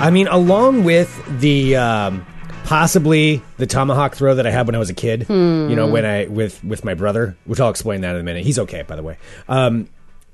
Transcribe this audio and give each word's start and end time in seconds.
I 0.00 0.10
mean, 0.10 0.26
along 0.28 0.84
with 0.84 1.10
the 1.40 1.76
um, 1.76 2.26
possibly 2.64 3.42
the 3.58 3.66
tomahawk 3.66 4.14
throw 4.14 4.34
that 4.36 4.46
I 4.46 4.50
had 4.50 4.66
when 4.66 4.74
I 4.74 4.78
was 4.78 4.90
a 4.90 4.94
kid. 4.94 5.26
You 5.28 5.76
know, 5.76 5.88
when 5.88 6.04
I 6.04 6.26
with 6.26 6.62
with 6.64 6.84
my 6.84 6.94
brother, 6.94 7.36
which 7.44 7.60
I'll 7.60 7.70
explain 7.70 8.00
that 8.02 8.14
in 8.14 8.20
a 8.20 8.24
minute. 8.24 8.44
He's 8.44 8.58
okay, 8.60 8.82
by 8.82 8.96
the 8.96 9.02
way. 9.02 9.18
Um, 9.48 9.88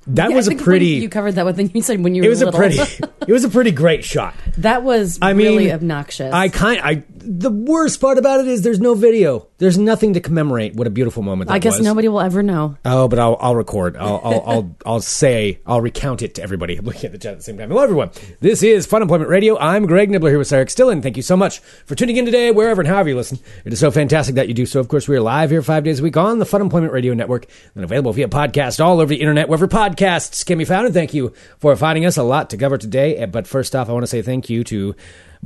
that 0.09 0.31
Yeah, 0.31 0.37
was 0.37 0.47
I 0.47 0.49
a 0.49 0.51
think 0.51 0.61
when 0.61 0.65
pretty. 0.67 0.87
You 0.87 1.09
covered 1.09 1.33
that 1.33 1.45
with 1.45 1.75
you 1.75 1.83
said 1.83 2.01
when 2.05 2.15
you 2.15 2.23
were 2.23 2.27
it 2.27 2.29
was 2.31 2.41
a 2.43 2.45
little. 2.47 2.61
pretty. 2.61 2.79
it 3.27 3.33
was 3.33 3.43
a 3.43 3.49
pretty 3.49 3.73
great 3.73 4.05
shot. 4.05 4.35
that 4.59 4.85
was 4.85 5.19
I 5.21 5.33
mean, 5.33 5.49
really 5.49 5.73
obnoxious. 5.73 6.33
I 6.33 6.49
kind. 6.49 6.81
I 6.81 7.03
the 7.17 7.51
worst 7.51 8.01
part 8.01 8.17
about 8.17 8.39
it 8.41 8.47
is 8.47 8.63
there's 8.63 8.79
no 8.79 8.95
video. 8.95 9.49
There's 9.59 9.79
nothing 9.79 10.13
to 10.13 10.21
commemorate 10.21 10.75
what 10.75 10.87
a 10.87 10.91
beautiful 10.91 11.23
moment. 11.23 11.49
That 11.49 11.55
I 11.55 11.59
guess 11.59 11.79
was. 11.79 11.87
nobody 11.87 12.09
will 12.09 12.21
ever 12.21 12.43
know. 12.43 12.77
Oh, 12.85 13.09
but 13.09 13.19
I'll, 13.19 13.39
I'll 13.41 13.57
record. 13.57 13.97
I'll, 13.97 14.21
I'll, 14.23 14.43
I'll, 14.47 14.77
I'll 14.87 15.01
say, 15.01 15.61
I'll 15.65 15.81
recount 15.81 16.21
it 16.21 16.35
to 16.35 16.43
everybody. 16.43 16.77
I'm 16.79 16.85
looking 16.85 17.07
at 17.07 17.13
the 17.13 17.19
chat 17.19 17.33
at 17.33 17.39
the 17.39 17.43
same 17.43 17.57
time. 17.57 17.71
Hello, 17.71 17.83
everyone. 17.83 18.11
This 18.41 18.63
is 18.63 18.85
Fun 18.85 19.01
Employment 19.01 19.31
Radio. 19.31 19.59
I'm 19.59 19.87
Greg 19.87 20.11
Nibler 20.11 20.29
here 20.29 20.39
with 20.39 20.49
Sarah 20.49 20.67
Stillen. 20.67 21.03
Thank 21.03 21.17
you 21.17 21.23
so 21.23 21.39
much 21.39 21.61
for 21.61 21.95
tuning 21.95 22.19
in 22.19 22.27
today, 22.27 22.51
wherever 22.51 22.83
and 22.83 22.89
however 22.89 23.09
you 23.09 23.17
listen. 23.17 23.39
It 23.65 23.73
is 23.73 23.81
so 23.81 23.91
fantastic 23.91 24.35
that 24.35 24.47
you 24.49 24.53
do 24.53 24.67
so. 24.67 24.79
Of 24.79 24.89
course, 24.89 25.09
we 25.09 25.17
are 25.17 25.23
live 25.23 25.49
here 25.49 25.63
five 25.63 25.85
days 25.85 26.01
a 26.01 26.03
week 26.03 26.19
on 26.19 26.39
the 26.39 26.47
Fun 26.47 26.61
Employment 26.61 26.93
Radio 26.93 27.15
Network 27.15 27.47
and 27.75 27.83
available 27.83 28.13
via 28.13 28.29
podcast 28.29 28.85
all 28.85 29.01
over 29.01 29.09
the 29.09 29.21
internet, 29.21 29.49
wherever 29.49 29.67
podcasts 29.67 30.45
can 30.45 30.59
be 30.59 30.67
found. 30.67 30.85
And 30.85 30.95
thank 30.95 31.15
you 31.15 31.33
for 31.59 31.75
finding 31.77 32.05
us. 32.05 32.19
A 32.19 32.23
lot 32.23 32.51
to 32.51 32.59
cover 32.59 32.77
today. 32.77 33.25
But 33.25 33.47
first 33.47 33.75
off, 33.75 33.89
I 33.89 33.93
want 33.93 34.03
to 34.03 34.09
say 34.09 34.21
thank 34.21 34.51
you 34.51 34.65
to 34.65 34.95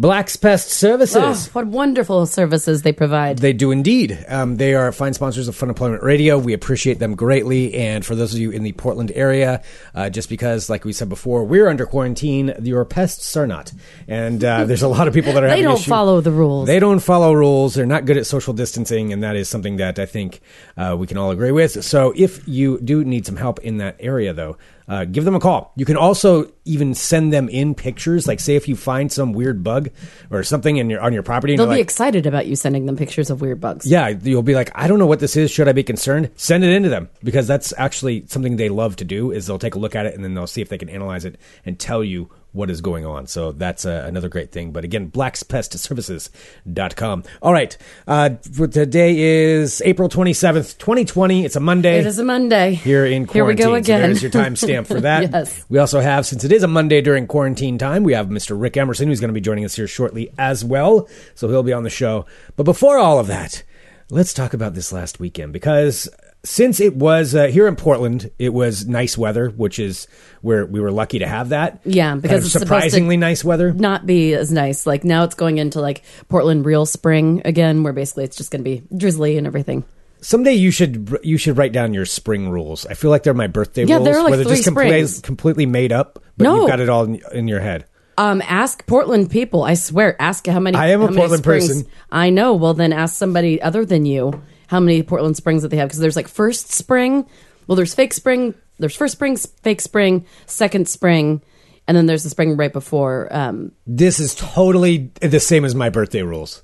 Black's 0.01 0.35
Pest 0.35 0.71
Services. 0.71 1.49
Oh, 1.49 1.51
what 1.53 1.67
wonderful 1.67 2.25
services 2.25 2.81
they 2.81 2.93
provide. 2.93 3.37
They 3.37 3.53
do 3.53 3.71
indeed. 3.71 4.25
Um, 4.29 4.57
they 4.57 4.73
are 4.73 4.91
fine 4.93 5.13
sponsors 5.13 5.47
of 5.47 5.55
Fun 5.55 5.69
Employment 5.69 6.03
Radio. 6.03 6.39
We 6.39 6.55
appreciate 6.55 6.99
them 6.99 7.15
greatly. 7.15 7.75
And 7.75 8.03
for 8.03 8.15
those 8.15 8.33
of 8.33 8.41
you 8.41 8.51
in 8.51 8.63
the 8.63 8.73
Portland 8.73 9.13
area, 9.15 9.63
uh, 9.95 10.09
just 10.09 10.31
because, 10.31 10.71
like 10.71 10.87
we 10.87 10.95
said 10.95 11.11
before, 11.11 11.45
we're 11.45 11.69
under 11.69 11.85
quarantine, 11.85 12.55
your 12.63 12.83
pests 12.87 13.37
are 13.37 13.47
not. 13.47 13.75
And 14.09 14.43
uh, 14.43 14.65
there's 14.65 14.81
a 14.81 14.89
lot 14.89 15.07
of 15.07 15.13
people 15.13 15.35
that 15.35 15.45
are 15.45 15.47
They 15.49 15.51
having 15.51 15.65
don't 15.65 15.77
issue- 15.79 15.91
follow 15.91 16.23
the 16.23 16.33
rules. 16.33 16.67
They 16.67 16.79
don't 16.79 17.01
follow 17.01 17.35
rules. 17.35 17.75
They're 17.75 17.85
not 17.85 18.07
good 18.07 18.17
at 18.17 18.25
social 18.25 18.55
distancing, 18.55 19.13
and 19.13 19.23
that 19.23 19.37
is 19.37 19.51
something 19.51 19.77
that 19.77 19.99
I 19.99 20.07
think 20.07 20.41
uh, 20.79 20.97
we 20.99 21.09
can 21.09 21.19
all 21.19 21.31
agree 21.31 21.53
with. 21.53 21.85
So 21.85 22.15
if 22.17 22.49
you 22.49 22.81
do 22.81 23.05
need 23.05 23.27
some 23.27 23.37
help 23.37 23.59
in 23.61 23.77
that 23.79 23.97
area, 24.01 24.33
though, 24.33 24.57
uh, 24.91 25.05
give 25.05 25.25
them 25.25 25.37
a 25.37 25.41
call. 25.41 25.73
You 25.77 25.85
can 25.85 25.97
also 25.97 26.51
even 26.65 26.95
send 26.95 27.33
them 27.33 27.49
in 27.49 27.77
pictures. 27.77 28.27
Like, 28.27 28.41
say 28.41 28.57
if 28.57 28.67
you 28.67 28.75
find 28.75 29.11
some 29.11 29.33
weird 29.33 29.63
bug 29.63 29.91
or 30.33 30.43
something 30.43 30.77
in 30.79 30.91
your 30.91 31.01
on 31.01 31.13
your 31.13 31.23
property, 31.23 31.53
and 31.53 31.61
They'll 31.61 31.67
be 31.69 31.75
like, 31.75 31.81
excited 31.81 32.27
about 32.27 32.47
you 32.47 32.57
sending 32.57 32.87
them 32.87 32.97
pictures 32.97 33.31
of 33.31 33.41
weird 33.41 33.61
bugs. 33.61 33.87
yeah, 33.87 34.09
you'll 34.09 34.43
be 34.43 34.55
like, 34.57 34.73
I 34.75 34.89
don't 34.89 34.99
know 34.99 35.07
what 35.07 35.21
this 35.21 35.37
is. 35.37 35.51
Should 35.51 35.69
I 35.69 35.73
be 35.73 35.85
concerned? 35.85 36.31
Send 36.35 36.65
it 36.65 36.71
into 36.71 36.89
them 36.89 37.09
because 37.23 37.47
that's 37.47 37.73
actually 37.79 38.27
something 38.27 38.57
they 38.57 38.69
love 38.69 38.97
to 38.97 39.05
do. 39.05 39.31
Is 39.31 39.47
they'll 39.47 39.59
take 39.61 39.77
a 39.77 39.79
look 39.79 39.95
at 39.95 40.07
it 40.07 40.15
and 40.15 40.25
then 40.25 40.35
they'll 40.35 40.49
see 40.49 40.61
if 40.61 40.69
they 40.69 40.79
can 40.79 40.89
analyze 40.89 41.25
it 41.25 41.39
and 41.65 41.79
tell 41.79 42.03
you 42.03 42.29
what 42.53 42.71
is 42.71 42.81
going 42.81 43.05
on. 43.07 43.27
So 43.27 43.53
that's 43.53 43.85
uh, 43.87 44.05
another 44.07 44.29
great 44.29 44.53
thing. 44.53 44.71
But 44.73 44.85
again, 44.85 45.11
blackspestservices.com. 45.11 47.25
All 47.43 47.53
right. 47.53 47.77
Uh, 48.07 48.29
today 48.31 49.19
is 49.19 49.83
April 49.85 50.09
27th, 50.09 50.79
2020. 50.79 51.45
It's 51.45 51.57
a 51.57 51.61
Monday. 51.61 51.99
It 51.99 52.07
is 52.07 52.19
a 52.19 52.25
Monday. 52.25 52.75
Here 52.75 53.05
in 53.07 53.27
Here 53.29 53.45
we 53.45 53.55
quarantine. 53.55 53.67
go 53.67 53.73
So 53.73 53.75
again. 53.75 54.03
there's 54.03 54.23
your 54.23 54.31
timestamp 54.33 54.87
for 54.87 55.01
that. 55.03 55.31
Yes. 55.31 55.65
We 55.69 55.79
also 55.79 56.01
have, 56.01 56.27
since 56.27 56.45
it 56.45 56.53
is 56.53 56.63
a 56.63 56.69
Monday 56.69 57.01
during 57.01 57.27
quarantine 57.27 57.79
time, 57.79 58.03
we 58.05 58.13
have 58.15 58.29
Mr. 58.29 58.61
Rick 58.61 58.77
Emerson, 58.77 59.09
who's 59.09 59.21
going 59.21 59.29
to 59.29 59.35
be 59.35 59.41
joining 59.41 59.65
us 59.65 59.75
here 59.77 59.87
shortly 59.87 60.31
as 60.39 60.65
well. 60.65 61.09
So 61.35 61.49
he'll 61.49 61.63
be 61.63 61.73
on 61.73 61.85
the 61.85 61.91
show. 61.91 62.27
But 62.57 62.65
before 62.65 62.99
all 62.99 63.19
of 63.19 63.27
that, 63.29 63.63
let's 64.11 64.35
talk 64.35 64.53
about 64.55 64.75
this 64.75 64.93
last 64.93 65.21
weekend 65.21 65.53
because 65.53 66.09
since 66.43 66.81
it 66.81 66.97
was 66.97 67.35
uh, 67.35 67.47
here 67.49 67.67
in 67.69 67.77
Portland, 67.77 68.31
it 68.39 68.53
was 68.55 68.87
nice 68.87 69.19
weather, 69.19 69.51
which 69.51 69.79
is 69.79 70.07
where 70.41 70.65
we 70.65 70.81
were 70.81 70.91
lucky 70.91 71.19
to 71.19 71.27
have 71.27 71.51
that. 71.51 71.81
Yeah, 71.85 72.11
Kind 72.11 72.23
because 72.23 72.39
of 72.39 72.45
it's 72.45 72.53
supposed 72.53 72.63
to- 72.69 72.75
surprisingly 72.75 73.17
nice 73.17 73.45
weather. 73.45 73.73
Not 73.73 74.07
be 74.07 74.33
as 74.35 74.51
nice. 74.51 74.87
Like 74.87 75.05
now 75.05 75.25
it's 75.25 75.35
going 75.35 75.59
into 75.59 75.81
like 75.81 76.03
Portland 76.29 76.65
real 76.65 76.87
spring 76.87 77.43
again, 77.45 77.83
where 77.83 77.93
basically 77.93 78.25
it's 78.25 78.37
just 78.37 78.51
going 78.51 78.65
to 78.65 78.71
be 78.71 78.83
drizzly 78.97 79.37
and 79.37 79.47
everything. 79.47 79.85
Someday 80.23 80.53
you 80.53 80.71
should 80.71 81.19
you 81.23 81.37
should 81.39 81.57
write 81.57 81.73
down 81.73 81.95
your 81.95 82.05
spring 82.07 82.51
rules. 82.51 82.85
I 82.87 82.95
feel 82.95 83.11
like 83.11 83.23
they're 83.23 83.33
my 83.35 83.47
birthday 83.47 83.85
Yeah, 83.85 83.97
rules, 83.97 84.09
like, 84.09 84.29
where 84.29 84.37
they're 84.37 84.45
just 84.45 84.57
three 84.57 84.65
complete- 84.65 84.89
springs. 84.89 85.21
completely 85.21 85.67
made 85.67 85.93
up, 85.93 86.23
but 86.37 86.45
No. 86.45 86.57
you've 86.61 86.69
got 86.69 86.81
it 86.81 86.89
all 86.89 87.05
in, 87.05 87.21
in 87.33 87.49
your 87.49 87.61
head. 87.61 87.87
Um, 88.19 88.43
ask 88.47 88.85
Portland 88.87 89.31
people. 89.31 89.63
I 89.63 89.73
swear, 89.75 90.21
ask 90.21 90.47
how 90.47 90.61
many. 90.61 90.77
I 90.77 90.89
am 90.89 91.01
a 91.01 91.11
Portland 91.11 91.43
person. 91.43 91.87
I 92.13 92.29
know. 92.29 92.53
Well, 92.55 92.75
then 92.75 92.93
ask 92.93 93.15
somebody 93.17 93.63
other 93.63 93.87
than 93.87 94.05
you 94.05 94.43
how 94.71 94.79
many 94.79 95.03
Portland 95.03 95.37
springs 95.37 95.63
that 95.63 95.69
they 95.69 95.77
have 95.79 95.89
because 95.89 95.99
there's 95.99 96.15
like 96.15 96.29
first 96.29 96.71
spring. 96.71 97.27
Well, 97.67 97.75
there's 97.75 97.93
fake 97.93 98.13
spring. 98.13 98.55
There's 98.79 98.95
first 98.95 99.13
spring, 99.13 99.37
fake 99.37 99.81
spring, 99.81 100.25
second 100.47 100.89
spring, 100.89 101.43
and 101.89 101.97
then 101.97 102.07
there's 102.07 102.23
the 102.23 102.31
spring 102.31 102.57
right 102.57 102.73
before. 102.73 103.29
Um, 103.33 103.73
This 103.85 104.21
is 104.21 104.35
totally 104.37 105.11
the 105.21 105.41
same 105.41 105.65
as 105.65 105.75
my 105.75 105.91
birthday 105.91 106.23
rules. 106.23 106.63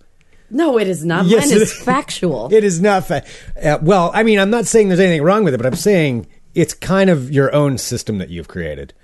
no, 0.51 0.79
it 0.79 0.87
is 0.87 1.05
not. 1.05 1.27
Yes, 1.27 1.49
Mine 1.49 1.57
it 1.57 1.63
is 1.63 1.73
is. 1.73 1.83
factual. 1.83 2.49
It 2.53 2.63
is 2.63 2.81
not. 2.81 3.07
Fa- 3.09 3.25
uh, 3.61 3.79
well, 3.83 4.13
I 4.15 4.23
mean, 4.23 4.39
I'm 4.39 4.51
not 4.51 4.67
saying 4.67 4.89
there's 4.89 5.01
anything 5.01 5.25
wrong 5.25 5.43
with 5.43 5.53
it, 5.55 5.57
but 5.59 5.67
I'm 5.67 5.75
saying 5.75 6.29
it's 6.55 6.73
kind 6.75 7.11
of 7.11 7.31
your 7.33 7.53
own 7.53 7.77
system 7.77 8.19
that 8.19 8.31
you've 8.31 8.47
created. 8.49 8.95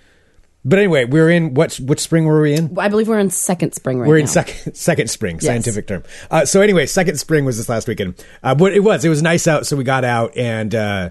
But 0.64 0.78
anyway, 0.78 1.04
we're 1.06 1.28
in 1.30 1.54
what? 1.54 1.74
Which 1.76 1.98
spring 2.00 2.24
were 2.24 2.40
we 2.40 2.54
in? 2.54 2.78
I 2.78 2.88
believe 2.88 3.08
we're 3.08 3.18
in 3.18 3.30
second 3.30 3.72
spring 3.74 3.98
right 3.98 4.06
We're 4.08 4.16
now. 4.18 4.22
in 4.22 4.26
second 4.28 4.74
second 4.76 5.10
spring, 5.10 5.40
scientific 5.40 5.88
term. 5.88 6.04
Uh, 6.30 6.44
so 6.44 6.60
anyway, 6.60 6.86
second 6.86 7.18
spring 7.18 7.44
was 7.44 7.56
this 7.58 7.68
last 7.68 7.88
weekend. 7.88 8.24
Uh, 8.42 8.54
but 8.54 8.72
it 8.72 8.80
was 8.80 9.04
it 9.04 9.08
was 9.08 9.22
nice 9.22 9.48
out, 9.48 9.66
so 9.66 9.76
we 9.76 9.82
got 9.82 10.04
out 10.04 10.36
and 10.36 10.72
uh, 10.74 11.10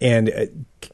and 0.00 0.30
uh, 0.30 0.46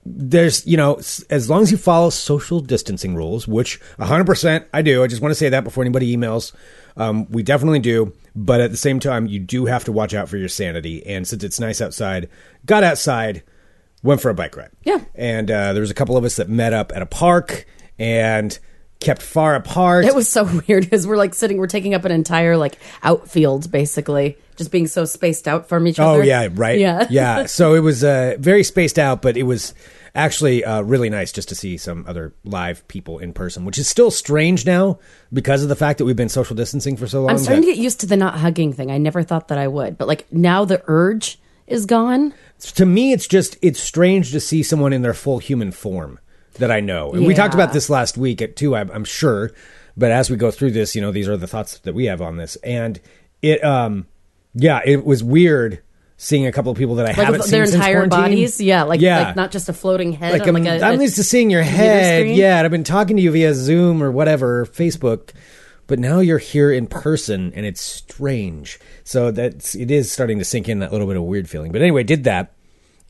there's 0.05 0.67
you 0.67 0.77
know 0.77 0.97
as 1.31 1.49
long 1.49 1.63
as 1.63 1.71
you 1.71 1.79
follow 1.79 2.11
social 2.11 2.61
distancing 2.61 3.15
rules, 3.15 3.49
which 3.49 3.81
100 3.97 4.25
percent 4.27 4.67
I 4.75 4.83
do. 4.83 5.03
I 5.03 5.07
just 5.07 5.23
want 5.23 5.31
to 5.31 5.37
say 5.37 5.49
that 5.49 5.65
before 5.65 5.83
anybody 5.83 6.15
emails. 6.15 6.53
Um, 6.97 7.27
we 7.31 7.43
definitely 7.43 7.81
do, 7.81 8.13
but 8.37 8.61
at 8.61 8.71
the 8.71 8.77
same 8.77 9.01
time, 9.01 9.27
you 9.27 9.41
do 9.41 9.65
have 9.65 9.83
to 9.85 9.93
watch 9.93 10.15
out 10.15 10.29
for 10.29 10.37
your 10.37 10.49
sanity. 10.49 11.05
And 11.07 11.27
since 11.27 11.43
it's 11.43 11.59
nice 11.59 11.81
outside, 11.81 12.29
got 12.67 12.85
outside, 12.85 13.43
went 14.05 14.21
for 14.21 14.29
a 14.29 14.35
bike 14.35 14.57
ride. 14.57 14.71
Yeah. 14.85 15.01
and 15.15 15.51
uh, 15.51 15.73
there 15.73 15.81
was 15.81 15.91
a 15.91 15.95
couple 15.95 16.17
of 16.17 16.23
us 16.25 16.37
that 16.37 16.49
met 16.49 16.73
up 16.73 16.93
at 16.95 17.03
a 17.03 17.07
park 17.07 17.67
and 17.99 18.59
kept 19.01 19.23
far 19.23 19.55
apart. 19.55 20.05
It 20.05 20.15
was 20.15 20.29
so 20.29 20.45
weird 20.69 20.85
because 20.85 21.07
we're 21.07 21.17
like 21.17 21.35
sitting, 21.35 21.59
we're 21.59 21.67
taking 21.67 21.95
up 21.95 22.05
an 22.05 22.13
entire 22.13 22.57
like 22.57 22.79
outfield 23.03 23.71
basically, 23.71 24.39
just 24.57 24.71
being 24.71 24.87
so 24.87 25.05
spaced 25.05 25.47
out 25.47 25.69
from 25.69 25.87
each 25.87 25.99
other. 25.99 26.21
Oh 26.21 26.23
yeah, 26.23 26.49
right. 26.53 26.79
Yeah, 26.79 27.07
yeah. 27.11 27.47
So 27.55 27.75
it 27.75 27.81
was 27.81 28.03
uh, 28.03 28.37
very 28.39 28.65
spaced 28.65 28.99
out, 28.99 29.23
but 29.23 29.37
it 29.37 29.45
was 29.45 29.75
actually 30.15 30.65
uh, 30.65 30.81
really 30.83 31.11
nice 31.11 31.33
just 31.33 31.49
to 31.49 31.55
see 31.55 31.77
some 31.77 32.05
other 32.07 32.33
live 32.45 32.87
people 32.89 33.19
in 33.19 33.33
person, 33.33 33.65
which 33.65 33.79
is 33.79 33.89
still 33.89 34.11
strange 34.11 34.65
now 34.65 34.99
because 35.33 35.63
of 35.63 35.69
the 35.69 35.77
fact 35.77 35.99
that 35.99 36.05
we've 36.05 36.17
been 36.17 36.29
social 36.29 36.57
distancing 36.57 36.97
for 36.97 37.07
so 37.07 37.21
long. 37.21 37.31
I'm 37.31 37.39
starting 37.39 37.63
to 37.63 37.69
get 37.69 37.79
used 37.79 38.01
to 38.01 38.07
the 38.07 38.17
not 38.17 38.39
hugging 38.39 38.73
thing. 38.73 38.91
I 38.91 38.99
never 38.99 39.23
thought 39.23 39.49
that 39.49 39.59
I 39.59 39.69
would, 39.69 39.99
but 39.99 40.09
like 40.09 40.33
now 40.33 40.65
the 40.65 40.83
urge 40.87 41.39
is 41.67 41.87
gone. 41.87 42.35
to 42.61 42.87
me, 42.87 43.13
it's 43.13 43.27
just 43.27 43.57
it's 43.63 43.81
strange 43.81 44.31
to 44.33 44.41
see 44.41 44.63
someone 44.63 44.93
in 44.93 45.03
their 45.03 45.15
full 45.15 45.39
human 45.39 45.73
form 45.73 46.19
that 46.59 46.71
I 46.71 46.81
know. 46.81 47.13
And 47.13 47.27
we 47.27 47.35
talked 47.35 47.55
about 47.55 47.73
this 47.73 47.91
last 47.91 48.17
week 48.17 48.43
at 48.43 48.57
too. 48.57 48.75
I'm, 48.77 48.91
I'm 48.91 49.05
sure, 49.05 49.51
but 49.97 50.11
as 50.11 50.31
we 50.31 50.37
go 50.37 50.51
through 50.51 50.73
this, 50.73 50.95
you 50.95 51.03
know, 51.03 51.13
these 51.13 51.29
are 51.29 51.37
the 51.37 51.47
thoughts 51.47 51.79
that 51.79 51.95
we 51.95 52.07
have 52.07 52.21
on 52.23 52.37
this, 52.37 52.57
and 52.57 53.01
it, 53.43 53.63
um, 53.65 54.07
yeah, 54.55 54.81
it 54.85 55.05
was 55.05 55.23
weird 55.23 55.81
seeing 56.17 56.47
a 56.47 56.53
couple 56.53 56.71
of 56.71 56.79
people 56.79 56.95
that 56.95 57.07
I 57.07 57.09
Like 57.09 57.17
haven't 57.17 57.43
seen 57.43 57.51
their 57.51 57.67
since 57.67 57.75
entire 57.75 58.07
bodies. 58.07 58.61
Yeah, 58.61 58.85
like 58.85 59.01
Yeah. 59.01 59.25
like 59.25 59.37
not 59.37 59.51
just 59.51 59.69
a 59.69 59.73
floating 59.73 60.13
head 60.13 60.33
like 60.33 60.47
I'm, 60.47 60.55
like 60.55 60.65
a, 60.65 60.81
I'm 60.85 61.01
a 61.01 61.03
used 61.03 61.17
to 61.17 61.25
seeing 61.25 61.51
your 61.51 61.63
head, 61.63 62.29
yeah, 62.29 62.59
and 62.59 62.65
I've 62.65 62.71
been 62.71 62.85
talking 62.85 63.17
to 63.17 63.23
you 63.23 63.33
via 63.33 63.53
Zoom 63.55 64.03
or 64.03 64.11
whatever, 64.11 64.65
Facebook, 64.67 65.31
but 65.87 65.99
now 65.99 66.21
you're 66.21 66.39
here 66.39 66.73
in 66.73 66.87
person, 66.87 67.53
and 67.55 67.67
it's 67.67 67.81
strange. 67.81 68.79
So 69.03 69.31
that's 69.33 69.75
it 69.75 69.91
is 69.91 70.11
starting 70.11 70.39
to 70.39 70.45
sink 70.45 70.69
in 70.69 70.79
that 70.79 70.93
little 70.93 71.07
bit 71.07 71.17
of 71.17 71.25
weird 71.25 71.49
feeling. 71.49 71.73
But 71.73 71.83
anyway, 71.83 72.05
did 72.05 72.25
that, 72.25 72.53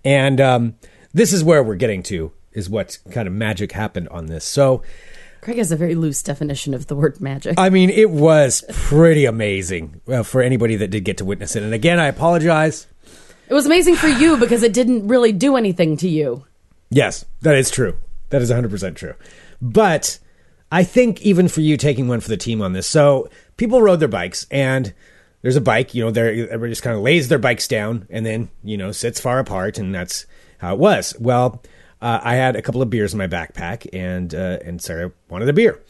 and 0.05 0.41
um, 0.41 0.75
this 1.13 1.33
is 1.33 1.45
where 1.45 1.63
we're 1.63 1.77
getting 1.77 2.03
to 2.05 2.33
is 2.55 2.71
what 2.71 2.99
kind 3.11 3.29
of 3.29 3.35
magic 3.35 3.73
happened 3.73 4.09
on 4.09 4.27
this. 4.27 4.45
So 4.45 4.83
Greg 5.45 5.59
has 5.59 5.71
a 5.71 5.77
very 5.77 5.95
loose 5.95 6.23
definition 6.23 6.73
of 6.73 6.87
the 6.87 6.97
word 6.97 7.21
magic. 7.21 7.55
I 7.59 7.69
mean, 7.69 7.91
it 7.91 8.09
was 8.11 8.65
pretty 8.73 9.27
amazing 9.27 10.01
uh, 10.09 10.23
for 10.23 10.41
anybody 10.41 10.77
that 10.77 10.89
did 10.89 11.05
get 11.05 11.19
to 11.19 11.25
witness 11.25 11.55
it. 11.55 11.63
And 11.63 11.75
again, 11.75 12.01
I 12.01 12.07
apologize. 12.07 12.87
it 13.49 13.55
was 13.55 13.67
amazing 13.67 13.97
for 13.97 14.09
you 14.09 14.39
because 14.39 14.63
it 14.63 14.73
didn't 14.73 15.07
really 15.07 15.33
do 15.33 15.57
anything 15.57 15.99
to 15.99 16.09
you. 16.09 16.47
Yes, 16.89 17.27
that 17.43 17.57
is 17.57 17.71
true. 17.71 17.97
That 18.31 18.41
is 18.41 18.51
100% 18.51 18.97
true. 18.97 19.15
But 19.61 20.19
I 20.73 20.83
think 20.83 21.21
even 21.23 21.49
for 21.49 21.61
you 21.61 21.77
taking 21.77 22.09
one 22.09 22.21
for 22.21 22.29
the 22.29 22.37
team 22.39 22.63
on 22.63 22.73
this, 22.73 22.87
so 22.87 23.29
people 23.59 23.83
rode 23.83 24.01
their 24.01 24.09
bikes 24.09 24.47
and 24.51 24.95
there's 25.43 25.57
a 25.57 25.61
bike, 25.61 25.95
you 25.95 26.03
know, 26.03 26.11
they're, 26.11 26.31
everybody 26.31 26.73
just 26.73 26.83
kind 26.83 26.97
of 26.97 27.03
lays 27.03 27.29
their 27.29 27.39
bikes 27.39 27.69
down 27.69 28.07
and 28.09 28.25
then, 28.25 28.49
you 28.63 28.79
know, 28.79 28.93
sits 28.93 29.21
far 29.21 29.41
apart 29.41 29.77
and 29.77 29.95
that's 29.95 30.25
how 30.57 30.73
it 30.73 30.79
was. 30.79 31.15
Well, 31.21 31.63
uh, 32.05 32.21
I 32.23 32.35
had 32.35 32.55
a 32.55 32.61
couple 32.61 32.83
of 32.83 32.91
beers 32.91 33.15
in 33.15 33.19
my 33.19 33.27
backpack 33.27 33.89
and, 33.95 34.35
uh, 34.35 34.59
and 34.63 34.81
Sarah 34.81 35.11
wanted 35.31 35.49
a 35.49 35.55
beer. 35.55 35.83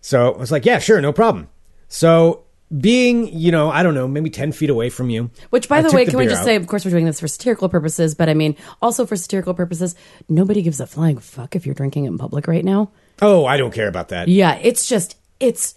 So 0.00 0.32
I 0.34 0.36
was 0.36 0.50
like, 0.50 0.66
yeah, 0.66 0.80
sure, 0.80 1.00
no 1.00 1.12
problem. 1.12 1.48
So 1.86 2.42
being, 2.76 3.28
you 3.28 3.52
know, 3.52 3.70
I 3.70 3.84
don't 3.84 3.94
know, 3.94 4.08
maybe 4.08 4.30
10 4.30 4.50
feet 4.50 4.68
away 4.68 4.90
from 4.90 5.10
you. 5.10 5.30
Which, 5.50 5.68
by 5.68 5.78
I 5.78 5.82
the 5.82 5.92
way, 5.92 6.06
can 6.06 6.18
we 6.18 6.24
just 6.24 6.40
out. 6.40 6.44
say, 6.44 6.56
of 6.56 6.66
course, 6.66 6.84
we're 6.84 6.90
doing 6.90 7.04
this 7.04 7.20
for 7.20 7.28
satirical 7.28 7.68
purposes, 7.68 8.16
but 8.16 8.28
I 8.28 8.34
mean, 8.34 8.56
also 8.82 9.06
for 9.06 9.14
satirical 9.14 9.54
purposes, 9.54 9.94
nobody 10.28 10.60
gives 10.60 10.80
a 10.80 10.88
flying 10.88 11.18
fuck 11.18 11.54
if 11.54 11.66
you're 11.66 11.74
drinking 11.76 12.06
in 12.06 12.18
public 12.18 12.48
right 12.48 12.64
now. 12.64 12.90
Oh, 13.22 13.46
I 13.46 13.56
don't 13.56 13.72
care 13.72 13.88
about 13.88 14.08
that. 14.08 14.26
Yeah, 14.26 14.56
it's 14.56 14.88
just, 14.88 15.16
it's, 15.38 15.76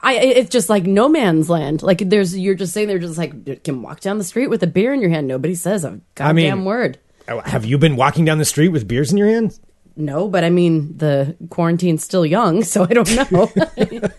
I 0.00 0.14
it's 0.16 0.50
just 0.50 0.68
like 0.68 0.84
no 0.84 1.08
man's 1.08 1.48
land. 1.48 1.82
Like 1.82 1.98
there's 1.98 2.36
you're 2.36 2.54
just 2.54 2.74
saying 2.74 2.88
they're 2.88 2.98
just 2.98 3.16
like 3.16 3.32
you 3.46 3.56
can 3.56 3.80
walk 3.80 4.00
down 4.00 4.18
the 4.18 4.24
street 4.24 4.48
with 4.48 4.62
a 4.62 4.66
beer 4.66 4.92
in 4.92 5.00
your 5.00 5.08
hand. 5.08 5.26
Nobody 5.26 5.54
says 5.54 5.82
a 5.82 5.98
goddamn 6.14 6.34
mean- 6.34 6.64
word. 6.66 6.98
Oh, 7.28 7.40
Have 7.40 7.64
you 7.64 7.78
been 7.78 7.96
walking 7.96 8.24
down 8.24 8.38
the 8.38 8.44
street 8.44 8.68
with 8.68 8.86
beers 8.86 9.10
in 9.12 9.18
your 9.18 9.28
hands? 9.28 9.60
No, 9.96 10.28
but 10.28 10.42
I 10.44 10.50
mean 10.50 10.96
the 10.96 11.36
quarantine's 11.50 12.02
still 12.02 12.26
young, 12.26 12.64
so 12.64 12.82
I 12.82 12.86
don't 12.88 13.30
know. 13.32 13.50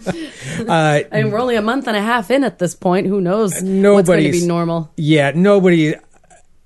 Uh, 0.67 1.01
I 1.11 1.21
mean, 1.23 1.31
we're 1.31 1.39
only 1.39 1.55
a 1.57 1.61
month 1.61 1.87
and 1.87 1.97
a 1.97 2.01
half 2.01 2.31
in 2.31 2.43
at 2.45 2.59
this 2.59 2.75
point. 2.75 3.07
Who 3.07 3.19
knows 3.19 3.51
what's 3.55 3.61
going 3.63 3.75
to 3.75 3.81
Nobody's- 3.81 4.41
be 4.41 4.47
normal? 4.47 4.91
Yeah, 4.95 5.31
nobody. 5.35 5.95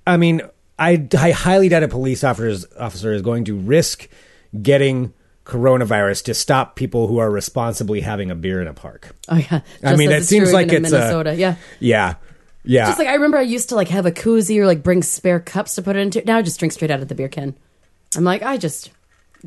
I 0.05 0.17
mean, 0.17 0.41
I, 0.77 1.07
I 1.17 1.31
highly 1.31 1.69
doubt 1.69 1.81
a 1.83 1.87
police 1.87 2.23
officer's, 2.23 2.65
officer 2.79 3.11
is 3.13 3.21
going 3.23 3.45
to 3.45 3.55
risk 3.57 4.07
getting 4.61 5.13
coronavirus 5.43 6.25
to 6.25 6.33
stop 6.35 6.75
people 6.75 7.07
who 7.07 7.17
are 7.17 7.31
responsibly 7.31 8.01
having 8.01 8.29
a 8.29 8.35
beer 8.35 8.61
in 8.61 8.67
a 8.67 8.73
park. 8.73 9.15
Oh 9.27 9.37
yeah, 9.37 9.61
I 9.83 9.95
mean, 9.95 10.09
that 10.11 10.23
seems 10.25 10.53
like 10.53 10.67
in 10.71 10.85
it's 10.85 10.93
a- 10.93 10.97
Minnesota. 10.99 11.35
yeah, 11.35 11.55
Yeah, 11.79 12.15
yeah. 12.69 12.85
just 12.85 12.99
like 12.99 13.07
I 13.07 13.15
remember, 13.15 13.37
I 13.37 13.41
used 13.41 13.69
to 13.69 13.75
like 13.75 13.89
have 13.89 14.05
a 14.05 14.11
koozie 14.11 14.59
or 14.59 14.65
like 14.65 14.83
bring 14.83 15.03
spare 15.03 15.39
cups 15.39 15.75
to 15.75 15.81
put 15.81 15.95
it 15.95 15.99
into. 15.99 16.23
Now 16.25 16.37
I 16.37 16.41
just 16.41 16.59
drink 16.59 16.71
straight 16.71 16.91
out 16.91 17.01
of 17.01 17.07
the 17.07 17.15
beer 17.15 17.29
can. 17.29 17.55
I'm 18.15 18.23
like, 18.23 18.43
I 18.43 18.57
just 18.57 18.91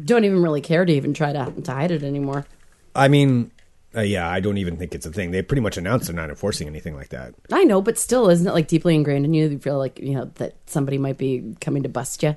don't 0.02 0.24
even 0.24 0.42
really 0.42 0.60
care 0.60 0.84
to 0.84 0.92
even 0.92 1.14
try 1.14 1.32
to 1.32 1.52
to 1.62 1.72
hide 1.72 1.90
it 1.90 2.02
anymore. 2.02 2.46
I 2.94 3.08
mean, 3.08 3.50
uh, 3.94 4.00
yeah, 4.00 4.28
I 4.28 4.40
don't 4.40 4.58
even 4.58 4.76
think 4.76 4.94
it's 4.94 5.06
a 5.06 5.12
thing. 5.12 5.30
They 5.30 5.42
pretty 5.42 5.60
much 5.60 5.76
announced 5.76 6.06
they're 6.06 6.16
not 6.16 6.30
enforcing 6.30 6.66
anything 6.66 6.94
like 6.94 7.10
that. 7.10 7.34
I 7.52 7.64
know, 7.64 7.82
but 7.82 7.98
still, 7.98 8.28
isn't 8.28 8.46
it 8.46 8.52
like 8.52 8.68
deeply 8.68 8.94
ingrained 8.94 9.24
in 9.24 9.34
you? 9.34 9.48
You 9.48 9.58
feel 9.58 9.78
like 9.78 9.98
you 9.98 10.14
know 10.14 10.30
that 10.36 10.54
somebody 10.66 10.98
might 10.98 11.18
be 11.18 11.56
coming 11.60 11.82
to 11.82 11.88
bust 11.88 12.22
you. 12.22 12.36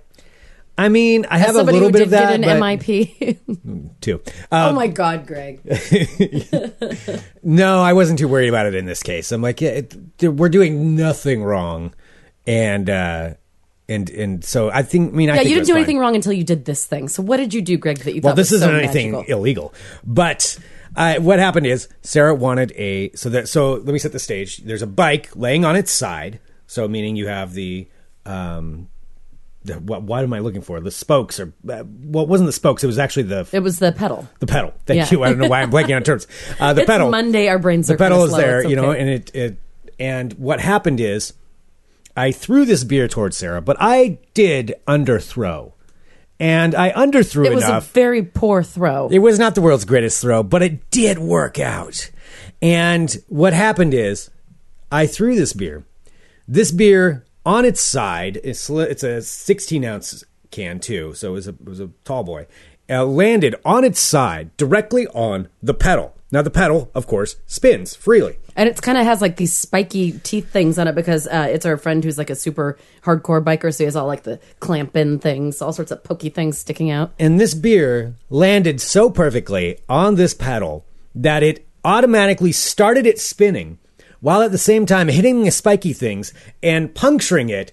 I 0.77 0.89
mean, 0.89 1.25
I 1.29 1.37
have 1.37 1.55
a 1.55 1.63
little 1.63 1.89
bit 1.89 1.99
did 1.99 2.03
of 2.03 2.09
that 2.11 2.33
an 2.33 2.41
MIP. 2.43 3.95
too. 4.01 4.21
oh 4.51 4.69
Um, 4.69 4.75
my 4.75 4.87
god, 4.87 5.25
Greg! 5.25 5.61
no, 7.43 7.81
I 7.81 7.93
wasn't 7.93 8.19
too 8.19 8.27
worried 8.27 8.49
about 8.49 8.65
it 8.65 8.75
in 8.75 8.85
this 8.85 9.01
case. 9.03 9.31
I'm 9.31 9.41
like, 9.41 9.61
yeah, 9.61 9.81
it, 10.19 10.23
we're 10.33 10.49
doing 10.49 10.95
nothing 10.95 11.43
wrong, 11.43 11.93
and 12.45 12.89
uh, 12.89 13.33
and 13.87 14.09
and 14.09 14.43
so 14.43 14.69
I 14.69 14.81
think. 14.83 15.13
I 15.13 15.15
mean, 15.15 15.29
I 15.29 15.35
Yeah, 15.35 15.41
you 15.43 15.55
didn't 15.55 15.67
do 15.67 15.73
fine. 15.73 15.77
anything 15.79 15.99
wrong 15.99 16.15
until 16.15 16.33
you 16.33 16.43
did 16.43 16.65
this 16.65 16.85
thing. 16.85 17.07
So 17.07 17.23
what 17.23 17.37
did 17.37 17.53
you 17.53 17.61
do, 17.61 17.77
Greg? 17.77 17.99
That 17.99 18.13
you 18.15 18.21
Well, 18.21 18.35
this 18.35 18.51
isn't 18.51 18.67
so 18.69 18.75
anything 18.75 19.11
magical? 19.13 19.37
illegal, 19.39 19.73
but 20.03 20.57
uh, 20.95 21.15
what 21.15 21.39
happened 21.39 21.67
is 21.67 21.87
Sarah 22.01 22.35
wanted 22.35 22.73
a 22.75 23.11
so 23.15 23.29
that 23.29 23.47
so 23.47 23.73
let 23.73 23.87
me 23.87 23.99
set 23.99 24.11
the 24.11 24.19
stage. 24.19 24.57
There's 24.57 24.81
a 24.81 24.87
bike 24.87 25.29
laying 25.35 25.63
on 25.65 25.75
its 25.75 25.91
side, 25.91 26.39
so 26.67 26.87
meaning 26.87 27.15
you 27.15 27.27
have 27.27 27.53
the 27.53 27.87
um, 28.25 28.89
the, 28.94 28.94
what 29.73 30.03
what 30.03 30.23
am 30.23 30.33
I 30.33 30.39
looking 30.39 30.61
for? 30.61 30.79
The 30.79 30.91
spokes 30.91 31.39
or 31.39 31.53
uh, 31.69 31.83
well, 31.85 32.23
it 32.23 32.29
wasn't 32.29 32.47
the 32.47 32.53
spokes. 32.53 32.83
It 32.83 32.87
was 32.87 32.99
actually 32.99 33.23
the 33.23 33.47
It 33.51 33.59
was 33.59 33.79
the 33.79 33.91
pedal. 33.91 34.27
the 34.39 34.47
pedal. 34.47 34.73
Thank 34.85 34.97
Yeah. 34.99 35.07
you. 35.11 35.23
I 35.23 35.29
don't 35.29 35.37
know 35.39 35.47
why 35.49 35.61
I'm 35.61 35.71
blanking 35.71 35.95
on 35.95 36.03
terms. 36.09 36.27
Uh, 36.59 36.73
the 36.73 36.81
it's 36.81 36.89
pedal. 36.89 37.09
Monday. 37.09 37.47
Our 37.47 37.59
brains 37.59 37.87
the 37.87 37.97
pedal 37.97 38.23
is 38.23 38.31
slow. 38.31 38.39
there, 38.39 38.59
It's 38.61 38.69
you 38.69 38.75
know, 38.75 38.91
and 38.91 39.09
it, 39.09 39.35
it 39.35 39.57
and 39.99 40.33
what 40.33 40.59
happened 40.59 40.99
is 40.99 41.33
I 42.17 42.31
threw 42.31 42.65
this 42.65 42.83
beer 42.83 43.07
towards 43.07 43.37
Sarah, 43.37 43.61
but 43.61 43.77
I 43.79 44.19
did 44.33 44.73
underthrow. 44.87 45.73
And 46.37 46.75
I 46.75 46.91
underthrew 46.91 47.45
it 47.45 47.55
was 47.55 47.63
enough. 47.63 47.89
a 47.89 47.93
very 47.93 48.21
poor 48.21 48.61
throw. 48.61 49.07
It 49.09 49.19
was 49.19 49.39
not 49.39 49.55
the 49.55 49.61
world's 49.61 49.85
greatest 49.85 50.21
throw, 50.21 50.43
but 50.43 50.61
it 50.61 50.91
did 50.91 51.17
work 51.17 51.59
out. 51.59 52.11
And 52.61 53.15
what 53.29 53.53
happened 53.53 53.93
is, 53.93 54.29
I 54.91 55.07
threw 55.07 55.35
this 55.37 55.53
beer. 55.53 55.85
This 56.45 56.71
beer 56.73 57.23
on 57.45 57.65
its 57.65 57.81
side, 57.81 58.39
it's, 58.43 58.69
it's 58.69 59.03
a 59.03 59.21
16 59.21 59.85
ounce 59.85 60.23
can 60.51 60.79
too, 60.79 61.13
so 61.13 61.29
it 61.29 61.33
was 61.33 61.47
a, 61.47 61.51
it 61.51 61.65
was 61.65 61.79
a 61.79 61.89
tall 62.03 62.23
boy. 62.23 62.47
Uh, 62.89 63.05
landed 63.05 63.55
on 63.65 63.83
its 63.83 63.99
side 63.99 64.55
directly 64.57 65.07
on 65.07 65.49
the 65.61 65.73
pedal. 65.73 66.15
Now 66.31 66.41
the 66.41 66.51
pedal, 66.51 66.91
of 66.93 67.07
course, 67.07 67.35
spins 67.45 67.95
freely. 67.95 68.37
And 68.55 68.69
it 68.69 68.81
kind 68.81 68.97
of 68.97 69.05
has 69.05 69.21
like 69.21 69.37
these 69.37 69.55
spiky 69.55 70.13
teeth 70.19 70.49
things 70.49 70.79
on 70.79 70.87
it 70.87 70.95
because 70.95 71.27
uh, 71.27 71.47
it's 71.49 71.65
our 71.65 71.77
friend 71.77 72.03
who's 72.03 72.17
like 72.17 72.29
a 72.29 72.35
super 72.35 72.77
hardcore 73.03 73.43
biker. 73.43 73.73
So 73.73 73.79
he 73.79 73.85
has 73.85 73.95
all 73.95 74.07
like 74.07 74.23
the 74.23 74.39
clamp 74.59 74.95
in 74.95 75.19
things, 75.19 75.61
all 75.61 75.73
sorts 75.73 75.91
of 75.91 76.03
pokey 76.03 76.29
things 76.29 76.57
sticking 76.57 76.89
out. 76.89 77.13
And 77.19 77.39
this 77.39 77.53
beer 77.53 78.15
landed 78.29 78.81
so 78.81 79.09
perfectly 79.09 79.79
on 79.89 80.15
this 80.15 80.33
pedal 80.33 80.85
that 81.15 81.43
it 81.43 81.67
automatically 81.83 82.51
started 82.51 83.05
it 83.05 83.19
spinning 83.19 83.77
while 84.25 84.41
at 84.41 84.51
the 84.51 84.57
same 84.57 84.87
time 84.87 85.07
hitting 85.07 85.43
the 85.43 85.51
spiky 85.51 85.93
things 85.93 86.33
and 86.63 86.95
puncturing 86.95 87.49
it 87.49 87.71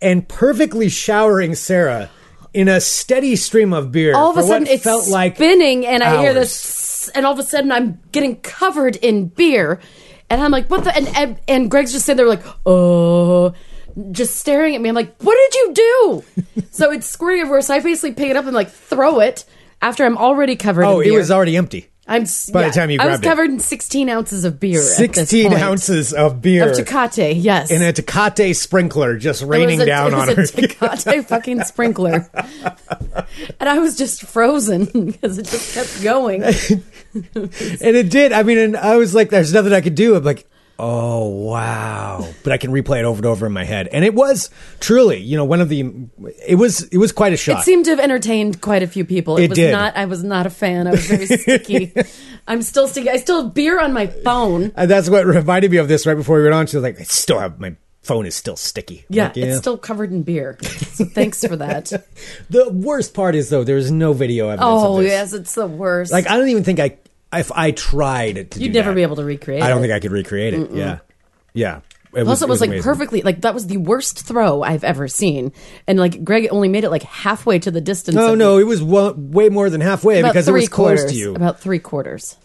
and 0.00 0.28
perfectly 0.28 0.88
showering 0.88 1.54
Sarah 1.54 2.10
in 2.52 2.66
a 2.66 2.80
steady 2.80 3.36
stream 3.36 3.72
of 3.72 3.92
beer. 3.92 4.12
All 4.16 4.32
of 4.32 4.36
a 4.36 4.42
sudden, 4.42 4.66
it 4.66 4.80
felt 4.80 5.06
like 5.06 5.36
spinning, 5.36 5.86
and 5.86 6.02
I 6.02 6.20
hear 6.20 6.34
this, 6.34 7.08
and 7.10 7.24
all 7.24 7.32
of 7.32 7.38
a 7.38 7.44
sudden, 7.44 7.70
I'm 7.70 8.00
getting 8.10 8.40
covered 8.40 8.96
in 8.96 9.28
beer, 9.28 9.78
and 10.28 10.42
I'm 10.42 10.50
like, 10.50 10.68
"What 10.68 10.82
the?" 10.82 10.96
And 10.96 11.06
and, 11.16 11.40
and 11.46 11.70
Greg's 11.70 11.92
just 11.92 12.04
sitting 12.04 12.16
there 12.16 12.26
like, 12.26 12.44
"Oh." 12.66 13.54
Just 14.10 14.36
staring 14.36 14.74
at 14.74 14.80
me. 14.80 14.88
I'm 14.88 14.94
like, 14.94 15.22
what 15.22 15.36
did 15.36 15.54
you 15.54 15.74
do? 15.74 16.62
so 16.70 16.90
it's 16.90 17.06
squirting 17.06 17.40
everywhere. 17.42 17.60
So 17.60 17.74
I 17.74 17.80
basically 17.80 18.14
pick 18.14 18.30
it 18.30 18.36
up 18.36 18.46
and 18.46 18.54
like 18.54 18.70
throw 18.70 19.20
it 19.20 19.44
after 19.82 20.06
I'm 20.06 20.16
already 20.16 20.56
covered 20.56 20.84
Oh, 20.84 21.00
it 21.00 21.10
was 21.10 21.30
already 21.30 21.58
empty. 21.58 21.91
I'm 22.12 22.24
by 22.52 22.64
the 22.68 22.70
time 22.74 22.90
you 22.90 22.98
I 23.00 23.06
was 23.06 23.20
it. 23.20 23.22
covered 23.22 23.50
in 23.50 23.58
16 23.58 24.08
ounces 24.08 24.44
of 24.44 24.60
beer. 24.60 24.78
at 24.78 24.82
this 24.82 24.96
16 24.96 25.48
point. 25.50 25.60
ounces 25.62 26.12
of 26.12 26.40
beer 26.42 26.70
of 26.70 26.76
Tecate. 26.76 27.34
Yes, 27.42 27.70
in 27.70 27.82
a 27.82 27.92
Tecate 27.92 28.54
sprinkler 28.54 29.16
just 29.16 29.42
raining 29.42 29.80
a- 29.80 29.86
down 29.86 30.08
it 30.08 30.14
on 30.14 30.26
was 30.36 30.50
her. 30.52 30.62
a 30.64 30.66
Tecate 30.68 31.26
fucking 31.28 31.64
sprinkler, 31.64 32.30
and 33.58 33.68
I 33.68 33.78
was 33.78 33.96
just 33.96 34.22
frozen 34.24 34.84
because 35.06 35.38
it 35.38 35.46
just 35.46 35.74
kept 35.74 36.02
going. 36.02 36.44
And 37.14 37.96
it 37.96 38.08
did. 38.10 38.32
I 38.32 38.42
mean, 38.42 38.56
and 38.56 38.74
I 38.76 38.96
was 38.96 39.14
like, 39.14 39.28
there's 39.28 39.52
nothing 39.52 39.74
I 39.74 39.82
could 39.82 39.94
do. 39.94 40.14
I'm 40.16 40.24
like, 40.24 40.48
oh, 40.78 41.28
wow. 41.28 42.26
But 42.42 42.52
I 42.52 42.56
can 42.56 42.70
replay 42.70 42.98
it 43.00 43.04
over 43.04 43.18
and 43.18 43.26
over 43.26 43.46
in 43.46 43.52
my 43.52 43.64
head. 43.64 43.88
And 43.88 44.04
it 44.04 44.14
was 44.14 44.50
truly, 44.80 45.18
you 45.20 45.36
know, 45.36 45.44
one 45.44 45.60
of 45.60 45.68
the, 45.68 45.92
it 46.46 46.56
was, 46.56 46.82
it 46.88 46.98
was 46.98 47.12
quite 47.12 47.32
a 47.32 47.36
shot. 47.36 47.60
It 47.60 47.64
seemed 47.64 47.84
to 47.86 47.90
have 47.92 48.00
entertained 48.00 48.60
quite 48.60 48.82
a 48.82 48.86
few 48.86 49.04
people. 49.04 49.36
It, 49.36 49.44
It 49.44 49.50
was 49.50 49.56
did. 49.58 49.72
not. 49.72 49.96
I 49.96 50.06
was 50.06 50.22
not 50.24 50.46
a 50.46 50.50
fan. 50.50 50.86
I 50.86 50.92
was 50.92 51.06
very 51.06 51.26
sticky. 51.26 51.92
I'm 52.48 52.62
still 52.62 52.88
sticky. 52.88 53.10
I 53.10 53.16
still 53.18 53.44
have 53.44 53.54
beer 53.54 53.80
on 53.80 53.92
my 53.92 54.06
phone. 54.08 54.72
and 54.76 54.90
that's 54.90 55.08
what 55.08 55.24
reminded 55.26 55.70
me 55.70 55.76
of 55.76 55.88
this 55.88 56.06
right 56.06 56.14
before 56.16 56.38
we 56.38 56.42
went 56.44 56.54
on. 56.54 56.66
She 56.66 56.76
was 56.76 56.82
like, 56.82 56.98
I 57.00 57.04
still 57.04 57.38
have, 57.38 57.60
my 57.60 57.76
phone 58.02 58.26
is 58.26 58.34
still 58.34 58.56
sticky. 58.56 59.00
I'm 59.08 59.14
Yeah, 59.14 59.32
it's 59.36 59.58
still 59.58 59.78
covered 59.78 60.10
in 60.10 60.22
beer. 60.24 60.58
So 60.62 61.04
thanks 61.04 61.44
for 61.44 61.54
that. 61.56 61.92
The 62.50 62.68
worst 62.68 63.14
part 63.14 63.34
is, 63.34 63.48
though, 63.48 63.62
there's 63.64 63.90
no 63.92 64.12
video 64.12 64.48
evidence 64.48 64.68
Oh 64.68 64.96
of 64.98 65.02
this. 65.04 65.10
yes, 65.12 65.32
it's 65.32 65.54
the 65.54 65.66
worst. 65.66 66.10
Like, 66.12 66.28
I 66.28 66.36
don't 66.36 66.48
even 66.48 66.64
think 66.64 66.80
I, 66.80 66.98
if 67.32 67.50
I 67.52 67.70
tried 67.70 68.50
to 68.52 68.60
You'd 68.60 68.74
never 68.74 68.90
that, 68.90 68.94
be 68.96 69.02
able 69.02 69.16
to 69.16 69.24
recreate. 69.24 69.62
I 69.62 69.68
don't 69.68 69.78
it. 69.78 69.82
think 69.82 69.92
I 69.92 70.00
could 70.00 70.12
recreate 70.12 70.54
it. 70.54 70.70
Yeah. 70.72 70.98
Yeah. 71.54 71.80
It 72.14 72.24
Plus, 72.24 72.42
it 72.42 72.48
was, 72.48 72.60
like 72.60 72.68
amazing. 72.68 72.82
perfectly 72.84 73.22
like 73.22 73.40
that 73.40 73.54
was 73.54 73.66
the 73.68 73.78
worst 73.78 74.26
throw 74.26 74.62
I've 74.62 74.84
ever 74.84 75.08
seen, 75.08 75.50
and 75.86 75.98
like 75.98 76.22
Greg 76.22 76.46
only 76.50 76.68
made 76.68 76.84
it 76.84 76.90
like 76.90 77.04
halfway 77.04 77.58
to 77.60 77.70
the 77.70 77.80
distance. 77.80 78.14
No, 78.14 78.34
no, 78.34 78.58
it 78.58 78.64
was 78.66 78.82
wa- 78.82 79.14
way 79.16 79.48
more 79.48 79.70
than 79.70 79.80
halfway 79.80 80.20
because 80.22 80.46
it 80.46 80.52
was 80.52 80.68
close 80.68 81.06
to 81.06 81.14
you. 81.14 81.34
About 81.34 81.58
three 81.60 81.78
quarters. 81.78 82.36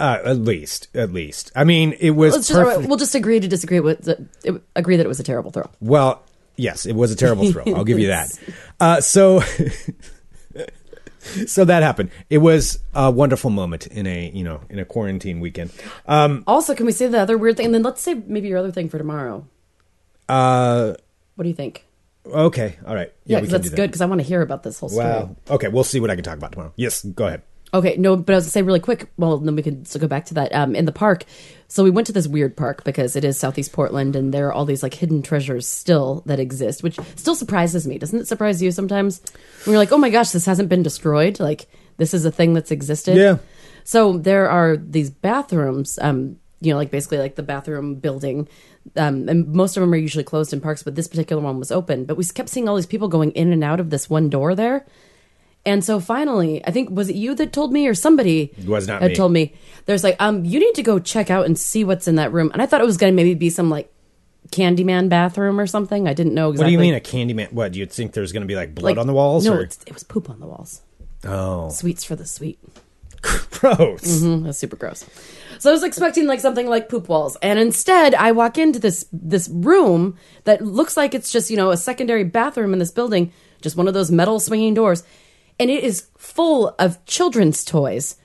Uh, 0.00 0.18
at 0.24 0.38
least, 0.38 0.88
at 0.96 1.12
least. 1.12 1.52
I 1.54 1.62
mean, 1.62 1.92
it 2.00 2.10
was 2.10 2.34
just 2.34 2.50
perfect. 2.50 2.88
we'll 2.88 2.96
just 2.98 3.14
agree 3.14 3.38
to 3.38 3.46
disagree 3.46 3.78
with 3.78 4.00
the, 4.02 4.26
it- 4.42 4.60
agree 4.74 4.96
that 4.96 5.04
it 5.06 5.08
was 5.08 5.20
a 5.20 5.24
terrible 5.24 5.52
throw. 5.52 5.70
Well, 5.80 6.20
yes, 6.56 6.84
it 6.84 6.96
was 6.96 7.12
a 7.12 7.16
terrible 7.16 7.52
throw. 7.52 7.62
I'll 7.76 7.84
give 7.84 8.00
you 8.00 8.08
that. 8.08 8.36
Uh, 8.80 9.00
so, 9.00 9.42
so 11.46 11.64
that 11.64 11.82
happened. 11.82 12.10
It 12.30 12.38
was 12.38 12.78
a 12.94 13.10
wonderful 13.10 13.50
moment 13.50 13.86
in 13.88 14.06
a 14.06 14.30
you 14.34 14.44
know 14.44 14.60
in 14.68 14.78
a 14.78 14.84
quarantine 14.84 15.40
weekend. 15.40 15.72
Um, 16.06 16.44
Also, 16.46 16.74
can 16.74 16.86
we 16.86 16.92
say 16.92 17.06
the 17.08 17.18
other 17.20 17.36
weird 17.38 17.56
thing, 17.56 17.66
and 17.66 17.74
then 17.74 17.82
let's 17.82 18.00
say 18.02 18.14
maybe 18.14 18.48
your 18.48 18.58
other 18.58 18.72
thing 18.72 18.88
for 18.88 18.98
tomorrow. 18.98 19.46
uh, 20.28 20.94
What 21.36 21.42
do 21.44 21.48
you 21.48 21.54
think? 21.56 21.84
okay, 22.26 22.78
all 22.86 22.94
right. 22.94 23.12
Yeah, 23.26 23.40
can 23.40 23.48
that's 23.50 23.64
do 23.64 23.70
that. 23.70 23.76
good 23.76 23.88
because 23.90 24.00
I 24.00 24.06
want 24.06 24.20
to 24.20 24.26
hear 24.26 24.40
about 24.40 24.62
this 24.62 24.78
whole 24.80 24.88
story. 24.88 25.06
Wow. 25.06 25.36
Okay, 25.50 25.68
we'll 25.68 25.84
see 25.84 26.00
what 26.00 26.10
I 26.10 26.14
can 26.14 26.24
talk 26.24 26.38
about 26.38 26.52
tomorrow. 26.52 26.72
Yes, 26.76 27.04
go 27.04 27.26
ahead. 27.26 27.42
Okay, 27.74 27.96
no, 27.96 28.16
but 28.16 28.32
I 28.32 28.36
was 28.36 28.44
gonna 28.44 28.52
say 28.52 28.62
really 28.62 28.78
quick. 28.78 29.10
Well, 29.16 29.38
then 29.38 29.56
we 29.56 29.62
can 29.62 29.84
go 29.98 30.06
back 30.06 30.26
to 30.26 30.34
that. 30.34 30.54
Um, 30.54 30.76
in 30.76 30.84
the 30.84 30.92
park, 30.92 31.24
so 31.66 31.82
we 31.82 31.90
went 31.90 32.06
to 32.06 32.12
this 32.12 32.28
weird 32.28 32.56
park 32.56 32.84
because 32.84 33.16
it 33.16 33.24
is 33.24 33.36
Southeast 33.36 33.72
Portland, 33.72 34.14
and 34.14 34.32
there 34.32 34.46
are 34.46 34.52
all 34.52 34.64
these 34.64 34.84
like 34.84 34.94
hidden 34.94 35.22
treasures 35.22 35.66
still 35.66 36.22
that 36.26 36.38
exist, 36.38 36.84
which 36.84 36.98
still 37.16 37.34
surprises 37.34 37.84
me. 37.84 37.98
Doesn't 37.98 38.20
it 38.20 38.28
surprise 38.28 38.62
you 38.62 38.70
sometimes? 38.70 39.20
When 39.64 39.72
you're 39.72 39.78
like, 39.78 39.90
oh 39.90 39.98
my 39.98 40.10
gosh, 40.10 40.30
this 40.30 40.46
hasn't 40.46 40.68
been 40.68 40.84
destroyed. 40.84 41.40
Like 41.40 41.66
this 41.96 42.14
is 42.14 42.24
a 42.24 42.30
thing 42.30 42.54
that's 42.54 42.70
existed. 42.70 43.16
Yeah. 43.16 43.38
So 43.82 44.18
there 44.18 44.48
are 44.48 44.76
these 44.76 45.10
bathrooms. 45.10 45.98
Um, 46.00 46.36
you 46.60 46.72
know, 46.72 46.78
like 46.78 46.90
basically 46.90 47.18
like 47.18 47.34
the 47.34 47.42
bathroom 47.42 47.96
building. 47.96 48.48
Um, 48.96 49.28
and 49.28 49.48
most 49.48 49.76
of 49.76 49.80
them 49.80 49.92
are 49.92 49.96
usually 49.96 50.24
closed 50.24 50.52
in 50.52 50.60
parks, 50.60 50.82
but 50.82 50.94
this 50.94 51.08
particular 51.08 51.42
one 51.42 51.58
was 51.58 51.70
open. 51.70 52.04
But 52.04 52.16
we 52.16 52.24
kept 52.24 52.48
seeing 52.48 52.68
all 52.68 52.76
these 52.76 52.86
people 52.86 53.08
going 53.08 53.32
in 53.32 53.52
and 53.52 53.64
out 53.64 53.80
of 53.80 53.90
this 53.90 54.08
one 54.08 54.30
door 54.30 54.54
there. 54.54 54.86
And 55.66 55.82
so 55.84 55.98
finally, 55.98 56.62
I 56.66 56.70
think 56.70 56.90
was 56.90 57.08
it 57.08 57.16
you 57.16 57.34
that 57.36 57.52
told 57.52 57.72
me 57.72 57.86
or 57.88 57.94
somebody 57.94 58.52
It 58.58 58.66
was 58.66 58.86
not 58.86 59.00
had 59.00 59.12
me. 59.12 59.16
told 59.16 59.32
me. 59.32 59.54
There's 59.86 60.04
like, 60.04 60.16
um, 60.20 60.44
you 60.44 60.60
need 60.60 60.74
to 60.74 60.82
go 60.82 60.98
check 60.98 61.30
out 61.30 61.46
and 61.46 61.58
see 61.58 61.84
what's 61.84 62.06
in 62.06 62.16
that 62.16 62.32
room. 62.32 62.50
And 62.52 62.60
I 62.60 62.66
thought 62.66 62.80
it 62.80 62.86
was 62.86 62.96
going 62.98 63.12
to 63.12 63.16
maybe 63.16 63.34
be 63.34 63.48
some 63.50 63.70
like 63.70 63.90
Candyman 64.50 65.08
bathroom 65.08 65.58
or 65.58 65.66
something. 65.66 66.06
I 66.06 66.12
didn't 66.14 66.34
know 66.34 66.50
exactly. 66.50 66.64
What 66.64 66.66
do 66.68 66.72
you 66.72 66.92
mean 66.92 66.94
a 66.94 67.00
Candyman? 67.00 67.52
What 67.52 67.72
do 67.72 67.78
you 67.78 67.86
think 67.86 68.12
there's 68.12 68.32
going 68.32 68.42
to 68.42 68.46
be 68.46 68.56
like 68.56 68.74
blood 68.74 68.90
Like, 68.90 68.98
on 68.98 69.06
the 69.06 69.14
walls? 69.14 69.46
No, 69.46 69.54
or? 69.54 69.62
it's, 69.62 69.78
it 69.86 69.94
was 69.94 70.02
poop 70.04 70.28
on 70.30 70.40
the 70.40 70.46
walls. 70.46 70.82
oh, 71.24 71.70
Sweets 71.70 72.04
for 72.04 72.14
the 72.16 72.26
sweet. 72.26 72.58
Gross. 73.50 74.20
Mm, 74.20 74.44
That's 74.44 74.58
super 74.58 74.76
gross. 74.76 75.04
So 75.58 75.70
I 75.70 75.72
was 75.72 75.82
expecting 75.82 76.26
like 76.26 76.40
something 76.40 76.68
like 76.68 76.90
poop 76.90 77.08
walls, 77.08 77.36
and 77.40 77.58
instead 77.58 78.14
I 78.14 78.32
walk 78.32 78.58
into 78.58 78.78
this 78.78 79.06
this 79.12 79.48
room 79.48 80.18
that 80.44 80.60
looks 80.60 80.94
like 80.94 81.14
it's 81.14 81.32
just 81.32 81.48
you 81.50 81.56
know 81.56 81.70
a 81.70 81.76
secondary 81.78 82.24
bathroom 82.24 82.74
in 82.74 82.80
this 82.80 82.90
building, 82.90 83.32
just 83.62 83.76
one 83.76 83.88
of 83.88 83.94
those 83.94 84.10
metal 84.10 84.38
swinging 84.40 84.74
doors, 84.74 85.04
and 85.58 85.70
it 85.70 85.84
is 85.84 86.08
full 86.18 86.74
of 86.78 87.04
children's 87.06 87.64
toys, 87.64 88.16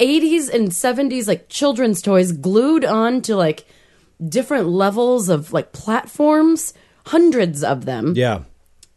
80s 0.00 0.52
and 0.52 0.68
70s 0.68 1.28
like 1.28 1.48
children's 1.48 2.02
toys 2.02 2.32
glued 2.32 2.84
on 2.84 3.22
to 3.22 3.36
like 3.36 3.64
different 4.26 4.68
levels 4.68 5.28
of 5.28 5.52
like 5.52 5.72
platforms, 5.72 6.74
hundreds 7.06 7.62
of 7.64 7.84
them 7.84 8.14
Yeah. 8.16 8.40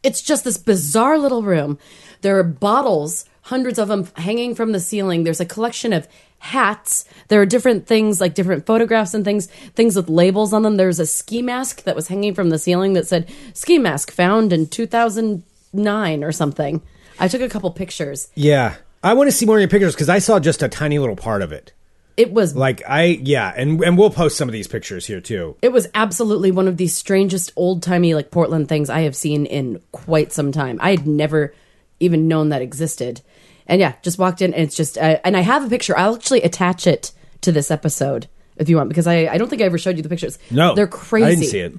it's 0.03 0.21
just 0.21 0.43
this 0.43 0.57
bizarre 0.57 1.17
little 1.17 1.43
room. 1.43 1.77
There 2.21 2.37
are 2.39 2.43
bottles, 2.43 3.25
hundreds 3.43 3.77
of 3.77 3.87
them 3.87 4.07
hanging 4.15 4.55
from 4.55 4.71
the 4.71 4.79
ceiling. 4.79 5.23
There's 5.23 5.39
a 5.39 5.45
collection 5.45 5.93
of 5.93 6.07
hats. 6.39 7.05
There 7.27 7.41
are 7.41 7.45
different 7.45 7.87
things, 7.87 8.19
like 8.21 8.33
different 8.35 8.65
photographs 8.65 9.13
and 9.13 9.23
things, 9.25 9.47
things 9.75 9.95
with 9.95 10.09
labels 10.09 10.53
on 10.53 10.63
them. 10.63 10.77
There's 10.77 10.99
a 10.99 11.05
ski 11.05 11.41
mask 11.41 11.83
that 11.83 11.95
was 11.95 12.07
hanging 12.07 12.33
from 12.35 12.49
the 12.49 12.59
ceiling 12.59 12.93
that 12.93 13.07
said 13.07 13.31
ski 13.53 13.77
mask 13.77 14.11
found 14.11 14.53
in 14.53 14.67
2009 14.67 16.23
or 16.23 16.31
something. 16.31 16.81
I 17.19 17.27
took 17.27 17.41
a 17.41 17.49
couple 17.49 17.71
pictures. 17.71 18.29
Yeah. 18.35 18.75
I 19.03 19.13
want 19.13 19.27
to 19.27 19.31
see 19.31 19.45
more 19.45 19.57
of 19.57 19.61
your 19.61 19.69
pictures 19.69 19.93
because 19.93 20.09
I 20.09 20.19
saw 20.19 20.39
just 20.39 20.63
a 20.63 20.67
tiny 20.67 20.97
little 20.99 21.15
part 21.15 21.41
of 21.41 21.51
it. 21.51 21.73
It 22.17 22.31
was 22.31 22.55
Like 22.55 22.81
I, 22.87 23.03
yeah, 23.21 23.53
and 23.55 23.81
and 23.83 23.97
we'll 23.97 24.09
post 24.09 24.37
some 24.37 24.47
of 24.47 24.53
these 24.53 24.67
pictures 24.69 25.05
here 25.05 25.19
too. 25.19 25.57
it 25.61 25.73
was 25.73 25.87
absolutely 25.93 26.49
one 26.49 26.67
of 26.67 26.77
the 26.77 26.87
strangest 26.87 27.51
old 27.57 27.83
timey 27.83 28.15
like 28.15 28.31
Portland 28.31 28.69
things 28.69 28.89
I 28.89 29.01
have 29.01 29.15
seen 29.17 29.45
in 29.45 29.81
quite 29.91 30.31
some 30.31 30.53
time. 30.53 30.79
I 30.81 30.91
had 30.91 31.05
never 31.05 31.53
even 31.99 32.27
known 32.29 32.49
that 32.49 32.61
existed, 32.61 33.21
and 33.67 33.81
yeah, 33.81 33.95
just 34.01 34.17
walked 34.17 34.41
in 34.41 34.53
and 34.53 34.63
it's 34.63 34.77
just 34.77 34.97
uh, 34.97 35.19
and 35.25 35.35
I 35.35 35.41
have 35.41 35.65
a 35.65 35.69
picture. 35.69 35.97
I'll 35.97 36.15
actually 36.15 36.41
attach 36.43 36.87
it 36.87 37.11
to 37.41 37.51
this 37.51 37.69
episode 37.69 38.27
if 38.55 38.69
you 38.69 38.77
want 38.77 38.87
because 38.87 39.07
I 39.07 39.27
I 39.27 39.37
don't 39.37 39.49
think 39.49 39.61
I 39.61 39.65
ever 39.65 39.77
showed 39.77 39.97
you 39.97 40.03
the 40.03 40.09
pictures. 40.09 40.39
No, 40.49 40.73
they're 40.73 40.87
crazy. 40.87 41.25
I 41.25 41.29
didn't 41.31 41.45
see 41.45 41.59
it. 41.59 41.73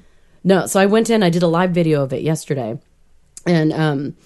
No, 0.45 0.67
so 0.67 0.79
I 0.79 0.85
went 0.85 1.09
in. 1.09 1.23
I 1.23 1.31
did 1.31 1.43
a 1.43 1.49
live 1.49 1.71
video 1.71 2.03
of 2.03 2.13
it 2.13 2.21
yesterday, 2.23 2.79
and 3.47 3.73
um, 3.73 4.17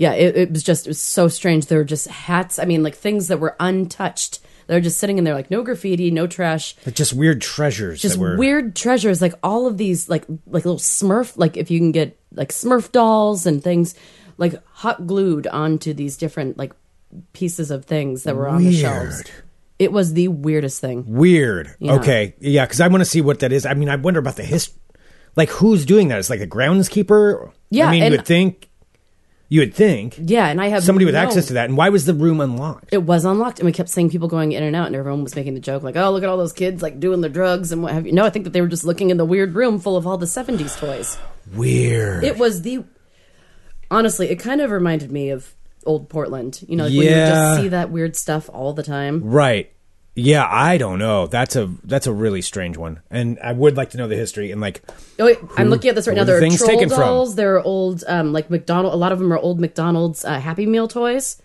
yeah, 0.00 0.14
it, 0.14 0.34
it 0.34 0.50
was 0.50 0.62
just 0.62 0.86
it 0.86 0.90
was 0.90 0.98
so 0.98 1.28
strange. 1.28 1.66
There 1.66 1.76
were 1.76 1.84
just 1.84 2.08
hats. 2.08 2.58
I 2.58 2.64
mean, 2.64 2.82
like 2.82 2.94
things 2.94 3.28
that 3.28 3.38
were 3.38 3.54
untouched. 3.60 4.40
They're 4.66 4.80
just 4.80 4.96
sitting 4.96 5.18
in 5.18 5.24
there, 5.24 5.34
like 5.34 5.50
no 5.50 5.62
graffiti, 5.62 6.10
no 6.10 6.26
trash 6.26 6.74
Like 6.86 6.94
just 6.94 7.12
weird 7.12 7.42
treasures. 7.42 8.00
just 8.00 8.14
that 8.14 8.20
were, 8.20 8.36
weird 8.38 8.74
treasures 8.74 9.20
like 9.20 9.34
all 9.42 9.66
of 9.66 9.76
these 9.76 10.08
like 10.08 10.24
like 10.46 10.64
little 10.64 10.78
smurf 10.78 11.36
like 11.36 11.58
if 11.58 11.70
you 11.70 11.78
can 11.78 11.92
get 11.92 12.18
like 12.32 12.48
smurf 12.48 12.90
dolls 12.92 13.44
and 13.44 13.62
things 13.62 13.94
like 14.38 14.54
hot 14.68 15.06
glued 15.06 15.46
onto 15.48 15.92
these 15.92 16.16
different 16.16 16.56
like 16.56 16.72
pieces 17.34 17.70
of 17.70 17.84
things 17.84 18.22
that 18.22 18.36
were 18.36 18.48
on 18.48 18.64
the 18.64 18.72
shelves 18.72 19.16
Weird. 19.16 19.30
it 19.78 19.92
was 19.92 20.14
the 20.14 20.28
weirdest 20.28 20.80
thing 20.80 21.04
Weird. 21.06 21.74
Yeah. 21.78 21.94
Okay. 21.96 22.36
Yeah, 22.38 22.64
because 22.64 22.80
I 22.80 22.88
want 22.88 23.02
to 23.02 23.10
see 23.10 23.20
what 23.20 23.40
that 23.40 23.52
is. 23.52 23.66
I 23.66 23.74
mean, 23.74 23.90
I 23.90 23.96
wonder 23.96 24.20
about 24.20 24.36
the 24.36 24.44
history. 24.44 24.80
Like, 25.36 25.50
who's 25.50 25.84
doing 25.84 26.08
that? 26.08 26.18
It's 26.20 26.30
like 26.30 26.40
a 26.40 26.46
groundskeeper. 26.46 27.52
Yeah, 27.70 27.88
I 27.88 27.90
mean, 27.90 28.04
you 28.04 28.10
would 28.12 28.26
think. 28.26 28.69
You 29.50 29.60
would 29.60 29.74
think 29.74 30.14
yeah 30.18 30.46
and 30.46 30.60
i 30.60 30.68
have 30.68 30.82
somebody 30.84 31.04
with 31.04 31.14
no- 31.14 31.20
access 31.20 31.48
to 31.48 31.54
that. 31.54 31.66
And 31.68 31.76
why 31.76 31.88
was 31.90 32.06
the 32.06 32.14
room 32.14 32.40
unlocked? 32.40 32.88
it 32.92 33.02
was 33.02 33.24
unlocked 33.24 33.58
and 33.58 33.66
we 33.66 33.72
kept 33.72 33.88
seeing 33.90 34.08
people 34.08 34.28
going 34.28 34.52
in 34.52 34.62
and 34.62 34.74
out 34.76 34.86
and 34.86 34.94
everyone 34.96 35.22
was 35.24 35.34
making 35.36 35.54
the 35.54 35.60
joke 35.60 35.82
like 35.82 35.96
oh 35.96 36.10
look 36.12 36.22
at 36.22 36.28
all 36.28 36.36
those 36.38 36.52
kids 36.52 36.80
like 36.82 36.98
doing 37.00 37.20
their 37.20 37.30
drugs 37.30 37.72
and 37.72 37.82
what 37.82 37.92
have 37.92 38.06
you 38.06 38.12
no 38.12 38.24
i 38.24 38.30
think 38.30 38.44
that 38.44 38.52
they 38.52 38.60
were 38.62 38.68
just 38.68 38.84
looking 38.84 39.10
in 39.10 39.16
the 39.18 39.24
weird 39.24 39.54
room 39.54 39.78
full 39.80 39.96
of 39.96 40.06
all 40.06 40.16
the 40.16 40.26
70s 40.26 40.78
toys 40.78 41.18
Weird. 41.54 42.22
it 42.24 42.38
was 42.38 42.62
the 42.62 42.84
honestly 43.90 44.30
it 44.30 44.36
kind 44.36 44.60
of 44.60 44.70
reminded 44.70 45.10
me 45.10 45.30
of 45.30 45.54
old 45.84 46.08
portland 46.08 46.62
you 46.68 46.76
know 46.76 46.84
like 46.84 46.92
when 46.96 47.02
you 47.04 47.10
Yeah. 47.10 47.28
just 47.30 47.60
see 47.62 47.68
that 47.68 47.90
weird 47.90 48.14
stuff 48.16 48.48
all 48.52 48.72
the 48.72 48.82
time 48.84 49.22
right. 49.24 49.72
Yeah, 50.22 50.46
I 50.48 50.76
don't 50.78 50.98
know. 50.98 51.26
That's 51.26 51.56
a 51.56 51.70
that's 51.84 52.06
a 52.06 52.12
really 52.12 52.42
strange 52.42 52.76
one, 52.76 53.00
and 53.10 53.38
I 53.42 53.52
would 53.52 53.76
like 53.76 53.90
to 53.90 53.98
know 53.98 54.06
the 54.08 54.16
history 54.16 54.50
and 54.50 54.60
like 54.60 54.82
Oh, 55.18 55.24
wait, 55.26 55.38
I'm 55.56 55.68
looking 55.70 55.88
at 55.88 55.94
this 55.94 56.06
right 56.06 56.14
now. 56.16 56.22
the 56.24 56.26
There 56.32 56.36
are 56.36 56.40
things 56.40 56.58
troll 56.58 56.70
taken 56.70 56.88
from? 56.88 56.98
dolls. 56.98 57.34
There 57.36 57.56
are 57.56 57.62
old, 57.62 58.04
um, 58.06 58.32
like 58.32 58.50
McDonald. 58.50 58.92
A 58.92 58.96
lot 58.96 59.12
of 59.12 59.18
them 59.18 59.32
are 59.32 59.38
old 59.38 59.60
McDonald's 59.60 60.24
uh, 60.24 60.38
Happy 60.40 60.66
Meal 60.66 60.88
toys. 60.88 61.40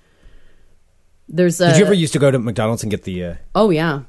There's 1.28 1.60
a. 1.62 1.70
Did 1.70 1.78
you 1.80 1.86
ever 1.86 1.94
used 1.94 2.14
to 2.14 2.20
go 2.20 2.30
to 2.32 2.38
McDonald's 2.38 2.84
and 2.84 2.92
get 2.92 3.04
the? 3.04 3.24
Uh, 3.24 3.36
oh 3.56 3.70
yeah, 3.70 4.02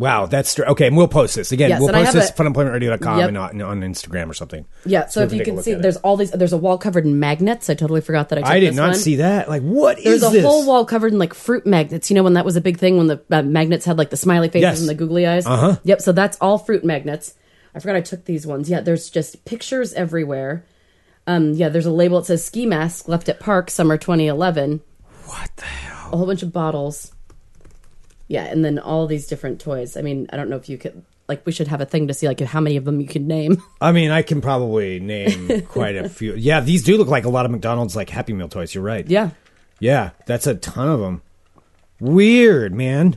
wow, 0.00 0.26
that's 0.26 0.50
str- 0.50 0.64
okay. 0.64 0.86
And 0.88 0.96
we'll 0.96 1.06
post 1.08 1.36
this 1.36 1.52
again. 1.52 1.70
Yes, 1.70 1.78
we'll 1.80 1.88
and 1.90 1.96
I 1.98 2.00
post 2.04 2.14
have 2.14 2.22
this 2.22 2.30
a- 2.30 2.32
funemploymentradio.com 2.34 3.18
Yep. 3.18 3.28
and 3.28 3.38
on, 3.38 3.62
on 3.62 3.80
Instagram 3.82 4.28
or 4.28 4.34
something. 4.34 4.66
yeah. 4.84 5.06
So, 5.06 5.22
if 5.22 5.30
we 5.30 5.38
you 5.38 5.44
can 5.44 5.44
take 5.44 5.44
a 5.44 5.44
can 5.44 5.56
look 5.56 5.64
see, 5.66 5.72
at 5.72 5.78
it. 5.78 5.82
there's 5.82 5.96
all 5.98 6.16
these. 6.16 6.30
There's 6.32 6.52
a 6.52 6.56
wall 6.58 6.78
covered 6.78 7.04
in 7.04 7.20
magnets. 7.20 7.70
I 7.70 7.74
totally 7.74 8.00
forgot 8.00 8.30
that 8.30 8.38
I. 8.38 8.40
Took 8.42 8.50
I 8.50 8.60
did 8.60 8.68
this 8.70 8.76
not 8.76 8.88
one. 8.88 8.94
see 8.98 9.16
that. 9.16 9.48
Like, 9.48 9.62
what 9.62 9.98
is 9.98 10.04
There's 10.20 10.22
a 10.24 10.30
this? 10.36 10.44
whole 10.44 10.66
wall 10.66 10.84
covered 10.84 11.12
in 11.12 11.18
like 11.18 11.34
fruit 11.34 11.66
magnets. 11.66 12.10
You 12.10 12.14
know 12.16 12.22
when 12.22 12.32
that 12.34 12.44
was 12.44 12.56
a 12.56 12.60
big 12.60 12.78
thing 12.78 12.96
when 12.96 13.06
the 13.06 13.22
uh, 13.30 13.42
magnets 13.42 13.84
had 13.84 13.98
like 13.98 14.10
the 14.10 14.16
smiley 14.16 14.48
faces 14.48 14.62
Yes. 14.62 14.80
and 14.80 14.88
the 14.88 14.94
googly 14.94 15.26
eyes. 15.26 15.46
Uh-huh. 15.46 15.76
Yep. 15.84 16.00
So 16.00 16.12
that's 16.12 16.36
all 16.40 16.58
fruit 16.58 16.84
magnets. 16.84 17.34
I 17.74 17.78
forgot 17.78 17.96
I 17.96 18.00
took 18.00 18.24
these 18.24 18.46
ones. 18.46 18.68
Yeah. 18.68 18.80
There's 18.80 19.10
just 19.10 19.44
pictures 19.44 19.92
everywhere. 19.92 20.64
Um. 21.26 21.52
Yeah. 21.52 21.68
There's 21.68 21.86
a 21.86 21.92
label 21.92 22.18
that 22.20 22.26
says 22.26 22.44
ski 22.44 22.64
mask 22.66 23.06
left 23.06 23.28
at 23.28 23.38
park 23.38 23.70
summer 23.70 23.96
2011. 23.98 24.80
What 25.26 25.50
the 25.56 25.64
hell? 25.64 26.10
a 26.12 26.16
whole 26.16 26.26
bunch 26.26 26.42
of 26.42 26.52
bottles. 26.52 27.12
Yeah, 28.30 28.44
and 28.44 28.64
then 28.64 28.78
all 28.78 29.08
these 29.08 29.26
different 29.26 29.60
toys. 29.60 29.96
I 29.96 30.02
mean, 30.02 30.28
I 30.32 30.36
don't 30.36 30.48
know 30.48 30.54
if 30.54 30.68
you 30.68 30.78
could 30.78 31.04
like 31.28 31.44
we 31.44 31.50
should 31.50 31.66
have 31.66 31.80
a 31.80 31.84
thing 31.84 32.06
to 32.06 32.14
see 32.14 32.28
like 32.28 32.38
how 32.38 32.60
many 32.60 32.76
of 32.76 32.84
them 32.84 33.00
you 33.00 33.08
could 33.08 33.26
name. 33.26 33.60
I 33.80 33.90
mean, 33.90 34.12
I 34.12 34.22
can 34.22 34.40
probably 34.40 35.00
name 35.00 35.62
quite 35.62 35.96
a 35.96 36.08
few. 36.08 36.34
Yeah, 36.36 36.60
these 36.60 36.84
do 36.84 36.96
look 36.96 37.08
like 37.08 37.24
a 37.24 37.28
lot 37.28 37.44
of 37.44 37.50
McDonald's 37.50 37.96
like 37.96 38.08
Happy 38.08 38.32
Meal 38.32 38.48
toys. 38.48 38.72
You're 38.72 38.84
right. 38.84 39.04
yeah. 39.06 39.30
Yeah, 39.80 40.10
that's 40.26 40.46
a 40.46 40.54
ton 40.54 40.88
of 40.88 41.00
them. 41.00 41.22
Weird, 41.98 42.72
man. 42.72 43.16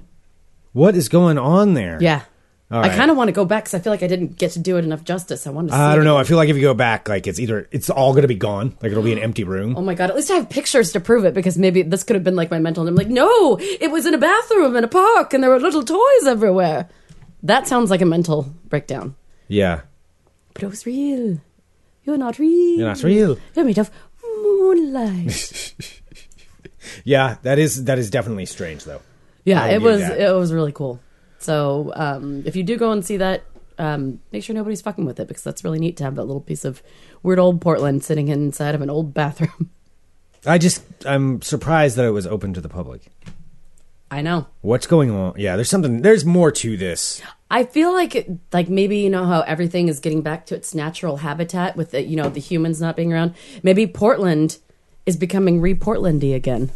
What 0.72 0.96
is 0.96 1.10
going 1.10 1.38
on 1.38 1.76
there? 1.76 2.00
Yeah. 2.02 2.24
I 2.72 2.90
kind 2.90 3.12
of 3.12 3.18
want 3.18 3.28
to 3.28 3.34
go 3.34 3.46
back 3.46 3.66
because 3.66 3.76
I 3.76 3.80
feel 3.80 3.94
like 3.94 4.02
I 4.02 4.08
didn't 4.08 4.38
get 4.38 4.52
to 4.52 4.60
do 4.60 4.78
it 4.78 4.84
enough 4.84 5.04
justice. 5.04 5.46
I 5.46 5.52
want 5.52 5.68
to 5.68 5.74
see 5.76 5.80
I 5.80 5.96
don't 5.96 6.06
know. 6.06 6.16
again. 6.16 6.26
I 6.26 6.28
feel 6.28 6.38
like 6.38 6.50
if 6.50 6.56
you 6.56 6.62
go 6.64 6.74
back, 6.74 7.08
like 7.08 7.28
it's 7.28 7.40
either 7.40 7.68
it's 7.72 7.90
all 7.90 8.14
going 8.14 8.24
to 8.24 8.28
be 8.28 8.36
gone, 8.36 8.76
like 8.82 8.92
it'll 8.92 9.04
be 9.04 9.14
an 9.14 9.20
empty 9.20 9.44
room. 9.44 9.76
Oh 9.78 9.82
my 9.82 9.94
god! 9.94 10.10
At 10.10 10.16
least 10.16 10.32
I 10.32 10.36
have 10.36 10.50
pictures 10.50 10.92
to 10.94 11.00
prove 11.00 11.24
it 11.26 11.36
because 11.36 11.58
maybe 11.58 11.84
this 11.84 12.04
could 12.04 12.16
have 12.16 12.24
been 12.24 12.36
like 12.36 12.50
my 12.50 12.60
mental. 12.60 12.82
And 12.82 12.90
I'm 12.90 12.96
like, 12.96 13.10
no, 13.14 13.58
it 13.60 13.92
was 13.92 14.06
in 14.08 14.14
a 14.16 14.18
bathroom 14.18 14.76
in 14.76 14.84
a 14.84 14.88
park, 14.88 15.34
and 15.34 15.44
there 15.44 15.52
were 15.52 15.60
little 15.60 15.84
toys 15.84 16.26
everywhere. 16.26 16.90
That 17.44 17.68
sounds 17.68 17.92
like 17.92 18.02
a 18.02 18.06
mental 18.06 18.54
breakdown, 18.70 19.16
Yeah, 19.48 19.82
but 20.54 20.64
it 20.64 20.70
was 20.70 20.86
real. 20.86 21.40
You're 22.06 22.18
not 22.18 22.40
real. 22.40 22.80
Yeah, 22.80 22.86
that's 22.86 23.04
real. 23.04 23.38
You're 23.56 23.66
made 23.66 23.78
of 23.78 23.92
moonlight. 24.24 25.76
yeah. 27.04 27.38
That 27.44 27.60
is 27.60 27.86
that 27.86 28.00
is 28.00 28.10
definitely 28.10 28.46
strange, 28.46 28.84
though. 28.84 29.02
Yeah, 29.46 29.66
it 29.68 29.82
was 29.82 30.02
that. 30.02 30.20
it 30.20 30.34
was 30.34 30.54
really 30.54 30.72
cool. 30.72 31.00
So 31.44 31.92
um, 31.96 32.44
if 32.46 32.56
you 32.56 32.64
do 32.64 32.78
go 32.78 32.92
and 32.92 33.06
see 33.06 33.18
that, 33.18 33.44
um, 33.78 34.20
make 34.32 34.44
sure 34.44 34.56
nobody's 34.56 34.82
fucking 34.82 35.06
with 35.06 35.20
it 35.20 35.28
because 35.28 35.44
that's 35.44 35.64
really 35.64 35.80
neat 35.80 35.98
to 35.98 36.04
have 36.04 36.16
that 36.16 36.24
little 36.24 36.42
piece 36.42 36.66
of 36.66 36.82
weird 37.22 37.40
old 37.40 37.62
Portland 37.62 38.04
sitting 38.04 38.28
inside 38.28 38.76
of 38.76 38.82
an 38.82 38.90
old 38.90 39.14
bathroom. 39.14 39.70
I 40.46 40.58
just 40.58 40.84
I'm 41.06 41.42
surprised 41.42 41.96
that 41.98 42.06
it 42.06 42.12
was 42.12 42.28
open 42.28 42.54
to 42.54 42.62
the 42.62 42.70
public. 42.70 43.04
I 44.12 44.22
know. 44.22 44.48
What's 44.62 44.86
going 44.86 45.10
on? 45.10 45.34
Yeah, 45.38 45.56
there's 45.56 45.70
something. 45.70 46.02
There's 46.02 46.26
more 46.26 46.52
to 46.52 46.78
this. 46.78 47.22
I 47.50 47.64
feel 47.64 47.94
like 47.94 48.16
it, 48.16 48.30
like 48.52 48.70
maybe 48.70 48.98
you 48.98 49.10
know 49.10 49.26
how 49.26 49.42
everything 49.42 49.88
is 49.88 50.00
getting 50.00 50.22
back 50.22 50.46
to 50.48 50.56
its 50.56 50.76
natural 50.76 51.18
habitat 51.18 51.76
with 51.76 51.92
the 51.92 52.04
you 52.04 52.16
know 52.16 52.30
the 52.30 52.40
humans 52.40 52.82
not 52.82 52.96
being 52.96 53.12
around. 53.12 53.34
Maybe 53.64 53.88
Portland 53.88 54.60
is 55.06 55.18
becoming 55.18 55.62
re-Portlandy 55.62 56.34
again 56.36 56.72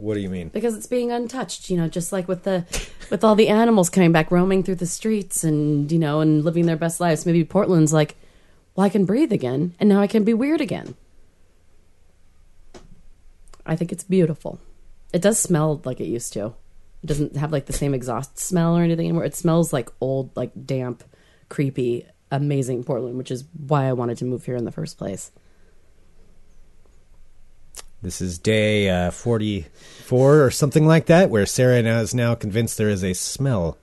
What 0.00 0.14
do 0.14 0.20
you 0.20 0.30
mean? 0.30 0.48
because 0.48 0.74
it's 0.74 0.86
being 0.86 1.12
untouched. 1.12 1.68
You 1.68 1.76
know, 1.76 1.88
just 1.88 2.10
like 2.12 2.26
with 2.26 2.44
the 2.44 2.64
with 3.10 3.22
all 3.22 3.34
the 3.34 3.48
animals 3.48 3.90
coming 3.90 4.12
back, 4.12 4.30
roaming 4.30 4.62
through 4.62 4.76
the 4.76 4.86
streets 4.86 5.44
and 5.44 5.92
you 5.92 5.98
know 5.98 6.20
and 6.20 6.42
living 6.44 6.66
their 6.66 6.76
best 6.76 7.00
lives. 7.00 7.26
Maybe 7.26 7.44
Portland's 7.44 7.92
like, 7.92 8.16
well, 8.74 8.86
I 8.86 8.88
can 8.88 9.04
breathe 9.04 9.32
again, 9.32 9.74
and 9.78 9.88
now 9.88 10.00
I 10.00 10.06
can 10.06 10.24
be 10.24 10.34
weird 10.34 10.60
again. 10.60 10.94
I 13.66 13.76
think 13.76 13.92
it's 13.92 14.04
beautiful. 14.04 14.58
It 15.12 15.22
does 15.22 15.38
smell 15.38 15.82
like 15.84 16.00
it 16.00 16.06
used 16.06 16.32
to. 16.32 16.54
It 17.02 17.06
doesn't 17.06 17.36
have 17.36 17.52
like 17.52 17.66
the 17.66 17.72
same 17.72 17.94
exhaust 17.94 18.38
smell 18.38 18.76
or 18.76 18.82
anything 18.82 19.06
anymore. 19.06 19.24
It 19.24 19.36
smells 19.36 19.72
like 19.72 19.90
old, 20.00 20.34
like 20.36 20.50
damp, 20.66 21.04
creepy, 21.48 22.06
amazing 22.30 22.84
Portland, 22.84 23.18
which 23.18 23.30
is 23.30 23.44
why 23.54 23.86
I 23.86 23.92
wanted 23.92 24.18
to 24.18 24.24
move 24.24 24.44
here 24.44 24.56
in 24.56 24.64
the 24.64 24.72
first 24.72 24.98
place. 24.98 25.30
This 28.02 28.20
is 28.20 28.38
day 28.38 28.88
uh, 28.88 29.10
44 29.10 30.42
or 30.42 30.50
something 30.50 30.86
like 30.86 31.06
that, 31.06 31.28
where 31.28 31.44
Sarah 31.44 31.78
is 32.00 32.14
now 32.14 32.34
convinced 32.34 32.78
there 32.78 32.88
is 32.88 33.04
a 33.04 33.12
smell. 33.12 33.76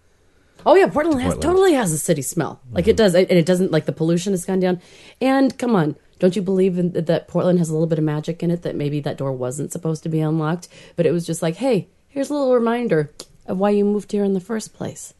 Oh 0.65 0.75
yeah, 0.75 0.88
Portland, 0.88 1.21
has, 1.21 1.36
Portland. 1.36 1.41
totally 1.43 1.74
has 1.74 1.91
a 1.93 1.97
city 1.97 2.21
smell. 2.21 2.59
Like 2.71 2.88
it 2.88 2.97
does, 2.97 3.13
and 3.15 3.29
it 3.29 3.45
doesn't 3.45 3.71
like 3.71 3.86
the 3.86 3.91
pollution 3.91 4.33
has 4.33 4.43
gone 4.43 4.59
down. 4.59 4.81
And 5.21 5.57
come 5.57 5.75
on, 5.75 5.95
don't 6.19 6.36
you 6.36 6.41
believe 6.41 6.77
in, 6.77 6.93
that 6.93 7.27
Portland 7.27 7.59
has 7.59 7.69
a 7.69 7.74
little 7.74 7.88
bit 7.88 8.00
of 8.00 8.05
magic 8.05 8.41
in 8.41 8.51
it? 8.51 8.63
That 8.63 8.75
maybe 8.75 9.00
that 9.01 9.17
door 9.17 9.31
wasn't 9.31 9.71
supposed 9.71 10.03
to 10.03 10.09
be 10.09 10.19
unlocked, 10.19 10.67
but 10.95 11.05
it 11.05 11.12
was 11.12 11.25
just 11.25 11.41
like, 11.41 11.55
hey, 11.55 11.88
here's 12.09 12.29
a 12.29 12.33
little 12.33 12.53
reminder 12.53 13.12
of 13.45 13.59
why 13.59 13.69
you 13.69 13.86
moved 13.86 14.12
here 14.12 14.24
in 14.24 14.33
the 14.33 14.39
first 14.39 14.74
place. 14.74 15.13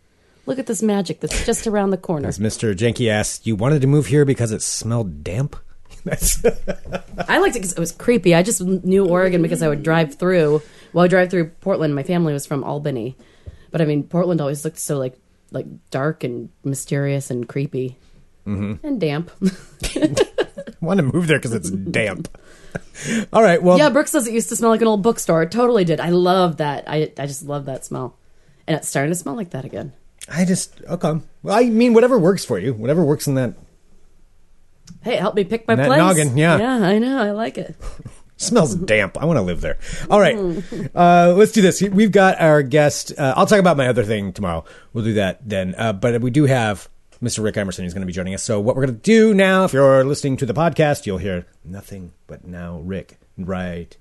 Look 0.48 0.60
at 0.60 0.66
this 0.66 0.82
magic 0.82 1.20
that's 1.20 1.46
just 1.46 1.68
around 1.68 1.92
the 1.92 1.98
corner. 1.98 2.28
As 2.28 2.40
Mr. 2.40 2.74
Jenke 2.74 3.10
asked, 3.10 3.46
you 3.46 3.56
wanted 3.56 3.82
to 3.82 3.88
move 3.88 4.08
here 4.08 4.26
because 4.26 4.52
it 4.52 4.62
smelled 4.62 5.24
damp? 5.24 5.56
That's 6.08 6.44
I 7.30 7.38
liked 7.40 7.56
it 7.56 7.60
because 7.60 7.74
it 7.74 7.80
was 7.80 7.92
creepy. 7.92 8.34
I 8.36 8.44
just 8.44 8.62
knew 8.62 9.06
Oregon 9.08 9.42
because 9.42 9.62
I 9.62 9.68
would 9.68 9.84
drive 9.84 10.16
through. 10.16 10.62
Well, 10.94 11.06
I 11.06 11.08
drive 11.08 11.30
through 11.30 11.50
Portland. 11.62 11.94
My 11.96 12.04
family 12.04 12.34
was 12.34 12.46
from 12.46 12.64
Albany, 12.64 13.16
but 13.72 13.82
I 13.82 13.86
mean, 13.86 14.04
Portland 14.04 14.42
always 14.42 14.64
looked 14.66 14.80
so 14.80 14.98
like 14.98 15.18
like 15.52 15.66
dark 15.92 16.24
and 16.24 16.50
mysterious 16.64 17.30
and 17.32 17.48
creepy 17.48 17.98
Mm-hmm. 18.46 18.88
and 18.88 19.02
damp. 19.02 19.30
I 19.84 20.74
want 20.80 21.00
to 21.00 21.04
move 21.04 21.28
there 21.28 21.38
because 21.38 21.54
it's 21.54 21.70
damp. 21.92 22.30
All 23.34 23.44
right. 23.44 23.62
Well, 23.62 23.78
yeah, 23.78 23.90
Brooks 23.90 24.12
says 24.12 24.26
it 24.26 24.34
used 24.34 24.48
to 24.50 24.56
smell 24.56 24.70
like 24.70 24.82
an 24.82 24.88
old 24.88 25.04
bookstore. 25.04 25.42
It 25.44 25.52
totally 25.52 25.84
did. 25.84 26.00
I 26.00 26.10
love 26.12 26.58
that. 26.58 26.86
I 26.88 27.12
I 27.18 27.26
just 27.26 27.44
love 27.44 27.66
that 27.66 27.84
smell, 27.84 28.16
and 28.66 28.78
it's 28.78 28.88
starting 28.88 29.12
to 29.12 29.16
smell 29.16 29.36
like 29.36 29.50
that 29.50 29.66
again. 29.66 29.92
I 30.30 30.46
just 30.46 30.82
okay. 30.88 31.20
Well, 31.44 31.56
I 31.58 31.66
mean, 31.66 31.94
whatever 31.94 32.18
works 32.18 32.46
for 32.46 32.58
you, 32.58 32.74
whatever 32.74 33.04
works 33.04 33.28
in 33.28 33.36
that 33.36 33.54
Hey, 35.02 35.16
help 35.18 35.36
me 35.36 35.44
pick 35.44 35.68
my 35.68 35.76
That 35.76 35.88
place. 35.88 35.98
noggin, 36.00 36.38
yeah. 36.38 36.58
yeah, 36.58 36.86
I 36.88 37.00
know. 37.00 37.22
I 37.22 37.32
like 37.32 37.58
it. 37.58 37.76
smells 38.38 38.76
damp. 38.76 39.18
I 39.18 39.26
want 39.26 39.38
to 39.38 39.42
live 39.42 39.62
there. 39.62 39.78
All 40.10 40.20
right, 40.20 40.36
uh, 40.96 41.34
let's 41.36 41.52
do 41.54 41.62
this. 41.62 41.82
We've 41.82 42.12
got 42.12 42.40
our 42.40 42.62
guest. 42.62 43.14
Uh, 43.18 43.34
I'll 43.36 43.46
talk 43.48 43.60
about 43.60 43.78
my 43.78 43.88
other 43.88 44.04
thing 44.04 44.34
tomorrow. 44.34 44.64
We'll 44.94 45.04
do 45.06 45.14
that 45.14 45.48
then. 45.48 45.76
Uh, 45.78 45.94
but 45.94 46.22
we 46.22 46.30
do 46.30 46.46
have 46.46 46.88
Mr. 47.22 47.44
Rick 47.44 47.58
Emerson. 47.58 47.84
He's 47.86 47.94
going 47.94 48.02
to 48.02 48.08
be 48.08 48.14
joining 48.14 48.34
us. 48.36 48.44
So 48.44 48.60
what 48.60 48.76
we're 48.76 48.86
going 48.86 48.96
to 48.98 49.02
do 49.02 49.34
now, 49.34 49.64
if 49.66 49.74
you're 49.74 50.04
listening 50.04 50.38
to 50.38 50.46
the 50.46 50.54
podcast, 50.54 51.06
you'll 51.06 51.18
hear 51.18 51.46
nothing 51.66 52.12
but 52.28 52.46
now 52.46 52.80
Rick 52.84 53.18
right 53.38 53.96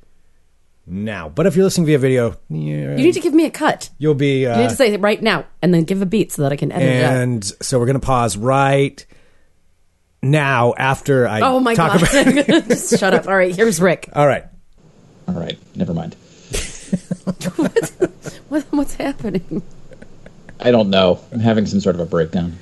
now. 0.87 1.29
But 1.31 1.47
if 1.47 1.57
you're 1.57 1.65
listening 1.65 1.87
via 1.87 1.99
video, 1.99 2.37
You 2.51 2.95
need 2.95 3.15
to 3.15 3.21
give 3.21 3.33
me 3.35 3.47
a 3.47 3.51
cut. 3.51 3.89
you'll 3.99 4.15
be. 4.15 4.47
Uh, 4.47 4.57
You 4.57 4.63
need 4.65 4.71
to 4.71 4.77
say 4.77 4.97
right 4.99 5.23
now, 5.23 5.47
and 5.63 5.73
then 5.73 5.85
give 5.85 6.03
a 6.03 6.07
beat 6.07 6.33
so 6.33 6.43
that 6.43 6.53
I 6.53 6.57
can 6.57 6.73
edit 6.73 6.89
it 6.89 7.05
and 7.05 7.45
so 7.63 7.79
we're 7.79 7.87
going 7.87 7.99
to 8.01 8.07
pause 8.07 8.37
right 8.37 9.05
now 10.31 10.75
after 10.77 11.27
I 11.29 11.41
Oh 11.41 11.61
my 11.61 11.75
talk 11.75 12.01
god! 12.01 12.27
about. 12.27 12.47
Just 12.69 12.99
shut 12.99 13.15
up. 13.15 13.27
All 13.29 13.37
right, 13.37 13.55
here's 13.55 13.81
Rick. 13.81 14.09
All 14.15 14.27
right. 14.27 14.45
All 15.29 15.35
right, 15.35 15.59
never 15.77 15.93
mind. 15.95 16.17
What, 18.49 18.65
what's 18.71 18.95
happening? 18.95 19.63
I 20.61 20.71
don't 20.71 20.89
know. 20.89 21.19
I'm 21.33 21.41
having 21.41 21.67
some 21.67 21.81
sort 21.81 21.97
of 21.97 22.01
a 22.01 22.07
breakdown. 22.07 22.57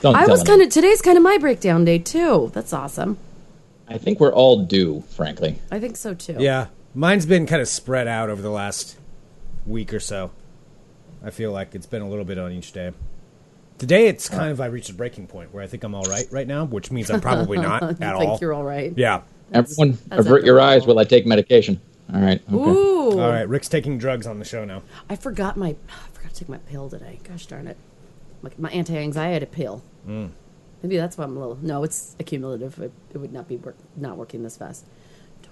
Don't 0.00 0.16
I 0.16 0.26
was 0.26 0.42
kind 0.42 0.60
of 0.60 0.68
today's 0.70 1.00
kind 1.00 1.16
of 1.16 1.22
my 1.22 1.38
breakdown 1.38 1.84
day 1.84 1.98
too. 1.98 2.50
That's 2.52 2.72
awesome. 2.72 3.16
I 3.86 3.98
think 3.98 4.18
we're 4.20 4.32
all 4.32 4.64
due, 4.64 5.02
frankly. 5.10 5.60
I 5.70 5.78
think 5.78 5.96
so 5.96 6.14
too. 6.14 6.36
Yeah, 6.38 6.66
mine's 6.94 7.26
been 7.26 7.46
kind 7.46 7.62
of 7.62 7.68
spread 7.68 8.08
out 8.08 8.28
over 8.28 8.42
the 8.42 8.50
last 8.50 8.96
week 9.66 9.94
or 9.94 10.00
so. 10.00 10.30
I 11.24 11.30
feel 11.30 11.52
like 11.52 11.74
it's 11.74 11.86
been 11.86 12.02
a 12.02 12.08
little 12.08 12.24
bit 12.24 12.38
on 12.38 12.52
each 12.52 12.72
day. 12.72 12.92
Today, 13.78 14.08
it's 14.08 14.28
kind 14.28 14.50
of 14.50 14.60
I 14.60 14.66
reached 14.66 14.90
a 14.90 14.94
breaking 14.94 15.28
point 15.28 15.54
where 15.54 15.62
I 15.62 15.66
think 15.66 15.84
I'm 15.84 15.94
all 15.94 16.02
right 16.04 16.26
right 16.30 16.46
now, 16.46 16.64
which 16.64 16.90
means 16.90 17.10
I'm 17.10 17.20
probably 17.20 17.58
not 17.62 17.82
you 17.82 17.88
at 17.88 17.98
think 18.18 18.30
all. 18.30 18.38
you're 18.40 18.52
all 18.52 18.64
right? 18.64 18.92
Yeah. 18.96 19.22
Everyone, 19.52 19.98
that's 20.08 20.26
avert 20.26 20.44
your 20.44 20.60
eyes 20.60 20.78
adorable. 20.82 20.96
while 20.96 21.02
I 21.02 21.04
take 21.04 21.26
medication. 21.26 21.80
All 22.12 22.20
right. 22.20 22.42
Okay. 22.52 22.54
Ooh. 22.54 23.20
All 23.20 23.30
right. 23.30 23.48
Rick's 23.48 23.68
taking 23.68 23.96
drugs 23.98 24.26
on 24.26 24.38
the 24.38 24.44
show 24.44 24.64
now. 24.64 24.82
I 25.08 25.16
forgot 25.16 25.56
my. 25.56 25.68
I 25.88 26.08
forgot 26.12 26.32
to 26.34 26.38
take 26.40 26.48
my 26.48 26.58
pill 26.58 26.90
today. 26.90 27.20
Gosh 27.22 27.46
darn 27.46 27.66
it. 27.66 27.76
My, 28.42 28.50
my 28.58 28.70
anti-anxiety 28.70 29.46
pill. 29.46 29.82
Mm. 30.06 30.30
Maybe 30.82 30.96
that's 30.96 31.16
why 31.18 31.24
I'm 31.24 31.36
a 31.36 31.40
little. 31.40 31.58
No, 31.62 31.82
it's 31.84 32.14
accumulative. 32.20 32.78
It, 32.78 32.92
it 33.12 33.18
would 33.18 33.32
not 33.32 33.48
be 33.48 33.56
work, 33.56 33.76
not 33.96 34.16
working 34.16 34.42
this 34.42 34.56
fast. 34.56 34.84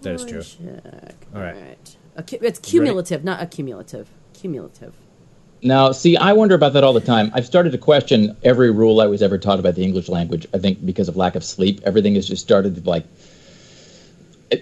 That 0.02 0.14
is 0.14 0.24
true. 0.24 0.42
Check. 0.42 1.14
All 1.34 1.40
right. 1.40 1.54
right. 1.56 1.96
Accu- 2.18 2.42
it's 2.42 2.58
cumulative, 2.58 3.24
not 3.24 3.42
accumulative. 3.42 4.08
Cumulative. 4.34 4.94
Now, 5.62 5.92
see, 5.92 6.16
I 6.16 6.32
wonder 6.32 6.54
about 6.54 6.74
that 6.74 6.84
all 6.84 6.92
the 6.92 7.00
time. 7.00 7.30
I've 7.34 7.46
started 7.46 7.72
to 7.72 7.78
question 7.78 8.36
every 8.42 8.70
rule 8.70 9.00
I 9.00 9.06
was 9.06 9.22
ever 9.22 9.38
taught 9.38 9.58
about 9.58 9.74
the 9.74 9.82
English 9.82 10.08
language. 10.08 10.46
I 10.54 10.58
think 10.58 10.84
because 10.84 11.08
of 11.08 11.16
lack 11.16 11.34
of 11.34 11.44
sleep, 11.44 11.80
everything 11.84 12.14
has 12.14 12.28
just 12.28 12.42
started 12.42 12.74
to 12.74 12.88
like. 12.88 13.04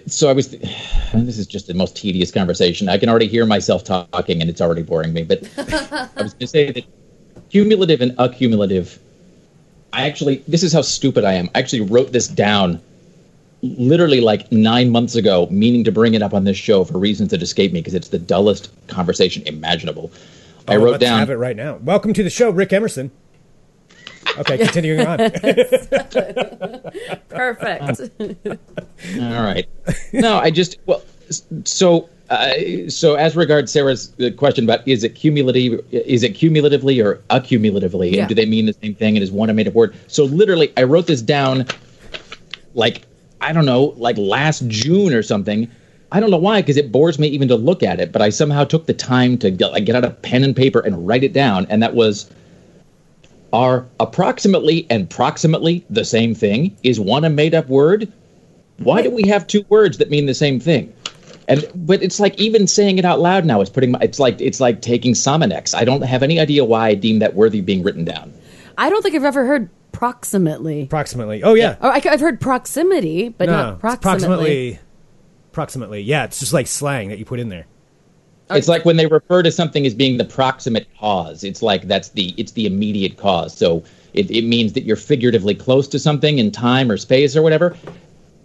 So 0.07 0.29
I 0.29 0.33
was. 0.33 0.53
and 0.53 0.63
this 1.27 1.37
is 1.37 1.47
just 1.47 1.67
the 1.67 1.73
most 1.73 1.95
tedious 1.95 2.31
conversation. 2.31 2.89
I 2.89 2.97
can 2.97 3.09
already 3.09 3.27
hear 3.27 3.45
myself 3.45 3.83
talking, 3.83 4.41
and 4.41 4.49
it's 4.49 4.61
already 4.61 4.83
boring 4.83 5.13
me. 5.13 5.23
But 5.23 5.43
I 5.57 6.23
was 6.23 6.33
going 6.33 6.39
to 6.39 6.47
say 6.47 6.71
that 6.71 6.85
cumulative 7.49 8.01
and 8.01 8.15
accumulative. 8.17 8.99
I 9.93 10.07
actually, 10.07 10.43
this 10.47 10.63
is 10.63 10.73
how 10.73 10.81
stupid 10.81 11.23
I 11.23 11.33
am. 11.33 11.49
I 11.55 11.59
actually 11.59 11.81
wrote 11.81 12.11
this 12.11 12.27
down 12.27 12.81
literally 13.61 14.21
like 14.21 14.51
nine 14.51 14.89
months 14.89 15.15
ago, 15.15 15.47
meaning 15.49 15.83
to 15.83 15.91
bring 15.91 16.13
it 16.13 16.21
up 16.21 16.33
on 16.33 16.43
this 16.43 16.57
show 16.57 16.83
for 16.83 16.97
reasons 16.97 17.31
that 17.31 17.41
escape 17.41 17.71
me 17.71 17.79
because 17.79 17.93
it's 17.93 18.09
the 18.09 18.19
dullest 18.19 18.69
conversation 18.87 19.43
imaginable. 19.45 20.11
I 20.67 20.75
Oh, 20.75 20.79
wrote 20.79 20.91
let's 20.93 21.01
down. 21.03 21.19
Have 21.19 21.29
it 21.29 21.35
right 21.35 21.55
now. 21.55 21.75
Welcome 21.77 22.13
to 22.13 22.23
the 22.23 22.29
show, 22.29 22.49
Rick 22.49 22.73
Emerson. 22.73 23.11
Okay, 24.37 24.57
continuing 24.57 25.05
on. 25.05 25.17
Perfect. 27.29 28.01
All 29.21 29.43
right. 29.43 29.65
No, 30.13 30.37
I 30.37 30.49
just 30.51 30.77
well, 30.85 31.01
so 31.63 32.09
uh, 32.29 32.53
so 32.89 33.15
as 33.15 33.35
regards 33.35 33.71
Sarah's 33.71 34.13
uh, 34.19 34.31
question 34.35 34.63
about 34.65 34.85
is 34.87 35.03
it 35.03 35.15
cumulative, 35.15 35.85
is 35.91 36.23
it 36.23 36.31
cumulatively 36.35 36.99
or 36.99 37.15
accumulatively, 37.29 38.11
Yeah. 38.11 38.21
and 38.21 38.29
do 38.29 38.35
they 38.35 38.45
mean 38.45 38.65
the 38.65 38.73
same 38.73 38.95
thing, 38.95 39.15
and 39.15 39.23
is 39.23 39.31
one 39.31 39.49
a 39.49 39.53
made 39.53 39.67
up 39.67 39.73
word? 39.75 39.95
So 40.07 40.23
literally, 40.25 40.73
I 40.75 40.83
wrote 40.83 41.07
this 41.07 41.21
down, 41.21 41.65
like 42.73 43.03
I 43.41 43.53
don't 43.53 43.65
know, 43.65 43.93
like 43.97 44.17
last 44.17 44.67
June 44.67 45.13
or 45.13 45.21
something. 45.23 45.69
I 46.11 46.19
don't 46.19 46.31
know 46.31 46.37
why, 46.37 46.61
because 46.61 46.77
it 46.77 46.91
bores 46.91 47.19
me 47.19 47.27
even 47.27 47.47
to 47.47 47.55
look 47.55 47.83
at 47.83 47.99
it. 47.99 48.11
But 48.11 48.21
I 48.21 48.29
somehow 48.29 48.63
took 48.63 48.85
the 48.85 48.93
time 48.93 49.37
to 49.39 49.51
get, 49.51 49.71
like, 49.71 49.85
get 49.85 49.95
out 49.95 50.05
a 50.05 50.11
pen 50.11 50.43
and 50.43 50.55
paper 50.55 50.79
and 50.79 51.07
write 51.07 51.23
it 51.23 51.33
down, 51.33 51.65
and 51.69 51.81
that 51.83 51.95
was 51.95 52.29
are 53.55 53.85
approximately 54.01 54.85
and 54.89 55.09
proximately 55.09 55.85
the 55.89 56.03
same 56.03 56.35
thing? 56.35 56.75
Is 56.83 56.99
one 56.99 57.23
a 57.23 57.29
made 57.29 57.55
up 57.55 57.69
word? 57.69 58.11
Why 58.79 59.01
do 59.01 59.09
we 59.09 59.27
have 59.29 59.47
two 59.47 59.65
words 59.69 59.97
that 59.99 60.09
mean 60.09 60.25
the 60.25 60.33
same 60.33 60.59
thing? 60.59 60.93
And 61.47 61.65
but 61.73 62.03
it's 62.03 62.19
like 62.19 62.37
even 62.39 62.67
saying 62.67 62.97
it 62.97 63.05
out 63.05 63.21
loud 63.21 63.45
now 63.45 63.61
is 63.61 63.69
putting 63.69 63.91
my, 63.91 63.99
it's 64.01 64.19
like 64.19 64.41
it's 64.41 64.59
like 64.59 64.81
taking 64.81 65.13
Sominex. 65.13 65.73
I 65.73 65.85
don't 65.85 66.01
have 66.01 66.21
any 66.21 66.39
idea 66.39 66.65
why 66.65 66.87
I 66.87 66.95
deem 66.95 67.19
that 67.19 67.35
worthy 67.35 67.59
of 67.59 67.65
being 67.65 67.81
written 67.81 68.03
down. 68.03 68.33
I 68.77 68.89
don't 68.89 69.01
think 69.01 69.15
I've 69.15 69.23
ever 69.23 69.45
heard 69.45 69.69
proximately. 69.91 70.83
Approximately. 70.83 71.43
Oh 71.43 71.53
yeah. 71.53 71.77
Or 71.81 71.91
I, 71.91 71.99
have 71.99 72.19
heard 72.19 72.41
proximity, 72.41 73.29
but 73.29 73.45
No, 73.45 73.53
not 73.53 73.73
it's 73.75 74.01
proximately. 74.01 74.79
Approximately. 75.55 75.99
Approximately. 75.99 76.01
Yeah, 76.01 76.25
it's 76.25 76.39
just 76.39 76.53
like 76.53 76.67
slang 76.67 77.09
that 77.09 77.19
you 77.19 77.25
put 77.25 77.39
in 77.39 77.49
there. 77.49 77.65
It's 78.51 78.67
like 78.67 78.85
when 78.85 78.97
they 78.97 79.07
refer 79.07 79.41
to 79.41 79.51
something 79.51 79.85
as 79.85 79.95
being 79.95 80.17
the 80.17 80.25
proximate 80.25 80.87
cause. 80.99 81.43
It's 81.43 81.63
like 81.63 81.87
that's 81.87 82.09
the 82.09 82.33
it's 82.37 82.51
the 82.51 82.67
immediate 82.67 83.17
cause. 83.17 83.57
So 83.57 83.83
it, 84.13 84.29
it 84.29 84.43
means 84.43 84.73
that 84.73 84.83
you're 84.83 84.95
figuratively 84.95 85.55
close 85.55 85.87
to 85.87 85.99
something 85.99 86.37
in 86.37 86.51
time 86.51 86.91
or 86.91 86.97
space 86.97 87.35
or 87.35 87.41
whatever. 87.41 87.75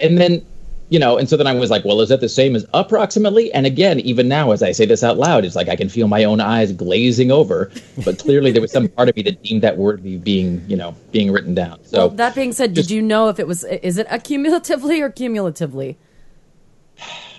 And 0.00 0.16
then 0.16 0.46
you 0.88 0.98
know, 0.98 1.18
and 1.18 1.28
so 1.28 1.36
then 1.36 1.46
I 1.46 1.54
was 1.54 1.70
like, 1.70 1.84
well, 1.84 2.00
is 2.00 2.08
that 2.08 2.20
the 2.20 2.28
same 2.28 2.56
as 2.56 2.66
approximately? 2.74 3.52
And 3.52 3.64
again, 3.64 4.00
even 4.00 4.26
now, 4.26 4.50
as 4.50 4.60
I 4.60 4.72
say 4.72 4.86
this 4.86 5.04
out 5.04 5.18
loud, 5.18 5.44
it's 5.44 5.54
like 5.54 5.68
I 5.68 5.76
can 5.76 5.88
feel 5.88 6.08
my 6.08 6.24
own 6.24 6.40
eyes 6.40 6.72
glazing 6.72 7.30
over. 7.30 7.70
But 8.04 8.18
clearly, 8.18 8.50
there 8.50 8.62
was 8.62 8.72
some 8.72 8.88
part 8.88 9.08
of 9.08 9.16
me 9.16 9.22
that 9.22 9.42
deemed 9.42 9.62
that 9.62 9.76
word 9.76 10.02
be 10.02 10.16
being, 10.16 10.64
you 10.66 10.76
know, 10.76 10.96
being 11.12 11.30
written 11.30 11.54
down. 11.54 11.78
So 11.84 11.98
Well, 11.98 12.08
that 12.16 12.34
being 12.34 12.52
said, 12.52 12.74
did 12.74 12.90
you 12.90 13.02
know 13.02 13.28
if 13.28 13.38
it 13.38 13.46
was 13.46 13.64
is 13.64 13.98
it 13.98 14.08
accumulatively 14.08 15.00
or 15.00 15.10
cumulatively? 15.10 15.98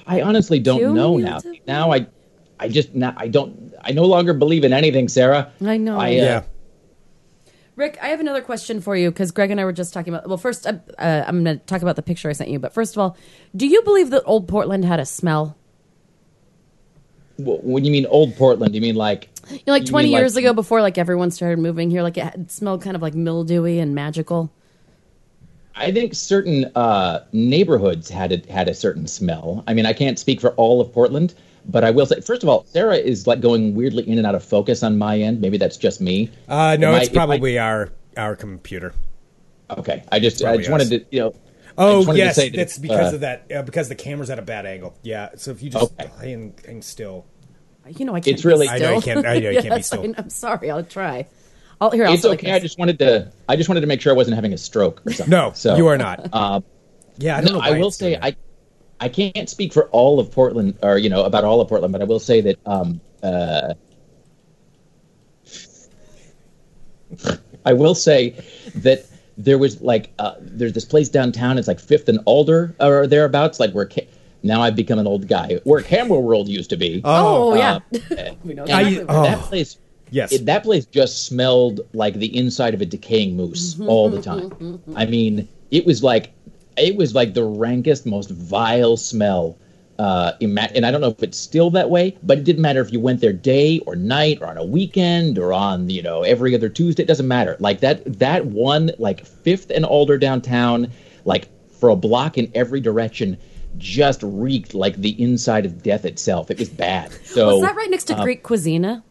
I 0.07 0.21
honestly 0.21 0.59
don't 0.59 0.93
know 0.95 1.17
now. 1.17 1.39
Cumulatively? 1.39 1.61
Now 1.67 1.91
I, 1.91 2.07
I 2.59 2.67
just 2.67 2.93
now 2.95 3.13
I 3.17 3.27
don't. 3.27 3.73
I 3.81 3.91
no 3.91 4.05
longer 4.05 4.33
believe 4.33 4.63
in 4.63 4.73
anything, 4.73 5.07
Sarah. 5.07 5.51
I 5.65 5.77
know. 5.77 5.99
I, 5.99 6.09
uh, 6.09 6.11
Yeah. 6.11 6.43
Rick, 7.77 7.97
I 8.01 8.07
have 8.09 8.19
another 8.19 8.41
question 8.41 8.81
for 8.81 8.95
you 8.95 9.09
because 9.09 9.31
Greg 9.31 9.49
and 9.49 9.59
I 9.59 9.63
were 9.65 9.71
just 9.73 9.93
talking 9.93 10.13
about. 10.13 10.27
Well, 10.27 10.37
first, 10.37 10.67
uh, 10.67 10.73
uh, 10.99 11.23
I'm 11.25 11.43
going 11.43 11.57
to 11.57 11.65
talk 11.65 11.81
about 11.81 11.95
the 11.95 12.01
picture 12.03 12.29
I 12.29 12.33
sent 12.33 12.49
you. 12.49 12.59
But 12.59 12.73
first 12.73 12.95
of 12.95 12.99
all, 12.99 13.17
do 13.55 13.65
you 13.65 13.81
believe 13.83 14.09
that 14.11 14.23
old 14.25 14.47
Portland 14.47 14.85
had 14.85 14.99
a 14.99 15.05
smell? 15.05 15.57
When 17.37 17.83
you 17.85 17.91
mean 17.91 18.05
old 18.05 18.35
Portland, 18.35 18.75
you 18.75 18.81
mean 18.81 18.95
like 18.95 19.29
You 19.49 19.59
know, 19.65 19.73
like 19.73 19.83
You 19.83 19.87
20 19.87 20.05
mean, 20.07 20.13
like- 20.13 20.19
years 20.21 20.37
ago, 20.37 20.53
before 20.53 20.81
like 20.81 20.97
everyone 20.97 21.31
started 21.31 21.59
moving 21.59 21.89
here, 21.89 22.03
like 22.03 22.17
it 22.17 22.23
had, 22.23 22.51
smelled 22.51 22.83
kind 22.83 22.95
of 22.95 23.01
like 23.01 23.15
mildewy 23.15 23.79
and 23.79 23.95
magical. 23.95 24.51
I 25.75 25.91
think 25.91 26.13
certain 26.13 26.65
uh, 26.75 27.25
neighborhoods 27.31 28.09
had 28.09 28.31
a, 28.33 28.51
had 28.51 28.67
a 28.67 28.73
certain 28.73 29.07
smell. 29.07 29.63
I 29.67 29.73
mean, 29.73 29.85
I 29.85 29.93
can't 29.93 30.19
speak 30.19 30.41
for 30.41 30.51
all 30.51 30.81
of 30.81 30.91
Portland, 30.91 31.33
but 31.65 31.83
I 31.83 31.91
will 31.91 32.05
say, 32.05 32.19
first 32.21 32.43
of 32.43 32.49
all, 32.49 32.65
Sarah 32.65 32.97
is 32.97 33.25
like 33.27 33.39
going 33.41 33.73
weirdly 33.75 34.07
in 34.07 34.17
and 34.17 34.27
out 34.27 34.35
of 34.35 34.43
focus 34.43 34.83
on 34.83 34.97
my 34.97 35.19
end. 35.19 35.39
Maybe 35.41 35.57
that's 35.57 35.77
just 35.77 36.01
me. 36.01 36.29
Uh, 36.49 36.75
no, 36.79 36.89
Am 36.89 36.95
I- 36.95 37.01
it's 37.01 37.09
I- 37.09 37.13
probably 37.13 37.57
our 37.57 37.89
our 38.17 38.35
computer. 38.35 38.93
okay. 39.69 40.03
I 40.11 40.19
just 40.19 40.41
I 40.41 40.45
Probably 40.47 40.57
just 40.63 40.71
wanted 40.71 40.89
to 40.89 41.05
you 41.15 41.19
know. 41.21 41.35
Oh 41.77 41.99
just 42.03 42.09
to 42.11 42.17
yes, 42.17 42.35
say 42.35 42.49
that, 42.49 42.57
that's 42.57 42.77
because 42.77 43.13
uh, 43.13 43.15
of 43.15 43.21
that. 43.21 43.45
Uh, 43.55 43.61
because 43.63 43.87
the 43.87 43.95
camera's 43.95 44.29
at 44.29 44.37
a 44.39 44.41
bad 44.41 44.65
angle. 44.65 44.93
Yeah. 45.03 45.29
So 45.37 45.51
if 45.51 45.63
you 45.63 45.69
just 45.69 45.93
Okay. 45.93 46.09
play 46.17 46.33
and, 46.33 46.53
and 46.67 46.83
still, 46.83 47.25
You 47.87 48.03
know, 48.03 48.13
I 48.13 48.19
can't. 48.19 48.35
It's 48.35 48.43
really- 48.43 48.67
Be 48.67 48.73
I 48.73 48.77
know 48.79 48.95
you 48.95 49.01
can't- 49.01 49.25
I 49.25 49.39
know 49.39 49.49
you 49.51 49.61
can't 49.61 49.75
be 49.75 49.81
still. 49.83 50.13
I'm 50.17 50.29
sorry. 50.29 50.69
I'll 50.69 50.83
try. 50.83 51.27
I'll 51.81 51.89
here. 51.89 52.05
I'll 52.05 52.13
It's 52.13 52.23
okay. 52.23 52.51
I 52.51 52.59
just 52.59 52.77
wanted 52.77 52.99
to 52.99 53.31
I 53.49 53.55
just 53.55 53.67
wanted 53.67 53.81
to 53.81 53.87
make 53.87 54.01
sure 54.01 54.13
I 54.13 54.15
wasn't 54.15 54.35
having 54.35 54.53
a 54.53 54.57
stroke 54.57 55.01
or 55.05 55.11
something. 55.13 55.31
no, 55.31 55.51
so 55.53 55.75
you 55.75 55.87
are 55.87 55.97
not. 55.97 56.29
Uh, 56.31 56.61
yeah, 57.17 57.37
I 57.37 57.41
don't 57.41 57.53
no, 57.53 57.59
know. 57.59 57.65
I 57.65 57.79
will 57.79 57.89
say 57.89 58.11
that. 58.11 58.23
I 58.23 58.35
I 58.99 59.09
can't 59.09 59.49
speak 59.49 59.73
for 59.73 59.89
all 59.89 60.19
of 60.19 60.31
Portland 60.31 60.77
or 60.83 60.99
you 60.99 61.09
know 61.09 61.23
about 61.23 61.43
all 61.43 61.59
of 61.59 61.67
Portland, 61.67 61.91
but 61.91 62.01
I 62.01 62.05
will 62.05 62.19
say 62.19 62.41
that 62.41 62.59
um 62.67 63.01
uh 63.23 63.73
I 67.65 67.73
will 67.73 67.95
say 67.95 68.35
that 68.75 69.05
there 69.35 69.57
was 69.57 69.81
like 69.81 70.13
uh, 70.19 70.35
there's 70.39 70.73
this 70.73 70.85
place 70.85 71.09
downtown. 71.09 71.57
It's 71.57 71.67
like 71.67 71.79
Fifth 71.79 72.07
and 72.09 72.19
Alder 72.25 72.75
or 72.79 73.07
thereabouts, 73.07 73.59
like 73.59 73.71
where. 73.71 73.87
Ca- 73.87 74.07
now 74.43 74.63
I've 74.63 74.75
become 74.75 74.97
an 74.97 75.05
old 75.05 75.27
guy. 75.27 75.59
Where 75.65 75.83
Camera 75.83 76.19
World 76.19 76.47
used 76.47 76.71
to 76.71 76.75
be. 76.75 77.01
Oh, 77.03 77.53
yeah. 77.53 77.77
Uh, 77.93 78.33
we 78.43 78.55
know 78.55 78.63
exactly 78.63 79.01
I- 79.01 79.03
where 79.03 79.17
oh. 79.17 79.23
that 79.23 79.39
place 79.41 79.77
Yes. 80.11 80.31
it, 80.31 80.45
that 80.45 80.63
place 80.63 80.85
just 80.85 81.25
smelled 81.25 81.81
like 81.93 82.15
the 82.15 82.37
inside 82.37 82.73
of 82.73 82.81
a 82.81 82.85
decaying 82.85 83.35
moose 83.35 83.75
mm-hmm, 83.75 83.89
all 83.89 84.09
the 84.09 84.17
mm-hmm, 84.17 84.39
time. 84.39 84.49
Mm-hmm. 84.49 84.97
i 84.97 85.05
mean 85.05 85.47
it 85.71 85.85
was 85.85 86.03
like 86.03 86.33
it 86.77 86.95
was 86.95 87.15
like 87.15 87.33
the 87.33 87.43
rankest 87.43 88.05
most 88.05 88.29
vile 88.29 88.97
smell 88.97 89.57
uh, 89.99 90.33
ima- 90.39 90.69
and 90.73 90.85
i 90.85 90.91
don't 90.91 91.01
know 91.01 91.09
if 91.09 91.21
it's 91.21 91.37
still 91.37 91.69
that 91.69 91.89
way 91.89 92.17
but 92.23 92.37
it 92.37 92.43
didn't 92.43 92.61
matter 92.61 92.81
if 92.81 92.91
you 92.91 92.99
went 92.99 93.21
there 93.21 93.33
day 93.33 93.79
or 93.85 93.95
night 93.95 94.39
or 94.41 94.47
on 94.47 94.57
a 94.57 94.65
weekend 94.65 95.37
or 95.37 95.53
on 95.53 95.89
you 95.89 96.01
know 96.01 96.23
every 96.23 96.55
other 96.55 96.69
tuesday 96.69 97.01
it 97.01 97.07
doesn't 97.07 97.27
matter. 97.27 97.55
Like 97.59 97.79
that 97.81 98.19
that 98.19 98.45
one 98.45 98.91
like 98.97 99.25
fifth 99.25 99.71
and 99.71 99.85
alder 99.85 100.17
downtown 100.17 100.91
like 101.25 101.47
for 101.79 101.89
a 101.89 101.95
block 101.95 102.37
in 102.37 102.51
every 102.53 102.79
direction 102.79 103.37
just 103.77 104.21
reeked 104.23 104.73
like 104.73 104.97
the 104.97 105.21
inside 105.21 105.65
of 105.65 105.81
death 105.81 106.05
itself. 106.05 106.51
It 106.51 106.59
was 106.59 106.69
bad. 106.69 107.11
So 107.25 107.47
Was 107.47 107.61
that 107.61 107.75
right 107.75 107.89
next 107.89 108.05
to 108.05 108.17
um, 108.17 108.23
Greek 108.23 108.43
Cusina? 108.43 109.03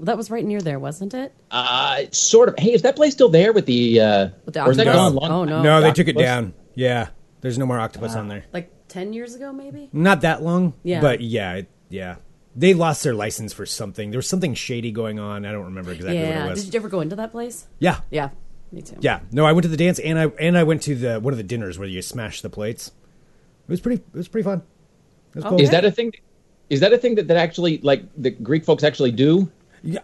That 0.00 0.16
was 0.16 0.30
right 0.30 0.44
near 0.44 0.60
there, 0.60 0.78
wasn't 0.78 1.14
it? 1.14 1.34
Uh, 1.50 2.04
sort 2.12 2.48
of. 2.48 2.58
Hey, 2.58 2.72
is 2.72 2.82
that 2.82 2.96
place 2.96 3.12
still 3.12 3.28
there 3.28 3.52
with 3.52 3.66
the? 3.66 4.00
Uh, 4.00 4.28
With 4.44 4.54
the 4.54 4.64
or 4.64 4.70
is 4.70 4.76
that 4.76 4.86
octopus? 4.86 5.12
gone 5.12 5.14
long? 5.14 5.30
Oh, 5.30 5.44
no. 5.44 5.62
no, 5.62 5.80
they 5.80 5.92
took 5.92 6.08
it 6.08 6.16
Octopus? 6.16 6.22
down. 6.22 6.54
Yeah. 6.74 7.08
There's 7.40 7.58
no 7.58 7.66
more 7.66 7.78
octopus 7.78 8.14
on 8.14 8.28
there. 8.28 8.44
Like 8.52 8.72
ten 8.88 9.12
years 9.12 9.34
ago, 9.34 9.52
maybe. 9.52 9.90
Not 9.92 10.22
that 10.22 10.42
long. 10.42 10.74
Yeah. 10.82 11.00
But 11.00 11.20
yeah, 11.20 11.54
it, 11.54 11.68
yeah. 11.88 12.16
They 12.56 12.74
lost 12.74 13.04
their 13.04 13.14
license 13.14 13.52
for 13.52 13.66
something. 13.66 14.10
There 14.10 14.18
was 14.18 14.28
something 14.28 14.54
shady 14.54 14.90
going 14.90 15.18
on. 15.20 15.44
I 15.44 15.52
don't 15.52 15.66
remember 15.66 15.92
exactly 15.92 16.18
what 16.18 16.28
yeah. 16.28 16.46
it 16.46 16.50
was. 16.50 16.64
Did 16.64 16.74
you 16.74 16.80
ever 16.80 16.88
go 16.88 17.00
into 17.00 17.16
that 17.16 17.30
place? 17.30 17.66
yeah. 17.78 18.00
Yeah, 18.10 18.30
me 18.72 18.82
too. 18.82 18.96
Yeah. 19.00 19.20
No, 19.30 19.44
I 19.44 19.52
went 19.52 19.62
to 19.62 19.68
the 19.68 19.76
dance 19.76 19.98
and 20.00 20.18
I 20.18 20.24
and 20.40 20.58
I 20.58 20.64
went 20.64 20.82
to 20.82 20.96
the 20.96 21.20
one 21.20 21.32
of 21.32 21.38
the 21.38 21.44
dinners 21.44 21.78
where 21.78 21.86
you 21.86 22.02
smash 22.02 22.40
the 22.40 22.50
plates. 22.50 22.88
It 22.88 23.70
was 23.70 23.80
pretty 23.80 24.02
it 24.02 24.16
was 24.16 24.28
pretty 24.28 24.44
fun. 24.44 24.62
It 25.30 25.36
was 25.36 25.44
cool. 25.44 25.60
Is 25.60 25.70
that 25.70 25.84
a 25.84 25.90
thing? 25.92 26.12
Is 26.70 26.80
that 26.80 26.92
a 26.92 26.98
thing 26.98 27.14
that, 27.14 27.28
that 27.28 27.36
actually 27.36 27.78
like 27.78 28.02
the 28.16 28.30
Greek 28.30 28.64
folks 28.64 28.82
actually 28.82 29.12
do? 29.12 29.50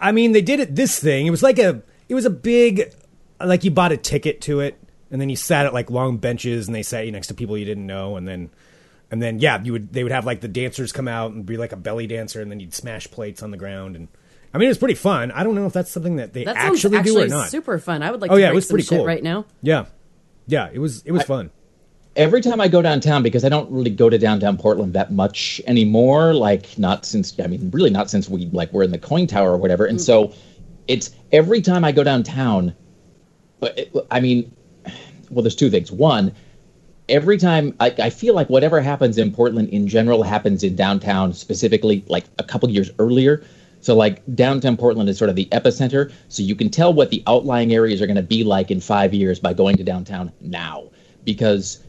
I 0.00 0.12
mean, 0.12 0.32
they 0.32 0.42
did 0.42 0.60
it 0.60 0.74
this 0.74 0.98
thing. 0.98 1.26
It 1.26 1.30
was 1.30 1.42
like 1.42 1.58
a 1.58 1.82
it 2.08 2.14
was 2.14 2.24
a 2.24 2.30
big 2.30 2.92
like 3.40 3.64
you 3.64 3.70
bought 3.70 3.92
a 3.92 3.96
ticket 3.96 4.40
to 4.42 4.60
it 4.60 4.78
and 5.10 5.20
then 5.20 5.28
you 5.28 5.36
sat 5.36 5.66
at 5.66 5.74
like 5.74 5.90
long 5.90 6.16
benches 6.18 6.66
and 6.68 6.74
they 6.74 6.82
sat 6.82 7.04
you 7.06 7.12
next 7.12 7.26
to 7.28 7.34
people 7.34 7.58
you 7.58 7.64
didn't 7.64 7.86
know 7.86 8.16
and 8.16 8.26
then 8.28 8.50
and 9.10 9.22
then 9.22 9.38
yeah, 9.38 9.60
you 9.62 9.72
would 9.72 9.92
they 9.92 10.02
would 10.02 10.12
have 10.12 10.24
like 10.24 10.40
the 10.40 10.48
dancers 10.48 10.92
come 10.92 11.08
out 11.08 11.32
and 11.32 11.44
be 11.44 11.56
like 11.56 11.72
a 11.72 11.76
belly 11.76 12.06
dancer 12.06 12.40
and 12.40 12.50
then 12.50 12.60
you'd 12.60 12.74
smash 12.74 13.10
plates 13.10 13.42
on 13.42 13.50
the 13.50 13.56
ground 13.56 13.96
and 13.96 14.08
I 14.52 14.58
mean, 14.58 14.66
it 14.66 14.70
was 14.70 14.78
pretty 14.78 14.94
fun. 14.94 15.32
I 15.32 15.42
don't 15.42 15.56
know 15.56 15.66
if 15.66 15.72
that's 15.72 15.90
something 15.90 16.16
that 16.16 16.32
they 16.32 16.44
That 16.44 16.56
actually, 16.56 16.96
actually 16.96 17.22
do 17.22 17.34
or 17.34 17.38
not. 17.38 17.48
super 17.48 17.76
fun. 17.80 18.04
I 18.04 18.10
would 18.12 18.20
like 18.20 18.30
Oh, 18.30 18.36
to 18.36 18.40
yeah, 18.40 18.50
it 18.50 18.54
was 18.54 18.66
pretty 18.66 18.86
cool. 18.86 19.04
right 19.04 19.22
now. 19.22 19.46
Yeah. 19.62 19.86
Yeah, 20.46 20.68
it 20.72 20.78
was 20.78 21.02
it 21.04 21.10
was 21.12 21.24
fun. 21.24 21.50
Every 22.16 22.40
time 22.40 22.60
I 22.60 22.68
go 22.68 22.80
downtown, 22.80 23.22
because 23.22 23.44
I 23.44 23.48
don't 23.48 23.70
really 23.70 23.90
go 23.90 24.08
to 24.08 24.18
downtown 24.18 24.56
Portland 24.56 24.92
that 24.92 25.12
much 25.12 25.60
anymore. 25.66 26.32
Like 26.32 26.78
not 26.78 27.04
since 27.04 27.38
I 27.40 27.46
mean, 27.48 27.70
really 27.72 27.90
not 27.90 28.08
since 28.08 28.28
we 28.28 28.46
like 28.46 28.72
were 28.72 28.82
in 28.82 28.92
the 28.92 28.98
KOIN 28.98 29.26
tower 29.26 29.52
or 29.52 29.56
whatever. 29.56 29.84
And 29.86 29.98
mm. 29.98 30.02
so, 30.02 30.32
it's 30.86 31.10
every 31.32 31.60
time 31.60 31.84
I 31.84 31.92
go 31.92 32.04
downtown. 32.04 32.74
But 33.58 33.78
it- 33.78 33.96
I 34.10 34.20
mean, 34.20 34.54
well, 35.30 35.42
there's 35.42 35.56
two 35.56 35.70
things. 35.70 35.90
One, 35.90 36.32
every 37.08 37.36
time 37.36 37.74
I, 37.80 37.94
I 37.98 38.10
feel 38.10 38.34
like 38.34 38.48
whatever 38.48 38.80
happens 38.80 39.18
in 39.18 39.32
Portland 39.32 39.68
in 39.70 39.88
general 39.88 40.22
happens 40.22 40.62
in 40.62 40.76
downtown 40.76 41.32
specifically, 41.32 42.04
like 42.08 42.24
a 42.38 42.44
couple 42.44 42.70
years 42.70 42.90
earlier. 42.98 43.42
So 43.80 43.94
like 43.94 44.22
downtown 44.34 44.76
Portland 44.76 45.08
is 45.08 45.18
sort 45.18 45.28
of 45.28 45.36
the 45.36 45.46
epicenter. 45.46 46.12
So 46.28 46.42
you 46.42 46.54
can 46.54 46.70
tell 46.70 46.94
what 46.94 47.10
the 47.10 47.22
outlying 47.26 47.74
areas 47.74 48.00
are 48.00 48.06
going 48.06 48.16
to 48.16 48.22
be 48.22 48.44
like 48.44 48.70
in 48.70 48.80
five 48.80 49.12
years 49.12 49.38
by 49.38 49.52
going 49.52 49.76
to 49.76 49.84
downtown 49.84 50.32
now, 50.40 50.90
because 51.24 51.83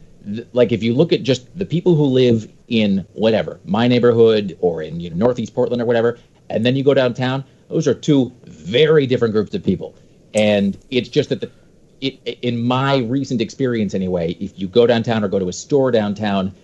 like 0.52 0.72
if 0.72 0.82
you 0.82 0.94
look 0.94 1.12
at 1.12 1.22
just 1.22 1.56
the 1.58 1.64
people 1.64 1.94
who 1.94 2.04
live 2.04 2.50
in 2.68 3.06
whatever 3.12 3.60
my 3.64 3.86
neighborhood 3.86 4.56
or 4.60 4.82
in 4.82 4.98
you 5.00 5.10
know, 5.10 5.16
Northeast 5.16 5.54
Portland 5.54 5.80
or 5.80 5.84
whatever, 5.84 6.18
and 6.50 6.64
then 6.64 6.76
you 6.76 6.84
go 6.84 6.94
downtown, 6.94 7.44
those 7.68 7.86
are 7.86 7.94
two 7.94 8.32
very 8.44 9.06
different 9.06 9.32
groups 9.32 9.54
of 9.54 9.62
people, 9.62 9.94
and 10.34 10.78
it's 10.90 11.08
just 11.08 11.28
that 11.28 11.40
the 11.40 11.50
it, 12.00 12.38
in 12.42 12.62
my 12.62 12.98
recent 12.98 13.40
experience 13.40 13.94
anyway, 13.94 14.32
if 14.40 14.58
you 14.58 14.68
go 14.68 14.86
downtown 14.86 15.24
or 15.24 15.28
go 15.28 15.38
to 15.38 15.48
a 15.48 15.52
store 15.52 15.90
downtown, 15.90 16.54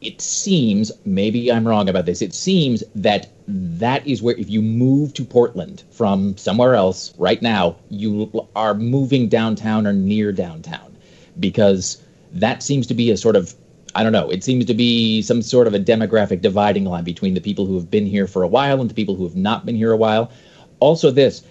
it 0.00 0.20
seems 0.20 0.92
maybe 1.04 1.50
I'm 1.52 1.66
wrong 1.66 1.88
about 1.88 2.06
this. 2.06 2.22
It 2.22 2.34
seems 2.34 2.82
that 2.94 3.28
that 3.46 4.06
is 4.06 4.22
where 4.22 4.36
if 4.36 4.48
you 4.48 4.62
move 4.62 5.14
to 5.14 5.24
Portland 5.24 5.84
from 5.90 6.36
somewhere 6.36 6.74
else 6.74 7.14
right 7.18 7.40
now, 7.42 7.76
you 7.90 8.48
are 8.54 8.74
moving 8.74 9.28
downtown 9.28 9.86
or 9.86 9.92
near 9.92 10.32
downtown 10.32 10.96
because 11.40 12.02
that 12.32 12.62
seems 12.62 12.86
to 12.86 12.94
be 12.94 13.10
a 13.10 13.16
sort 13.16 13.36
of 13.36 13.54
I 13.94 14.02
don't 14.02 14.12
know. 14.12 14.30
It 14.30 14.44
seems 14.44 14.66
to 14.66 14.74
be 14.74 15.22
some 15.22 15.42
sort 15.42 15.66
of 15.66 15.74
a 15.74 15.80
demographic 15.80 16.40
dividing 16.42 16.84
line 16.84 17.04
between 17.04 17.34
the 17.34 17.40
people 17.40 17.66
who 17.66 17.74
have 17.74 17.90
been 17.90 18.06
here 18.06 18.26
for 18.26 18.42
a 18.42 18.48
while 18.48 18.80
and 18.80 18.88
the 18.88 18.94
people 18.94 19.14
who 19.14 19.24
have 19.24 19.36
not 19.36 19.64
been 19.64 19.74
here 19.76 19.92
a 19.92 19.96
while. 19.96 20.30
Also, 20.80 21.10
this 21.10 21.42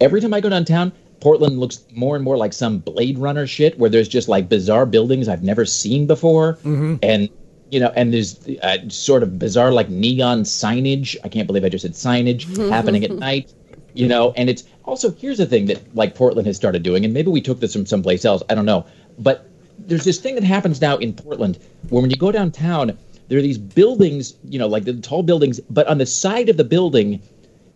every 0.00 0.20
time 0.20 0.32
I 0.34 0.40
go 0.40 0.48
downtown, 0.48 0.92
Portland 1.20 1.58
looks 1.58 1.84
more 1.92 2.14
and 2.14 2.24
more 2.24 2.36
like 2.36 2.52
some 2.52 2.78
Blade 2.78 3.18
Runner 3.18 3.46
shit 3.46 3.78
where 3.78 3.90
there's 3.90 4.08
just 4.08 4.28
like 4.28 4.48
bizarre 4.48 4.86
buildings 4.86 5.28
I've 5.28 5.42
never 5.42 5.64
seen 5.64 6.06
before, 6.06 6.58
and 7.02 7.28
you 7.70 7.80
know, 7.80 7.92
and 7.96 8.12
there's 8.12 8.46
uh, 8.62 8.88
sort 8.88 9.22
of 9.22 9.38
bizarre 9.38 9.72
like 9.72 9.88
neon 9.88 10.42
signage. 10.42 11.16
I 11.24 11.28
can't 11.28 11.46
believe 11.46 11.64
I 11.64 11.68
just 11.68 11.82
said 11.82 11.92
signage 11.92 12.44
happening 12.70 13.04
at 13.04 13.10
night. 13.12 13.52
You 13.94 14.06
know, 14.08 14.32
and 14.36 14.50
it's 14.50 14.64
also 14.84 15.10
here's 15.10 15.38
the 15.38 15.46
thing 15.46 15.66
that 15.66 15.96
like 15.96 16.14
Portland 16.14 16.46
has 16.46 16.56
started 16.56 16.82
doing, 16.82 17.04
and 17.04 17.14
maybe 17.14 17.30
we 17.30 17.40
took 17.40 17.60
this 17.60 17.72
from 17.72 17.86
someplace 17.86 18.24
else. 18.26 18.42
I 18.50 18.54
don't 18.54 18.66
know, 18.66 18.84
but 19.18 19.50
there's 19.86 20.04
this 20.04 20.18
thing 20.18 20.34
that 20.34 20.44
happens 20.44 20.80
now 20.80 20.96
in 20.96 21.12
Portland 21.12 21.58
where 21.88 22.02
when 22.02 22.10
you 22.10 22.16
go 22.16 22.32
downtown, 22.32 22.96
there 23.28 23.38
are 23.38 23.42
these 23.42 23.58
buildings, 23.58 24.34
you 24.44 24.58
know, 24.58 24.66
like 24.66 24.84
the 24.84 24.94
tall 24.94 25.22
buildings, 25.22 25.60
but 25.70 25.86
on 25.86 25.98
the 25.98 26.06
side 26.06 26.48
of 26.48 26.56
the 26.56 26.64
building, 26.64 27.20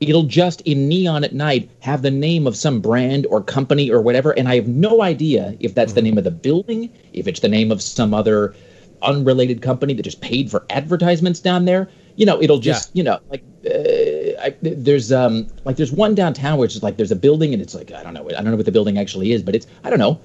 it'll 0.01 0.25
just 0.25 0.61
in 0.62 0.88
neon 0.88 1.25
at 1.25 1.35
night 1.35 1.70
have 1.81 2.03
the 2.03 2.11
name 2.11 2.46
of 2.46 2.57
some 2.57 2.81
brand 2.81 3.27
or 3.27 3.42
company 3.42 3.90
or 3.90 4.01
whatever, 4.01 4.33
and 4.33 4.49
I 4.49 4.57
have 4.57 4.68
no 4.68 5.03
idea 5.03 5.55
if 5.61 5.75
that's 5.75 5.92
the 5.92 6.03
name 6.03 6.18
of 6.18 6.25
the 6.25 6.31
building, 6.31 6.90
if 7.12 7.27
it's 7.27 7.40
the 7.40 7.49
name 7.49 7.70
of 7.70 7.83
some 7.83 8.14
other 8.14 8.55
unrelated 9.03 9.62
company 9.62 9.94
that 9.94 10.03
just 10.03 10.20
paid 10.20 10.51
for 10.51 10.64
advertisements 10.70 11.40
down 11.40 11.64
there. 11.64 11.88
You 12.16 12.27
know, 12.27 12.40
it'll 12.42 12.59
just, 12.59 12.94
you 12.94 13.03
know, 13.03 13.18
like 13.31 13.42
uh, 13.64 14.42
I, 14.42 14.55
there's 14.62 15.11
um 15.11 15.46
like 15.64 15.77
there's 15.77 15.92
one 15.92 16.14
downtown 16.14 16.59
which 16.59 16.77
is 16.77 16.83
like 16.83 16.96
there's 16.96 17.12
a 17.12 17.16
building 17.16 17.53
and 17.55 17.62
it's 17.62 17.75
like 17.75 17.92
I 17.92 18.03
don't 18.03 18.12
know 18.12 18.29
I 18.29 18.33
don't 18.33 18.51
know 18.51 18.57
what 18.57 18.66
the 18.66 18.73
building 18.73 18.99
actually 18.99 19.33
is, 19.33 19.42
but 19.42 19.55
it's 19.55 19.66
I 19.85 19.90
don't 19.90 19.99
know. 19.99 20.20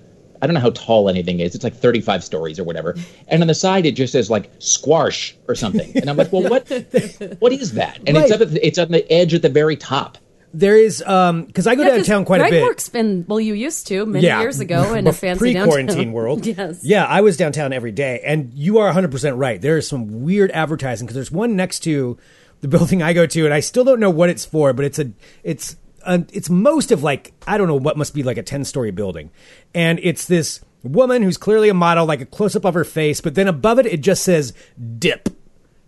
I 0.45 0.47
don't 0.47 0.53
know 0.53 0.59
how 0.61 0.69
tall 0.69 1.09
anything 1.09 1.39
is. 1.39 1.55
It's 1.55 1.63
like 1.63 1.75
35 1.75 2.23
stories 2.23 2.59
or 2.59 2.63
whatever. 2.63 2.95
And 3.27 3.41
on 3.41 3.47
the 3.47 3.55
side, 3.55 3.85
it 3.85 3.93
just 3.93 4.13
says 4.13 4.29
like 4.29 4.49
squash 4.59 5.35
or 5.47 5.55
something. 5.55 5.91
And 5.97 6.09
I'm 6.09 6.15
like, 6.17 6.31
well, 6.31 6.43
what, 6.47 6.69
what 7.39 7.51
is 7.51 7.73
that? 7.73 7.99
And 8.05 8.15
it's 8.15 8.31
up 8.31 8.41
at 8.41 8.51
the, 8.51 8.65
it's 8.65 8.77
on 8.77 8.89
the 8.91 9.11
edge 9.11 9.33
at 9.33 9.41
the 9.41 9.49
very 9.49 9.75
top. 9.75 10.19
There 10.53 10.77
is 10.77 11.01
um 11.01 11.43
because 11.43 11.67
I 11.67 11.75
go 11.75 11.81
Yeah, 11.83 11.89
'cause 11.97 12.07
downtown 12.07 12.23
quite 12.23 12.37
a 12.39 12.43
Greg 12.43 12.51
bit. 12.51 12.63
works 12.63 12.87
in 12.89 13.25
well, 13.27 13.41
you 13.41 13.53
used 13.55 13.87
to 13.87 14.05
many 14.05 14.25
years 14.25 14.61
ago 14.61 14.93
in 14.93 15.05
a 15.05 15.11
fancy 15.11 15.39
pre-quarantine 15.53 15.87
downtown. 15.97 16.11
world. 16.19 16.45
yes. 16.45 16.79
Yeah, 16.81 17.03
I 17.03 17.19
was 17.19 17.35
downtown 17.35 17.73
every 17.73 17.91
day, 17.91 18.21
and 18.23 18.53
you 18.53 18.77
are 18.77 18.85
100 18.85 19.11
percent 19.11 19.35
right. 19.35 19.59
There 19.59 19.77
is 19.77 19.85
some 19.85 20.21
weird 20.23 20.51
advertising 20.51 21.07
because 21.07 21.15
there's 21.15 21.31
one 21.31 21.57
next 21.57 21.81
to 21.81 22.17
the 22.61 22.67
building 22.75 23.03
I 23.03 23.11
go 23.11 23.25
to, 23.25 23.43
and 23.43 23.53
I 23.53 23.59
still 23.59 23.83
don't 23.83 23.99
know 23.99 24.09
what 24.09 24.29
it's 24.29 24.45
for, 24.45 24.71
but 24.71 24.85
it's 24.85 24.97
a 24.97 25.11
it's 25.43 25.75
a, 26.05 26.25
it's 26.33 26.49
most 26.49 26.91
of 26.91 27.03
like 27.03 27.33
I 27.47 27.57
don't 27.57 27.67
know 27.67 27.75
what 27.75 27.97
must 27.97 28.13
be 28.13 28.23
like 28.23 28.37
a 28.37 28.43
10 28.43 28.63
story 28.65 28.91
building, 28.91 29.31
and 29.73 29.99
it's 30.03 30.25
this 30.25 30.61
woman 30.83 31.21
who's 31.23 31.37
clearly 31.37 31.69
a 31.69 31.73
model, 31.73 32.05
like 32.05 32.21
a 32.21 32.25
close 32.25 32.55
up 32.55 32.63
of 32.65 32.73
her 32.73 32.83
face, 32.83 33.21
but 33.21 33.35
then 33.35 33.47
above 33.47 33.79
it 33.79 33.85
it 33.85 34.01
just 34.01 34.23
says 34.23 34.53
dip, 34.99 35.29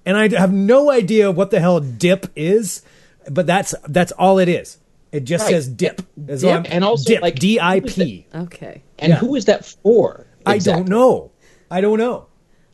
and 0.05 0.17
I 0.17 0.27
have 0.37 0.51
no 0.53 0.89
idea 0.91 1.31
what 1.31 1.51
the 1.51 1.59
hell 1.59 1.79
dip 1.79 2.27
is, 2.35 2.81
but 3.29 3.45
that's 3.47 3.73
that's 3.87 4.11
all 4.13 4.39
it 4.39 4.49
is. 4.49 4.77
It 5.11 5.21
just 5.23 5.45
Right. 5.45 5.51
says 5.51 5.67
dip, 5.69 6.01
As 6.27 6.41
Dip, 6.41 6.51
I'm- 6.51 6.65
and 6.69 6.83
also, 6.83 7.07
dip, 7.07 7.21
like, 7.21 7.39
D 7.39 7.59
I 7.61 7.79
P. 7.79 8.27
Okay. 8.35 8.83
And 8.99 9.11
Yeah. 9.11 9.15
who 9.17 9.35
is 9.35 9.45
that 9.45 9.65
for? 9.65 10.27
I 10.45 10.57
don't 10.59 10.87
know. 10.89 11.31
I 11.71 11.79
don't 11.81 11.97
know. 11.97 12.26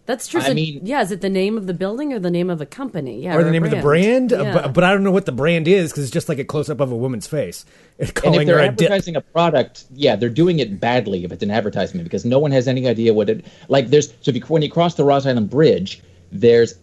That's 0.06 0.28
true. 0.28 0.42
I 0.42 0.48
So- 0.48 0.54
mean- 0.54 0.82
yeah, 0.84 1.02
is 1.02 1.12
it 1.12 1.22
the 1.22 1.30
name 1.30 1.58
of 1.58 1.66
the 1.66 1.74
building 1.74 2.12
or 2.12 2.20
the 2.20 2.30
name 2.30 2.50
of 2.50 2.60
a 2.60 2.66
company? 2.66 3.24
Yeah, 3.24 3.38
or 3.38 3.44
the 3.44 3.50
a 3.50 3.52
name 3.54 3.64
of 3.64 3.72
the 3.72 3.78
brand, 3.82 4.34
uh, 4.34 4.42
Yeah. 4.44 4.54
but, 4.54 4.74
but 4.74 4.84
I 4.84 4.92
don't 4.92 5.04
know 5.04 5.12
what 5.12 5.26
the 5.26 5.32
brand 5.32 5.66
is 5.68 5.92
because 5.92 6.04
it's 6.04 6.12
just 6.12 6.28
like 6.28 6.40
a 6.40 6.44
close 6.44 6.70
up 6.70 6.82
of 6.82 6.92
a 6.92 6.96
woman's 6.96 7.26
face. 7.28 7.64
It's 8.00 8.12
And 8.24 8.36
if 8.36 8.46
they're 8.48 8.58
her 8.58 8.64
a 8.64 8.68
dip. 8.68 8.82
advertising 8.90 9.16
a 9.16 9.22
product, 9.22 9.86
yeah, 9.94 10.16
they're 10.18 10.28
doing 10.30 10.60
it 10.60 10.80
badly 10.80 11.24
if 11.24 11.32
it's 11.32 11.44
an 11.44 11.52
advertisement 11.52 12.04
because 12.04 12.26
no 12.26 12.40
one 12.40 12.52
has 12.52 12.68
any 12.68 12.88
idea 12.88 13.14
what 13.14 13.30
it 13.30 13.46
like. 13.70 13.90
There's 13.92 14.08
so 14.22 14.30
if 14.32 14.36
you, 14.36 14.42
when 14.48 14.62
you 14.62 14.70
cross 14.70 14.96
the 14.96 15.04
Ross 15.06 15.26
Island 15.26 15.50
Bridge, 15.50 16.02
there's, 16.32 16.74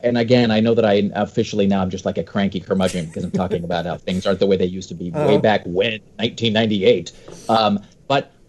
and 0.00 0.16
again, 0.16 0.50
I 0.52 0.60
know 0.60 0.72
that 0.74 0.84
I 0.86 1.10
officially 1.14 1.66
now 1.66 1.82
I'm 1.82 1.90
just 1.90 2.06
like 2.06 2.16
a 2.16 2.22
cranky 2.24 2.60
curmudgeon 2.60 3.06
because 3.06 3.22
I'm 3.24 3.30
talking 3.32 3.64
about 3.64 3.84
how 3.86 3.96
things 3.98 4.24
aren't 4.26 4.38
the 4.40 4.46
way 4.46 4.56
they 4.56 4.64
used 4.66 4.88
to 4.88 4.94
be 4.94 5.10
way 5.10 5.36
back 5.38 5.62
when 5.66 6.00
1998. 6.16 7.12
Um, 7.48 7.74
but 7.74 7.84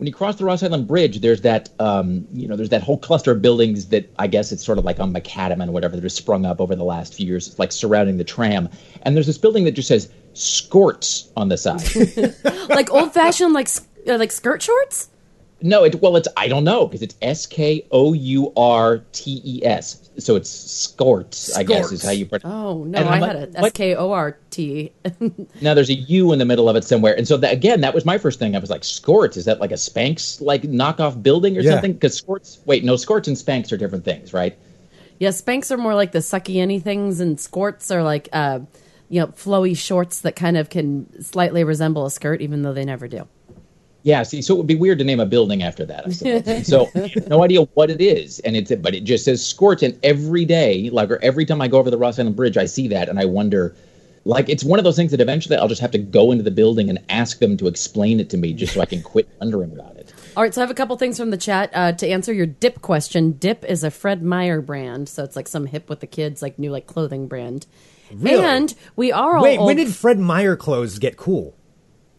when 0.04 0.08
you 0.08 0.14
cross 0.14 0.36
the 0.36 0.44
Ross 0.44 0.62
Island 0.62 0.86
Bridge, 0.86 1.22
there's 1.22 1.40
that 1.44 1.70
um, 1.80 2.28
you 2.34 2.46
know 2.46 2.58
there's 2.58 2.72
that 2.72 2.84
whole 2.84 2.98
cluster 2.98 3.32
of 3.32 3.42
buildings 3.42 3.88
that 3.88 4.14
I 4.20 4.28
guess 4.28 4.52
it's 4.52 4.62
sort 4.62 4.78
of 4.78 4.84
like 4.84 5.00
on 5.00 5.14
Macadam 5.14 5.64
and 5.64 5.72
whatever 5.72 5.96
that 5.96 6.04
have 6.04 6.12
sprung 6.12 6.46
up 6.46 6.60
over 6.60 6.76
the 6.76 6.84
last 6.84 7.14
few 7.14 7.26
years, 7.26 7.58
like 7.58 7.72
surrounding 7.72 8.18
the 8.18 8.26
tram. 8.26 8.68
And 9.04 9.16
there's 9.16 9.28
this 9.28 9.38
building 9.38 9.64
that 9.64 9.72
just 9.72 9.88
says 9.88 10.12
Skorts 10.34 11.32
on 11.38 11.48
the 11.48 11.56
side. 11.56 12.68
like 12.70 12.92
old 12.92 13.14
fashioned 13.14 13.54
like 13.54 13.70
uh, 14.06 14.18
like 14.18 14.34
skirt 14.34 14.62
shorts. 14.62 15.08
No, 15.66 15.86
it, 15.86 16.02
well, 16.02 16.18
it's 16.18 16.28
I 16.36 16.50
don't 16.50 16.66
know 16.66 16.86
because 16.88 17.02
it's 17.02 17.16
S 17.22 17.46
K 17.48 17.86
O 17.92 18.12
U 18.12 18.52
R 18.58 18.98
T 19.14 19.42
E 19.46 19.66
S, 19.66 20.10
so 20.18 20.36
it's 20.36 20.50
Skorts, 20.52 21.56
I 21.56 21.64
guess 21.64 21.90
is 21.94 22.04
how 22.04 22.12
you. 22.12 22.26
pronounce 22.26 22.44
Oh 22.46 22.84
no, 22.84 23.00
And 23.00 23.08
I 23.08 23.14
I'm 23.16 23.22
had 23.24 23.36
like, 23.38 23.48
it. 23.48 23.54
what? 23.54 23.66
S 23.68 23.72
K 23.72 23.96
O 23.96 24.12
R 24.12 24.38
T. 24.50 24.92
Now 25.62 25.74
there's 25.74 25.90
a 25.90 25.94
U 25.94 26.34
in 26.34 26.40
the 26.40 26.46
middle 26.46 26.68
of 26.68 26.76
it 26.76 26.84
somewhere, 26.84 27.16
and 27.18 27.26
so 27.26 27.38
that, 27.38 27.54
again, 27.54 27.80
that 27.82 27.94
was 27.94 28.04
my 28.06 28.18
first 28.18 28.40
thing. 28.40 28.56
I 28.56 28.60
was 28.60 28.70
like, 28.70 28.82
Skorts, 28.82 29.38
is 29.38 29.46
that 29.46 29.62
like 29.62 29.72
a 29.72 29.76
Spanx 29.76 30.42
like 30.42 30.64
knockoff 30.64 31.24
building 31.24 31.58
or 31.58 31.62
Yeah. 31.62 31.72
something? 31.72 31.94
Because 31.94 32.20
Skorts, 32.22 32.60
wait, 32.66 32.84
no, 32.84 32.96
Skorts 32.96 33.28
and 33.30 33.38
Spanx 33.38 33.72
are 33.72 33.78
different 33.78 34.04
things, 34.04 34.34
right? 34.34 34.58
Yeah, 35.20 35.30
Spanx 35.30 35.72
are 35.72 35.78
more 35.78 35.96
like 35.96 36.12
the 36.12 36.20
sucky 36.20 36.58
any 36.62 36.80
things, 36.82 37.22
and 37.22 37.38
skorts 37.38 37.90
are 37.96 38.04
like 38.04 38.28
uh, 38.34 38.60
you 39.08 39.22
know 39.22 39.28
flowy 39.28 39.78
shorts 39.78 40.20
that 40.22 40.36
kind 40.36 40.58
of 40.58 40.70
can 40.70 41.24
slightly 41.24 41.64
resemble 41.64 42.06
a 42.06 42.12
skirt, 42.12 42.42
even 42.42 42.64
though 42.64 42.74
they 42.74 42.84
never 42.84 43.08
do. 43.08 43.28
Yeah, 44.04 44.24
see, 44.24 44.42
so 44.42 44.54
it 44.54 44.58
would 44.58 44.68
be 44.68 44.76
weird 44.76 45.00
to 45.00 45.06
name 45.06 45.22
a 45.22 45.26
building 45.26 45.64
after 45.64 45.86
that. 45.86 46.06
I 46.06 46.10
suppose. 46.10 46.68
so 46.68 46.90
no 47.28 47.44
idea 47.44 47.62
what 47.74 47.90
it 47.90 48.02
is, 48.02 48.40
and 48.40 48.56
it's 48.56 48.74
but 48.76 48.94
it 48.94 49.06
just 49.06 49.24
says 49.24 49.42
Skorts, 49.42 49.82
and 49.82 49.98
every 50.04 50.44
day, 50.44 50.90
like 50.90 51.10
or 51.10 51.20
every 51.24 51.46
time 51.46 51.62
I 51.62 51.70
go 51.70 51.80
over 51.80 51.90
the 51.90 51.98
Ross 51.98 52.20
Island 52.20 52.36
Bridge, 52.36 52.58
I 52.58 52.66
see 52.66 52.90
that, 52.90 53.08
and 53.08 53.18
I 53.18 53.26
wonder, 53.26 53.74
like 54.26 54.50
it's 54.50 54.64
one 54.64 54.78
of 54.78 54.84
those 54.84 54.98
things 54.98 55.12
that 55.12 55.22
eventually 55.22 55.56
I'll 55.56 55.70
just 55.70 55.80
have 55.80 55.92
to 55.92 55.98
go 55.98 56.32
into 56.32 56.44
the 56.44 56.52
building 56.52 56.90
and 56.90 57.00
ask 57.08 57.40
them 57.40 57.56
to 57.58 57.68
explain 57.68 58.20
it 58.20 58.30
to 58.32 58.38
me, 58.38 58.52
just 58.54 58.74
so 58.74 58.82
I 58.82 58.86
can 58.86 59.02
quit 59.02 59.30
wondering 59.40 59.72
about 59.72 59.96
it. 59.96 60.14
All 60.36 60.44
right, 60.44 60.54
so 60.54 60.60
I 60.60 60.64
have 60.64 60.72
a 60.72 60.76
couple 60.76 60.98
things 60.98 61.18
from 61.18 61.30
the 61.30 61.38
chat 61.38 61.70
uh, 61.74 61.94
to 61.94 62.08
answer 62.08 62.34
your 62.34 62.46
dip 62.46 62.82
question. 62.82 63.34
Dip 63.38 63.64
is 63.64 63.86
a 63.86 63.92
Fred 63.92 64.22
Meyer 64.22 64.60
brand, 64.60 65.08
so 65.08 65.24
it's 65.24 65.38
like 65.38 65.48
some 65.48 65.68
hip 65.68 65.90
with 65.90 66.02
the 66.02 66.08
kids, 66.08 66.42
like 66.42 66.60
new 66.60 66.72
like 66.72 66.88
clothing 66.88 67.28
brand. 67.28 67.68
Really? 68.14 68.44
And 68.44 68.74
we 68.98 69.14
are 69.14 69.38
all 69.38 69.44
Wait, 69.44 69.60
old- 69.60 69.68
when 69.68 69.78
did 69.78 69.96
Fred 69.96 70.20
Meyer 70.20 70.58
clothes 70.58 71.00
get 71.00 71.16
cool? 71.16 71.56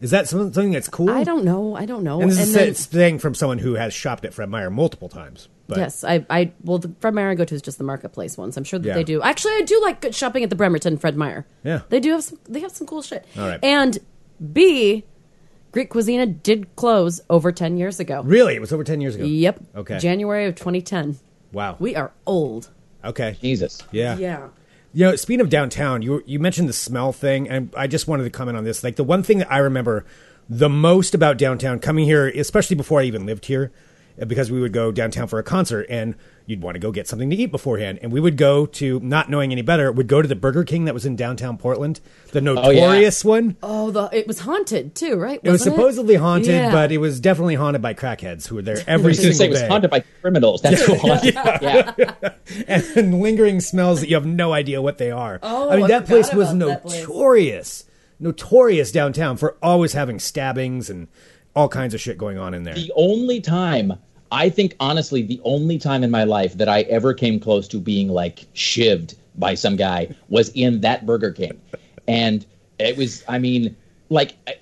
Is 0.01 0.11
that 0.11 0.27
something 0.27 0.71
that's 0.71 0.89
cool? 0.89 1.09
I 1.09 1.23
don't 1.23 1.45
know. 1.45 1.75
I 1.75 1.85
don't 1.85 2.03
know. 2.03 2.21
And 2.21 2.29
this 2.29 2.39
is 2.39 2.53
then- 2.53 2.69
a 2.69 2.73
saying 2.75 3.19
from 3.19 3.33
someone 3.33 3.59
who 3.59 3.75
has 3.75 3.93
shopped 3.93 4.25
at 4.25 4.33
Fred 4.33 4.49
Meyer 4.49 4.69
multiple 4.69 5.09
times. 5.09 5.47
But 5.67 5.77
Yes, 5.79 6.03
I, 6.03 6.23
I, 6.29 6.51
well, 6.63 6.77
the 6.77 6.93
Fred 6.99 7.15
Meyer 7.15 7.29
I 7.31 7.35
go 7.35 7.43
to 7.45 7.55
is 7.55 7.61
just 7.61 7.79
the 7.79 7.83
marketplace 7.83 8.37
ones. 8.37 8.55
I'm 8.55 8.63
sure 8.63 8.77
that 8.77 8.87
Yeah. 8.87 8.93
they 8.93 9.03
do. 9.03 9.21
Actually, 9.23 9.53
I 9.53 9.61
do 9.61 9.81
like 9.81 10.13
shopping 10.13 10.43
at 10.43 10.51
the 10.51 10.55
Bremerton 10.55 10.97
Fred 10.97 11.15
Meyer. 11.17 11.47
Yeah. 11.63 11.81
they 11.89 11.99
do 11.99 12.11
have 12.11 12.23
some. 12.23 12.37
They 12.47 12.59
have 12.59 12.71
some 12.71 12.85
cool 12.85 13.01
shit. 13.01 13.25
All 13.35 13.47
right. 13.47 13.59
And 13.63 13.97
B, 14.53 15.05
Greek 15.71 15.89
Cusina 15.91 16.41
did 16.43 16.75
close 16.75 17.19
over 17.31 17.51
ten 17.51 17.77
years 17.77 17.99
ago. 17.99 18.21
really, 18.23 18.53
it 18.55 18.61
was 18.61 18.71
over 18.71 18.83
ten 18.83 19.01
years 19.01 19.15
ago. 19.15 19.23
Yep. 19.25 19.59
Okay. 19.77 19.97
January 19.97 20.45
of 20.45 20.53
2010. 20.55 21.17
Wow. 21.51 21.77
We 21.79 21.95
are 21.95 22.11
old. 22.27 22.69
okay. 23.03 23.35
Jesus. 23.41 23.81
Yeah. 23.91 24.17
Yeah. 24.17 24.49
You 24.95 25.03
know, 25.03 25.15
speaking 25.17 25.41
of 25.41 25.49
downtown, 25.49 26.03
you 26.03 26.23
you 26.25 26.39
mentioned 26.39 26.69
the 26.69 26.73
smell 26.73 27.11
thing, 27.11 27.49
and 27.49 27.69
I 27.75 27.85
just 27.85 28.07
wanted 28.07 28.23
to 28.23 28.29
comment 28.29 28.57
on 28.57 28.63
this. 28.63 28.81
Like 28.81 28.95
the 28.95 29.03
one 29.03 29.23
thing 29.23 29.39
that 29.39 29.51
I 29.51 29.57
remember 29.57 30.05
the 30.47 30.69
most 30.69 31.13
about 31.13 31.37
downtown 31.37 31.79
coming 31.79 32.05
here, 32.05 32.29
especially 32.29 32.77
before 32.77 33.01
I 33.01 33.03
even 33.03 33.25
lived 33.25 33.47
here, 33.47 33.73
because 34.27 34.51
we 34.51 34.59
would 34.61 34.73
go 34.73 34.91
downtown 34.91 35.27
for 35.27 35.39
a 35.39 35.43
concert, 35.43 35.85
and 35.89 36.15
you'd 36.45 36.61
want 36.61 36.75
to 36.75 36.79
go 36.79 36.91
get 36.91 37.07
something 37.07 37.29
to 37.29 37.35
eat 37.35 37.47
beforehand, 37.47 37.99
and 38.01 38.11
we 38.11 38.19
would 38.19 38.37
go 38.37 38.65
to 38.65 38.99
not 39.01 39.29
knowing 39.29 39.51
any 39.51 39.61
better, 39.61 39.91
would 39.91 40.07
go 40.07 40.21
to 40.21 40.27
the 40.27 40.35
Burger 40.35 40.63
King 40.63 40.85
that 40.85 40.93
was 40.93 41.05
in 41.05 41.15
downtown 41.15 41.57
Portland, 41.57 41.99
the 42.31 42.39
oh, 42.39 42.53
notorious 42.53 43.25
one. 43.25 43.57
Oh, 43.63 43.91
the 43.91 44.09
it 44.13 44.27
was 44.27 44.39
haunted 44.39 44.95
too, 44.95 45.15
right? 45.17 45.39
It 45.43 45.49
was 45.51 45.61
Wasn't 45.61 45.75
supposedly 45.75 46.15
haunted, 46.15 46.51
Yeah. 46.51 46.71
but 46.71 46.91
it 46.91 46.99
was 46.99 47.19
definitely 47.19 47.55
haunted 47.55 47.81
by 47.81 47.93
crackheads 47.93 48.47
who 48.47 48.55
were 48.55 48.61
there 48.61 48.77
I 48.87 48.91
every 48.91 49.09
was 49.09 49.19
going 49.19 49.29
to 49.31 49.33
say 49.33 49.37
single 49.37 49.45
it 49.45 49.49
was 49.49 49.61
day. 49.61 49.67
haunted 49.67 49.91
by 49.91 50.03
criminals. 50.21 50.61
That's 50.61 50.87
what 50.87 50.99
haunted. 50.99 51.33
yeah. 51.35 51.93
and 52.95 53.21
lingering 53.21 53.59
smells 53.59 54.01
that 54.01 54.09
you 54.09 54.15
have 54.15 54.25
no 54.25 54.53
idea 54.53 54.81
what 54.81 54.97
they 54.97 55.11
are. 55.11 55.39
Oh, 55.41 55.69
I 55.69 55.75
mean 55.77 55.85
I 55.85 55.87
that 55.89 56.05
place 56.05 56.33
was 56.33 56.51
about 56.51 56.67
that 56.67 56.81
place. 56.83 57.01
notorious, 57.01 57.85
notorious 58.19 58.91
downtown 58.91 59.37
for 59.37 59.57
always 59.61 59.93
having 59.93 60.19
stabbings 60.19 60.89
and 60.89 61.07
all 61.55 61.69
kinds 61.69 61.93
of 61.93 62.01
shit 62.01 62.17
going 62.17 62.37
on 62.37 62.53
in 62.53 62.63
there. 62.63 62.75
The 62.75 62.91
only 62.95 63.39
time, 63.41 63.93
I 64.31 64.49
think 64.49 64.75
honestly, 64.79 65.21
the 65.21 65.39
only 65.43 65.77
time 65.77 66.03
in 66.03 66.11
my 66.11 66.23
life 66.23 66.57
that 66.57 66.67
I 66.69 66.81
ever 66.81 67.13
came 67.13 67.39
close 67.39 67.67
to 67.69 67.79
being 67.79 68.09
like 68.09 68.51
shivved 68.53 69.15
by 69.35 69.55
some 69.55 69.75
guy 69.75 70.13
was 70.29 70.49
in 70.49 70.81
that 70.81 71.05
Burger 71.05 71.31
King. 71.31 71.59
And 72.07 72.45
it 72.79 72.97
was, 72.97 73.23
I 73.27 73.39
mean, 73.39 73.75
like, 74.09 74.33
I- 74.47 74.55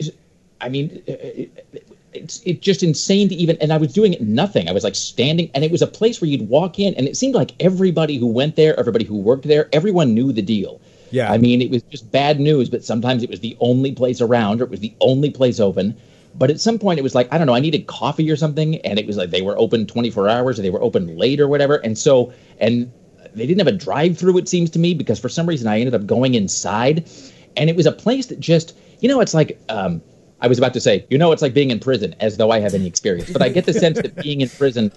I 0.62 0.70
mean, 0.70 1.02
uh, 1.10 1.12
uh, 1.12 1.80
it's 2.14 2.42
it's 2.46 2.62
just 2.62 2.84
insane 2.84 3.28
to 3.28 3.36
even. 3.36 3.58
And 3.60 3.74
I 3.74 3.78
was 3.78 3.92
doing 3.92 4.16
nothing. 4.22 4.70
I 4.70 4.72
was 4.72 4.84
like 4.86 4.96
standing, 4.96 5.50
and 5.54 5.64
it 5.66 5.72
was 5.72 5.82
a 5.82 5.88
place 5.88 6.22
where 6.22 6.30
you'd 6.30 6.48
walk 6.48 6.80
in, 6.80 6.94
and 6.94 7.06
it 7.06 7.18
seemed 7.18 7.36
like 7.36 7.52
everybody 7.60 8.18
who 8.18 8.28
went 8.28 8.56
there, 8.56 8.80
everybody 8.80 9.04
who 9.04 9.18
worked 9.18 9.46
there, 9.46 9.68
everyone 9.74 10.14
knew 10.14 10.32
the 10.32 10.42
deal. 10.42 10.80
Yeah. 11.12 11.30
I 11.34 11.38
mean, 11.38 11.62
it 11.62 11.70
was 11.70 11.84
just 11.84 12.10
bad 12.12 12.40
news, 12.40 12.70
but 12.70 12.86
sometimes 12.86 13.24
it 13.24 13.30
was 13.30 13.42
the 13.42 13.58
only 13.60 13.92
place 13.92 14.22
around, 14.22 14.62
or 14.62 14.64
it 14.66 14.70
was 14.70 14.80
the 14.80 14.94
only 15.02 15.32
place 15.32 15.60
open. 15.60 15.98
But 16.36 16.50
at 16.50 16.60
some 16.60 16.80
point, 16.80 17.00
it 17.00 17.04
was 17.04 17.16
like 17.16 17.32
I 17.32 17.38
don't 17.38 17.48
know. 17.48 17.56
I 17.56 17.60
needed 17.60 17.88
coffee 17.88 18.30
or 18.32 18.36
something, 18.36 18.78
and 18.82 18.98
it 18.98 19.06
was 19.06 19.18
like 19.18 19.30
they 19.30 19.42
were 19.42 19.58
open 19.58 19.86
24 19.86 20.30
hours, 20.30 20.60
or 20.60 20.62
they 20.62 20.70
were 20.70 20.82
open 20.82 21.18
late, 21.18 21.40
or 21.40 21.48
whatever. 21.48 21.76
And 21.76 21.98
so, 21.98 22.34
and 22.60 22.92
they 23.34 23.46
didn't 23.46 23.60
have 23.60 23.74
a 23.74 23.78
drive-through. 23.78 24.38
It 24.38 24.50
seems 24.50 24.70
to 24.72 24.80
me 24.80 24.94
because 24.94 25.20
for 25.20 25.30
some 25.30 25.48
reason 25.48 25.68
I 25.68 25.80
ended 25.80 25.96
up 25.96 26.06
going 26.06 26.36
inside, 26.36 27.10
and 27.56 27.70
it 27.70 27.76
was 27.76 27.86
a 27.86 27.92
place 27.92 28.28
that 28.28 28.40
just, 28.40 28.76
you 29.00 29.10
know, 29.10 29.22
it's 29.22 29.34
like. 29.34 29.60
um 29.70 30.02
I 30.42 30.48
was 30.48 30.58
about 30.58 30.74
to 30.74 30.82
say, 30.82 31.06
you 31.10 31.18
know, 31.18 31.32
it's 31.32 31.42
like 31.42 31.54
being 31.54 31.72
in 31.72 31.80
prison, 31.80 32.16
as 32.20 32.36
though 32.36 32.52
I 32.52 32.60
have 32.60 32.74
any 32.74 32.86
experience. 32.86 33.32
But 33.32 33.42
I 33.42 33.48
get 33.48 33.66
the 33.66 33.72
sense 33.74 34.02
that 34.02 34.14
being 34.22 34.42
in 34.42 34.50
prison, 34.50 34.92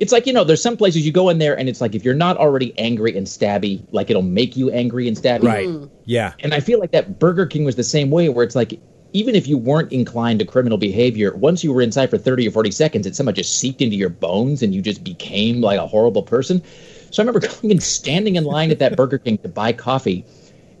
it's 0.00 0.10
like 0.10 0.26
you 0.26 0.32
know, 0.32 0.42
there's 0.42 0.60
some 0.60 0.76
places 0.76 1.06
you 1.06 1.12
go 1.12 1.28
in 1.28 1.38
there, 1.38 1.56
and 1.56 1.68
it's 1.68 1.80
like 1.80 1.94
if 1.94 2.04
you're 2.04 2.14
not 2.16 2.36
already 2.36 2.76
angry 2.76 3.16
and 3.16 3.24
stabby, 3.24 3.86
like 3.92 4.10
it'll 4.10 4.22
make 4.22 4.56
you 4.56 4.70
angry 4.72 5.06
and 5.06 5.16
stabby. 5.16 5.44
right? 5.44 5.90
Yeah. 6.04 6.32
And 6.40 6.52
I 6.52 6.58
feel 6.58 6.80
like 6.80 6.90
that 6.90 7.20
Burger 7.20 7.46
King 7.46 7.64
was 7.64 7.76
the 7.76 7.84
same 7.84 8.10
way, 8.10 8.28
where 8.28 8.44
it's 8.44 8.56
like 8.56 8.80
even 9.12 9.34
if 9.34 9.46
you 9.46 9.56
weren't 9.56 9.92
inclined 9.92 10.38
to 10.40 10.44
criminal 10.44 10.78
behavior, 10.78 11.34
once 11.34 11.64
you 11.64 11.72
were 11.72 11.80
inside 11.80 12.10
for 12.10 12.18
30 12.18 12.48
or 12.48 12.50
40 12.50 12.70
seconds, 12.70 13.06
it 13.06 13.16
somehow 13.16 13.32
just 13.32 13.58
seeped 13.58 13.80
into 13.80 13.96
your 13.96 14.10
bones 14.10 14.62
and 14.62 14.74
you 14.74 14.82
just 14.82 15.02
became 15.02 15.60
like 15.60 15.78
a 15.78 15.86
horrible 15.86 16.22
person. 16.22 16.62
So 17.10 17.22
I 17.22 17.26
remember 17.26 17.46
going 17.60 17.70
and 17.70 17.82
standing 17.82 18.36
in 18.36 18.44
line 18.44 18.70
at 18.70 18.78
that 18.80 18.96
Burger 18.96 19.18
King 19.18 19.38
to 19.38 19.48
buy 19.48 19.72
coffee. 19.72 20.24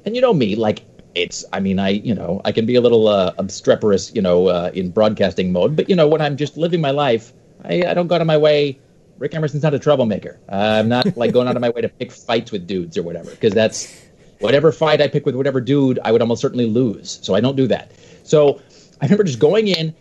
And 0.04 0.14
you 0.14 0.22
know 0.22 0.34
me, 0.34 0.56
like 0.56 0.84
it's, 1.14 1.44
I 1.52 1.60
mean, 1.60 1.78
I, 1.78 1.88
you 1.88 2.14
know, 2.14 2.40
I 2.44 2.52
can 2.52 2.66
be 2.66 2.74
a 2.74 2.80
little 2.80 3.08
uh, 3.08 3.32
obstreperous, 3.38 4.14
you 4.14 4.22
know, 4.22 4.48
uh, 4.48 4.70
in 4.74 4.90
broadcasting 4.90 5.50
mode, 5.50 5.74
but 5.74 5.88
you 5.88 5.96
know, 5.96 6.06
when 6.06 6.20
I'm 6.20 6.36
just 6.36 6.56
living 6.56 6.80
my 6.80 6.90
life, 6.90 7.32
I, 7.64 7.82
I 7.86 7.94
don't 7.94 8.06
go 8.06 8.14
out 8.14 8.20
of 8.20 8.26
my 8.26 8.36
way. 8.36 8.78
Rick 9.18 9.34
Emerson's 9.34 9.64
not 9.64 9.74
a 9.74 9.78
troublemaker. 9.80 10.38
Uh, 10.48 10.78
I'm 10.78 10.88
not 10.88 11.16
like 11.16 11.32
going 11.32 11.48
out 11.48 11.56
of 11.56 11.60
my 11.60 11.70
way 11.70 11.80
to 11.80 11.88
pick 11.88 12.12
fights 12.12 12.52
with 12.52 12.66
dudes 12.66 12.96
or 12.96 13.02
whatever, 13.02 13.30
because 13.30 13.52
that's 13.52 14.06
whatever 14.38 14.70
fight 14.70 15.00
I 15.00 15.08
pick 15.08 15.26
with 15.26 15.34
whatever 15.34 15.60
dude, 15.60 15.98
I 16.04 16.12
would 16.12 16.20
almost 16.20 16.40
certainly 16.40 16.66
lose. 16.66 17.18
So 17.22 17.34
I 17.34 17.40
don't 17.40 17.56
do 17.56 17.66
that. 17.68 17.90
So 18.28 18.60
I 19.00 19.06
remember 19.06 19.24
just 19.24 19.38
going 19.38 19.68
in, 19.68 19.94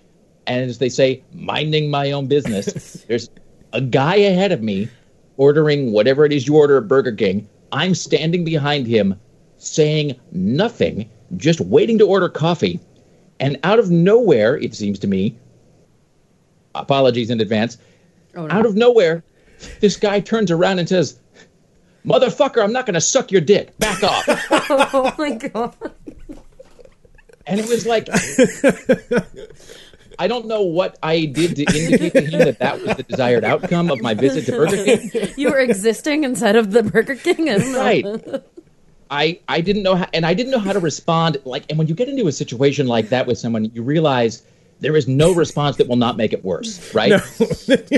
and 0.48 0.70
as 0.70 0.80
they 0.80 0.90
say, 0.90 1.24
minding 1.34 1.90
my 1.90 2.12
own 2.12 2.28
business. 2.28 3.04
There's 3.08 3.30
a 3.74 3.80
guy 3.82 4.16
ahead 4.16 4.52
of 4.52 4.62
me 4.62 4.90
ordering 5.38 5.92
whatever 5.94 6.26
it 6.26 6.34
is 6.34 6.46
you 6.46 6.58
order 6.58 6.78
at 6.78 6.88
Burger 6.88 7.14
King. 7.14 7.48
I'm 7.72 7.96
standing 7.96 8.44
behind 8.44 8.86
him 8.86 9.20
saying 9.58 10.20
nothing, 10.32 11.10
just 11.38 11.62
waiting 11.62 11.98
to 12.00 12.06
order 12.08 12.28
coffee. 12.30 12.80
And 13.40 13.58
out 13.64 13.80
of 13.80 13.92
nowhere, 13.92 14.58
it 14.58 14.76
seems 14.76 15.00
to 15.00 15.08
me, 15.08 15.38
apologies 16.76 17.30
in 17.30 17.40
advance, 17.40 17.78
Oh, 18.36 18.46
no. 18.46 18.54
out 18.54 18.66
of 18.66 18.76
nowhere, 18.76 19.24
this 19.80 19.96
guy 19.96 20.20
turns 20.20 20.52
around 20.52 20.80
and 20.80 20.88
says, 20.90 21.20
Motherfucker, 22.06 22.64
I'm 22.64 22.72
not 22.72 22.86
going 22.86 22.94
to 22.94 23.02
suck 23.02 23.32
your 23.32 23.42
dick. 23.42 23.78
Back 23.80 24.04
off. 24.04 24.24
oh 24.94 25.14
my 25.18 25.32
god. 25.36 25.76
And 27.48 27.60
it 27.60 27.68
was 27.68 27.86
like, 27.86 28.10
I 30.20 30.28
don't 30.28 30.48
know 30.48 30.62
what 30.62 30.98
I 31.04 31.26
did 31.26 31.56
to 31.58 31.64
indicate 31.64 32.14
to 32.14 32.22
him 32.22 32.40
that 32.40 32.60
that 32.60 32.82
was 32.82 32.98
the 32.98 33.04
desired 33.04 33.44
outcome 33.44 33.92
of 33.92 34.02
my 34.02 34.14
visit 34.14 34.46
to 34.46 34.52
Burger 34.52 34.84
King. 34.84 35.30
You 35.38 35.52
were 35.52 35.60
existing 35.60 36.24
inside 36.24 36.56
of 36.56 36.72
the 36.72 36.84
Burger 36.84 37.16
King. 37.16 37.50
I. 37.50 37.58
Right. 37.78 38.44
I 39.10 39.40
I 39.48 39.62
didn't 39.62 39.84
know 39.84 39.96
how, 39.96 40.08
and 40.14 40.26
I 40.26 40.34
didn't 40.34 40.52
know 40.52 40.60
how 40.60 40.74
to 40.74 40.80
respond. 40.80 41.38
Like, 41.46 41.66
and 41.70 41.78
when 41.78 41.88
you 41.88 41.96
get 41.96 42.10
into 42.10 42.28
a 42.28 42.32
situation 42.32 42.88
like 42.88 43.10
that 43.10 43.26
with 43.26 43.38
someone, 43.38 43.66
you 43.74 43.82
realize 43.82 44.44
there 44.80 44.96
is 44.96 45.08
no 45.08 45.34
response 45.34 45.78
that 45.78 45.88
will 45.88 45.96
not 45.96 46.18
make 46.18 46.34
it 46.34 46.44
worse, 46.44 46.94
right? 46.94 47.10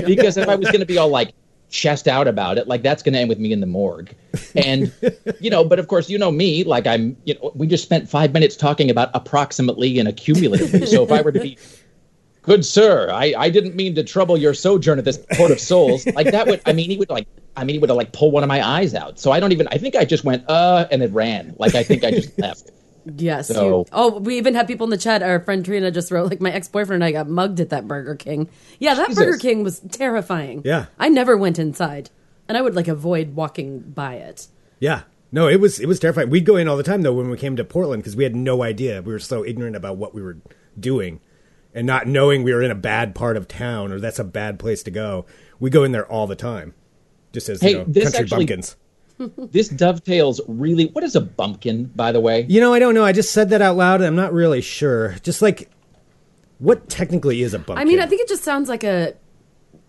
because 0.06 0.36
if 0.36 0.48
I 0.48 0.54
was 0.54 0.68
going 0.68 0.80
to 0.80 0.86
be 0.86 0.98
all 0.98 1.08
like 1.08 1.32
chest 1.70 2.08
out 2.08 2.28
about 2.28 2.58
it, 2.58 2.68
like 2.68 2.82
that's 2.82 3.02
going 3.02 3.14
to 3.14 3.20
end 3.20 3.28
with 3.28 3.38
me 3.38 3.52
in 3.52 3.60
the 3.60 3.66
morgue. 3.66 4.14
And 4.54 4.92
you 5.40 5.50
know, 5.50 5.64
but 5.64 5.78
of 5.78 5.88
course, 5.88 6.10
you 6.10 6.18
know 6.18 6.30
me. 6.30 6.64
Like 6.64 6.86
I'm, 6.86 7.16
you 7.24 7.34
know, 7.34 7.52
we 7.54 7.66
just 7.66 7.84
spent 7.84 8.08
five 8.08 8.32
minutes 8.32 8.56
talking 8.56 8.90
about 8.90 9.10
approximately 9.14 9.98
and 9.98 10.08
accumulatively. 10.08 10.86
So 10.86 11.02
if 11.02 11.12
I 11.12 11.22
were 11.22 11.32
to 11.32 11.40
be 11.40 11.56
good 12.42 12.64
sir, 12.64 13.10
I, 13.10 13.34
I 13.36 13.50
didn't 13.50 13.74
mean 13.74 13.94
to 13.94 14.04
trouble 14.04 14.36
your 14.36 14.54
sojourn 14.54 14.98
at 14.98 15.04
this 15.04 15.24
port 15.32 15.50
of 15.50 15.60
souls. 15.60 16.06
Like 16.06 16.30
that 16.30 16.46
would, 16.46 16.60
I 16.66 16.72
mean, 16.72 16.90
he 16.90 16.96
would 16.96 17.10
like, 17.10 17.26
I 17.56 17.64
mean, 17.64 17.74
he 17.74 17.78
would 17.78 17.90
like 17.90 18.12
pull 18.12 18.30
one 18.30 18.42
of 18.42 18.48
my 18.48 18.66
eyes 18.66 18.94
out. 18.94 19.18
So 19.18 19.30
I 19.30 19.40
don't 19.40 19.52
even, 19.52 19.68
I 19.68 19.78
think 19.78 19.96
I 19.96 20.04
just 20.04 20.24
went, 20.24 20.48
uh, 20.48 20.86
and 20.90 21.02
it 21.02 21.12
ran. 21.12 21.54
Like 21.58 21.74
I 21.74 21.82
think 21.82 22.04
I 22.04 22.10
just 22.10 22.38
left. 22.38 22.70
Yes. 23.16 23.48
So- 23.48 23.80
you- 23.80 23.84
oh, 23.92 24.18
we 24.18 24.36
even 24.38 24.54
have 24.54 24.66
people 24.66 24.84
in 24.84 24.90
the 24.90 24.96
chat. 24.98 25.22
Our 25.22 25.40
friend 25.40 25.64
Trina 25.64 25.90
just 25.90 26.10
wrote, 26.10 26.28
like, 26.30 26.40
my 26.40 26.50
ex 26.52 26.68
boyfriend 26.68 27.02
and 27.02 27.04
I 27.04 27.12
got 27.12 27.28
mugged 27.28 27.60
at 27.60 27.70
that 27.70 27.86
Burger 27.88 28.14
King. 28.14 28.48
Yeah, 28.78 28.94
that 28.94 29.08
Jesus. 29.08 29.24
Burger 29.24 29.38
King 29.38 29.62
was 29.64 29.80
terrifying. 29.90 30.62
Yeah. 30.64 30.86
I 30.98 31.08
never 31.08 31.36
went 31.36 31.58
inside, 31.58 32.10
and 32.48 32.56
I 32.58 32.62
would 32.62 32.74
like 32.74 32.88
avoid 32.88 33.34
walking 33.34 33.80
by 33.80 34.14
it. 34.14 34.46
Yeah. 34.78 35.02
No, 35.32 35.46
it 35.46 35.60
was 35.60 35.78
it 35.78 35.86
was 35.86 36.00
terrifying. 36.00 36.28
We'd 36.30 36.44
go 36.44 36.56
in 36.56 36.66
all 36.66 36.76
the 36.76 36.82
time 36.82 37.02
though 37.02 37.12
when 37.12 37.30
we 37.30 37.36
came 37.36 37.54
to 37.56 37.64
Portland 37.64 38.02
because 38.02 38.16
we 38.16 38.24
had 38.24 38.34
no 38.34 38.62
idea. 38.64 39.00
We 39.00 39.12
were 39.12 39.18
so 39.20 39.44
ignorant 39.44 39.76
about 39.76 39.96
what 39.96 40.14
we 40.14 40.22
were 40.22 40.38
doing. 40.78 41.20
and 41.72 41.86
not 41.86 42.04
knowing 42.04 42.42
we 42.42 42.52
were 42.52 42.62
in 42.62 42.70
a 42.72 42.74
bad 42.74 43.14
part 43.14 43.36
of 43.36 43.46
town 43.46 43.92
or 43.92 44.00
that's 44.00 44.18
a 44.18 44.24
bad 44.24 44.58
place 44.58 44.82
to 44.82 44.90
go. 44.90 45.24
We 45.60 45.70
go 45.70 45.84
in 45.84 45.92
there 45.92 46.04
all 46.04 46.26
the 46.26 46.34
time, 46.34 46.74
just 47.32 47.48
as 47.48 47.60
Hey, 47.60 47.70
you 47.70 47.78
know, 47.78 47.84
this 47.86 48.04
country 48.06 48.20
actually- 48.24 48.38
bumpkins. 48.46 48.76
This 49.52 49.68
dovetails 49.68 50.40
really. 50.48 50.86
What 50.86 51.04
is 51.04 51.14
a 51.14 51.20
bumpkin, 51.20 51.84
by 51.94 52.12
the 52.12 52.20
way? 52.20 52.46
You 52.48 52.60
know, 52.60 52.72
I 52.72 52.78
don't 52.78 52.94
know. 52.94 53.04
I 53.04 53.12
just 53.12 53.32
said 53.32 53.50
that 53.50 53.60
out 53.62 53.76
loud. 53.76 54.00
and 54.00 54.06
I'm 54.06 54.16
not 54.16 54.32
really 54.32 54.60
sure. 54.60 55.16
Just 55.22 55.42
like, 55.42 55.70
what 56.58 56.88
technically 56.88 57.42
is 57.42 57.54
a 57.54 57.58
bumpkin? 57.58 57.78
I 57.78 57.84
mean, 57.84 58.00
I 58.00 58.06
think 58.06 58.20
it 58.22 58.28
just 58.28 58.42
sounds 58.44 58.68
like 58.68 58.84
a 58.84 59.14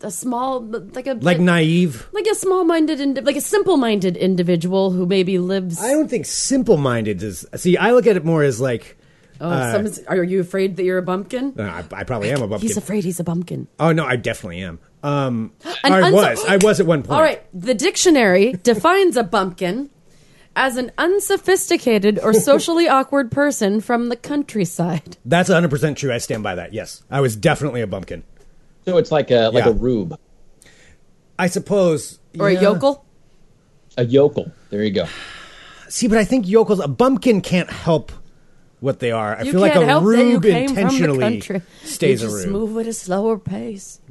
a 0.04 0.10
small, 0.12 0.62
like 0.62 1.06
a 1.08 1.14
like 1.14 1.40
naive. 1.40 2.08
like 2.12 2.26
a 2.26 2.34
small-minded, 2.36 3.00
indi- 3.00 3.22
like 3.22 3.36
a 3.36 3.42
simple-minded 3.42 4.18
individual 4.18 4.90
who 4.92 5.06
maybe 5.06 5.38
lives. 5.38 5.80
I 5.82 5.92
don't 5.92 6.10
think 6.10 6.26
simple-minded 6.26 7.22
is. 7.22 7.46
See, 7.56 7.78
I 7.78 7.92
look 7.92 8.08
at 8.08 8.18
it 8.18 8.26
more 8.26 8.42
as 8.44 8.60
like, 8.60 8.98
oh, 9.40 9.48
uh, 9.50 9.72
someone's- 9.72 10.00
are 10.08 10.24
you 10.24 10.40
afraid 10.42 10.76
that 10.78 10.86
you're 10.86 10.98
a 10.98 11.04
bumpkin? 11.04 11.54
uh, 11.58 11.64
I, 11.92 12.00
I 12.00 12.04
probably 12.04 12.32
am 12.32 12.42
a 12.42 12.48
bumpkin. 12.48 12.68
He's 12.68 12.78
afraid 12.78 13.04
he's 13.04 13.20
a 13.20 13.24
bumpkin. 13.24 13.68
oh 13.80 13.92
no, 13.92 14.04
I 14.06 14.16
definitely 14.16 14.62
am. 14.64 14.80
Um, 15.04 15.52
An 15.84 15.94
I 15.94 16.02
unsu- 16.02 16.14
was. 16.14 16.46
I 16.46 16.58
was 16.58 16.80
at 16.80 16.86
one 16.86 17.02
point. 17.04 17.12
All 17.12 17.22
right, 17.22 17.42
the 17.54 17.74
dictionary 17.74 18.54
defines 18.64 19.18
a 19.18 19.24
bumpkin 19.24 19.90
as 20.56 20.78
an 20.78 20.92
unsophisticated 20.98 22.20
or 22.22 22.34
socially 22.34 22.88
awkward 22.90 23.32
person 23.32 23.82
from 23.82 24.10
the 24.10 24.16
countryside. 24.16 25.18
That's 25.26 25.50
100 25.50 25.70
percent 25.70 25.98
true. 25.98 26.12
I 26.14 26.18
stand 26.20 26.44
by 26.44 26.56
that. 26.56 26.74
Yes, 26.74 27.04
I 27.10 27.22
was 27.22 27.36
definitely 27.36 27.82
a 27.82 27.88
bumpkin. 27.88 28.24
So 28.86 28.98
it's 28.98 29.12
like 29.12 29.32
a 29.32 29.50
like 29.50 29.66
Yeah. 29.66 29.72
a 29.72 29.74
rube, 29.74 30.20
I 31.40 31.48
suppose. 31.48 32.20
Or 32.40 32.50
yeah. 32.50 32.60
a 32.60 32.62
yokel. 32.62 33.06
a 33.98 34.06
yokel. 34.06 34.52
There 34.70 34.84
you 34.84 34.92
go. 34.92 35.06
See, 35.90 36.08
but 36.08 36.18
I 36.18 36.24
think 36.26 36.48
yokels, 36.48 36.80
a 36.80 36.88
bumpkin 36.88 37.42
can't 37.42 37.70
help 37.70 38.12
what 38.80 39.00
they 39.00 39.12
are. 39.12 39.36
I 39.36 39.42
You 39.44 39.52
feel 39.52 39.62
like 39.62 39.76
a 39.76 39.86
help 39.86 40.04
that 40.06 40.18
you 40.18 40.34
rube 40.34 40.44
came 40.44 40.68
from 40.68 40.76
the 40.76 40.82
intentionally 40.82 41.62
stays 41.84 42.22
you 42.24 42.30
a 42.30 42.34
rube. 42.34 42.50
move 42.50 42.78
at 42.78 42.88
a 42.88 42.94
slower 42.94 43.38
pace. 43.38 44.00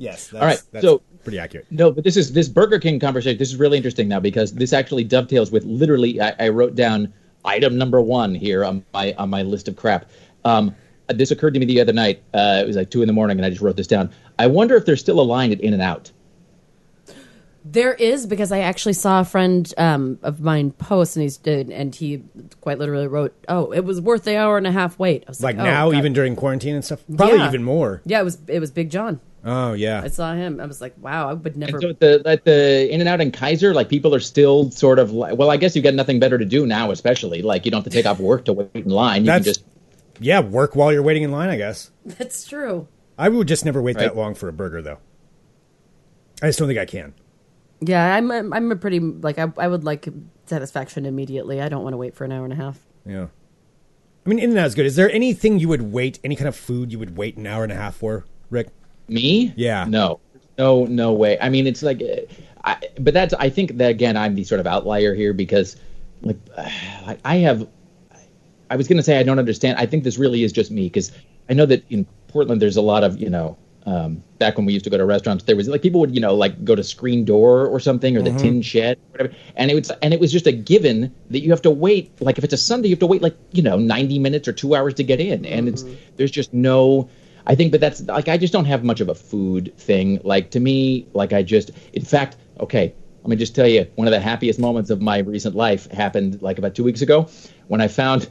yes. 0.00 0.28
That's, 0.28 0.42
All 0.42 0.48
right, 0.48 0.62
That's 0.72 0.84
so- 0.84 1.02
pretty 1.22 1.38
accurate. 1.38 1.66
No, 1.70 1.92
but 1.92 2.02
this 2.02 2.16
is 2.16 2.32
this 2.32 2.48
Burger 2.48 2.78
King 2.80 2.98
conversation. 2.98 3.38
This 3.38 3.50
is 3.50 3.56
really 3.56 3.76
interesting 3.76 4.08
now 4.08 4.18
because 4.20 4.52
this 4.54 4.72
actually 4.72 5.04
dovetails 5.04 5.52
with 5.52 5.64
literally. 5.64 6.20
I, 6.20 6.34
I 6.40 6.48
wrote 6.48 6.74
down 6.74 7.12
item 7.44 7.78
number 7.78 8.00
one 8.00 8.34
here 8.34 8.64
on 8.64 8.84
my 8.92 9.12
on 9.18 9.30
my 9.30 9.42
list 9.42 9.68
of 9.68 9.76
crap. 9.76 10.06
Um, 10.44 10.74
this 11.08 11.30
occurred 11.30 11.54
to 11.54 11.60
me 11.60 11.66
the 11.66 11.80
other 11.80 11.92
night. 11.92 12.22
Uh, 12.32 12.60
it 12.62 12.66
was 12.66 12.76
like 12.76 12.90
two 12.90 13.02
in 13.02 13.06
the 13.06 13.12
morning, 13.12 13.36
and 13.38 13.44
I 13.46 13.50
just 13.50 13.60
wrote 13.62 13.76
this 13.76 13.86
down. 13.86 14.10
I 14.38 14.46
wonder 14.46 14.76
if 14.76 14.86
there's 14.86 15.00
still 15.00 15.20
a 15.20 15.22
line 15.22 15.52
at 15.52 15.60
In 15.60 15.72
and 15.74 15.82
Out. 15.82 16.10
There 17.62 17.92
is 17.92 18.26
because 18.26 18.52
I 18.52 18.60
actually 18.60 18.94
saw 18.94 19.20
a 19.20 19.24
friend 19.24 19.70
um, 19.76 20.18
of 20.22 20.40
mine 20.40 20.70
post, 20.70 21.16
and 21.16 21.22
he's 21.22 21.36
did, 21.36 21.70
and 21.70 21.94
he 21.94 22.22
quite 22.62 22.78
literally 22.78 23.06
wrote, 23.06 23.34
"Oh, 23.48 23.70
it 23.72 23.80
was 23.84 24.00
worth 24.00 24.24
the 24.24 24.36
hour 24.38 24.56
and 24.56 24.66
a 24.66 24.72
half 24.72 24.98
wait." 24.98 25.24
I 25.26 25.30
was 25.30 25.42
Like 25.42 25.56
like, 25.56 25.66
oh, 25.66 25.70
now, 25.70 25.90
God. 25.90 25.98
even 25.98 26.14
during 26.14 26.36
quarantine 26.36 26.74
and 26.74 26.82
stuff, 26.84 27.04
probably 27.14 27.36
Yeah. 27.36 27.48
even 27.48 27.62
more. 27.62 28.00
yeah, 28.06 28.18
it 28.20 28.24
was 28.24 28.38
it 28.46 28.60
was 28.60 28.70
Big 28.70 28.88
John. 28.90 29.20
Oh 29.44 29.72
yeah. 29.72 30.02
I 30.02 30.08
saw 30.08 30.34
him. 30.34 30.60
I 30.60 30.66
was 30.66 30.80
like, 30.80 30.94
wow, 30.98 31.28
I 31.28 31.32
would 31.32 31.56
never. 31.56 31.76
And 31.76 31.82
so 31.82 31.88
at 31.90 32.00
the 32.00 32.22
at 32.26 32.44
the 32.44 32.92
In 32.92 33.00
and 33.00 33.08
Out 33.08 33.20
in 33.20 33.32
Keizer, 33.32 33.74
like 33.74 33.88
people 33.88 34.14
are 34.14 34.20
still 34.20 34.70
sort 34.70 34.98
of 34.98 35.12
like, 35.12 35.36
well, 35.36 35.50
I 35.50 35.56
guess 35.56 35.74
you've 35.74 35.84
got 35.84 35.94
nothing 35.94 36.20
better 36.20 36.36
to 36.36 36.44
do 36.44 36.66
now, 36.66 36.90
especially 36.90 37.42
like 37.42 37.64
you 37.64 37.70
don't 37.70 37.82
have 37.82 37.90
to 37.90 37.96
take 37.96 38.06
off 38.06 38.20
work 38.20 38.44
to 38.46 38.52
wait 38.52 38.70
in 38.74 38.90
line. 38.90 39.22
You 39.22 39.26
That's 39.26 39.44
can 39.44 39.54
just 39.54 39.64
yeah. 40.18 40.40
Work 40.40 40.76
while 40.76 40.92
you're 40.92 41.02
waiting 41.02 41.22
in 41.22 41.32
line. 41.32 41.48
I 41.48 41.56
guess. 41.56 41.90
That's 42.04 42.46
true. 42.46 42.86
I 43.18 43.28
would 43.28 43.48
just 43.48 43.64
never 43.64 43.80
wait 43.80 43.96
that 43.98 44.16
long 44.16 44.34
for 44.34 44.48
a 44.48 44.52
burger, 44.52 44.82
though. 44.82 44.98
I 46.42 46.46
just 46.46 46.58
don't 46.58 46.68
think 46.68 46.80
I 46.80 46.86
can. 46.86 47.14
Yeah, 47.80 48.14
I'm 48.14 48.30
I'm, 48.30 48.52
I'm 48.52 48.72
a 48.72 48.76
pretty 48.76 49.00
like 49.00 49.38
I 49.38 49.50
I 49.56 49.68
would 49.68 49.84
like 49.84 50.08
satisfaction 50.46 51.06
immediately. 51.06 51.62
I 51.62 51.68
don't 51.68 51.82
want 51.82 51.94
to 51.94 51.98
wait 51.98 52.14
for 52.14 52.24
an 52.24 52.32
hour 52.32 52.44
and 52.44 52.52
a 52.52 52.56
half. 52.56 52.78
Yeah. 53.06 53.28
I 54.24 54.28
mean, 54.28 54.38
In 54.38 54.50
and 54.50 54.58
Out 54.58 54.66
is 54.66 54.74
good. 54.74 54.84
Is 54.84 54.96
there 54.96 55.10
anything 55.10 55.58
you 55.58 55.68
would 55.68 55.92
wait? 55.92 56.18
Any 56.22 56.36
kind 56.36 56.48
of 56.48 56.54
food 56.54 56.92
you 56.92 56.98
would 56.98 57.16
wait 57.16 57.38
an 57.38 57.46
hour 57.46 57.62
and 57.62 57.72
a 57.72 57.76
half 57.76 57.96
for, 57.96 58.26
Rick? 58.50 58.68
Me? 59.10 59.52
Yeah. 59.56 59.84
No. 59.88 60.20
No. 60.56 60.86
No 60.86 61.12
way. 61.12 61.38
I 61.40 61.48
mean, 61.48 61.66
it's 61.66 61.82
like, 61.82 62.02
I, 62.64 62.76
but 62.98 63.14
that's. 63.14 63.34
I 63.34 63.50
think 63.50 63.76
that 63.78 63.90
again, 63.90 64.16
I'm 64.16 64.34
the 64.34 64.44
sort 64.44 64.60
of 64.60 64.66
outlier 64.66 65.14
here 65.14 65.32
because, 65.32 65.76
like, 66.22 66.38
I, 66.56 67.18
I 67.24 67.36
have. 67.36 67.68
I 68.70 68.76
was 68.76 68.86
going 68.86 68.98
to 68.98 69.02
say 69.02 69.18
I 69.18 69.24
don't 69.24 69.38
understand. 69.38 69.78
I 69.78 69.86
think 69.86 70.04
this 70.04 70.16
really 70.16 70.44
is 70.44 70.52
just 70.52 70.70
me 70.70 70.84
because 70.84 71.10
I 71.48 71.54
know 71.54 71.66
that 71.66 71.84
in 71.90 72.06
Portland 72.28 72.62
there's 72.62 72.76
a 72.76 72.82
lot 72.82 73.04
of 73.04 73.20
you 73.20 73.30
know. 73.30 73.56
Um, 73.86 74.22
back 74.38 74.58
when 74.58 74.66
we 74.66 74.74
used 74.74 74.84
to 74.84 74.90
go 74.90 74.98
to 74.98 75.06
restaurants, 75.06 75.44
there 75.44 75.56
was 75.56 75.66
like 75.66 75.80
people 75.80 76.00
would 76.00 76.14
you 76.14 76.20
know 76.20 76.34
like 76.34 76.66
go 76.66 76.74
to 76.74 76.84
Screen 76.84 77.24
Door 77.24 77.66
or 77.68 77.80
something 77.80 78.14
or 78.14 78.20
the 78.20 78.30
Tin 78.38 78.60
Shed, 78.60 78.98
or 78.98 79.10
whatever, 79.12 79.34
and 79.56 79.70
it 79.70 79.74
was 79.74 79.90
and 80.02 80.12
it 80.12 80.20
was 80.20 80.30
just 80.30 80.46
a 80.46 80.52
given 80.52 81.12
that 81.30 81.40
you 81.40 81.50
have 81.50 81.62
to 81.62 81.70
wait. 81.70 82.20
Like 82.20 82.36
if 82.36 82.44
it's 82.44 82.52
a 82.52 82.58
Sunday, 82.58 82.88
you 82.88 82.94
have 82.94 83.00
to 83.00 83.06
wait 83.06 83.22
like 83.22 83.36
you 83.52 83.62
know 83.62 83.78
90 83.78 84.18
minutes 84.18 84.46
or 84.46 84.52
two 84.52 84.74
hours 84.74 84.92
to 84.94 85.02
get 85.02 85.18
in, 85.18 85.46
and 85.46 85.66
it's 85.66 85.84
there's 86.16 86.30
just 86.30 86.52
no. 86.52 87.08
I 87.50 87.54
think, 87.56 87.72
but 87.72 87.80
that's 87.80 88.00
like 88.02 88.28
I 88.28 88.36
just 88.38 88.52
don't 88.52 88.64
have 88.66 88.84
much 88.84 89.00
of 89.00 89.08
a 89.08 89.14
food 89.14 89.72
thing. 89.76 90.20
Like 90.22 90.50
to 90.52 90.60
me, 90.60 91.06
like 91.14 91.32
I 91.32 91.42
just, 91.42 91.72
in 91.92 92.04
fact, 92.04 92.36
okay, 92.60 92.94
let 93.22 93.28
me 93.28 93.36
just 93.36 93.54
tell 93.56 93.66
you, 93.66 93.86
one 93.96 94.06
of 94.06 94.12
the 94.12 94.20
happiest 94.20 94.58
moments 94.60 94.88
of 94.90 95.00
my 95.02 95.18
recent 95.18 95.54
life 95.56 95.90
happened 95.90 96.40
like 96.42 96.58
about 96.58 96.74
two 96.76 96.84
weeks 96.84 97.02
ago 97.02 97.28
when 97.66 97.80
I 97.80 97.88
found, 97.88 98.30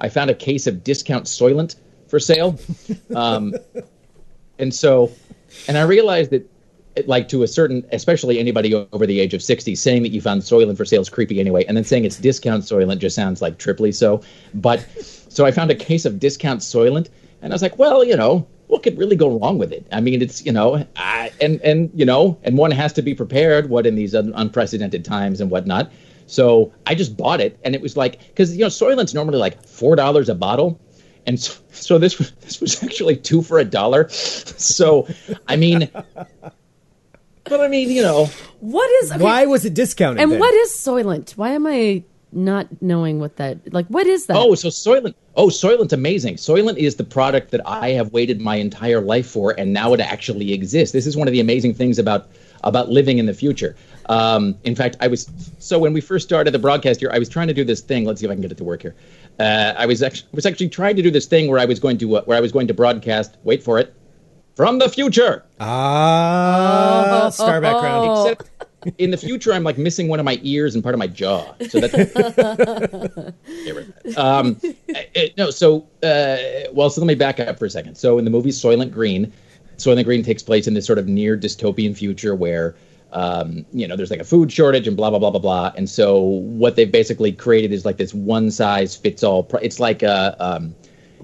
I 0.00 0.08
found 0.08 0.28
a 0.30 0.34
case 0.34 0.66
of 0.66 0.82
discount 0.82 1.26
Soylent 1.26 1.76
for 2.08 2.18
sale, 2.18 2.58
um, 3.14 3.54
and 4.58 4.74
so, 4.74 5.12
and 5.68 5.78
I 5.78 5.82
realized 5.82 6.30
that. 6.32 6.42
it- 6.42 7.06
Like 7.06 7.28
to 7.28 7.44
a 7.44 7.48
certain, 7.48 7.84
especially 7.92 8.38
anybody 8.40 8.74
over 8.74 9.06
the 9.06 9.20
age 9.24 9.32
of 9.36 9.42
sixty, 9.42 9.74
saying 9.76 10.02
that 10.02 10.12
you 10.12 10.20
found 10.20 10.42
Soylent 10.42 10.76
for 10.76 10.84
sale 10.84 11.00
is 11.00 11.08
creepy 11.08 11.38
anyway, 11.40 11.62
and 11.68 11.76
then 11.76 11.84
saying 11.84 12.04
it's 12.04 12.18
discount 12.18 12.64
Soylent 12.64 12.98
just 12.98 13.14
sounds 13.14 13.40
like 13.40 13.54
triply 13.64 13.92
so. 13.92 14.20
But 14.52 14.80
so 15.36 15.46
I 15.48 15.52
found 15.52 15.70
a 15.70 15.76
case 15.76 16.04
of 16.08 16.18
discount 16.18 16.60
Soylent, 16.60 17.08
and 17.42 17.52
I 17.52 17.54
was 17.54 17.62
like, 17.62 17.78
well, 17.78 18.04
you 18.04 18.16
know, 18.16 18.46
what 18.66 18.82
could 18.82 18.96
really 18.98 19.16
go 19.16 19.38
wrong 19.38 19.58
with 19.58 19.72
it? 19.72 19.86
I 19.92 20.00
mean, 20.00 20.22
it's 20.22 20.44
you 20.44 20.52
know, 20.52 20.86
I, 20.96 21.32
and 21.40 21.60
and 21.62 21.90
you 21.94 22.04
know, 22.04 22.38
and 22.42 22.56
one 22.56 22.70
has 22.70 22.92
to 22.94 23.02
be 23.02 23.14
prepared. 23.14 23.68
What 23.68 23.86
in 23.86 23.94
these 23.94 24.14
un- 24.14 24.32
unprecedented 24.36 25.04
times 25.04 25.40
and 25.40 25.50
whatnot. 25.50 25.90
So 26.26 26.72
I 26.86 26.94
just 26.94 27.16
bought 27.16 27.40
it, 27.40 27.58
and 27.64 27.74
it 27.74 27.80
was 27.80 27.96
like 27.96 28.20
because 28.28 28.54
you 28.56 28.62
know, 28.62 28.68
Soylent's 28.68 29.14
normally 29.14 29.38
like 29.38 29.64
four 29.66 29.96
dollars 29.96 30.28
a 30.28 30.34
bottle, 30.34 30.80
and 31.26 31.40
so, 31.40 31.60
so 31.72 31.98
this 31.98 32.18
was 32.18 32.30
this 32.40 32.60
was 32.60 32.82
actually 32.84 33.16
two 33.16 33.42
for 33.42 33.58
a 33.58 33.64
dollar. 33.64 34.08
So 34.10 35.08
I 35.48 35.56
mean, 35.56 35.90
but 37.44 37.60
I 37.60 37.66
mean, 37.68 37.90
you 37.90 38.02
know, 38.02 38.26
What 38.60 38.88
is 39.02 39.10
okay, 39.10 39.22
Why 39.22 39.46
was 39.46 39.64
it 39.64 39.74
discounted? 39.74 40.22
And 40.22 40.32
then? 40.32 40.38
what 40.38 40.54
is 40.54 40.70
Soylent? 40.70 41.32
Why 41.32 41.50
am 41.50 41.66
I 41.66 42.04
not 42.32 42.68
knowing 42.80 43.18
what 43.18 43.36
that 43.36 43.72
like? 43.72 43.86
What 43.86 44.06
is 44.06 44.26
that? 44.26 44.36
Oh, 44.36 44.54
so 44.54 44.68
Soylent. 44.68 45.14
Oh, 45.36 45.46
Soylent's 45.46 45.92
amazing. 45.92 46.36
Soylent 46.36 46.76
is 46.76 46.96
the 46.96 47.04
product 47.04 47.50
that 47.50 47.60
I 47.66 47.90
have 47.90 48.12
waited 48.12 48.40
my 48.40 48.56
entire 48.56 49.00
life 49.00 49.28
for, 49.28 49.58
and 49.58 49.72
now 49.72 49.92
it 49.94 50.00
actually 50.00 50.52
exists. 50.52 50.92
This 50.92 51.06
is 51.06 51.16
one 51.16 51.28
of 51.28 51.32
the 51.32 51.40
amazing 51.40 51.74
things 51.74 51.98
about 51.98 52.28
about 52.62 52.88
living 52.90 53.18
in 53.18 53.26
the 53.26 53.34
future. 53.34 53.76
Um, 54.06 54.56
in 54.64 54.74
fact, 54.74 54.96
I 55.00 55.06
was 55.06 55.30
so 55.58 55.78
when 55.78 55.92
we 55.92 56.00
first 56.00 56.26
started 56.26 56.52
the 56.52 56.58
broadcast 56.58 57.00
here, 57.00 57.10
I 57.12 57.18
was 57.18 57.28
trying 57.28 57.48
to 57.48 57.54
do 57.54 57.64
this 57.64 57.80
thing. 57.80 58.04
Let's 58.04 58.20
see 58.20 58.26
if 58.26 58.30
I 58.30 58.34
can 58.34 58.42
get 58.42 58.52
it 58.52 58.58
to 58.58 58.64
work 58.64 58.82
here. 58.82 58.94
Uh, 59.38 59.74
I 59.76 59.86
was 59.86 60.02
actually 60.02 60.28
was 60.32 60.46
actually 60.46 60.68
trying 60.68 60.96
to 60.96 61.02
do 61.02 61.10
this 61.10 61.26
thing 61.26 61.48
where 61.48 61.58
I 61.58 61.64
was 61.64 61.78
going 61.80 61.98
to 61.98 62.16
uh, 62.16 62.22
where 62.22 62.36
I 62.36 62.40
was 62.40 62.52
going 62.52 62.66
to 62.68 62.74
broadcast. 62.74 63.36
Wait 63.44 63.62
for 63.62 63.78
it. 63.78 63.94
From 64.56 64.78
the 64.78 64.88
future. 64.88 65.44
Ah, 65.58 67.30
star 67.32 67.60
background. 67.60 68.08
Oh. 68.10 68.26
Except 68.26 68.59
in 68.98 69.10
the 69.10 69.16
future, 69.16 69.52
I'm 69.52 69.62
like 69.64 69.78
missing 69.78 70.08
one 70.08 70.18
of 70.18 70.24
my 70.24 70.38
ears 70.42 70.74
and 70.74 70.82
part 70.82 70.94
of 70.94 70.98
my 70.98 71.06
jaw. 71.06 71.54
So 71.68 71.80
that's 71.80 71.92
Get 72.14 73.74
rid 73.74 73.88
of 73.88 74.02
that. 74.04 74.18
um, 74.18 74.58
it- 74.62 75.36
no. 75.36 75.50
So 75.50 75.86
uh, 76.02 76.36
well, 76.72 76.90
so 76.90 77.00
let 77.00 77.06
me 77.06 77.14
back 77.14 77.40
up 77.40 77.58
for 77.58 77.66
a 77.66 77.70
second. 77.70 77.96
So 77.96 78.18
in 78.18 78.24
the 78.24 78.30
movie 78.30 78.50
Soylent 78.50 78.92
Green, 78.92 79.32
Soylent 79.76 80.04
Green 80.04 80.22
takes 80.22 80.42
place 80.42 80.66
in 80.66 80.74
this 80.74 80.86
sort 80.86 80.98
of 80.98 81.06
near 81.08 81.36
dystopian 81.36 81.96
future 81.96 82.34
where. 82.34 82.74
Um, 83.12 83.66
you 83.72 83.88
know, 83.88 83.96
there's 83.96 84.12
like 84.12 84.20
a 84.20 84.24
food 84.24 84.52
shortage 84.52 84.86
and 84.86 84.96
blah 84.96 85.10
blah 85.10 85.18
blah 85.18 85.30
blah 85.30 85.40
blah. 85.40 85.72
And 85.76 85.90
so 85.90 86.20
what 86.20 86.76
they've 86.76 86.92
basically 86.92 87.32
created 87.32 87.72
is 87.72 87.84
like 87.84 87.96
this 87.96 88.14
one 88.14 88.52
size 88.52 88.94
fits 88.94 89.24
all. 89.24 89.50
It's 89.60 89.80
like 89.80 90.04
a, 90.04 90.36
um, 90.38 90.76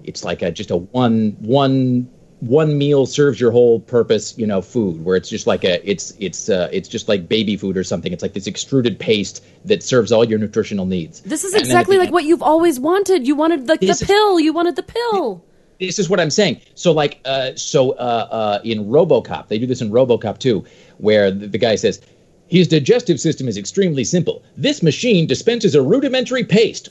it's 0.03 0.25
like 0.25 0.43
a 0.43 0.51
just 0.51 0.73
a 0.73 0.79
one 0.79 1.37
one 1.39 2.11
one 2.41 2.77
meal 2.77 3.07
serves 3.07 3.41
your 3.41 3.51
whole 3.51 3.81
purpose 3.81 4.37
you 4.37 4.47
know 4.47 4.61
food 4.61 5.03
where 5.05 5.17
it's 5.17 5.29
just 5.31 5.47
like 5.47 5.65
a 5.65 5.81
it's 5.91 6.13
it's 6.19 6.49
uh, 6.51 6.69
it's 6.71 6.89
just 6.89 7.09
like 7.09 7.29
baby 7.29 7.57
food 7.57 7.77
or 7.79 7.83
something 7.85 8.13
it's 8.13 8.23
like 8.23 8.35
this 8.35 8.47
extruded 8.47 8.99
paste 8.99 9.43
that 9.65 9.83
serves 9.83 10.13
all 10.13 10.23
your 10.23 10.39
nutritional 10.39 10.85
needs 10.85 11.21
This 11.23 11.45
is 11.45 11.55
And 11.55 11.63
exactly 11.63 11.97
like 11.97 12.13
what 12.13 12.25
you've 12.25 12.43
always 12.43 12.79
wanted. 12.79 13.27
You 13.27 13.35
wanted 13.37 13.69
like 13.69 13.81
the 13.81 13.89
is- 13.89 14.03
pill. 14.03 14.39
You 14.39 14.53
wanted 14.53 14.77
the 14.77 14.83
pill. 14.83 15.43
this 15.81 15.99
is 15.99 16.09
what 16.11 16.21
I'm 16.21 16.31
saying. 16.31 16.61
So 16.75 16.93
like, 16.93 17.21
uh, 17.25 17.55
so 17.57 17.93
uh, 17.93 18.29
uh, 18.31 18.61
in 18.65 18.85
RoboCop, 18.87 19.49
they 19.49 19.59
do 19.59 19.67
this 19.67 19.81
in 19.81 19.91
RoboCop 19.91 20.39
too, 20.39 20.65
where 20.99 21.31
the, 21.31 21.47
the 21.47 21.59
guy 21.59 21.77
says, 21.77 22.01
"His 22.49 22.69
digestive 22.69 23.19
system 23.19 23.49
is 23.49 23.57
extremely 23.57 24.05
simple. 24.05 24.43
This 24.59 24.83
machine 24.83 25.27
dispenses 25.27 25.75
a 25.75 25.81
rudimentary 25.83 26.45
paste." 26.45 26.91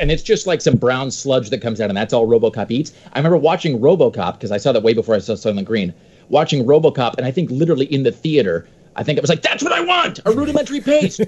And 0.00 0.10
it's 0.10 0.22
just 0.22 0.46
like 0.46 0.60
some 0.60 0.76
brown 0.76 1.10
sludge 1.10 1.50
that 1.50 1.60
comes 1.60 1.80
out, 1.80 1.90
and 1.90 1.96
that's 1.96 2.12
all 2.12 2.26
RoboCop 2.26 2.70
eats. 2.70 2.92
I 3.12 3.18
remember 3.18 3.36
watching 3.36 3.78
RoboCop 3.78 4.34
because 4.34 4.50
I 4.50 4.56
saw 4.56 4.72
that 4.72 4.82
way 4.82 4.94
before 4.94 5.14
I 5.14 5.18
saw 5.18 5.34
Soylent 5.34 5.66
Green. 5.66 5.94
Watching 6.30 6.64
RoboCop, 6.64 7.16
and 7.16 7.26
I 7.26 7.30
think 7.30 7.50
literally 7.50 7.86
in 7.86 8.02
the 8.02 8.12
theater, 8.12 8.66
I 8.96 9.02
think 9.02 9.18
it 9.18 9.20
was 9.20 9.28
like, 9.28 9.42
"That's 9.42 9.62
what 9.62 9.72
I 9.72 9.80
want! 9.80 10.20
A 10.24 10.32
rudimentary 10.32 10.80
paste." 10.92 11.20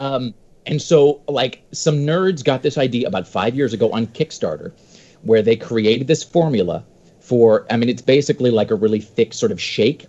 um, 0.00 0.32
and 0.66 0.80
so, 0.80 1.20
like, 1.28 1.62
some 1.72 1.98
nerds 1.98 2.42
got 2.42 2.62
this 2.62 2.78
idea 2.78 3.06
about 3.06 3.28
five 3.28 3.54
years 3.54 3.72
ago 3.72 3.90
on 3.90 4.06
Kickstarter, 4.08 4.72
where 5.22 5.42
they 5.42 5.56
created 5.56 6.06
this 6.06 6.22
formula 6.22 6.84
for. 7.20 7.66
I 7.70 7.76
mean, 7.76 7.88
it's 7.88 8.02
basically 8.02 8.50
like 8.50 8.70
a 8.70 8.74
really 8.74 9.00
thick 9.00 9.34
sort 9.34 9.52
of 9.52 9.60
shake, 9.60 10.06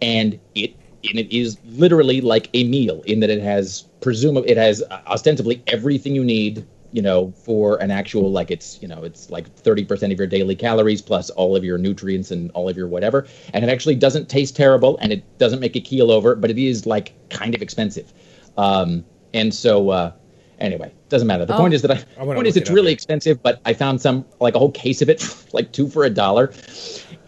and 0.00 0.38
it 0.54 0.76
and 1.08 1.18
it 1.18 1.34
is 1.36 1.58
literally 1.64 2.20
like 2.20 2.48
a 2.54 2.64
meal 2.64 3.02
in 3.06 3.20
that 3.20 3.30
it 3.30 3.42
has 3.42 3.82
presumably 4.00 4.50
it 4.50 4.56
has 4.56 4.82
ostensibly 5.06 5.62
everything 5.66 6.14
you 6.14 6.24
need 6.24 6.66
you 6.96 7.02
know 7.02 7.30
for 7.32 7.76
an 7.82 7.90
actual 7.90 8.32
like 8.32 8.50
it's 8.50 8.80
you 8.80 8.88
know 8.88 9.02
it's 9.04 9.28
like 9.28 9.54
30% 9.54 10.12
of 10.12 10.18
your 10.18 10.26
daily 10.26 10.56
calories 10.56 11.02
plus 11.02 11.28
all 11.28 11.54
of 11.54 11.62
your 11.62 11.76
nutrients 11.76 12.30
and 12.30 12.50
all 12.52 12.70
of 12.70 12.76
your 12.76 12.88
whatever. 12.88 13.26
And 13.52 13.62
it 13.62 13.68
actually 13.68 13.96
doesn't 13.96 14.30
taste 14.30 14.56
terrible 14.56 14.96
and 15.02 15.12
it 15.12 15.22
doesn't 15.36 15.60
make 15.60 15.76
a 15.76 15.80
keel 15.80 16.10
over 16.10 16.34
but 16.34 16.50
it 16.50 16.56
is 16.58 16.86
like 16.86 17.12
kind 17.28 17.54
of 17.54 17.60
expensive. 17.60 18.14
Um 18.56 19.04
and 19.34 19.52
so 19.52 19.90
uh 19.90 20.12
anyway 20.58 20.90
doesn't 21.10 21.28
matter. 21.28 21.44
The 21.44 21.54
point 21.54 21.74
is 21.74 21.82
that 21.82 21.90
i, 21.90 22.02
I 22.18 22.24
point 22.24 22.46
is 22.46 22.56
it's 22.56 22.70
it 22.70 22.72
really 22.72 22.86
here. 22.86 22.94
expensive 22.94 23.42
but 23.42 23.60
i 23.66 23.74
found 23.74 24.00
some 24.00 24.24
like 24.40 24.54
a 24.54 24.58
whole 24.58 24.72
case 24.72 25.02
of 25.02 25.10
it 25.10 25.22
like 25.52 25.72
two 25.72 25.90
for 25.90 26.04
a 26.04 26.10
dollar. 26.10 26.50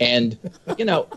And 0.00 0.38
you 0.78 0.86
know 0.86 1.08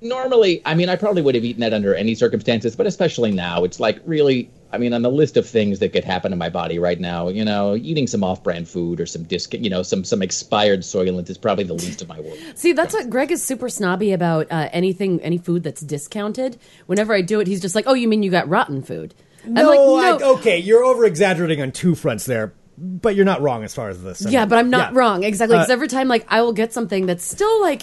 normally 0.00 0.62
i 0.64 0.76
mean 0.76 0.88
i 0.88 0.94
probably 0.94 1.20
would 1.20 1.34
have 1.34 1.44
eaten 1.44 1.60
that 1.60 1.74
under 1.74 1.92
any 1.92 2.14
circumstances 2.14 2.76
but 2.76 2.86
especially 2.86 3.32
now 3.32 3.64
it's 3.64 3.80
like 3.80 4.00
really 4.06 4.48
i 4.72 4.78
mean 4.78 4.92
on 4.92 5.02
the 5.02 5.10
list 5.10 5.36
of 5.36 5.46
things 5.48 5.78
that 5.78 5.92
could 5.92 6.04
happen 6.04 6.30
to 6.30 6.36
my 6.36 6.48
body 6.48 6.78
right 6.78 7.00
now 7.00 7.28
you 7.28 7.44
know 7.44 7.74
eating 7.76 8.06
some 8.06 8.22
off-brand 8.22 8.68
food 8.68 9.00
or 9.00 9.06
some 9.06 9.22
disc 9.24 9.54
you 9.54 9.70
know 9.70 9.82
some 9.82 10.04
some 10.04 10.22
expired 10.22 10.80
soylent 10.80 11.28
is 11.30 11.38
probably 11.38 11.64
the 11.64 11.74
least 11.74 12.02
of 12.02 12.08
my 12.08 12.20
worries 12.20 12.42
See, 12.54 12.72
that's 12.72 12.92
what 12.94 13.08
Greg 13.10 13.30
is 13.32 13.42
super 13.42 13.68
snobby 13.68 14.12
about 14.12 14.46
uh, 14.50 14.68
anything, 14.72 15.20
any 15.22 15.38
food 15.38 15.62
that's 15.62 15.80
discounted. 15.80 16.58
Whenever 16.86 17.14
I 17.14 17.20
do 17.22 17.40
it, 17.40 17.46
he's 17.46 17.60
just 17.60 17.74
like, 17.74 17.84
"Oh, 17.86 17.94
you 17.94 18.08
mean 18.08 18.22
you 18.22 18.30
got 18.30 18.48
rotten 18.48 18.82
food?" 18.82 19.14
I'm 19.44 19.54
No, 19.54 19.70
like, 19.94 20.22
I- 20.22 20.24
okay, 20.34 20.58
you're 20.58 20.82
over 20.84 21.04
exaggerating 21.04 21.62
on 21.62 21.70
two 21.72 21.94
fronts 21.94 22.24
there, 22.26 22.52
but 22.76 23.14
you're 23.14 23.24
not 23.24 23.40
wrong 23.42 23.62
as 23.64 23.74
far 23.74 23.88
as 23.90 24.02
this. 24.02 24.22
Yeah, 24.28 24.44
but 24.46 24.58
I'm 24.58 24.70
not 24.70 24.92
Yeah. 24.92 24.98
wrong 24.98 25.22
exactly 25.24 25.56
because 25.56 25.70
Uh, 25.70 25.72
every 25.72 25.88
time 25.88 26.08
like 26.08 26.26
I 26.28 26.42
will 26.42 26.52
get 26.52 26.72
something 26.72 27.06
that's 27.06 27.24
still 27.24 27.60
like, 27.60 27.82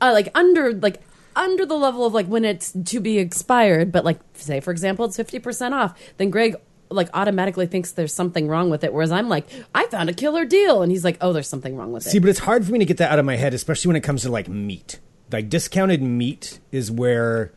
uh, 0.00 0.12
like 0.12 0.30
under 0.34 0.72
like 0.72 1.00
under 1.38 1.64
the 1.64 1.74
level 1.76 2.04
of 2.04 2.12
like 2.12 2.26
when 2.26 2.44
it's 2.44 2.72
to 2.72 3.00
be 3.00 3.18
expired, 3.18 3.92
but 3.92 4.04
like 4.04 4.18
say 4.34 4.60
for 4.60 4.70
example 4.72 5.04
it's 5.06 5.16
fifty 5.16 5.38
percent 5.38 5.72
off, 5.72 5.98
then 6.18 6.28
Greg 6.30 6.56
like 6.90 7.08
automatically 7.14 7.66
thinks 7.66 7.92
there's 7.92 8.12
something 8.14 8.48
wrong 8.48 8.70
with 8.70 8.82
it, 8.82 8.92
whereas 8.92 9.12
I'm 9.12 9.28
like 9.28 9.46
I 9.74 9.86
found 9.86 10.08
a 10.10 10.14
killer 10.14 10.44
deal, 10.44 10.82
and 10.82 10.90
he's 10.90 11.04
like, 11.04 11.16
oh, 11.20 11.32
there's 11.32 11.48
something 11.48 11.76
wrong 11.76 11.92
with 11.92 12.06
it. 12.06 12.10
See, 12.10 12.18
but 12.18 12.28
it's 12.30 12.38
hard 12.40 12.64
for 12.66 12.72
me 12.72 12.78
to 12.80 12.84
get 12.84 12.96
that 12.98 13.12
out 13.12 13.18
of 13.18 13.24
my 13.24 13.36
head, 13.36 13.54
especially 13.54 13.88
when 13.90 13.96
it 13.96 14.02
comes 14.02 14.22
to 14.22 14.30
like 14.30 14.48
meat. 14.48 14.98
Like 15.30 15.48
discounted 15.50 16.00
meat 16.02 16.58
is 16.72 16.90
where 16.90 17.52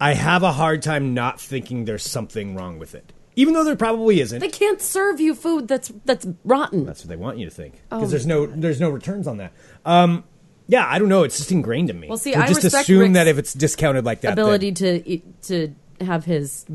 I 0.00 0.12
have 0.14 0.42
a 0.42 0.52
hard 0.52 0.82
time 0.82 1.14
not 1.14 1.40
thinking 1.40 1.86
there's 1.86 2.02
something 2.02 2.54
wrong 2.54 2.78
with 2.78 2.94
it, 2.94 3.12
even 3.36 3.54
though 3.54 3.64
there 3.64 3.74
probably 3.76 4.20
isn't. 4.20 4.40
They 4.40 4.48
can't 4.50 4.82
serve 4.82 5.18
you 5.20 5.34
food 5.34 5.66
that's 5.66 5.90
that's 6.04 6.26
rotten. 6.44 6.84
That's 6.84 7.02
what 7.02 7.08
they 7.08 7.16
want 7.16 7.38
you 7.38 7.46
to 7.46 7.50
think 7.50 7.80
Oh. 7.90 7.96
because 7.98 8.10
there's 8.10 8.26
no 8.26 8.44
there's 8.44 8.80
no 8.80 8.90
returns 8.90 9.26
on 9.26 9.38
that. 9.38 9.52
Um, 9.86 10.24
yeah, 10.66 10.86
I 10.88 10.98
don't 10.98 11.08
know. 11.08 11.22
It's 11.22 11.36
just 11.36 11.52
ingrained 11.52 11.90
in 11.90 12.00
me. 12.00 12.08
Well, 12.08 12.18
see, 12.18 12.32
to 12.32 12.38
I 12.38 12.46
just 12.46 12.62
respect 12.64 12.84
assume 12.84 13.00
Rick's 13.00 13.14
that 13.14 13.26
if 13.26 13.38
it's 13.38 13.52
discounted 13.52 14.04
like 14.04 14.22
that, 14.22 14.36
then- 14.36 14.44
Ability 14.44 14.72
to 14.72 15.08
eat, 15.08 15.42
to 15.44 15.74
have 16.00 16.24
his 16.24 16.66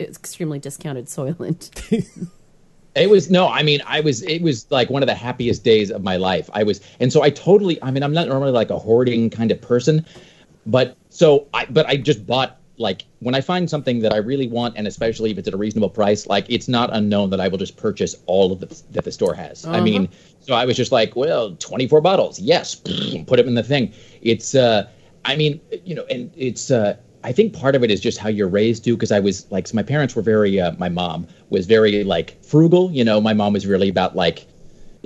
extremely 0.00 0.58
discounted 0.58 1.06
Soylent. 1.06 1.70
It 2.96 3.10
was 3.10 3.30
no, 3.30 3.46
I 3.46 3.62
mean, 3.62 3.82
I 3.86 4.00
was 4.00 4.22
it 4.22 4.40
was 4.40 4.66
like 4.70 4.88
one 4.88 5.02
of 5.02 5.06
the 5.06 5.14
happiest 5.14 5.62
days 5.62 5.90
of 5.90 6.02
my 6.02 6.16
life. 6.16 6.48
I 6.54 6.62
was 6.62 6.80
and 6.98 7.12
so 7.12 7.22
I 7.22 7.28
totally 7.28 7.80
I 7.82 7.90
mean, 7.90 8.02
I'm 8.02 8.14
not 8.14 8.26
normally 8.26 8.52
like 8.52 8.70
a 8.70 8.78
hoarding 8.78 9.28
kind 9.28 9.50
of 9.50 9.60
person, 9.60 10.06
but 10.64 10.96
so 11.10 11.46
I 11.52 11.66
but 11.66 11.84
I 11.84 11.98
just 11.98 12.26
bought 12.26 12.58
like 12.78 13.04
when 13.20 13.34
I 13.34 13.40
find 13.40 13.68
something 13.68 14.00
that 14.00 14.12
I 14.12 14.18
really 14.18 14.48
want 14.48 14.76
and 14.76 14.86
especially 14.86 15.30
if 15.30 15.38
it's 15.38 15.48
at 15.48 15.54
a 15.54 15.56
reasonable 15.56 15.90
price, 15.90 16.26
like 16.26 16.46
it's 16.48 16.68
not 16.68 16.90
unknown 16.92 17.30
that 17.30 17.40
I 17.40 17.48
will 17.48 17.58
just 17.58 17.76
purchase 17.76 18.14
all 18.26 18.52
of 18.52 18.60
the 18.60 18.82
that 18.92 19.04
the 19.04 19.12
store 19.12 19.34
has. 19.34 19.64
I 19.64 19.80
mean, 19.80 20.08
so 20.40 20.54
I 20.54 20.64
was 20.64 20.76
just 20.76 20.92
like, 20.92 21.16
well, 21.16 21.56
24 21.56 22.00
bottles. 22.00 22.38
Yes, 22.38 22.74
put 23.26 23.36
them 23.36 23.48
in 23.48 23.54
the 23.54 23.62
thing. 23.62 23.92
It's 24.20 24.54
uh 24.54 24.88
I 25.24 25.36
mean, 25.36 25.60
you 25.84 25.94
know, 25.94 26.04
and 26.10 26.30
it's 26.36 26.70
uh 26.70 26.96
I 27.24 27.32
think 27.32 27.52
part 27.52 27.74
of 27.74 27.82
it 27.82 27.90
is 27.90 28.00
just 28.00 28.18
how 28.18 28.28
you're 28.28 28.48
raised 28.48 28.84
too, 28.84 28.94
because 28.94 29.10
I 29.10 29.18
was 29.18 29.50
like, 29.50 29.66
so 29.66 29.74
my 29.74 29.82
parents 29.82 30.14
were 30.14 30.22
very, 30.22 30.60
uh, 30.60 30.70
my 30.78 30.88
mom 30.88 31.26
was 31.50 31.66
very 31.66 32.04
like 32.04 32.40
frugal. 32.44 32.88
You 32.92 33.02
know, 33.02 33.20
my 33.20 33.34
mom 33.34 33.52
was 33.52 33.66
really 33.66 33.88
about 33.88 34.14
like, 34.14 34.46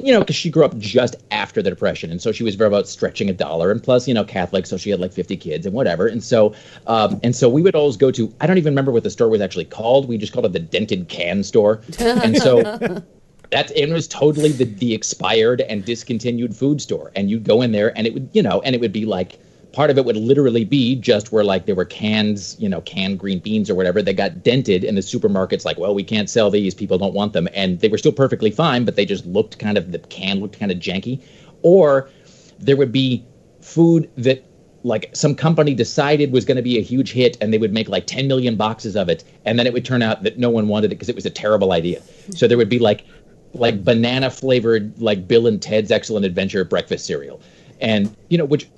you 0.04 0.12
know, 0.12 0.20
because 0.20 0.36
she 0.36 0.50
grew 0.50 0.64
up 0.64 0.76
just 0.78 1.16
after 1.30 1.62
the 1.62 1.70
depression, 1.70 2.10
and 2.10 2.20
so 2.20 2.32
she 2.32 2.44
was 2.44 2.54
very 2.54 2.68
about 2.68 2.88
stretching 2.88 3.28
a 3.30 3.32
dollar, 3.32 3.70
and 3.70 3.82
plus, 3.82 4.08
you 4.08 4.14
know, 4.14 4.24
Catholic, 4.24 4.66
so 4.66 4.76
she 4.76 4.90
had 4.90 5.00
like 5.00 5.12
50 5.12 5.36
kids 5.36 5.66
and 5.66 5.74
whatever, 5.74 6.06
and 6.06 6.22
so, 6.22 6.54
um, 6.86 7.20
and 7.22 7.34
so 7.34 7.48
we 7.48 7.62
would 7.62 7.74
always 7.74 7.96
go 7.96 8.10
to. 8.10 8.32
I 8.40 8.46
don't 8.46 8.58
even 8.58 8.72
remember 8.72 8.92
what 8.92 9.02
the 9.02 9.10
store 9.10 9.28
was 9.28 9.40
actually 9.40 9.66
called. 9.66 10.08
We 10.08 10.18
just 10.18 10.32
called 10.32 10.46
it 10.46 10.52
the 10.52 10.60
dented 10.60 11.08
can 11.08 11.42
store, 11.42 11.82
and 11.98 12.36
so. 12.36 13.02
That 13.50 13.76
it 13.76 13.88
was 13.88 14.06
totally 14.06 14.52
the, 14.52 14.62
the 14.62 14.94
expired 14.94 15.62
and 15.62 15.84
discontinued 15.84 16.54
food 16.54 16.80
store, 16.80 17.10
and 17.16 17.28
you'd 17.28 17.42
go 17.42 17.62
in 17.62 17.72
there, 17.72 17.92
and 17.98 18.06
it 18.06 18.14
would 18.14 18.30
you 18.32 18.44
know, 18.44 18.60
and 18.60 18.76
it 18.76 18.80
would 18.80 18.92
be 18.92 19.06
like 19.06 19.40
part 19.72 19.90
of 19.90 19.98
it 19.98 20.04
would 20.04 20.16
literally 20.16 20.64
be 20.64 20.96
just 20.96 21.32
where 21.32 21.44
like 21.44 21.66
there 21.66 21.74
were 21.74 21.84
cans, 21.84 22.56
you 22.58 22.68
know, 22.68 22.80
canned 22.82 23.18
green 23.18 23.38
beans 23.38 23.70
or 23.70 23.74
whatever 23.74 24.02
that 24.02 24.14
got 24.14 24.42
dented 24.42 24.84
and 24.84 24.96
the 24.96 25.02
supermarket's 25.02 25.64
like, 25.64 25.78
well, 25.78 25.94
we 25.94 26.02
can't 26.02 26.28
sell 26.28 26.50
these, 26.50 26.74
people 26.74 26.98
don't 26.98 27.14
want 27.14 27.32
them. 27.32 27.48
And 27.54 27.80
they 27.80 27.88
were 27.88 27.98
still 27.98 28.12
perfectly 28.12 28.50
fine, 28.50 28.84
but 28.84 28.96
they 28.96 29.04
just 29.04 29.26
looked 29.26 29.58
kind 29.58 29.78
of 29.78 29.92
the 29.92 29.98
can 29.98 30.40
looked 30.40 30.58
kind 30.58 30.72
of 30.72 30.78
janky. 30.78 31.22
Or 31.62 32.10
there 32.58 32.76
would 32.76 32.92
be 32.92 33.24
food 33.60 34.10
that 34.16 34.44
like 34.82 35.10
some 35.14 35.34
company 35.34 35.74
decided 35.74 36.32
was 36.32 36.44
going 36.44 36.56
to 36.56 36.62
be 36.62 36.78
a 36.78 36.82
huge 36.82 37.12
hit 37.12 37.36
and 37.40 37.52
they 37.52 37.58
would 37.58 37.72
make 37.72 37.88
like 37.88 38.06
10 38.06 38.26
million 38.26 38.56
boxes 38.56 38.96
of 38.96 39.10
it 39.10 39.22
and 39.44 39.58
then 39.58 39.66
it 39.66 39.74
would 39.74 39.84
turn 39.84 40.00
out 40.00 40.22
that 40.22 40.38
no 40.38 40.48
one 40.48 40.68
wanted 40.68 40.86
it 40.86 40.94
because 40.94 41.10
it 41.10 41.14
was 41.14 41.26
a 41.26 41.30
terrible 41.30 41.72
idea. 41.72 42.02
So 42.34 42.48
there 42.48 42.56
would 42.56 42.70
be 42.70 42.78
like 42.78 43.04
like 43.52 43.84
banana 43.84 44.30
flavored 44.30 44.98
like 45.00 45.26
Bill 45.26 45.46
and 45.46 45.60
Ted's 45.60 45.90
Excellent 45.90 46.24
Adventure 46.24 46.64
breakfast 46.64 47.04
cereal. 47.04 47.40
And 47.80 48.14
you 48.28 48.38
know, 48.38 48.44
which 48.44 48.68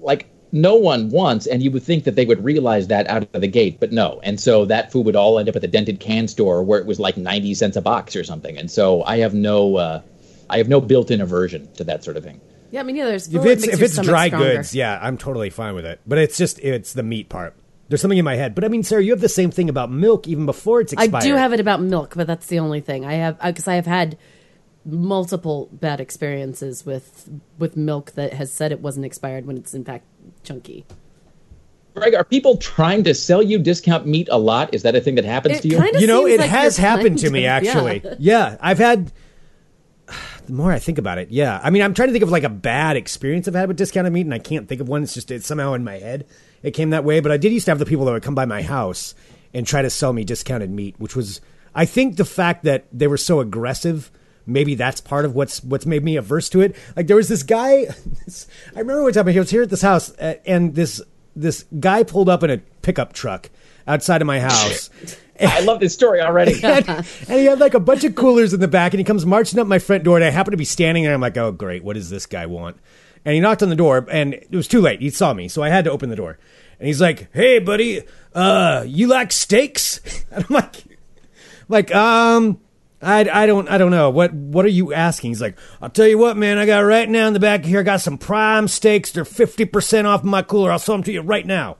like 0.00 0.28
no 0.52 0.74
one 0.74 1.08
wants, 1.08 1.46
and 1.46 1.62
you 1.62 1.70
would 1.70 1.82
think 1.82 2.04
that 2.04 2.14
they 2.14 2.26
would 2.26 2.44
realize 2.44 2.88
that 2.88 3.08
out 3.08 3.26
of 3.32 3.40
the 3.40 3.48
gate, 3.48 3.80
but 3.80 3.90
no. 3.90 4.20
And 4.22 4.38
so 4.38 4.66
that 4.66 4.92
food 4.92 5.06
would 5.06 5.16
all 5.16 5.38
end 5.38 5.48
up 5.48 5.56
at 5.56 5.62
the 5.62 5.68
dented 5.68 5.98
can 5.98 6.28
store 6.28 6.62
where 6.62 6.78
it 6.78 6.86
was 6.86 7.00
like 7.00 7.16
ninety 7.16 7.54
cents 7.54 7.76
a 7.76 7.80
box 7.80 8.14
or 8.16 8.24
something. 8.24 8.58
And 8.58 8.70
so 8.70 9.02
I 9.04 9.18
have 9.18 9.32
no, 9.32 9.76
uh, 9.76 10.02
I 10.50 10.58
have 10.58 10.68
no 10.68 10.80
built-in 10.80 11.20
aversion 11.20 11.72
to 11.74 11.84
that 11.84 12.04
sort 12.04 12.16
of 12.18 12.24
thing. 12.24 12.40
yeah, 12.70 12.80
I 12.80 12.82
mean, 12.82 12.96
yeah, 12.96 13.06
there's 13.06 13.32
if 13.32 13.44
it's 13.44 13.66
if 13.66 13.80
it's 13.80 13.96
dry 13.98 14.28
goods, 14.28 14.74
yeah, 14.74 14.98
I'm 15.00 15.16
totally 15.16 15.50
fine 15.50 15.74
with 15.74 15.86
it. 15.86 16.00
But 16.06 16.18
it's 16.18 16.36
just 16.36 16.58
it's 16.58 16.92
the 16.92 17.02
meat 17.02 17.28
part. 17.28 17.56
There's 17.88 18.00
something 18.00 18.18
in 18.18 18.24
my 18.24 18.36
head. 18.36 18.54
But 18.54 18.64
I 18.64 18.68
mean, 18.68 18.82
Sarah, 18.82 19.02
you 19.02 19.12
have 19.12 19.20
the 19.20 19.28
same 19.28 19.50
thing 19.50 19.68
about 19.68 19.90
milk 19.90 20.26
even 20.26 20.46
before 20.46 20.80
it's 20.80 20.92
expired. 20.92 21.14
I 21.14 21.20
do 21.20 21.34
have 21.34 21.52
it 21.52 21.60
about 21.60 21.82
milk, 21.82 22.14
but 22.16 22.26
that's 22.26 22.46
the 22.46 22.58
only 22.58 22.80
thing 22.80 23.04
I 23.04 23.14
have 23.14 23.40
because 23.40 23.68
I 23.68 23.74
have 23.74 23.86
had 23.86 24.16
multiple 24.84 25.68
bad 25.72 26.00
experiences 26.00 26.84
with 26.84 27.28
with 27.58 27.76
milk 27.76 28.12
that 28.12 28.32
has 28.32 28.52
said 28.52 28.72
it 28.72 28.80
wasn't 28.80 29.06
expired 29.06 29.46
when 29.46 29.56
it's 29.56 29.74
in 29.74 29.84
fact 29.84 30.04
chunky. 30.42 30.84
Greg, 31.94 32.14
are 32.14 32.24
people 32.24 32.56
trying 32.56 33.04
to 33.04 33.14
sell 33.14 33.42
you 33.42 33.58
discount 33.58 34.06
meat 34.06 34.28
a 34.30 34.38
lot? 34.38 34.72
Is 34.74 34.82
that 34.82 34.94
a 34.96 35.00
thing 35.00 35.16
that 35.16 35.24
happens 35.26 35.58
It 35.58 35.62
to 35.62 35.68
you? 35.68 35.84
You 36.00 36.06
know, 36.06 36.26
it 36.26 36.40
like 36.40 36.48
has 36.48 36.78
happened 36.78 37.18
to 37.18 37.26
kind 37.26 37.32
me 37.34 37.40
of- 37.40 37.44
yeah. 37.62 37.70
actually. 37.70 38.16
Yeah. 38.18 38.56
I've 38.60 38.78
had. 38.78 39.12
The 40.44 40.54
more 40.54 40.72
I 40.72 40.80
think 40.80 40.98
about 40.98 41.18
it, 41.18 41.30
yeah. 41.30 41.60
I 41.62 41.70
mean, 41.70 41.82
I'm 41.82 41.94
trying 41.94 42.08
to 42.08 42.12
think 42.12 42.24
of 42.24 42.30
like 42.30 42.42
a 42.42 42.48
bad 42.48 42.96
experience 42.96 43.46
I've 43.46 43.54
had 43.54 43.68
with 43.68 43.76
discounted 43.76 44.12
meat, 44.12 44.22
and 44.26 44.34
I 44.34 44.40
can't 44.40 44.68
think 44.68 44.80
of 44.80 44.88
one. 44.88 45.04
It's 45.04 45.14
just 45.14 45.30
it's 45.30 45.46
somehow 45.46 45.74
in 45.74 45.84
my 45.84 45.98
head 46.00 46.26
it 46.64 46.72
came 46.72 46.90
that 46.90 47.04
way. 47.04 47.20
But 47.20 47.30
I 47.30 47.36
did 47.36 47.52
used 47.52 47.66
to 47.66 47.70
have 47.70 47.78
the 47.78 47.86
people 47.86 48.04
that 48.06 48.10
would 48.12 48.24
come 48.24 48.34
by 48.34 48.44
my 48.44 48.60
house 48.60 49.14
and 49.54 49.64
try 49.64 49.82
to 49.82 49.88
sell 49.88 50.12
me 50.12 50.24
discounted 50.24 50.68
meat, 50.68 50.96
which 50.98 51.14
was 51.14 51.40
I 51.76 51.84
think 51.84 52.16
the 52.16 52.24
fact 52.24 52.64
that 52.64 52.86
they 52.92 53.06
were 53.06 53.16
so 53.16 53.38
aggressive. 53.38 54.10
Maybe 54.46 54.74
that's 54.74 55.00
part 55.00 55.24
of 55.24 55.34
what's 55.34 55.62
what's 55.62 55.86
made 55.86 56.02
me 56.02 56.16
averse 56.16 56.48
to 56.50 56.60
it. 56.60 56.76
Like 56.96 57.06
there 57.06 57.16
was 57.16 57.28
this 57.28 57.42
guy, 57.42 57.86
I 58.74 58.78
remember 58.78 59.02
one 59.02 59.12
time 59.12 59.26
he 59.28 59.38
was 59.38 59.50
here 59.50 59.62
at 59.62 59.70
this 59.70 59.82
house, 59.82 60.10
and 60.10 60.74
this 60.74 61.00
this 61.34 61.64
guy 61.80 62.02
pulled 62.02 62.28
up 62.28 62.42
in 62.42 62.50
a 62.50 62.58
pickup 62.82 63.12
truck 63.12 63.50
outside 63.86 64.20
of 64.20 64.26
my 64.26 64.40
house. 64.40 64.90
I 65.40 65.60
love 65.60 65.80
this 65.80 65.94
story 65.94 66.20
already. 66.20 66.52
and, 66.62 66.88
and 66.88 67.06
he 67.28 67.46
had 67.46 67.58
like 67.58 67.74
a 67.74 67.80
bunch 67.80 68.04
of 68.04 68.14
coolers 68.14 68.52
in 68.52 68.60
the 68.60 68.68
back, 68.68 68.92
and 68.92 69.00
he 69.00 69.04
comes 69.04 69.26
marching 69.26 69.58
up 69.58 69.66
my 69.66 69.78
front 69.78 70.04
door, 70.04 70.16
and 70.16 70.24
I 70.24 70.30
happen 70.30 70.52
to 70.52 70.56
be 70.56 70.64
standing 70.64 71.04
there. 71.04 71.14
I'm 71.14 71.20
like, 71.20 71.36
oh 71.36 71.52
great, 71.52 71.82
what 71.82 71.94
does 71.94 72.10
this 72.10 72.26
guy 72.26 72.46
want? 72.46 72.76
And 73.24 73.34
he 73.34 73.40
knocked 73.40 73.62
on 73.62 73.68
the 73.68 73.76
door, 73.76 74.06
and 74.10 74.34
it 74.34 74.52
was 74.52 74.68
too 74.68 74.80
late. 74.80 75.00
He 75.00 75.10
saw 75.10 75.32
me, 75.32 75.48
so 75.48 75.62
I 75.62 75.68
had 75.68 75.84
to 75.84 75.92
open 75.92 76.10
the 76.10 76.16
door. 76.16 76.38
And 76.78 76.86
he's 76.88 77.00
like, 77.00 77.32
hey 77.32 77.58
buddy, 77.58 78.02
uh, 78.34 78.84
you 78.86 79.06
like 79.06 79.32
steaks? 79.32 80.00
And 80.30 80.44
I'm 80.48 80.54
like, 80.54 80.84
like 81.68 81.94
um. 81.94 82.60
I, 83.02 83.28
I 83.42 83.46
don't 83.46 83.68
I 83.68 83.78
don't 83.78 83.90
know 83.90 84.10
what 84.10 84.32
what 84.32 84.64
are 84.64 84.70
you 84.70 84.92
asking? 84.92 85.30
He's 85.30 85.42
like, 85.42 85.58
I'll 85.80 85.90
tell 85.90 86.06
you 86.06 86.18
what, 86.18 86.36
man. 86.36 86.58
I 86.58 86.66
got 86.66 86.80
right 86.80 87.08
now 87.08 87.26
in 87.26 87.32
the 87.32 87.40
back 87.40 87.64
here. 87.64 87.80
I 87.80 87.82
got 87.82 88.00
some 88.00 88.16
prime 88.16 88.68
steaks. 88.68 89.10
They're 89.10 89.24
fifty 89.24 89.64
percent 89.64 90.06
off 90.06 90.22
my 90.22 90.42
cooler. 90.42 90.70
I'll 90.70 90.78
sell 90.78 90.94
them 90.94 91.02
to 91.04 91.12
you 91.12 91.20
right 91.20 91.44
now. 91.44 91.76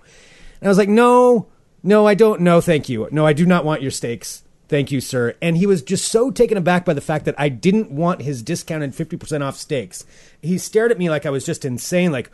And 0.60 0.68
I 0.68 0.70
was 0.70 0.78
like, 0.78 0.88
no, 0.88 1.48
no, 1.82 2.06
I 2.06 2.14
don't. 2.14 2.40
No, 2.40 2.60
thank 2.60 2.88
you. 2.88 3.08
No, 3.12 3.24
I 3.24 3.32
do 3.32 3.46
not 3.46 3.64
want 3.64 3.82
your 3.82 3.90
steaks. 3.90 4.42
Thank 4.68 4.90
you, 4.90 5.00
sir. 5.00 5.34
And 5.42 5.56
he 5.56 5.66
was 5.66 5.82
just 5.82 6.10
so 6.10 6.30
taken 6.30 6.56
aback 6.56 6.84
by 6.84 6.94
the 6.94 7.02
fact 7.02 7.26
that 7.26 7.34
I 7.36 7.50
didn't 7.50 7.90
want 7.90 8.22
his 8.22 8.42
discounted 8.42 8.92
50% 8.92 9.42
off 9.42 9.56
steaks. 9.56 10.06
He 10.40 10.56
stared 10.56 10.90
at 10.90 10.98
me 10.98 11.10
like 11.10 11.26
I 11.26 11.30
was 11.30 11.44
just 11.44 11.66
insane. 11.66 12.10
Like, 12.10 12.30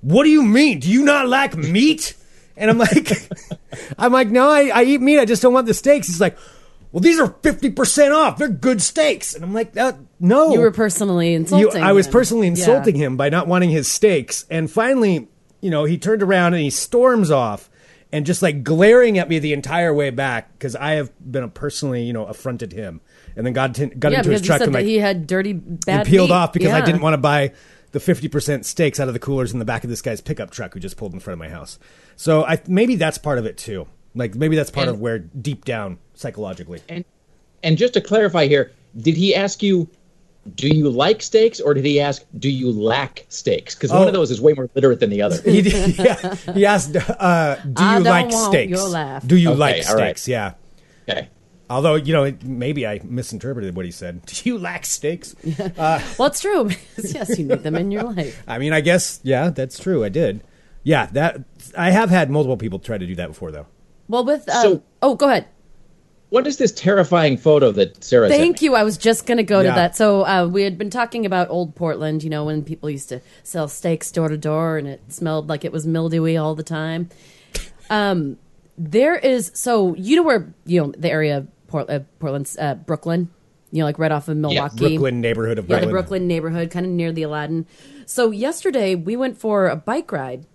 what 0.00 0.22
do 0.22 0.30
you 0.30 0.44
mean? 0.44 0.78
Do 0.78 0.88
you 0.88 1.04
not 1.04 1.26
like 1.26 1.56
meat? 1.56 2.14
And 2.56 2.70
I'm 2.70 2.78
like, 2.78 3.28
I'm 3.98 4.12
like, 4.12 4.28
no, 4.28 4.48
I, 4.48 4.68
I 4.68 4.84
eat 4.84 5.00
meat. 5.00 5.18
I 5.18 5.24
just 5.24 5.42
don't 5.42 5.52
want 5.52 5.66
the 5.66 5.74
steaks. 5.74 6.06
He's 6.06 6.20
like, 6.20 6.38
well, 6.94 7.00
these 7.00 7.18
are 7.18 7.26
50% 7.28 8.14
off. 8.14 8.38
They're 8.38 8.46
good 8.48 8.80
steaks. 8.80 9.34
And 9.34 9.44
I'm 9.44 9.52
like, 9.52 9.76
uh, 9.76 9.94
no, 10.20 10.52
You 10.52 10.60
were 10.60 10.70
personally 10.70 11.30
You- 11.32 11.38
insulting. 11.38 11.82
I 11.82 11.90
was 11.90 12.06
him. 12.06 12.12
personally 12.12 12.46
Yeah. 12.46 12.52
insulting 12.52 12.94
him 12.94 13.16
by 13.16 13.30
not 13.30 13.48
wanting 13.48 13.70
his 13.70 13.88
steaks. 13.88 14.44
And 14.48 14.70
finally, 14.70 15.26
you 15.60 15.70
know, 15.70 15.84
he 15.86 15.98
turned 15.98 16.22
around 16.22 16.54
and 16.54 16.62
he 16.62 16.70
storms 16.70 17.32
off 17.32 17.68
and 18.12 18.24
just 18.24 18.42
like 18.42 18.62
glaring 18.62 19.18
at 19.18 19.28
me 19.28 19.40
the 19.40 19.52
entire 19.52 19.92
way 19.92 20.10
back 20.10 20.52
because 20.56 20.76
I 20.76 20.92
have 20.92 21.10
been 21.20 21.50
personally, 21.50 22.04
you 22.04 22.12
know, 22.12 22.26
affronted 22.26 22.72
him. 22.72 23.00
And 23.34 23.44
then 23.44 23.54
got, 23.54 23.74
to, 23.74 23.86
got 23.86 24.12
Yeah, 24.12 24.18
into 24.18 24.30
his 24.30 24.42
truck 24.42 24.60
and 24.60 24.72
like 24.72 24.84
he 24.86 24.98
had 25.00 25.26
dirty, 25.26 25.52
bad 25.52 26.00
and 26.02 26.08
peeled 26.08 26.30
off 26.30 26.52
because 26.52 26.70
I 26.72 26.80
didn't 26.80 27.00
want 27.00 27.14
to 27.14 27.18
buy 27.18 27.50
the 27.90 27.98
50% 27.98 28.64
steaks 28.64 29.00
out 29.00 29.08
of 29.08 29.14
the 29.14 29.20
coolers 29.20 29.52
in 29.52 29.58
the 29.58 29.64
back 29.64 29.82
of 29.82 29.90
this 29.90 30.00
guy's 30.00 30.20
pickup 30.20 30.50
truck 30.52 30.74
who 30.74 30.78
just 30.78 30.96
pulled 30.96 31.12
in 31.12 31.18
front 31.18 31.32
of 31.34 31.38
my 31.40 31.48
house. 31.48 31.80
So 32.14 32.44
I 32.44 32.60
maybe 32.68 32.94
that's 32.94 33.18
part 33.18 33.38
of 33.38 33.46
it 33.46 33.56
too. 33.58 33.88
Like 34.14 34.34
maybe 34.34 34.56
that's 34.56 34.70
part 34.70 34.88
And- 34.88 34.96
of 34.96 35.00
where 35.00 35.18
deep 35.18 35.64
down 35.64 35.98
psychologically. 36.14 36.80
And 36.88 37.04
and 37.62 37.78
just 37.78 37.94
to 37.94 38.00
clarify 38.00 38.46
here, 38.46 38.70
did 38.96 39.16
he 39.16 39.34
ask 39.34 39.62
you, 39.62 39.88
do 40.56 40.68
you 40.68 40.90
like 40.90 41.22
steaks, 41.22 41.58
or 41.60 41.72
did 41.72 41.84
he 41.86 41.98
ask, 41.98 42.22
do 42.38 42.50
you 42.50 42.70
lack 42.70 43.24
steaks? 43.30 43.74
Because 43.74 43.90
one 43.90 44.02
Oh. 44.02 44.06
of 44.08 44.12
those 44.12 44.30
is 44.30 44.40
way 44.42 44.52
more 44.52 44.68
literate 44.74 45.00
than 45.00 45.08
the 45.10 45.22
other. 45.22 45.40
He 45.50 45.62
did, 45.62 45.98
yeah, 45.98 46.34
he 46.52 46.66
asked, 46.66 46.94
uh, 46.96 47.56
"Do 47.56 47.82
I 47.82 47.98
you 47.98 48.04
don't 48.04 48.12
like 48.12 48.30
want 48.30 48.52
steaks? 48.52 48.70
your 48.70 48.88
laugh." 48.88 49.26
Do 49.26 49.36
you 49.36 49.50
Okay, 49.50 49.58
like 49.58 49.88
all 49.88 49.96
right. 49.96 50.18
steaks?" 50.18 50.28
Yeah. 50.28 50.52
Okay. 51.08 51.28
Although 51.70 51.94
you 51.94 52.12
know, 52.12 52.30
maybe 52.44 52.86
I 52.86 53.00
misinterpreted 53.02 53.74
what 53.74 53.86
he 53.86 53.90
said. 53.90 54.20
Do 54.26 54.48
you 54.50 54.58
lack 54.58 54.84
steaks? 54.84 55.34
Well, 55.78 56.26
it's 56.28 56.40
true. 56.40 56.68
yes, 57.02 57.38
you 57.38 57.46
need 57.46 57.62
them 57.62 57.74
in 57.76 57.90
your 57.90 58.02
life. 58.04 58.42
I 58.46 58.58
mean, 58.58 58.74
I 58.74 58.82
guess 58.82 59.20
yeah, 59.22 59.48
that's 59.48 59.78
true. 59.78 60.04
I 60.04 60.10
did. 60.10 60.42
Yeah, 60.82 61.06
that 61.12 61.40
I 61.76 61.90
have 61.90 62.10
had 62.10 62.30
multiple 62.30 62.58
people 62.58 62.78
try 62.78 62.98
to 62.98 63.06
do 63.06 63.14
that 63.14 63.28
before, 63.28 63.50
though. 63.50 63.66
Well, 64.08 64.24
with 64.24 64.48
uh, 64.48 64.62
So- 64.62 64.82
oh, 65.02 65.14
go 65.14 65.28
ahead. 65.28 65.46
What 66.30 66.46
is 66.48 66.56
this 66.56 66.72
terrifying 66.72 67.36
photo 67.36 67.70
that 67.72 68.02
Sarah 68.02 68.28
sent 68.28 68.40
Thank 68.40 68.60
me? 68.60 68.64
you. 68.66 68.74
I 68.74 68.82
was 68.82 68.98
just 68.98 69.24
going 69.24 69.36
to 69.36 69.44
go 69.44 69.60
Yeah. 69.60 69.68
to 69.70 69.74
that. 69.76 69.96
So 69.96 70.26
uh, 70.26 70.48
we 70.48 70.62
had 70.64 70.76
been 70.76 70.90
talking 70.90 71.24
about 71.24 71.48
old 71.48 71.76
Portland. 71.76 72.24
You 72.24 72.30
know, 72.30 72.44
when 72.44 72.64
people 72.64 72.90
used 72.90 73.08
to 73.10 73.20
sell 73.44 73.68
steaks 73.68 74.10
door 74.10 74.28
to 74.28 74.36
door, 74.36 74.76
and 74.76 74.88
it 74.88 75.00
smelled 75.12 75.48
like 75.48 75.64
it 75.64 75.70
was 75.70 75.86
mildewy 75.86 76.36
all 76.36 76.56
the 76.56 76.64
time. 76.64 77.08
Um, 77.88 78.38
there 78.76 79.14
is 79.14 79.52
so 79.54 79.94
you 79.94 80.16
know 80.16 80.24
where 80.24 80.52
you 80.66 80.80
know 80.82 80.92
the 80.98 81.08
area 81.10 81.38
of 81.38 81.48
Port, 81.68 81.88
uh, 81.88 82.00
Portland's 82.18 82.58
uh, 82.58 82.74
Brooklyn. 82.74 83.28
You 83.70 83.80
know, 83.80 83.84
like 83.86 83.98
right 84.00 84.10
off 84.12 84.26
of 84.28 84.36
Milwaukie. 84.36 84.76
Brooklyn 84.76 85.20
neighborhood 85.20 85.58
of 85.58 85.64
Yeah, 85.66 85.68
Brooklyn. 85.76 85.88
the 85.88 85.92
Brooklyn 85.92 86.26
neighborhood, 86.26 86.70
kind 86.70 86.86
of 86.86 86.92
near 86.92 87.12
the 87.12 87.22
Aladdin. 87.24 87.66
So 88.06 88.30
yesterday 88.32 88.94
we 88.96 89.14
went 89.16 89.38
for 89.38 89.68
a 89.68 89.76
bike 89.76 90.10
ride 90.10 90.46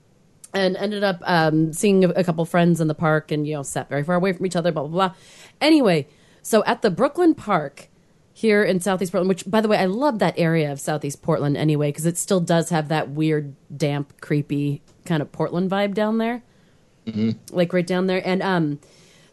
and 0.54 0.76
ended 0.78 1.04
up 1.04 1.22
um, 1.24 1.74
seeing 1.74 2.04
a, 2.04 2.10
a 2.10 2.24
couple 2.24 2.43
friends 2.45 2.82
in 2.82 2.88
the 2.88 2.95
park 2.95 3.32
and, 3.32 3.47
you 3.47 3.54
know, 3.54 3.64
sat 3.64 3.89
very 3.89 4.04
far 4.04 4.16
away 4.16 4.34
from 4.34 4.45
each 4.45 4.56
other, 4.56 4.72
blah, 4.72 4.84
blah, 4.84 5.10
blah. 5.10 5.16
Anyway, 5.62 6.08
so 6.41 6.64
at 6.66 6.82
the 6.82 6.89
Brooklyn 6.89 7.36
Park 7.36 7.89
here 8.34 8.64
in 8.64 8.80
Southeast 8.80 9.12
Portland, 9.12 9.30
which, 9.30 9.50
by 9.50 9.62
the 9.62 9.68
way, 9.68 9.78
I 9.78 9.86
love 9.86 10.20
that 10.20 10.34
area 10.38 10.72
of 10.72 10.80
Southeast 10.80 11.22
Portland 11.22 11.58
anyway, 11.58 11.89
because 11.89 12.06
it 12.06 12.18
still 12.18 12.39
does 12.39 12.70
have 12.70 12.88
that 12.88 13.10
weird, 13.10 13.56
damp, 13.76 14.22
creepy 14.22 14.82
kind 15.06 15.22
of 15.22 15.32
Portland 15.32 15.70
vibe 15.70 15.93
down 15.93 16.18
there. 16.18 16.43
Like 17.52 17.74
right 17.74 17.86
down 17.86 18.08
there. 18.08 18.22
And, 18.26 18.41
um, 18.41 18.80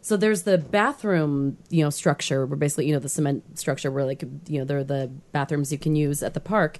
so 0.01 0.15
there's 0.15 0.43
the 0.43 0.57
bathroom, 0.57 1.57
you 1.69 1.83
know, 1.83 1.89
structure 1.89 2.45
where 2.45 2.55
basically, 2.55 2.87
you 2.87 2.93
know, 2.93 2.99
the 2.99 3.09
cement 3.09 3.59
structure 3.59 3.91
where 3.91 4.05
like, 4.05 4.23
you 4.47 4.59
know, 4.59 4.63
there 4.63 4.77
are 4.77 4.83
the 4.83 5.11
bathrooms 5.33 5.69
you 5.69 5.77
can 5.77 5.97
use 5.97 6.23
at 6.23 6.33
the 6.33 6.39
park. 6.39 6.79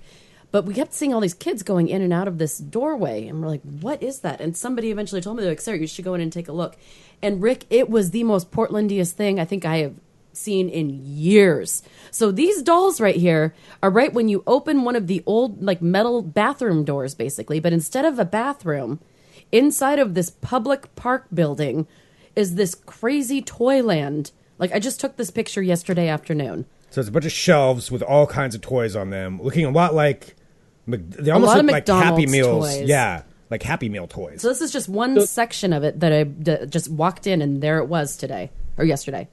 But 0.52 0.66
we 0.66 0.74
kept 0.74 0.94
seeing 0.94 1.14
all 1.14 1.20
these 1.20 1.34
kids 1.34 1.62
going 1.62 1.90
in 1.90 2.02
and 2.02 2.14
out 2.14 2.28
of 2.28 2.38
this 2.38 2.58
doorway, 2.58 3.28
and 3.28 3.42
we're 3.42 3.50
like, 3.50 3.62
"What 3.62 4.02
is 4.02 4.20
that?" 4.20 4.40
And 4.40 4.56
somebody 4.56 4.92
eventually 4.92 5.22
told 5.22 5.38
me, 5.38 5.44
"They're 5.44 5.52
like, 5.52 5.62
Sarah, 5.62 5.78
you 5.78 5.88
should 5.88 6.06
go 6.06 6.14
in 6.14 6.22
and 6.22 6.32
take 6.32 6.48
a 6.48 6.54
look." 6.54 6.78
And 7.22 7.42
Rick, 7.42 7.66
it 7.70 7.90
was 7.90 8.12
the 8.12 8.24
most 8.24 8.52
Portlandiest 8.52 9.12
thing 9.12 9.40
I 9.40 9.46
think 9.46 9.66
I 9.66 9.78
have 9.78 9.96
seen 10.38 10.70
in 10.70 11.02
years. 11.04 11.82
So 12.12 12.32
these 12.32 12.62
dolls 12.62 13.02
right 13.02 13.16
here 13.16 13.54
are 13.82 13.90
right 13.90 14.14
when 14.14 14.30
you 14.30 14.44
open 14.48 14.84
one 14.84 14.96
of 14.96 15.08
the 15.08 15.24
old 15.26 15.62
like 15.64 15.82
metal 15.82 16.22
bathroom 16.22 16.84
doors, 16.84 17.16
basically. 17.16 17.60
But 17.60 17.74
instead 17.74 18.06
of 18.06 18.20
a 18.20 18.26
bathroom, 18.26 19.00
inside 19.52 20.00
of 20.00 20.14
this 20.14 20.30
public 20.30 20.94
park 20.96 21.26
building 21.34 21.88
is 22.36 22.56
this 22.56 22.76
crazy 22.76 23.42
toy 23.42 23.82
land. 23.82 24.32
Like 24.60 24.72
I 24.74 24.80
just 24.80 25.00
took 25.00 25.18
this 25.18 25.32
picture 25.32 25.62
yesterday 25.62 26.08
afternoon. 26.08 26.66
So 26.90 27.02
it's 27.02 27.10
a 27.10 27.12
bunch 27.12 27.26
of 27.26 27.32
shelves 27.32 27.92
with 27.92 28.02
all 28.02 28.26
kinds 28.28 28.56
of 28.56 28.62
toys 28.62 28.96
on 28.96 29.10
them, 29.10 29.42
looking 29.42 29.66
a 29.66 29.72
lot 29.72 29.94
like 29.94 30.36
they 30.88 31.32
almost 31.32 31.56
look 31.56 31.66
like 31.72 31.88
Happy 31.88 32.26
Meals. 32.28 32.66
toys. 32.76 32.88
Yeah, 32.88 33.24
like 33.50 33.62
Happy 33.62 33.90
Meal 33.90 34.08
toys. 34.08 34.42
So 34.42 34.48
this 34.48 34.62
is 34.62 34.72
just 34.72 34.88
one 34.88 35.26
section 35.28 35.74
of 35.74 35.84
it 35.84 36.00
that 36.00 36.14
I 36.14 36.24
d- 36.24 36.66
just 36.70 36.90
walked 36.90 37.28
in, 37.28 37.42
and 37.42 37.62
there 37.62 37.80
it 37.80 37.88
was 37.88 38.16
today 38.16 38.52
or 38.78 38.86
yesterday. 38.86 39.28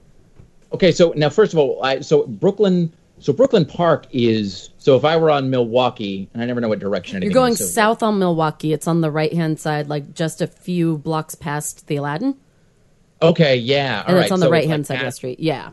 Okay, 0.73 0.91
so 0.91 1.13
now 1.15 1.29
first 1.29 1.53
of 1.53 1.59
all, 1.59 1.81
I 1.81 2.01
so 2.01 2.27
Brooklyn, 2.27 2.91
so 3.19 3.31
Brooklyn 3.31 3.63
Park 3.65 4.07
is 4.11 4.71
so 4.77 4.97
if 4.97 5.05
I 5.05 5.15
were 5.15 5.31
on 5.31 5.49
Milwaukie, 5.49 6.27
and 6.33 6.43
I 6.43 6.45
never 6.45 6.59
know 6.59 6.67
what 6.67 6.79
direction 6.79 7.15
anything 7.17 7.31
You're 7.31 7.41
going 7.41 7.53
is, 7.53 7.59
so- 7.59 7.65
south 7.65 8.03
on 8.03 8.19
Milwaukie. 8.19 8.73
It's 8.73 8.87
on 8.87 8.99
the 8.99 9.09
right 9.11 9.31
hand 9.33 9.59
side, 9.61 9.87
like 9.87 10.13
just 10.13 10.41
a 10.41 10.47
few 10.47 10.97
blocks 10.97 11.35
past 11.35 11.87
the 11.87 11.95
Aladdin, 11.95 12.35
Okay, 13.21 13.55
yeah, 13.55 13.99
all 14.01 14.07
and 14.09 14.15
right. 14.17 14.23
it's 14.23 14.31
on 14.33 14.41
the 14.41 14.47
so 14.47 14.51
right 14.51 14.67
hand 14.67 14.81
like 14.81 14.87
side 14.87 14.99
of 14.99 15.05
the 15.05 15.11
street. 15.13 15.39
Yeah, 15.39 15.69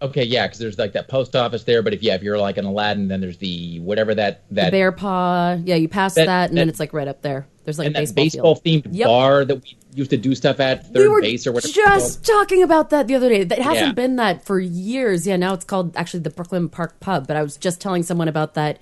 Okay, 0.00 0.22
yeah, 0.22 0.46
because 0.46 0.58
there's 0.60 0.78
like 0.78 0.92
that 0.92 1.08
post 1.08 1.34
office 1.34 1.64
there, 1.64 1.82
but 1.82 1.92
if 1.92 2.02
yeah, 2.02 2.14
if 2.14 2.22
you're 2.22 2.38
like 2.38 2.56
an 2.56 2.64
Aladdin, 2.64 3.08
then 3.08 3.20
there's 3.20 3.38
the 3.38 3.80
whatever 3.80 4.14
that 4.14 4.44
that 4.52 4.66
the 4.66 4.70
bear 4.70 4.92
paw. 4.92 5.56
Yeah, 5.64 5.74
you 5.74 5.88
pass 5.88 6.14
That- 6.14 6.26
that, 6.26 6.48
and 6.50 6.58
then 6.58 6.68
it's 6.68 6.78
like 6.78 6.92
right 6.92 7.08
up 7.08 7.22
there. 7.22 7.46
There's 7.64 7.78
like 7.78 7.88
and 7.88 7.96
a 7.96 8.06
that 8.06 8.14
baseball, 8.14 8.54
baseball 8.54 8.90
themed 8.90 8.94
Yep. 8.96 9.06
bar 9.06 9.44
that 9.44 9.56
we 9.56 9.76
used 9.94 10.10
to 10.10 10.16
do 10.16 10.34
stuff 10.34 10.58
at 10.60 10.86
third 10.94 11.10
we 11.12 11.20
base 11.20 11.46
or 11.46 11.52
whatever. 11.52 11.72
just 11.72 12.24
talking 12.24 12.62
about 12.62 12.90
that 12.90 13.08
the 13.08 13.14
other 13.14 13.28
day. 13.28 13.44
That 13.44 13.58
hasn't 13.58 13.88
Yeah. 13.88 13.92
been 13.92 14.16
that 14.16 14.44
for 14.44 14.58
years. 14.60 15.26
Yeah, 15.26 15.36
now 15.36 15.52
it's 15.52 15.64
called 15.64 15.94
actually 15.96 16.20
the 16.20 16.30
Brooklyn 16.30 16.68
Park 16.68 16.98
Pub. 17.00 17.26
But 17.26 17.36
I 17.36 17.42
was 17.42 17.56
just 17.58 17.80
telling 17.80 18.02
someone 18.04 18.28
about 18.28 18.54
that 18.54 18.78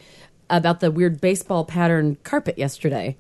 about 0.50 0.78
the 0.80 0.90
weird 0.92 1.20
baseball 1.20 1.64
pattern 1.64 2.18
carpet 2.22 2.58
yesterday. 2.58 3.16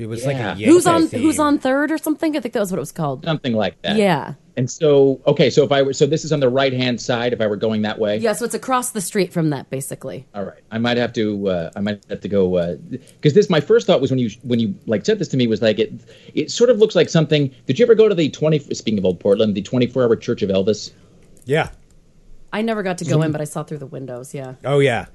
It 0.00 0.06
was 0.08 0.22
Yeah. 0.22 0.26
like 0.28 0.36
a 0.36 0.40
Yankee 0.40 0.64
Who's 0.64 0.86
on 0.86 1.06
theme. 1.08 1.20
Who's 1.22 1.38
on 1.38 1.58
third 1.58 1.90
or 1.92 1.98
something? 1.98 2.36
I 2.36 2.40
think 2.40 2.54
that 2.54 2.60
was 2.60 2.70
what 2.72 2.78
it 2.78 2.80
was 2.80 2.92
called. 2.92 3.24
something 3.24 3.54
like 3.54 3.80
that. 3.82 3.96
Yeah. 3.96 4.34
And 4.56 4.70
so, 4.70 5.20
okay, 5.26 5.48
so 5.48 5.62
if 5.64 5.72
I 5.72 5.80
were, 5.82 5.92
so 5.92 6.06
this 6.06 6.24
is 6.24 6.32
on 6.32 6.40
the 6.40 6.48
right 6.48 6.72
hand 6.72 7.00
side. 7.00 7.32
If 7.32 7.40
I 7.40 7.46
were 7.46 7.56
going 7.56 7.82
that 7.82 7.98
way, 7.98 8.18
Yeah, 8.18 8.32
so 8.34 8.44
it's 8.44 8.54
across 8.54 8.90
the 8.90 9.00
street 9.00 9.32
from 9.32 9.50
that, 9.50 9.70
basically. 9.70 10.26
All 10.34 10.44
right, 10.44 10.58
I 10.70 10.76
might 10.78 10.96
have 10.98 11.12
to. 11.14 11.48
Uh, 11.48 11.70
I 11.76 11.80
might 11.80 12.04
have 12.10 12.20
to 12.20 12.28
go 12.28 12.76
because 12.90 13.32
this. 13.32 13.48
My 13.48 13.60
first 13.60 13.86
thought 13.86 14.00
was 14.00 14.10
when 14.10 14.18
you 14.18 14.30
when 14.42 14.58
you 14.58 14.74
like 14.86 15.06
said 15.06 15.18
this 15.18 15.28
to 15.28 15.36
me 15.38 15.46
was 15.46 15.62
like 15.62 15.78
it. 15.78 15.92
It 16.34 16.50
sort 16.50 16.68
of 16.68 16.78
looks 16.78 16.94
like 16.94 17.08
something. 17.08 17.50
Did 17.66 17.78
you 17.78 17.86
ever 17.86 17.94
go 17.94 18.08
to 18.08 18.14
the 18.14 18.28
twenty? 18.28 18.58
Speaking 18.58 18.98
of 18.98 19.04
old 19.06 19.18
Portland, 19.20 19.54
the 19.54 19.62
twenty 19.62 19.86
four 19.86 20.02
hour 20.02 20.16
Church 20.16 20.42
of 20.42 20.50
Elvis. 20.50 20.90
Yeah. 21.46 21.70
I 22.52 22.60
never 22.62 22.82
got 22.82 22.98
to 22.98 23.04
go 23.04 23.22
in, 23.22 23.32
but 23.32 23.40
I 23.40 23.44
saw 23.44 23.62
through 23.62 23.78
the 23.78 23.86
windows. 23.86 24.34
Yeah. 24.34 24.54
Oh 24.64 24.80
yeah. 24.80 25.06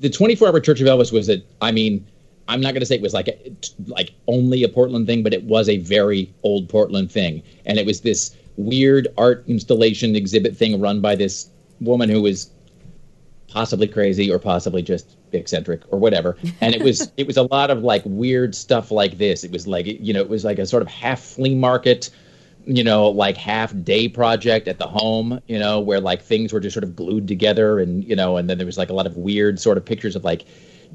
The 0.00 0.08
twenty 0.10 0.36
four 0.36 0.48
hour 0.48 0.60
Church 0.60 0.80
of 0.80 0.86
Elvis 0.86 1.12
was 1.12 1.28
it? 1.28 1.46
I 1.60 1.70
mean, 1.72 2.06
I'm 2.48 2.60
not 2.60 2.72
going 2.72 2.80
to 2.80 2.86
say 2.86 2.96
it 2.96 3.02
was 3.02 3.14
like 3.14 3.28
a, 3.28 3.56
like 3.86 4.12
only 4.26 4.62
a 4.64 4.68
Portland 4.68 5.06
thing, 5.06 5.22
but 5.22 5.32
it 5.32 5.44
was 5.44 5.68
a 5.68 5.78
very 5.78 6.32
old 6.42 6.68
Portland 6.68 7.10
thing, 7.10 7.42
and 7.64 7.78
it 7.78 7.86
was 7.86 8.00
this 8.02 8.36
weird 8.56 9.08
art 9.18 9.44
installation 9.46 10.14
exhibit 10.14 10.56
thing 10.56 10.80
run 10.80 11.00
by 11.00 11.16
this 11.16 11.48
woman 11.80 12.08
who 12.08 12.22
was 12.22 12.50
possibly 13.48 13.86
crazy 13.86 14.30
or 14.30 14.38
possibly 14.38 14.82
just 14.82 15.16
eccentric 15.32 15.82
or 15.90 15.98
whatever. 15.98 16.36
And 16.60 16.74
it 16.74 16.82
was 16.82 17.10
it 17.16 17.26
was 17.26 17.36
a 17.36 17.42
lot 17.42 17.70
of 17.70 17.82
like 17.82 18.02
weird 18.04 18.54
stuff 18.54 18.90
like 18.90 19.18
this. 19.18 19.44
It 19.44 19.50
was 19.50 19.66
like 19.66 19.86
you 19.86 20.12
know 20.12 20.20
it 20.20 20.28
was 20.28 20.44
like 20.44 20.58
a 20.58 20.66
sort 20.66 20.82
of 20.82 20.88
half 20.88 21.20
flea 21.20 21.54
market 21.54 22.10
you 22.66 22.82
know 22.82 23.08
like 23.08 23.36
half 23.36 23.74
day 23.84 24.08
project 24.08 24.68
at 24.68 24.78
the 24.78 24.86
home 24.86 25.38
you 25.46 25.58
know 25.58 25.80
where 25.80 26.00
like 26.00 26.22
things 26.22 26.50
were 26.50 26.60
just 26.60 26.72
sort 26.72 26.84
of 26.84 26.96
glued 26.96 27.28
together 27.28 27.78
and 27.78 28.04
you 28.04 28.16
know 28.16 28.38
and 28.38 28.48
then 28.48 28.56
there 28.56 28.66
was 28.66 28.78
like 28.78 28.88
a 28.88 28.92
lot 28.94 29.06
of 29.06 29.18
weird 29.18 29.60
sort 29.60 29.76
of 29.76 29.84
pictures 29.84 30.16
of 30.16 30.24
like 30.24 30.46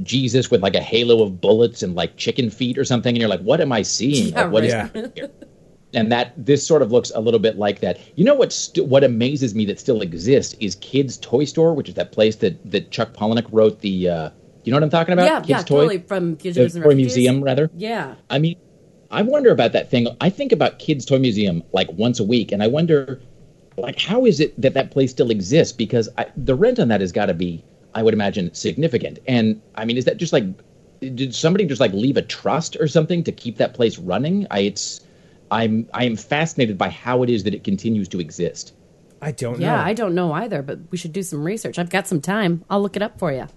jesus 0.04 0.50
with 0.50 0.62
like 0.62 0.76
a 0.76 0.82
halo 0.82 1.22
of 1.24 1.42
bullets 1.42 1.84
and 1.84 1.96
like 1.96 2.16
chicken 2.18 2.50
feet 2.50 2.78
or 2.78 2.86
something 2.86 3.10
and 3.10 3.20
you're 3.20 3.30
like 3.30 3.42
what 3.42 3.60
am 3.60 3.72
i 3.72 3.82
seeing 3.82 4.28
Yeah, 4.34 4.44
like, 4.44 4.52
what 4.52 4.64
is 4.64 4.74
right. 4.74 5.12
here? 5.16 5.30
and 5.94 6.12
that 6.12 6.34
this 6.38 6.66
sort 6.66 6.82
of 6.82 6.92
looks 6.92 7.12
a 7.16 7.20
little 7.20 7.40
bit 7.40 7.58
like 7.58 7.80
that. 7.80 8.00
You 8.16 8.24
know 8.24 8.36
what? 8.36 8.54
St- 8.54 8.88
what 8.88 9.04
amazes 9.04 9.56
me 9.56 9.66
that 9.66 9.80
still 9.80 10.02
exists 10.02 10.56
is 10.60 10.76
Kidd's 10.76 11.18
Toy 11.18 11.46
Store, 11.46 11.74
which 11.74 11.90
is 11.90 11.96
that 11.96 12.12
place 12.12 12.36
that 12.38 12.72
that 12.72 12.92
Chuck 12.92 13.14
Palahniuk 13.14 13.48
wrote 13.52 13.82
the. 13.82 14.10
Uh, 14.10 14.30
you 14.64 14.72
know 14.72 14.76
what 14.78 14.84
I'm 14.84 14.90
talking 14.90 15.14
about? 15.14 15.26
yeah, 15.26 15.40
Kidd's 15.40 15.50
yeah, 15.50 15.58
Toy, 15.64 15.78
totally. 15.78 15.98
From 16.00 16.36
the 16.36 16.50
and 16.62 16.84
Toy 16.84 16.94
Museum, 16.94 17.44
rather. 17.44 17.72
Yeah. 17.76 18.16
I 18.30 18.38
mean, 18.38 18.58
I 19.10 19.24
wonder 19.24 19.52
about 19.52 19.72
that 19.72 19.90
thing. 19.90 20.08
I 20.22 20.30
think 20.30 20.52
about 20.52 20.78
Kidd's 20.80 21.06
Toy 21.06 21.18
Museum 21.18 21.64
like 21.74 21.92
once 21.94 22.20
a 22.20 22.24
week, 22.24 22.52
and 22.52 22.62
I 22.62 22.68
wonder, 22.68 23.20
like, 23.78 24.00
how 24.00 24.26
is 24.26 24.40
it 24.40 24.60
that 24.62 24.76
that 24.76 24.92
place 24.92 25.10
still 25.10 25.32
exists? 25.32 25.74
Because 25.76 26.08
I, 26.18 26.28
the 26.38 26.54
rent 26.56 26.78
on 26.78 26.90
that 26.90 27.02
has 27.02 27.12
got 27.12 27.28
to 27.28 27.34
be, 27.34 27.64
I 27.96 28.04
would 28.04 28.14
imagine, 28.14 28.54
significant. 28.54 29.20
And 29.28 29.62
I 29.76 29.86
mean, 29.86 29.98
is 29.98 30.06
that 30.06 30.18
just 30.18 30.34
like, 30.34 30.46
did 31.00 31.34
somebody 31.34 31.66
just 31.66 31.82
like 31.82 31.94
leave 31.94 32.18
a 32.18 32.22
trust 32.22 32.76
or 32.80 32.88
something 32.88 33.24
to 33.24 33.32
keep 33.32 33.58
that 33.58 33.74
place 33.74 33.98
running? 33.98 34.46
I 34.52 34.60
it's, 34.60 35.02
I'm 35.52 35.88
I 35.94 36.06
am 36.06 36.16
fascinated 36.16 36.78
by 36.78 36.90
how 36.90 37.24
it 37.24 37.30
is 37.30 37.44
that 37.44 37.54
it 37.54 37.64
continues 37.64 38.08
to 38.10 38.20
exist. 38.20 38.74
I 39.22 39.32
don't 39.32 39.60
Yeah, 39.60 39.76
know. 39.76 39.82
I 39.82 39.94
don't 39.94 40.16
know 40.16 40.32
either, 40.32 40.62
but 40.62 40.80
we 40.92 40.98
should 40.98 41.12
do 41.14 41.24
some 41.24 41.44
research. 41.44 41.78
I've 41.78 41.90
got 41.90 42.08
some 42.08 42.22
time. 42.22 42.64
I'll 42.70 42.82
look 42.82 42.96
it 42.96 43.02
up 43.02 43.20
for 43.20 43.32
you. 43.34 43.48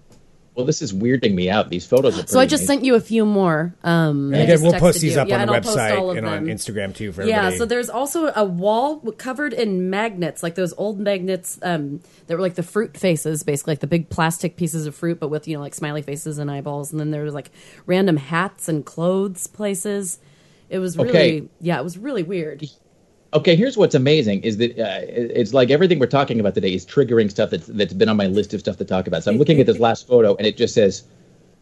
Well, 0.55 0.67
this 0.67 0.83
is 0.83 0.93
weirding 0.93 1.33
me 1.35 1.49
out. 1.49 1.71
These 1.71 1.87
photos 1.87 2.19
are. 2.23 2.27
So 2.27 2.39
I 2.39 2.45
just 2.45 2.63
amazing. 2.65 2.67
sent 2.67 2.85
you 2.85 2.95
a 2.95 3.01
few 3.01 3.25
more. 3.25 3.75
Um, 3.83 4.35
I 4.35 4.39
And 4.39 4.51
again, 4.51 4.63
we'll 4.63 4.79
post 4.79 5.01
these 5.01 5.15
you. 5.15 5.21
up 5.21 5.27
Yeah, 5.29 5.41
on 5.41 5.47
the 5.47 5.55
I'll 5.55 5.61
post 5.63 5.79
all 5.79 5.85
website 5.85 6.11
of 6.11 6.17
and 6.19 6.27
on. 6.27 6.47
Instagram 6.47 6.95
too 6.95 7.11
for 7.13 7.23
Yeah, 7.23 7.37
everybody. 7.39 7.57
so 7.57 7.65
there's 7.65 7.89
also 7.89 8.31
a 8.37 8.45
wall 8.45 8.99
covered 9.13 9.55
in 9.55 9.89
magnets, 9.89 10.43
like 10.43 10.55
those 10.55 10.75
old 10.77 11.01
magnets 11.01 11.59
um, 11.63 12.01
that 12.27 12.35
were 12.37 12.43
like 12.43 12.57
the 12.57 12.63
fruit 12.63 12.99
faces, 12.99 13.43
basically 13.45 13.73
like 13.73 13.81
the 13.81 13.87
big 13.87 14.11
plastic 14.11 14.57
pieces 14.57 14.85
of 14.87 14.95
fruit, 14.95 15.19
but 15.19 15.29
with 15.29 15.49
you 15.49 15.57
know 15.57 15.63
like 15.63 15.75
smiley 15.75 16.03
faces 16.03 16.37
and 16.37 16.51
eyeballs. 16.51 16.93
And 16.93 17.01
then 17.01 17.11
there 17.13 17.23
was 17.25 17.33
like 17.33 17.51
random 17.87 18.19
hats 18.19 18.69
and 18.69 18.85
clothes 18.85 19.47
places. 19.47 20.19
It 20.69 20.81
was 20.81 20.99
really, 20.99 21.09
Okay. 21.11 21.43
yeah, 21.61 21.79
it 21.81 21.85
was 21.85 21.97
really 21.97 22.23
weird. 22.23 22.69
Okay, 23.35 23.57
here's 23.57 23.79
what's 23.79 23.95
amazing 23.95 24.43
is 24.43 24.59
that 24.59 24.79
uh, 24.79 25.01
it's 25.09 25.55
like 25.55 25.71
everything 25.71 25.99
we're 25.99 26.07
talking 26.07 26.39
about 26.39 26.55
today 26.55 26.75
is 26.75 26.85
triggering 26.85 27.31
stuff 27.31 27.49
that's 27.51 27.67
that's 27.67 27.95
been 27.95 28.11
on 28.11 28.17
my 28.17 28.27
list 28.27 28.53
of 28.53 28.61
stuff 28.61 28.77
to 28.77 28.85
talk 28.85 29.07
about. 29.07 29.23
So 29.23 29.31
I'm 29.31 29.39
looking 29.39 29.59
at 29.59 29.67
this 29.67 29.79
last 29.87 30.07
photo 30.07 30.35
and 30.37 30.47
it 30.47 30.57
just 30.59 30.75
says 30.75 31.05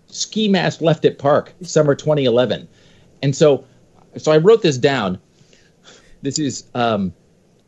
ski 0.08 0.48
mask 0.48 0.80
left 0.80 1.04
at 1.04 1.18
park 1.18 1.52
summer 1.62 1.94
2011. 1.94 2.66
And 3.22 3.36
so 3.36 3.64
so 4.16 4.32
I 4.32 4.38
wrote 4.38 4.62
this 4.62 4.78
down. 4.78 5.20
This 6.22 6.40
is 6.40 6.64
um 6.74 7.12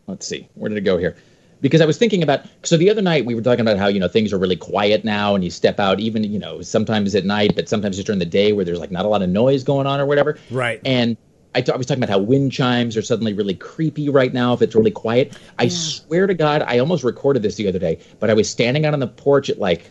let's 0.09 0.27
see, 0.27 0.49
where 0.55 0.69
did 0.69 0.79
it 0.79 0.83
go 0.83 0.99
here? 0.99 1.17
Because 1.61 1.81
I 1.81 1.87
was 1.87 1.97
thinking 1.97 2.25
about 2.25 2.45
so 2.65 2.77
the 2.77 2.91
other 2.91 3.03
night 3.03 3.25
we 3.25 3.37
were 3.37 3.41
talking 3.41 3.61
about 3.61 3.79
how 3.79 3.87
you 3.87 4.01
know 4.01 4.09
things 4.09 4.33
are 4.33 4.39
really 4.39 4.57
quiet 4.57 5.05
now 5.05 5.37
and 5.37 5.45
you 5.45 5.51
step 5.51 5.79
out 5.79 6.01
even 6.01 6.25
you 6.25 6.41
know 6.41 6.61
sometimes 6.61 7.15
at 7.15 7.25
night 7.25 7.55
but 7.55 7.69
sometimes 7.69 7.95
just 7.95 8.07
during 8.07 8.19
the 8.19 8.27
day 8.27 8.53
where 8.53 8.65
there's 8.65 8.81
like 8.81 8.91
not 8.91 9.05
a 9.05 9.09
lot 9.09 9.23
of 9.23 9.29
noise 9.29 9.63
going 9.63 9.87
on 9.87 10.01
or 10.01 10.07
whatever. 10.07 10.39
Right. 10.51 10.81
And 10.85 11.17
I, 11.55 11.61
was 11.77 11.87
talking 11.87 12.03
about 12.03 12.13
how 12.13 12.19
wind 12.19 12.53
chimes 12.53 12.97
are 12.97 13.03
suddenly 13.03 13.35
really 13.35 13.55
creepy 13.55 14.09
right 14.09 14.33
now 14.33 14.55
if 14.55 14.63
it's 14.63 14.75
really 14.75 14.91
quiet. 14.91 15.37
I 15.59 15.69
swear 15.69 16.27
to 16.27 16.35
God, 16.35 16.63
I 16.63 16.79
almost 16.79 17.05
recorded 17.05 17.43
this 17.43 17.57
the 17.57 17.69
other 17.69 17.79
day, 17.79 17.99
but 18.21 18.31
I 18.31 18.35
was 18.35 18.49
standing 18.49 18.87
out 18.87 18.95
on 18.95 19.01
the 19.01 19.09
porch 19.09 19.51
at 19.51 19.59
like, 19.59 19.91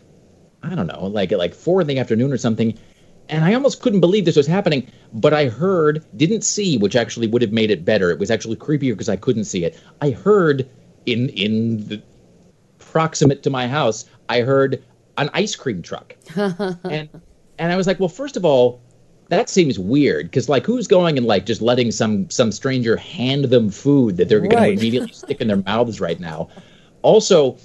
I 0.64 0.74
don't 0.74 0.88
know, 0.88 1.05
like 1.05 1.32
at 1.32 1.38
like 1.38 1.53
four 1.53 1.82
in 1.82 1.88
the 1.88 1.99
afternoon 1.99 2.32
or 2.32 2.38
something, 2.38 2.78
and 3.30 3.45
I 3.45 3.53
almost 3.53 3.82
couldn't 3.82 3.99
believe 3.99 4.26
this 4.26 4.36
was 4.36 4.47
happening. 4.47 4.88
But 5.14 5.34
I 5.34 5.47
heard, 5.47 6.03
didn't 6.18 6.43
see, 6.43 6.78
which 6.78 6.95
actually 6.95 7.28
would 7.28 7.41
have 7.41 7.51
made 7.51 7.72
it 7.72 7.86
better. 7.86 8.12
It 8.12 8.20
was 8.20 8.32
actually 8.32 8.57
creepier 8.57 8.93
because 8.93 9.09
I 9.09 9.16
couldn't 9.16 9.45
see 9.45 9.64
it. 9.64 9.80
I 10.01 10.12
heard 10.12 10.70
in 11.05 11.30
in 11.30 11.88
the 11.88 12.01
proximate 12.80 13.43
to 13.43 13.49
my 13.49 13.68
house, 13.68 14.05
I 14.30 14.41
heard 14.41 14.84
an 15.18 15.30
ice 15.34 15.55
cream 15.55 15.82
truck, 15.82 16.16
and 16.36 17.09
and 17.57 17.72
I 17.72 17.76
was 17.76 17.88
like, 17.88 17.99
well, 17.99 18.09
first 18.09 18.36
of 18.36 18.45
all, 18.45 18.82
that 19.32 19.49
seems 19.49 19.79
weird 19.79 20.25
because 20.27 20.47
like 20.49 20.65
who's 20.65 20.88
going 20.88 21.17
and 21.17 21.25
like 21.25 21.45
just 21.45 21.61
letting 21.61 21.89
some 21.91 22.29
some 22.29 22.51
stranger 22.51 22.97
hand 22.97 23.45
them 23.45 23.69
food 23.69 24.17
that 24.17 24.27
they're 24.29 24.39
going 24.41 24.51
to 24.51 24.69
immediately 24.69 25.11
stick 25.13 25.39
in 25.41 25.47
their 25.47 25.57
mouths 25.57 25.99
right 26.01 26.19
now. 26.19 26.49
Also, 27.01 27.57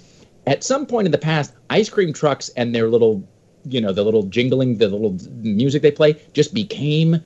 at 0.46 0.62
some 0.64 0.86
point 0.86 1.06
in 1.06 1.12
the 1.12 1.18
past, 1.18 1.52
ice 1.68 1.88
cream 1.90 2.12
trucks 2.12 2.48
and 2.56 2.72
their 2.74 2.88
little, 2.88 3.28
you 3.64 3.80
know, 3.80 3.92
the 3.92 4.04
little 4.04 4.22
jingling, 4.24 4.78
the 4.78 4.88
little 4.88 5.18
music 5.42 5.82
they 5.82 5.90
play 5.90 6.14
just 6.32 6.54
became 6.54 7.22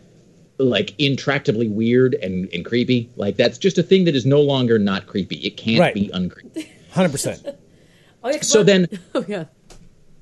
like 0.58 0.96
intractably 0.98 1.70
weird 1.70 2.14
and, 2.14 2.48
and 2.52 2.64
creepy. 2.64 3.10
Like 3.16 3.36
that's 3.36 3.58
just 3.58 3.76
a 3.78 3.82
thing 3.82 4.04
that 4.04 4.14
is 4.16 4.24
no 4.26 4.40
longer 4.40 4.78
not 4.78 5.06
creepy. 5.06 5.36
It 5.36 5.56
can't 5.58 5.80
Right. 5.80 5.94
be 5.94 6.08
uncreepy. 6.14 6.66
Hundred 6.90 7.12
percent. 7.12 7.46
Oh, 8.22 8.28
yeah, 8.28 8.36
'cause 8.36 8.48
So 8.50 8.58
what- 8.60 8.66
then 8.66 8.88
oh 9.14 9.24
yeah, 9.28 9.44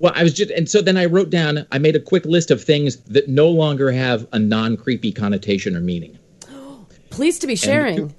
well, 0.01 0.13
I 0.15 0.23
was 0.23 0.33
just, 0.35 0.51
and 0.51 0.69
so 0.69 0.81
then 0.81 0.97
I 0.97 1.07
wrote 1.07 1.31
down, 1.31 1.67
I 1.73 1.79
made 1.79 1.97
a 1.97 2.01
quick 2.01 2.25
list 2.25 2.51
of 2.51 2.63
things 2.63 2.97
that 3.03 3.29
no 3.29 3.49
longer 3.49 3.91
have 3.91 4.27
a 4.33 4.39
non 4.39 4.77
creepy 4.77 5.13
connotation 5.13 5.77
or 5.77 5.81
meaning. 5.81 6.19
pleased 7.11 7.41
to 7.41 7.47
be 7.47 7.57
sharing. 7.57 8.15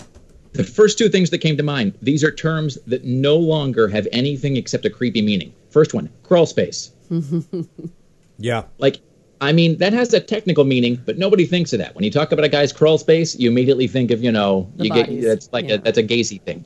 The 0.53 0.63
first 0.63 0.97
two 0.97 1.09
things 1.09 1.29
that 1.29 1.37
came 1.39 1.55
to 1.57 1.63
mind, 1.63 1.93
these 2.01 2.23
are 2.23 2.31
terms 2.31 2.77
that 2.87 3.05
no 3.05 3.37
longer 3.37 3.87
have 3.87 4.07
anything 4.11 4.57
except 4.57 4.83
a 4.85 4.89
creepy 4.89 5.21
meaning. 5.21 5.53
First 5.69 5.93
one, 5.93 6.09
crawl 6.23 6.45
space. 6.45 6.91
Yeah. 8.41 8.63
Like, 8.77 9.01
I 9.41 9.51
mean, 9.51 9.77
that 9.77 9.93
has 9.93 10.13
a 10.13 10.19
technical 10.19 10.63
meaning, 10.63 11.01
but 11.05 11.17
nobody 11.17 11.45
thinks 11.45 11.73
of 11.73 11.79
that. 11.79 11.93
When 11.95 12.03
you 12.03 12.11
talk 12.11 12.31
about 12.31 12.45
a 12.45 12.49
guy's 12.49 12.71
crawl 12.71 12.97
space, 12.97 13.37
you 13.37 13.49
immediately 13.49 13.87
think 13.87 14.11
of, 14.11 14.23
you 14.23 14.31
know, 14.31 14.71
The 14.77 14.83
you 14.85 14.89
bodies. 14.89 15.21
get 15.21 15.27
that's 15.27 15.49
like 15.53 15.67
Yeah. 15.67 15.75
a, 15.75 15.77
that's 15.79 15.97
a 15.97 16.03
Gacy 16.03 16.41
thing. 16.41 16.63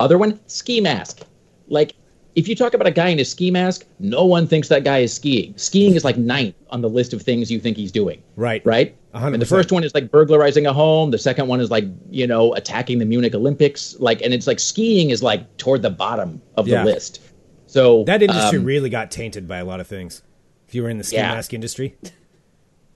Other 0.00 0.18
one, 0.18 0.40
ski 0.46 0.80
mask. 0.80 1.20
Like, 1.68 1.94
if 2.36 2.46
you 2.46 2.54
talk 2.54 2.74
about 2.74 2.86
a 2.86 2.90
guy 2.92 3.08
in 3.08 3.18
a 3.18 3.24
ski 3.24 3.50
mask, 3.50 3.84
no 3.98 4.24
one 4.24 4.46
thinks 4.46 4.68
that 4.68 4.84
guy 4.84 4.98
is 4.98 5.12
skiing. 5.12 5.56
Skiing 5.56 5.94
is 5.94 6.04
like 6.04 6.16
ninth 6.16 6.54
on 6.70 6.82
the 6.82 6.88
list 6.88 7.12
of 7.12 7.22
things 7.22 7.50
you 7.50 7.58
think 7.58 7.76
he's 7.76 7.90
doing. 7.90 8.22
Right. 8.36 8.64
Right? 8.64 8.94
A 9.14 9.18
hundred 9.18 9.34
And 9.36 9.42
the 9.42 9.46
first 9.46 9.72
one 9.72 9.82
is 9.82 9.94
like 9.94 10.10
burglarizing 10.10 10.66
a 10.66 10.72
home. 10.72 11.10
The 11.10 11.18
second 11.18 11.48
one 11.48 11.60
is 11.60 11.70
like, 11.70 11.84
you 12.10 12.26
know, 12.26 12.54
attacking 12.54 12.98
the 12.98 13.06
Munich 13.06 13.34
Olympics. 13.34 13.98
Like, 13.98 14.20
and 14.22 14.34
it's 14.34 14.46
like 14.46 14.60
skiing 14.60 15.10
is 15.10 15.22
like 15.22 15.56
toward 15.56 15.80
the 15.82 15.90
bottom 15.90 16.40
of 16.56 16.68
Yeah. 16.68 16.84
the 16.84 16.90
list. 16.92 17.20
So 17.66 18.04
That 18.04 18.22
industry 18.22 18.58
um, 18.58 18.64
really 18.64 18.90
got 18.90 19.10
tainted 19.10 19.48
by 19.48 19.58
a 19.58 19.64
lot 19.64 19.80
of 19.80 19.86
things. 19.86 20.22
If 20.68 20.74
you 20.74 20.82
were 20.82 20.90
in 20.90 20.98
the 20.98 21.04
ski 21.04 21.16
Yeah. 21.16 21.34
mask 21.34 21.54
industry, 21.54 21.96
God, 22.02 22.12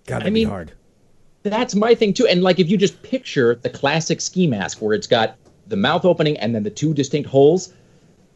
that'd 0.07 0.26
I 0.26 0.30
be 0.30 0.34
mean- 0.34 0.49
hard. 0.49 0.72
That's 1.43 1.74
my 1.74 1.95
thing 1.95 2.12
too. 2.12 2.26
And 2.26 2.43
like 2.43 2.59
if 2.61 2.68
you 2.68 2.76
just 2.76 3.03
picture 3.03 3.55
the 3.55 3.70
classic 3.70 4.20
ski 4.20 4.47
mask 4.47 4.82
where 4.82 4.93
it's 4.93 5.07
got 5.07 5.36
the 5.68 5.76
mouth 5.76 6.05
opening 6.05 6.36
and 6.36 6.55
then 6.55 6.62
the 6.64 6.70
two 6.70 6.93
distinct 6.93 7.30
holes, 7.30 7.72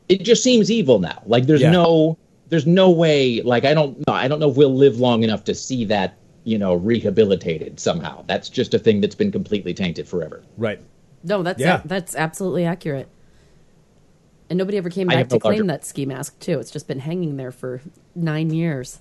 it 0.09 0.23
just 0.23 0.43
seems 0.43 0.71
evil 0.71 0.99
now. 0.99 1.23
Like 1.27 1.47
there's 1.47 1.63
Yeah. 1.63 1.71
no 1.73 2.19
there's 2.51 2.67
no 2.67 2.91
way 2.91 3.41
like 3.43 3.65
I 3.65 3.75
don't 3.75 3.99
know 4.07 4.13
I 4.15 4.29
don't 4.29 4.39
know 4.41 4.51
if 4.51 4.57
we'll 4.57 4.75
live 4.75 5.01
long 5.01 5.23
enough 5.23 5.45
to 5.45 5.55
see 5.55 5.85
that, 5.87 6.17
you 6.45 6.59
know, 6.59 6.75
rehabilitated 6.75 7.81
somehow. 7.81 8.25
That's 8.27 8.49
just 8.49 8.75
a 8.75 8.79
thing 8.79 9.01
that's 9.01 9.15
been 9.15 9.33
completely 9.33 9.73
tainted 9.75 10.07
forever. 10.09 10.43
Right. 10.59 10.81
No, 11.23 11.43
that's 11.43 11.61
Yeah. 11.61 11.81
that's 11.85 12.15
absolutely 12.15 12.65
accurate. 12.65 13.09
And 14.51 14.59
nobody 14.59 14.77
ever 14.77 14.91
came 14.91 15.07
back 15.07 15.29
to 15.31 15.37
no 15.37 15.41
claim 15.41 15.53
larger- 15.61 15.67
that 15.69 15.85
ski 15.87 16.05
mask 16.05 16.39
too. 16.39 16.59
It's 16.61 16.71
just 16.71 16.87
been 16.87 16.99
hanging 17.01 17.39
there 17.39 17.51
for 17.51 17.81
nine 18.15 18.53
years. 18.53 19.01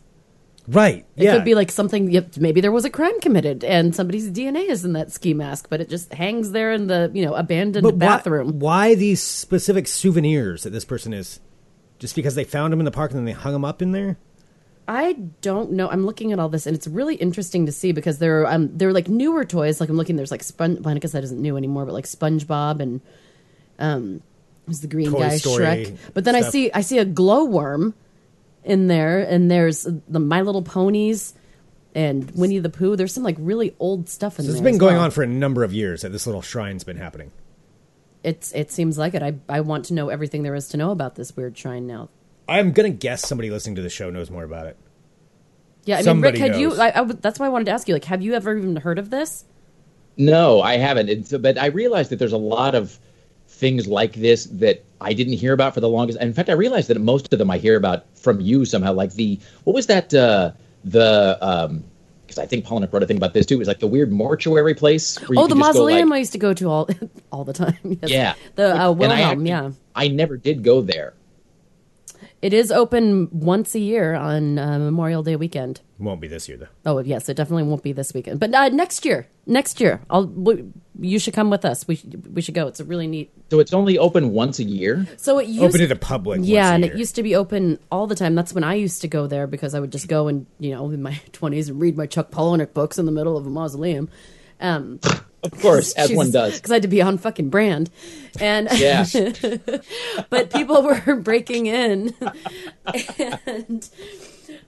Right. 0.68 1.05
It 1.18 1.26
yeah. 1.26 1.34
could 1.34 1.45
be 1.45 1.55
like 1.55 1.72
something. 1.72 2.05
Maybe 2.38 2.61
there 2.61 2.72
was 2.72 2.86
a 2.86 2.89
crime 2.89 3.20
committed 3.20 3.64
and 3.64 3.93
somebody's 3.93 4.32
DNA 4.32 4.70
is 4.70 4.86
in 4.86 4.93
that 4.93 5.11
ski 5.11 5.34
mask, 5.34 5.68
but 5.70 5.82
it 5.82 5.89
just 5.89 6.14
hangs 6.14 6.51
there 6.51 6.72
in 6.72 6.88
the 6.88 7.11
you 7.14 7.26
know 7.26 7.34
abandoned 7.34 7.84
but 7.84 7.99
bathroom. 7.99 8.59
why 8.59 8.95
these 8.95 9.22
specific 9.22 9.88
souvenirs 9.88 10.64
that 10.64 10.70
this 10.70 10.86
person 10.86 11.14
is? 11.14 11.39
Just 11.99 12.16
because 12.16 12.36
they 12.36 12.43
found 12.43 12.72
them 12.72 12.80
in 12.80 12.86
the 12.86 12.91
park 12.91 13.11
and 13.11 13.18
then 13.18 13.26
they 13.26 13.32
hung 13.32 13.53
them 13.53 13.66
up 13.66 13.82
in 13.82 13.91
there? 13.91 14.18
I 14.88 15.14
don't 15.41 15.72
know. 15.72 15.89
I'm 15.89 16.05
looking 16.05 16.34
at 16.34 16.39
all 16.39 16.49
this, 16.49 16.66
and 16.68 16.76
it's 16.76 16.88
really 16.88 17.16
interesting 17.16 17.66
to 17.66 17.72
see 17.72 17.93
because 17.93 18.20
there 18.20 18.41
are 18.41 18.47
um, 18.47 18.76
there 18.76 18.89
are 18.89 18.93
like 18.93 19.07
newer 19.07 19.45
toys. 19.45 19.80
Like 19.80 19.89
I'm 19.89 19.95
looking, 19.95 20.18
there's 20.18 20.32
like 20.32 20.43
Spon. 20.43 20.82
Well, 20.82 20.95
I 20.95 20.99
guess 20.99 21.14
that 21.14 21.24
isn't 21.24 21.41
new 21.41 21.55
anymore, 21.55 21.86
but 21.86 21.93
like 21.93 22.05
SpongeBob 22.05 22.82
and 22.82 23.01
um, 23.80 24.22
who's 24.66 24.82
the 24.82 24.88
green 24.88 25.11
Toy 25.11 25.20
guy 25.20 25.38
Story 25.38 25.66
Shrek. 25.66 25.97
But 26.14 26.26
then 26.26 26.36
I 26.36 26.41
see 26.41 26.72
I 26.74 26.82
see 26.82 26.97
a 26.97 27.05
glowworm 27.05 27.93
in 28.64 28.88
there, 28.88 29.20
and 29.20 29.49
there's 29.49 29.88
the 30.07 30.20
My 30.20 30.41
Little 30.41 30.61
Ponies 30.61 31.34
and 31.95 32.30
Winnie 32.32 32.59
the 32.59 32.70
Pooh. 32.70 32.95
There's 32.95 33.14
some 33.14 33.24
like 33.24 33.36
really 33.39 33.76
old 33.80 34.09
stuff 34.09 34.39
in 34.39 34.45
So 34.45 34.51
there. 34.51 34.57
it's 34.57 34.64
been 34.64 34.76
as 34.76 34.80
going 34.80 34.95
well. 34.95 35.05
on 35.05 35.11
for 35.11 35.24
a 35.24 35.28
number 35.28 35.64
of 35.64 35.74
years 35.74 36.01
that 36.01 36.09
this 36.11 36.26
little 36.26 36.41
shrine's 36.41 36.84
been 36.84 36.97
happening. 36.97 37.32
It's 38.24 38.51
it 38.53 38.72
seems 38.72 38.97
like 38.97 39.14
it. 39.14 39.22
I 39.22 39.36
I 39.49 39.61
want 39.61 39.86
to 39.86 39.93
know 39.93 40.09
everything 40.09 40.43
there 40.43 40.55
is 40.55 40.70
to 40.70 40.78
know 40.78 40.91
about 40.91 41.16
this 41.16 41.36
weird 41.36 41.57
shrine 41.57 41.86
now. 41.88 42.09
I'm 42.47 42.72
gonna 42.72 42.89
guess 42.89 43.28
somebody 43.28 43.49
listening 43.51 43.76
to 43.76 43.82
the 43.82 43.89
show 43.89 44.09
knows 44.09 44.30
more 44.32 44.43
about 44.43 44.68
it. 44.68 44.78
Yeah, 45.86 45.97
I 45.99 46.03
mean, 46.03 46.22
Rick, 46.22 46.38
had 46.38 46.55
you? 46.55 46.70
knows. 46.70 46.80
I, 46.80 46.88
I 46.88 46.91
w- 46.91 47.20
that's 47.22 47.39
why 47.39 47.45
I 47.45 47.49
wanted 47.49 47.66
to 47.66 47.72
ask 47.72 47.88
you. 47.89 47.93
Like, 47.93 48.05
have 48.05 48.22
you 48.22 48.34
ever 48.34 48.57
even 48.57 48.78
heard 48.78 48.97
of 48.99 49.09
this? 49.09 49.43
No, 50.16 50.61
I 50.61 50.78
haven't. 50.78 51.09
It's, 51.09 51.32
but 51.34 51.57
I 51.57 51.66
realized 51.68 52.11
that 52.11 52.20
there's 52.20 52.32
a 52.34 52.38
lot 52.38 52.76
of 52.76 52.97
things 53.64 53.88
like 53.88 54.14
this 54.14 54.45
that 54.64 54.84
I 54.99 55.14
didn't 55.14 55.34
hear 55.43 55.53
about 55.53 55.74
for 55.74 55.80
the 55.80 55.89
longest. 55.89 56.20
In 56.20 56.34
fact, 56.34 56.49
I 56.49 56.53
realized 56.53 56.88
that 56.89 56.99
most 56.99 57.32
of 57.32 57.39
them 57.39 57.49
I 57.49 57.57
hear 57.57 57.78
about 57.78 57.99
from 58.18 58.41
you 58.41 58.66
somehow. 58.66 58.91
Like 58.93 59.14
the 59.14 59.39
what 59.64 59.74
was 59.74 59.88
that? 59.88 60.14
Uh, 60.14 60.51
the 60.84 61.38
um, 61.41 61.84
because 62.26 62.39
I 62.39 62.45
think 62.45 62.66
Paul 62.66 62.78
and 62.80 62.86
I 62.86 62.89
wrote 62.91 63.03
a 63.03 63.07
thing 63.07 63.18
about 63.18 63.34
this 63.34 63.45
too. 63.45 63.55
It 63.55 63.59
was 63.59 63.68
like 63.68 63.80
the 63.80 63.88
weird 63.88 64.11
mortuary 64.11 64.74
place. 64.76 65.18
Where 65.28 65.36
you 65.36 65.39
Oh, 65.41 65.47
the 65.47 65.55
could 65.55 65.59
just 65.64 65.74
go, 65.74 65.80
mausoleum 65.86 66.11
I 66.14 66.18
used 66.18 66.34
to 66.34 66.38
go 66.47 66.53
to 66.53 66.70
all 66.70 66.89
all 67.32 67.43
the 67.45 67.53
time. 67.53 67.78
Yes. 67.84 68.09
yeah, 68.11 68.34
the 68.55 68.68
uh, 68.76 68.91
And 68.93 69.11
I 69.14 69.22
actually- 69.22 69.47
yeah, 69.49 69.72
I 69.95 70.07
never 70.09 70.36
did 70.38 70.64
go 70.64 70.82
there. 70.82 71.14
it 72.41 72.53
is 72.53 72.72
open 72.72 73.30
once 73.32 73.76
a 73.76 73.80
year 73.80 74.14
on 74.16 74.59
uh, 74.59 74.78
Memorial 74.80 75.24
Day 75.24 75.36
weekend. 75.38 75.80
Won't 75.99 76.20
be 76.22 76.28
this 76.28 76.47
year 76.49 76.57
though. 76.57 76.68
Oh 76.86 76.99
yes, 76.99 77.30
it 77.30 77.36
definitely 77.36 77.64
won't 77.64 77.84
be 77.84 77.93
this 77.93 78.14
weekend, 78.14 78.39
but 78.39 78.53
uh, 78.53 78.70
next 78.70 79.05
year. 79.05 79.28
Next 79.46 79.82
year, 79.82 80.02
I'll. 80.10 80.26
W- 80.26 80.72
you 81.00 81.18
should 81.20 81.34
come 81.34 81.50
with 81.50 81.66
us. 81.66 81.88
We 81.88 81.96
should, 81.96 82.36
we 82.36 82.41
should 82.41 82.54
go. 82.54 82.68
It's 82.68 82.80
a 82.80 82.84
really 82.86 83.08
neat. 83.08 83.32
So 83.50 83.60
it's 83.60 83.74
only 83.74 83.98
open 83.98 84.32
once 84.32 84.60
a 84.60 84.64
year. 84.64 85.08
So 85.18 85.39
it 85.39 85.48
used 85.48 85.64
Open 85.64 85.80
to 85.82 85.88
the 85.88 85.96
public. 85.96 86.38
once 86.39 86.48
yeah, 86.48 86.70
a 86.70 86.74
and 86.76 86.84
year. 86.86 86.94
it 86.94 86.98
used 87.00 87.16
to 87.16 87.24
be 87.24 87.36
open 87.36 87.80
all 87.91 88.06
the 88.08 88.16
time. 88.16 88.36
That's 88.36 88.54
when 88.54 88.64
I 88.64 88.76
used 88.76 89.02
to 89.02 89.08
go 89.08 89.26
there 89.28 89.48
because 89.48 89.74
I 89.76 89.80
would 89.80 89.91
just 89.91 90.08
go 90.08 90.28
and 90.28 90.46
you 90.60 90.72
know 90.72 90.89
in 90.91 91.02
my 91.02 91.20
twenties 91.34 91.68
and 91.68 91.82
read 91.82 91.98
my 91.98 92.06
Chuck 92.06 92.30
Palahniuk 92.32 92.74
books 92.74 92.98
in 93.00 93.06
the 93.06 93.12
middle 93.12 93.36
of 93.36 93.46
a 93.46 93.50
mausoleum. 93.50 94.10
Um, 94.62 95.00
Of 95.44 95.60
course, 95.60 95.91
as 95.96 96.10
one 96.14 96.32
does. 96.32 96.56
because 96.56 96.72
I 96.72 96.76
had 96.76 96.84
to 96.84 96.88
be 96.88 97.02
on 97.02 97.18
fucking 97.18 97.50
brand, 97.50 97.89
and 98.39 98.70
Yeah. 98.80 99.04
but 100.30 100.52
people 100.54 100.84
were 100.84 101.16
breaking 101.18 101.66
in, 101.66 102.16
and 103.18 103.89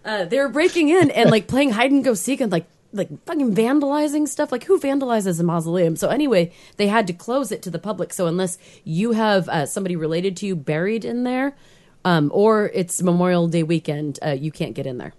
uh, 0.04 0.26
they 0.26 0.38
were 0.38 0.50
breaking 0.50 0.90
in 0.90 1.12
and 1.12 1.32
like 1.32 1.48
playing 1.48 1.72
hide 1.72 1.92
and 1.92 2.04
go 2.04 2.14
seek 2.14 2.42
and 2.42 2.52
like 2.52 2.66
like 2.96 3.10
fucking 3.26 3.54
vandalizing 3.54 4.28
stuff. 4.28 4.52
Like 4.52 4.66
who 4.66 4.80
vandalizes 4.80 5.40
a 5.40 5.44
mausoleum? 5.44 5.96
So 5.96 6.10
anyway, 6.10 6.52
they 6.78 6.88
had 6.88 7.08
to 7.08 7.14
close 7.14 7.52
it 7.52 7.62
to 7.64 7.70
the 7.70 7.80
public. 7.80 8.14
So 8.14 8.28
unless 8.28 8.58
you 8.84 9.12
have 9.12 9.48
uh, 9.50 9.66
somebody 9.66 9.96
related 9.96 10.38
to 10.38 10.48
you 10.48 10.56
buried 10.56 11.06
in 11.06 11.24
there, 11.24 11.56
um, 12.04 12.32
or 12.34 12.72
it's 12.74 13.02
Memorial 13.02 13.48
Day 13.48 13.64
weekend, 13.64 14.20
uh, 14.26 14.32
you 14.32 14.52
can't 14.52 14.74
get 14.76 14.86
in 14.86 14.98
there. 14.98 15.14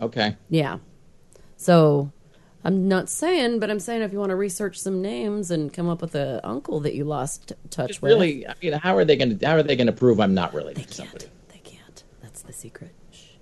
Okay. 0.00 0.36
Yeah. 0.48 0.78
So 1.56 2.12
I'm 2.64 2.88
not 2.88 3.08
saying, 3.08 3.60
but 3.60 3.70
I'm 3.70 3.80
saying 3.80 4.02
if 4.02 4.12
you 4.12 4.18
want 4.18 4.30
to 4.30 4.36
research 4.36 4.78
some 4.78 5.00
names 5.02 5.50
and 5.50 5.72
come 5.72 5.88
up 5.88 6.00
with 6.00 6.14
a 6.14 6.40
uncle 6.44 6.80
that 6.80 6.94
you 6.94 7.04
lost 7.04 7.52
touch 7.70 7.88
Just 7.88 8.02
with, 8.02 8.12
really, 8.12 8.46
I 8.46 8.54
mean, 8.62 8.72
how 8.74 8.96
are 8.96 9.04
they 9.04 9.16
going 9.16 9.38
to 9.38 9.46
how 9.46 9.54
are 9.54 9.62
they 9.62 9.76
going 9.76 9.86
to 9.86 9.92
prove 9.92 10.20
I'm 10.20 10.34
not 10.34 10.54
related 10.54 10.76
they 10.78 10.82
to 10.82 10.88
can't. 10.88 11.08
somebody? 11.10 11.26
They 11.48 11.58
can't. 11.58 12.04
That's 12.22 12.42
the 12.42 12.52
secret. 12.52 12.94
Shh. 13.10 13.36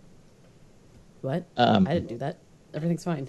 What? 1.22 1.46
Um, 1.56 1.86
I 1.86 1.94
didn't 1.94 2.08
do 2.08 2.18
that. 2.18 2.38
Everything's 2.74 3.04
fine. 3.04 3.28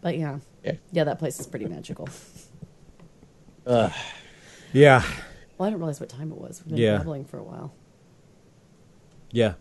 But 0.00 0.16
yeah, 0.18 0.38
Yeah. 0.64 0.72
yeah, 0.92 1.04
that 1.04 1.18
place 1.18 1.38
is 1.40 1.46
pretty 1.46 1.66
magical. 1.66 2.08
Yeah. 4.72 5.02
Well, 5.58 5.66
I 5.66 5.70
didn't 5.70 5.80
realize 5.80 6.00
what 6.00 6.08
time 6.08 6.32
it 6.32 6.38
was. 6.38 6.62
We've 6.64 6.70
been 6.70 6.78
Yeah. 6.78 6.94
traveling 6.96 7.24
for 7.24 7.38
a 7.38 7.42
while. 7.42 7.72
Yeah. 9.30 9.54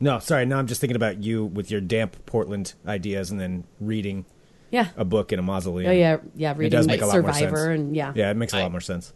No, 0.00 0.18
sorry. 0.18 0.46
Now 0.46 0.58
I'm 0.58 0.66
just 0.66 0.80
thinking 0.80 0.96
about 0.96 1.22
you 1.22 1.44
with 1.44 1.70
your 1.70 1.80
damp 1.80 2.16
Portland 2.26 2.74
ideas 2.86 3.30
and 3.30 3.38
then 3.38 3.64
reading 3.80 4.24
Yeah. 4.70 4.88
a 4.96 5.04
book 5.04 5.32
in 5.32 5.38
a 5.38 5.42
mausoleum. 5.42 5.90
Oh 5.90 5.92
yeah, 5.92 6.16
yeah. 6.34 6.54
Reading 6.56 6.70
does 6.70 6.86
make 6.86 7.02
a 7.02 7.06
lot 7.06 7.12
more 7.20 7.32
Survivor 7.32 7.56
sense. 7.56 7.80
and 7.80 7.96
yeah, 7.96 8.12
Yeah, 8.14 8.30
it 8.30 8.36
makes 8.36 8.52
a 8.52 8.58
lot 8.60 8.70
more 8.70 8.80
sense. 8.80 9.12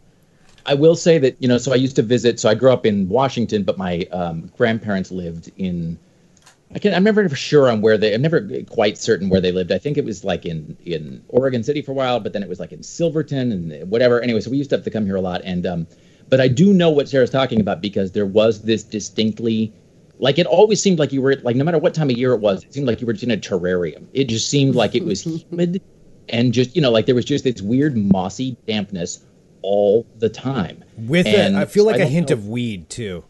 I 0.65 0.73
will 0.75 0.95
say 0.95 1.17
that 1.17 1.37
you 1.39 1.47
know, 1.47 1.57
so 1.57 1.71
I 1.71 1.75
used 1.75 1.95
to 1.95 2.01
visit. 2.03 2.39
So 2.39 2.49
I 2.49 2.55
grew 2.55 2.71
up 2.71 2.85
in 2.85 3.09
Washington, 3.09 3.63
but 3.63 3.77
my 3.77 4.01
um, 4.11 4.51
grandparents 4.57 5.11
lived 5.11 5.51
in. 5.57 5.97
I 6.73 6.79
can 6.79 6.93
I'm 6.93 7.03
never 7.03 7.29
sure 7.29 7.69
on 7.69 7.81
where 7.81 7.97
they. 7.97 8.13
I'm 8.13 8.21
never 8.21 8.47
quite 8.69 8.97
certain 8.97 9.29
where 9.29 9.39
they 9.39 9.51
lived. 9.51 9.71
I 9.71 9.77
think 9.77 9.97
it 9.97 10.03
was 10.05 10.23
like 10.23 10.45
in 10.45 10.77
in 10.85 11.23
Oregon 11.29 11.63
City 11.63 11.81
for 11.81 11.91
a 11.91 11.95
while, 11.95 12.19
but 12.19 12.33
then 12.33 12.43
it 12.43 12.49
was 12.49 12.59
like 12.59 12.71
in 12.73 12.83
Silverton 12.83 13.51
and 13.51 13.89
whatever. 13.89 14.21
Anyway, 14.21 14.41
so 14.41 14.51
we 14.51 14.57
used 14.57 14.69
to 14.71 14.75
have 14.75 14.83
to 14.83 14.91
come 14.91 15.05
here 15.05 15.15
a 15.15 15.21
lot, 15.21 15.41
and 15.45 15.65
um, 15.65 15.87
but 16.29 16.41
I 16.41 16.49
do 16.49 16.73
know 16.73 16.89
what 16.89 17.07
Sarah's 17.07 17.29
talking 17.29 17.61
about 17.61 17.81
because 17.81 18.11
there 18.11 18.25
was 18.25 18.63
this 18.63 18.83
distinctly. 18.83 19.73
Like 20.19 20.39
it 20.39 20.47
always 20.47 20.81
seemed 20.81 20.97
like 20.99 21.13
you 21.13 21.21
were 21.21 21.35
like 21.43 21.55
no 21.55 21.63
matter 21.63 21.77
what 21.77 21.93
time 21.93 22.09
of 22.09 22.17
year 22.17 22.33
it 22.33 22.39
was, 22.41 22.63
it 22.63 22.73
seemed 22.73 22.87
like 22.87 22.99
you 23.01 23.07
were 23.07 23.13
just 23.13 23.23
in 23.23 23.31
a 23.31 23.37
terrarium. 23.37 24.07
It 24.13 24.25
just 24.25 24.49
seemed 24.49 24.75
like 24.75 24.93
it 24.95 25.05
was 25.05 25.21
humid 25.49 25.81
and 26.29 26.51
just 26.53 26.75
you 26.75 26.81
know 26.81 26.91
like 26.91 27.05
there 27.05 27.15
was 27.15 27.23
just 27.23 27.43
this 27.45 27.61
weird 27.61 27.95
mossy 27.95 28.57
dampness 28.67 29.23
all 29.61 30.05
the 30.17 30.27
time. 30.27 30.83
With 30.97 31.27
And 31.27 31.55
a, 31.55 31.59
I 31.61 31.65
feel 31.65 31.83
so 31.85 31.91
like 31.91 32.01
a 32.01 32.05
hint 32.05 32.29
know- 32.29 32.33
of 32.33 32.47
weed 32.49 32.89
too, 32.89 33.23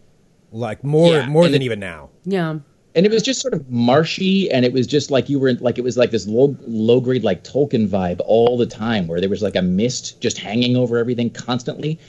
like 0.51 0.81
more 0.83 1.11
Yeah, 1.13 1.27
more 1.27 1.43
than 1.49 1.61
it- 1.61 1.65
even 1.65 1.79
now. 1.79 2.09
yeah. 2.23 2.59
And 2.97 3.05
it 3.05 3.11
was 3.11 3.21
just 3.21 3.39
sort 3.39 3.53
of 3.53 3.69
marshy 3.69 4.49
and 4.51 4.65
it 4.65 4.73
was 4.73 4.87
just 4.87 5.11
like 5.11 5.29
you 5.29 5.37
were 5.39 5.49
in, 5.49 5.57
like 5.59 5.77
it 5.77 5.83
was 5.83 5.97
like 5.97 6.09
this 6.09 6.27
low 6.27 6.57
low 6.65 6.99
grade 6.99 7.23
like 7.23 7.43
tolkien 7.43 7.87
vibe 7.87 8.19
all 8.25 8.57
the 8.57 8.65
time 8.65 9.07
where 9.07 9.21
there 9.21 9.29
was 9.29 9.43
like 9.43 9.55
a 9.55 9.61
mist 9.61 10.19
just 10.19 10.39
hanging 10.39 10.75
over 10.75 10.97
everything 10.97 11.29
constantly. 11.29 11.99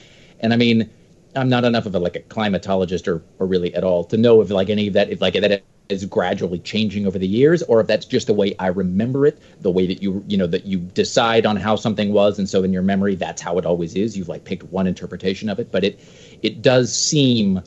And 0.40 0.52
i 0.52 0.56
mean 0.56 0.88
i'm 1.36 1.50
not 1.50 1.64
enough 1.64 1.84
of 1.84 1.94
a 1.94 1.98
like 1.98 2.16
a 2.16 2.20
climatologist 2.20 3.06
or, 3.06 3.22
or 3.38 3.46
really 3.46 3.72
at 3.74 3.84
all 3.84 4.02
to 4.04 4.16
know 4.16 4.40
if 4.40 4.50
like 4.50 4.70
any 4.70 4.88
of 4.88 4.94
that 4.94 5.10
if 5.10 5.20
like 5.20 5.34
that 5.34 5.62
is 5.90 6.04
gradually 6.06 6.58
changing 6.58 7.06
over 7.06 7.18
the 7.18 7.28
years 7.28 7.62
or 7.64 7.80
if 7.80 7.86
that's 7.86 8.06
just 8.06 8.26
the 8.26 8.32
way 8.32 8.54
i 8.58 8.66
remember 8.66 9.26
it 9.26 9.38
the 9.60 9.70
way 9.70 9.86
that 9.86 10.02
you 10.02 10.24
you 10.26 10.38
know 10.38 10.46
that 10.46 10.64
you 10.64 10.78
decide 10.78 11.44
on 11.44 11.56
how 11.56 11.76
something 11.76 12.12
was. 12.12 12.38
And 12.38 12.48
so 12.48 12.62
in 12.62 12.72
your 12.72 12.82
memory 12.82 13.14
that's 13.14 13.42
how 13.42 13.58
it 13.58 13.66
always 13.66 13.94
is. 13.94 14.16
You've 14.16 14.28
like 14.28 14.44
picked 14.44 14.64
one 14.64 14.86
interpretation 14.86 15.50
of 15.50 15.58
it. 15.58 15.70
But 15.70 15.84
it 15.84 16.00
it 16.42 16.62
does 16.62 16.94
seem 16.94 17.62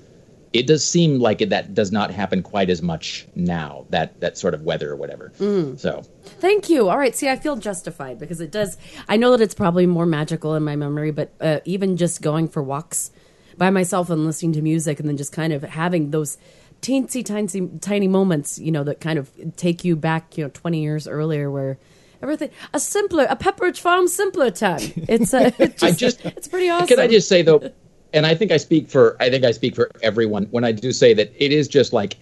it 0.54 0.68
does 0.68 0.86
seem 0.86 1.20
like 1.20 1.42
it, 1.42 1.50
that 1.50 1.74
does 1.74 1.92
not 1.92 2.12
happen 2.12 2.44
quite 2.44 2.70
as 2.70 2.82
much 2.82 3.26
now 3.36 3.86
that 3.90 4.20
that 4.20 4.38
sort 4.38 4.54
of 4.54 4.64
weather 4.64 4.92
or 4.92 4.96
whatever 4.96 5.32
so 5.78 6.04
Thank 6.24 6.70
you. 6.70 6.90
All 6.90 6.98
right. 6.98 7.16
See, 7.16 7.30
I 7.30 7.36
feel 7.36 7.56
justified 7.56 8.20
because 8.20 8.42
it 8.42 8.52
does. 8.52 8.78
I 9.08 9.18
know 9.18 9.32
that 9.32 9.42
it's 9.42 9.54
probably 9.54 9.86
more 9.86 10.06
magical 10.06 10.56
in 10.56 10.64
my 10.64 10.76
memory, 10.76 11.12
but 11.12 11.32
uh, 11.40 11.60
even 11.66 11.98
just 11.98 12.22
going 12.22 12.48
for 12.48 12.64
walks 12.64 13.12
by 13.58 13.70
myself 13.70 14.10
and 14.10 14.26
listening 14.26 14.54
to 14.54 14.62
music, 14.62 15.00
and 15.00 15.08
then 15.08 15.18
just 15.18 15.32
kind 15.32 15.54
of 15.54 15.64
having 15.64 16.12
those 16.12 16.38
teensy 16.82 17.24
tiny 17.24 17.68
tiny 17.80 18.08
moments, 18.08 18.58
you 18.60 18.72
know, 18.72 18.84
that 18.84 19.02
kind 19.02 19.20
of 19.20 19.30
take 19.56 19.84
you 19.84 19.96
back, 19.96 20.38
you 20.38 20.44
know, 20.44 20.50
twenty 20.50 20.82
years 20.82 21.08
earlier, 21.08 21.52
where 21.52 21.78
everything 22.22 22.50
a 22.74 22.80
simpler, 22.80 23.26
a 23.30 23.36
Pepperidge 23.36 23.80
Farm 23.80 24.08
simpler 24.08 24.52
time. 24.52 24.80
It's 24.96 25.34
a, 25.34 25.48
it 25.62 25.78
just, 25.78 25.84
I 25.84 25.92
just 25.92 26.26
it's 26.26 26.48
pretty 26.48 26.70
awesome. 26.70 26.88
Can 26.88 27.00
I 27.00 27.08
just 27.08 27.28
say 27.28 27.42
though, 27.42 27.72
and 28.14 28.26
I 28.26 28.36
think 28.36 28.52
I 28.52 28.58
speak 28.58 28.90
for 28.90 29.16
I 29.20 29.30
think 29.30 29.44
I 29.46 29.52
speak 29.52 29.76
for 29.76 29.90
everyone 30.02 30.46
when 30.52 30.64
I 30.64 30.72
do 30.72 30.92
say 30.92 31.14
that 31.14 31.32
it 31.38 31.52
is 31.52 31.68
just 31.68 31.94
like 31.94 32.18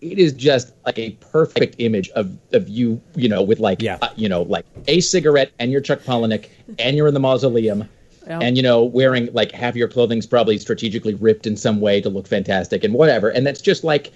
it 0.00 0.18
is 0.18 0.32
just 0.34 0.72
like 0.84 0.98
a 0.98 1.10
perfect 1.32 1.76
image 1.78 2.10
of 2.10 2.36
of 2.52 2.68
you, 2.68 3.00
you 3.16 3.28
know, 3.28 3.42
with 3.42 3.58
like 3.60 3.80
Yeah. 3.82 3.98
uh, 4.02 4.08
you 4.16 4.28
know, 4.28 4.42
like 4.42 4.66
a 4.86 5.00
cigarette 5.00 5.50
and 5.58 5.70
you're 5.72 5.80
Chuck 5.80 6.00
Palahniuk 6.00 6.48
and 6.78 6.96
you're 6.96 7.08
in 7.08 7.14
the 7.14 7.20
mausoleum. 7.20 7.88
Yeah. 8.26 8.38
And 8.40 8.56
you 8.56 8.62
know, 8.62 8.82
wearing 8.84 9.28
like 9.32 9.52
half 9.52 9.76
your 9.76 9.88
clothing's 9.88 10.26
probably 10.26 10.58
strategically 10.58 11.14
ripped 11.14 11.46
in 11.46 11.56
some 11.56 11.80
way 11.80 12.00
to 12.00 12.08
look 12.08 12.26
fantastic 12.26 12.82
and 12.84 12.94
whatever. 12.94 13.28
And 13.28 13.46
that's 13.46 13.60
just 13.62 13.84
like 13.84 14.12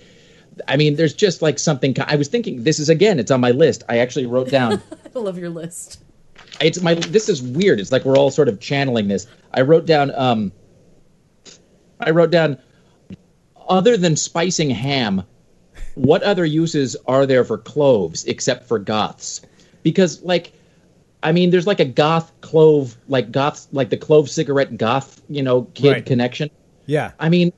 I 0.66 0.77
mean, 0.77 0.97
there's 0.97 1.14
just 1.14 1.41
like 1.41 1.59
something. 1.59 1.95
I 2.01 2.16
was 2.16 2.27
thinking. 2.29 2.64
This 2.64 2.81
is 2.81 2.89
again. 2.89 3.19
It's 3.21 3.31
on 3.31 3.41
my 3.41 3.53
list. 3.53 3.85
I 3.89 3.99
actually 3.99 4.27
wrote 4.27 4.49
down. 4.51 4.83
I 5.14 5.19
love 5.19 5.39
your 5.39 5.51
list. 5.51 6.01
it's 6.61 6.81
my 6.81 6.95
this 6.95 7.29
is 7.29 7.43
weird 7.43 7.79
it's 7.81 7.93
like 7.93 8.05
we're 8.05 8.16
all 8.16 8.31
sort 8.31 8.49
of 8.49 8.59
channeling 8.59 9.07
this 9.09 9.27
i 9.55 9.61
wrote 9.61 9.87
down 9.87 10.11
um 10.16 10.51
i 12.01 12.11
wrote 12.11 12.31
down 12.31 12.59
other 13.69 13.97
than 13.97 14.17
spicing 14.17 14.71
ham 14.71 15.23
what 15.95 16.23
other 16.23 16.45
uses 16.45 16.97
are 17.07 17.27
there 17.27 17.45
for 17.45 17.59
cloves 17.59 18.25
except 18.25 18.65
for 18.67 18.79
goths 18.79 19.41
because 19.83 20.23
like 20.23 20.53
i 21.23 21.33
mean 21.33 21.51
there's 21.51 21.67
like 21.67 21.81
a 21.81 21.85
goth 21.85 22.33
clove 22.41 22.97
like 23.09 23.31
goth 23.33 23.67
like 23.73 23.91
the 23.91 23.97
clove 23.97 24.31
cigarette 24.31 24.77
goth 24.77 25.21
you 25.29 25.43
know 25.43 25.63
kid 25.75 25.93
Right. 25.93 26.07
connection 26.07 26.51
Yeah. 26.87 27.13
i 27.19 27.29
mean 27.29 27.53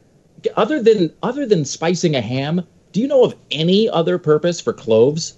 other 0.57 0.83
than 0.83 1.13
other 1.23 1.47
than 1.47 1.65
spicing 1.65 2.17
a 2.17 2.21
ham 2.21 2.67
do 2.93 3.01
you 3.01 3.07
know 3.07 3.25
of 3.25 3.35
any 3.51 3.89
other 3.89 4.19
purpose 4.19 4.61
for 4.61 4.73
cloves 4.73 5.37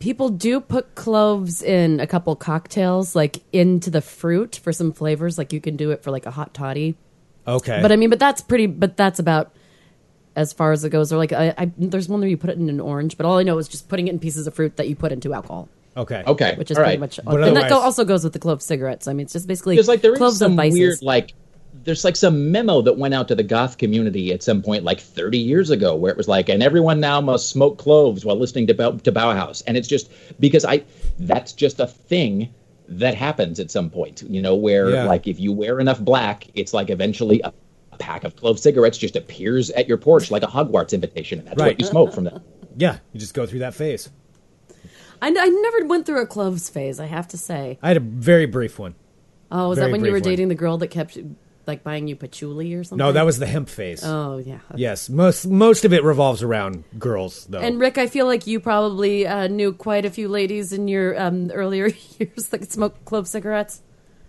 People 0.00 0.28
do 0.28 0.60
put 0.60 0.94
cloves 0.96 1.62
in 1.62 1.98
a 1.98 2.06
couple 2.06 2.36
cocktails, 2.36 3.16
like 3.16 3.42
into 3.54 3.88
the 3.90 4.02
fruit 4.02 4.60
for 4.62 4.70
some 4.70 4.92
flavors. 4.92 5.38
Like 5.38 5.50
you 5.50 5.62
can 5.62 5.76
do 5.76 5.92
it 5.92 6.02
for 6.02 6.10
like 6.10 6.26
a 6.26 6.30
hot 6.30 6.52
toddy. 6.52 6.94
Okay. 7.46 7.80
But 7.80 7.92
I 7.92 7.96
mean, 7.96 8.10
but 8.10 8.18
that's 8.18 8.40
pretty. 8.40 8.66
But 8.66 8.96
that's 8.96 9.18
about 9.18 9.52
as 10.36 10.52
far 10.52 10.72
as 10.72 10.84
it 10.84 10.90
goes. 10.90 11.12
Or 11.12 11.16
like, 11.16 11.32
I, 11.32 11.54
I 11.56 11.70
there's 11.76 12.08
one 12.08 12.20
where 12.20 12.28
you 12.28 12.36
put 12.36 12.50
it 12.50 12.58
in 12.58 12.68
an 12.68 12.80
orange. 12.80 13.16
But 13.16 13.26
all 13.26 13.38
I 13.38 13.42
know 13.42 13.58
is 13.58 13.68
just 13.68 13.88
putting 13.88 14.08
it 14.08 14.12
in 14.12 14.18
pieces 14.18 14.46
of 14.46 14.54
fruit 14.54 14.76
that 14.76 14.88
you 14.88 14.96
put 14.96 15.12
into 15.12 15.34
alcohol, 15.34 15.68
okay. 15.96 16.22
okay 16.26 16.54
which 16.56 16.70
is 16.70 16.76
all 16.76 16.84
pretty 16.84 16.98
right. 16.98 17.00
much. 17.00 17.20
But 17.24 17.42
and 17.42 17.56
that 17.56 17.68
go, 17.68 17.78
also 17.78 18.04
goes 18.04 18.24
with 18.24 18.32
the 18.32 18.38
clove 18.38 18.62
cigarettes. 18.62 19.08
I 19.08 19.12
mean, 19.12 19.24
it's 19.24 19.32
just 19.32 19.46
basically 19.46 19.76
There's 19.76 19.88
like 19.88 20.02
there 20.02 20.12
is 20.12 20.18
cloves 20.18 20.38
some 20.38 20.58
of 20.58 20.72
weird 20.72 21.02
like 21.02 21.34
there's 21.82 22.04
like 22.04 22.16
some 22.16 22.52
memo 22.52 22.82
that 22.82 22.96
went 22.96 23.14
out 23.14 23.28
to 23.28 23.34
the 23.34 23.42
goth 23.42 23.78
community 23.78 24.32
at 24.32 24.42
some 24.42 24.62
point 24.62 24.84
like 24.84 25.00
30 25.00 25.38
years 25.38 25.70
ago 25.70 25.94
where 25.96 26.12
it 26.12 26.16
was 26.16 26.28
like 26.28 26.48
and 26.48 26.62
everyone 26.62 27.00
now 27.00 27.20
must 27.20 27.50
smoke 27.50 27.78
cloves 27.78 28.24
while 28.24 28.36
listening 28.36 28.66
to, 28.68 28.74
Bau- 28.74 28.92
to 28.92 29.12
Bauhaus 29.12 29.62
and 29.66 29.76
it's 29.76 29.88
just 29.88 30.10
because 30.38 30.64
I 30.64 30.84
that's 31.18 31.52
just 31.52 31.80
a 31.80 31.86
thing 31.86 32.54
that 32.88 33.14
happens 33.14 33.58
at 33.60 33.70
some 33.70 33.88
point 33.90 34.22
you 34.28 34.42
know 34.42 34.54
where 34.54 34.90
Yeah. 34.90 35.04
like 35.04 35.26
if 35.26 35.40
you 35.40 35.52
wear 35.52 35.80
enough 35.80 36.00
black 36.00 36.46
it's 36.54 36.74
like 36.74 36.90
eventually 36.90 37.40
a, 37.42 37.52
a 37.92 37.96
pack 37.96 38.24
of 38.24 38.36
clove 38.36 38.58
cigarettes 38.58 38.98
just 38.98 39.16
appears 39.16 39.70
at 39.70 39.88
your 39.88 39.96
porch 39.96 40.30
like 40.30 40.42
a 40.42 40.46
Hogwarts 40.46 40.92
invitation 40.92 41.38
and 41.38 41.48
that's 41.48 41.58
Right. 41.60 41.68
what 41.74 41.80
you 41.80 41.86
smoke 41.86 42.12
from 42.12 42.24
that 42.24 42.42
Yeah. 42.76 42.98
You 43.12 43.20
just 43.20 43.34
go 43.34 43.46
through 43.46 43.60
that 43.60 43.74
phase. 43.74 44.10
I, 45.22 45.28
I 45.28 45.48
never 45.48 45.86
went 45.86 46.04
through 46.06 46.20
a 46.20 46.26
cloves 46.26 46.68
phase. 46.68 47.00
I 47.00 47.06
have 47.06 47.28
to 47.28 47.38
say. 47.38 47.78
I 47.82 47.88
had 47.88 47.96
a 47.96 48.00
very 48.00 48.46
brief 48.46 48.78
one. 48.78 48.94
Oh, 49.50 49.68
was 49.70 49.78
Very 49.78 49.88
that 49.88 49.92
when 49.92 50.00
you 50.04 50.10
were 50.10 50.16
brief 50.16 50.24
one. 50.24 50.30
dating 50.32 50.48
the 50.48 50.54
girl 50.54 50.76
that 50.78 50.88
kept 50.88 51.16
like 51.66 51.82
buying 51.82 52.08
you 52.08 52.16
patchouli 52.16 52.74
or 52.74 52.84
something? 52.84 52.98
No, 53.04 53.12
that 53.12 53.24
was 53.24 53.38
the 53.38 53.46
hemp 53.46 53.68
phase. 53.68 54.02
Oh 54.04 54.38
yeah. 54.38 54.60
Yes. 54.74 55.08
Most 55.08 55.46
most 55.46 55.84
of 55.84 55.92
it 55.92 56.02
revolves 56.04 56.42
around 56.42 56.84
girls 56.98 57.46
though. 57.46 57.60
And 57.60 57.78
Rick, 57.80 57.98
I 57.98 58.06
feel 58.06 58.26
like 58.26 58.46
you 58.46 58.60
probably 58.60 59.26
uh, 59.26 59.46
knew 59.48 59.72
quite 59.72 60.04
a 60.04 60.10
few 60.10 60.28
ladies 60.28 60.72
in 60.72 60.88
your 60.88 61.20
um, 61.20 61.50
earlier 61.50 61.86
years 62.18 62.48
that 62.48 62.58
could 62.58 62.72
smoke 62.72 63.04
clove 63.04 63.26
cigarettes. 63.28 63.80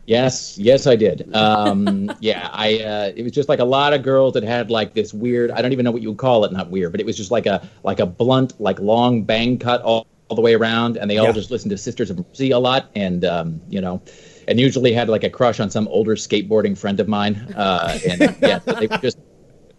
Yes, 0.07 0.55
yes, 0.59 0.85
I 0.85 0.95
did. 0.95 1.33
Um, 1.35 2.11
yeah, 2.19 2.49
I. 2.53 2.77
Uh, 2.79 3.11
it 3.15 3.23
was 3.23 3.31
just 3.31 3.49
like 3.49 3.57
a 3.59 3.65
lot 3.65 3.91
of 3.91 4.03
girls 4.03 4.33
that 4.35 4.43
had 4.43 4.69
like 4.69 4.93
this 4.93 5.11
weird. 5.13 5.49
I 5.49 5.63
don't 5.63 5.71
even 5.73 5.83
know 5.83 5.89
what 5.91 6.03
you 6.03 6.09
would 6.09 6.19
call 6.19 6.45
it. 6.45 6.51
Not 6.51 6.69
weird, 6.69 6.91
but 6.91 7.01
it 7.01 7.07
was 7.07 7.17
just 7.17 7.31
like 7.31 7.47
a 7.47 7.67
like 7.83 7.99
a 7.99 8.05
blunt, 8.05 8.53
like 8.61 8.79
long 8.79 9.23
bang 9.23 9.57
cut 9.57 9.81
all, 9.81 10.05
all 10.29 10.35
the 10.35 10.43
way 10.43 10.53
around, 10.53 10.97
and 10.97 11.09
they 11.09 11.17
all 11.17 11.25
Yeah. 11.25 11.31
just 11.31 11.49
listened 11.49 11.71
to 11.71 11.77
Sisters 11.79 12.11
of 12.11 12.19
Mercy 12.19 12.51
a 12.51 12.59
lot, 12.59 12.91
and 12.93 13.25
um, 13.25 13.61
you 13.67 13.81
know, 13.81 13.99
and 14.47 14.59
usually 14.59 14.93
had 14.93 15.09
like 15.09 15.23
a 15.23 15.29
crush 15.29 15.59
on 15.59 15.69
some 15.69 15.87
older 15.87 16.15
skateboarding 16.15 16.77
friend 16.77 16.99
of 16.99 17.07
mine. 17.07 17.35
Uh, 17.55 17.97
and 18.07 18.37
yeah, 18.41 18.59
so 18.59 18.73
they 18.73 18.87
would 18.87 19.01
just 19.01 19.17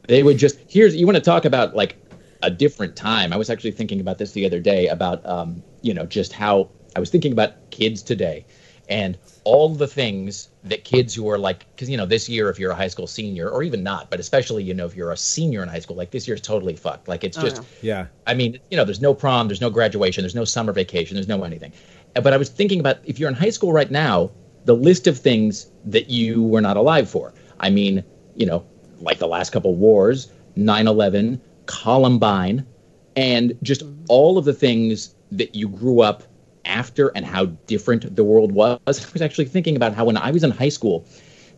they 0.09 0.23
would 0.23 0.39
just 0.39 0.59
here's 0.69 0.95
you 0.97 1.07
want 1.07 1.17
to 1.17 1.23
talk 1.23 1.45
about 1.45 1.75
like 1.75 1.97
a 2.43 2.51
different 2.51 2.97
time. 2.97 3.33
I 3.33 3.37
was 3.37 3.51
actually 3.51 3.73
thinking 3.73 4.01
about 4.01 4.19
this 4.19 4.33
the 4.33 4.47
other 4.47 4.61
day 4.61 4.89
about 4.89 5.25
um, 5.27 5.63
you 5.83 5.95
know 5.95 6.07
just 6.07 6.33
how 6.33 6.71
I 6.95 7.01
was 7.01 7.11
thinking 7.11 7.33
about 7.33 7.71
kids 7.71 8.03
today 8.03 8.47
and 8.89 9.19
all 9.45 9.69
the 9.69 9.87
things 9.87 10.49
that 10.65 10.85
kids 10.85 11.15
who 11.15 11.29
are 11.29 11.39
like 11.39 11.67
because 11.75 11.91
you 11.91 11.97
know 11.97 12.07
this 12.07 12.29
year 12.29 12.49
if 12.49 12.59
you're 12.59 12.71
a 12.71 12.75
high 12.75 12.89
school 12.89 13.07
senior 13.07 13.49
or 13.49 13.63
even 13.63 13.83
not 13.83 14.11
but 14.11 14.21
especially 14.21 14.63
you 14.63 14.75
know 14.75 14.87
if 14.87 14.95
you're 14.95 15.11
a 15.11 15.17
senior 15.17 15.63
in 15.63 15.69
high 15.69 15.79
school 15.79 15.97
like 15.97 16.11
this 16.11 16.27
year's 16.27 16.41
totally 16.41 16.77
fucked 16.77 17.09
like 17.09 17.25
it's 17.25 17.37
just 17.37 17.57
yeah. 17.83 18.07
I 18.27 18.35
mean, 18.35 18.59
you 18.71 18.77
know, 18.77 18.85
there's 18.85 19.01
no 19.01 19.15
prom, 19.15 19.49
there's 19.49 19.61
no 19.61 19.71
graduation, 19.71 20.23
there's 20.23 20.35
no 20.35 20.45
summer 20.45 20.73
vacation, 20.73 21.15
there's 21.15 21.29
no 21.29 21.43
anything. 21.45 21.73
But 22.15 22.33
I 22.33 22.37
was 22.37 22.49
thinking 22.49 22.81
about 22.81 22.99
if 23.05 23.19
you're 23.19 23.29
in 23.29 23.35
high 23.35 23.51
school 23.51 23.73
right 23.73 23.91
now, 23.91 24.31
the 24.67 24.75
list 24.75 25.07
of 25.07 25.19
things 25.19 25.71
that 25.85 26.11
you 26.11 26.43
were 26.43 26.61
not 26.61 26.77
alive 26.77 27.09
for. 27.09 27.33
I 27.61 27.71
mean, 27.71 28.05
you 28.35 28.45
know, 28.45 28.67
like 29.01 29.19
the 29.19 29.29
last 29.29 29.51
couple 29.51 29.75
wars, 29.75 30.31
9 30.57 30.87
11, 30.87 31.41
Columbine, 31.67 32.67
and 33.15 33.57
just 33.63 33.83
all 34.09 34.37
of 34.37 34.45
the 34.45 34.53
things 34.53 35.15
that 35.33 35.55
you 35.55 35.69
grew 35.69 36.01
up 36.01 36.25
after 36.65 37.09
and 37.15 37.25
how 37.25 37.47
different 37.67 38.17
the 38.17 38.25
world 38.25 38.53
was. 38.53 38.79
I 38.87 39.13
was 39.13 39.23
actually 39.23 39.47
thinking 39.47 39.77
about 39.77 39.95
how 39.95 40.05
when 40.05 40.17
I 40.17 40.33
was 40.33 40.43
in 40.43 40.51
high 40.51 40.69
school, 40.69 41.07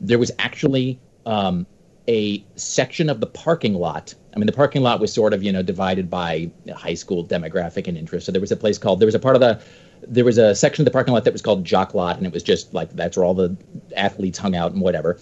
there 0.00 0.18
was 0.18 0.30
actually 0.38 1.00
um, 1.24 1.66
a 2.08 2.44
section 2.56 3.08
of 3.08 3.20
the 3.20 3.26
parking 3.26 3.74
lot. 3.74 4.14
I 4.34 4.38
mean, 4.38 4.46
the 4.46 4.52
parking 4.52 4.82
lot 4.82 5.00
was 5.00 5.12
sort 5.12 5.32
of 5.32 5.42
you 5.42 5.50
know 5.50 5.62
divided 5.62 6.10
by 6.10 6.50
high 6.74 6.94
school 6.94 7.26
demographic 7.26 7.88
and 7.88 7.96
interest. 7.96 8.26
So 8.26 8.32
there 8.32 8.40
was 8.40 8.52
a 8.52 8.56
place 8.56 8.76
called 8.76 9.00
there 9.00 9.06
was 9.06 9.14
a 9.14 9.20
part 9.20 9.34
of 9.34 9.40
the 9.40 9.62
there 10.06 10.24
was 10.24 10.38
a 10.38 10.54
section 10.54 10.82
of 10.82 10.84
the 10.84 10.90
parking 10.90 11.14
lot 11.14 11.24
that 11.24 11.32
was 11.32 11.42
called 11.42 11.64
Jock 11.64 11.94
Lot, 11.94 12.16
and 12.16 12.26
it 12.26 12.32
was 12.32 12.42
just 12.42 12.72
like 12.74 12.90
that's 12.94 13.16
where 13.16 13.24
all 13.24 13.34
the 13.34 13.56
athletes 13.96 14.38
hung 14.38 14.56
out 14.56 14.72
and 14.72 14.80
whatever. 14.80 15.18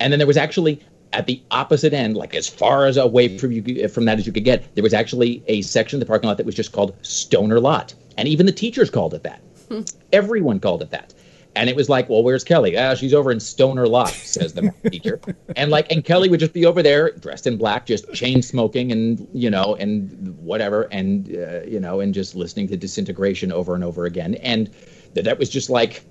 And 0.00 0.12
then 0.12 0.18
there 0.18 0.26
was 0.26 0.36
actually 0.36 0.80
at 1.12 1.26
the 1.26 1.40
opposite 1.50 1.92
end, 1.92 2.16
like 2.16 2.34
as 2.34 2.48
far 2.48 2.86
as 2.86 2.96
away 2.96 3.38
from 3.38 3.52
you 3.52 3.88
from 3.88 4.04
that 4.06 4.18
as 4.18 4.26
you 4.26 4.32
could 4.32 4.44
get, 4.44 4.74
there 4.74 4.82
was 4.82 4.94
actually 4.94 5.42
a 5.46 5.62
section 5.62 5.96
of 5.96 6.00
the 6.00 6.06
parking 6.06 6.28
lot 6.28 6.36
that 6.36 6.46
was 6.46 6.54
just 6.54 6.72
called 6.72 6.94
Stoner 7.02 7.60
Lot, 7.60 7.94
and 8.18 8.28
even 8.28 8.46
the 8.46 8.52
teachers 8.52 8.90
called 8.90 9.14
it 9.14 9.22
that. 9.22 9.40
Hmm. 9.68 9.82
Everyone 10.12 10.60
called 10.60 10.82
it 10.82 10.90
that. 10.90 11.14
And 11.56 11.70
it 11.70 11.76
was 11.76 11.88
like, 11.88 12.08
well, 12.08 12.22
where's 12.22 12.42
Kelly? 12.42 12.76
Ah, 12.76 12.94
she's 12.94 13.14
over 13.14 13.30
in 13.30 13.38
Stoner 13.38 13.86
Lot, 13.86 14.08
says 14.10 14.54
the 14.54 14.72
teacher. 14.90 15.20
And 15.56 15.70
like, 15.70 15.90
and 15.92 16.04
Kelly 16.04 16.28
would 16.28 16.40
just 16.40 16.52
be 16.52 16.66
over 16.66 16.82
there, 16.82 17.12
dressed 17.12 17.46
in 17.46 17.56
black, 17.56 17.86
just 17.86 18.12
chain 18.12 18.42
smoking, 18.42 18.90
and 18.92 19.28
you 19.32 19.50
know, 19.50 19.76
and 19.76 20.36
whatever, 20.38 20.82
and 20.90 21.28
uh, 21.28 21.62
you 21.62 21.78
know, 21.78 22.00
and 22.00 22.12
just 22.12 22.34
listening 22.34 22.68
to 22.68 22.76
Disintegration 22.76 23.52
over 23.52 23.74
and 23.74 23.84
over 23.84 24.04
again. 24.04 24.34
And 24.36 24.70
that 25.14 25.24
that 25.24 25.38
was 25.38 25.48
just 25.48 25.70
like, 25.70 26.04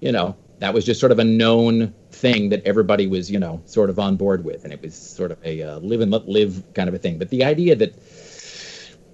you 0.00 0.12
know, 0.12 0.36
that 0.58 0.74
was 0.74 0.84
just 0.84 1.00
sort 1.00 1.12
of 1.12 1.18
a 1.18 1.24
known 1.24 1.94
thing 2.10 2.50
that 2.50 2.62
everybody 2.66 3.06
was, 3.06 3.30
you 3.30 3.38
know, 3.38 3.62
sort 3.64 3.88
of 3.88 3.98
on 3.98 4.16
board 4.16 4.44
with, 4.44 4.64
and 4.64 4.72
it 4.72 4.82
was 4.82 4.94
sort 4.94 5.30
of 5.30 5.38
a 5.44 5.62
uh, 5.62 5.78
live 5.78 6.02
and 6.02 6.12
let 6.12 6.28
live 6.28 6.62
kind 6.74 6.88
of 6.88 6.94
a 6.94 6.98
thing. 6.98 7.18
But 7.18 7.30
the 7.30 7.44
idea 7.44 7.74
that 7.76 7.94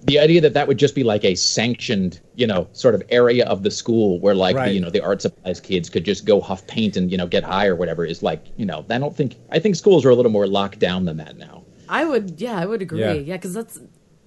the 0.03 0.19
idea 0.19 0.41
that 0.41 0.53
that 0.53 0.67
would 0.67 0.77
just 0.77 0.95
be 0.95 1.03
like 1.03 1.23
a 1.25 1.35
sanctioned, 1.35 2.19
you 2.35 2.47
know, 2.47 2.67
sort 2.71 2.95
of 2.95 3.03
area 3.09 3.45
of 3.45 3.63
the 3.63 3.71
school 3.71 4.19
where 4.19 4.35
like 4.35 4.55
Right. 4.55 4.67
the, 4.69 4.73
you 4.73 4.79
know 4.79 4.89
the 4.89 5.01
art 5.01 5.21
supplies 5.21 5.59
kids 5.59 5.89
could 5.89 6.05
just 6.05 6.25
go 6.25 6.39
huff 6.41 6.65
paint 6.67 6.95
and 6.97 7.11
you 7.11 7.17
know 7.17 7.27
get 7.27 7.43
high 7.43 7.67
or 7.67 7.75
whatever 7.75 8.05
is 8.05 8.21
like 8.23 8.45
you 8.57 8.65
know 8.65 8.85
I 8.89 8.97
don't 8.97 9.15
think 9.15 9.35
I 9.51 9.59
think 9.59 9.75
schools 9.75 10.05
are 10.05 10.09
a 10.09 10.15
little 10.15 10.31
more 10.31 10.47
locked 10.47 10.79
down 10.79 11.05
than 11.05 11.17
that 11.17 11.37
now. 11.37 11.63
I 11.89 12.05
would, 12.05 12.39
yeah, 12.41 12.57
I 12.57 12.65
would 12.65 12.81
agree. 12.81 12.99
Yeah. 12.99 13.13
Yeah, 13.13 13.35
because 13.37 13.53
that's. 13.53 13.79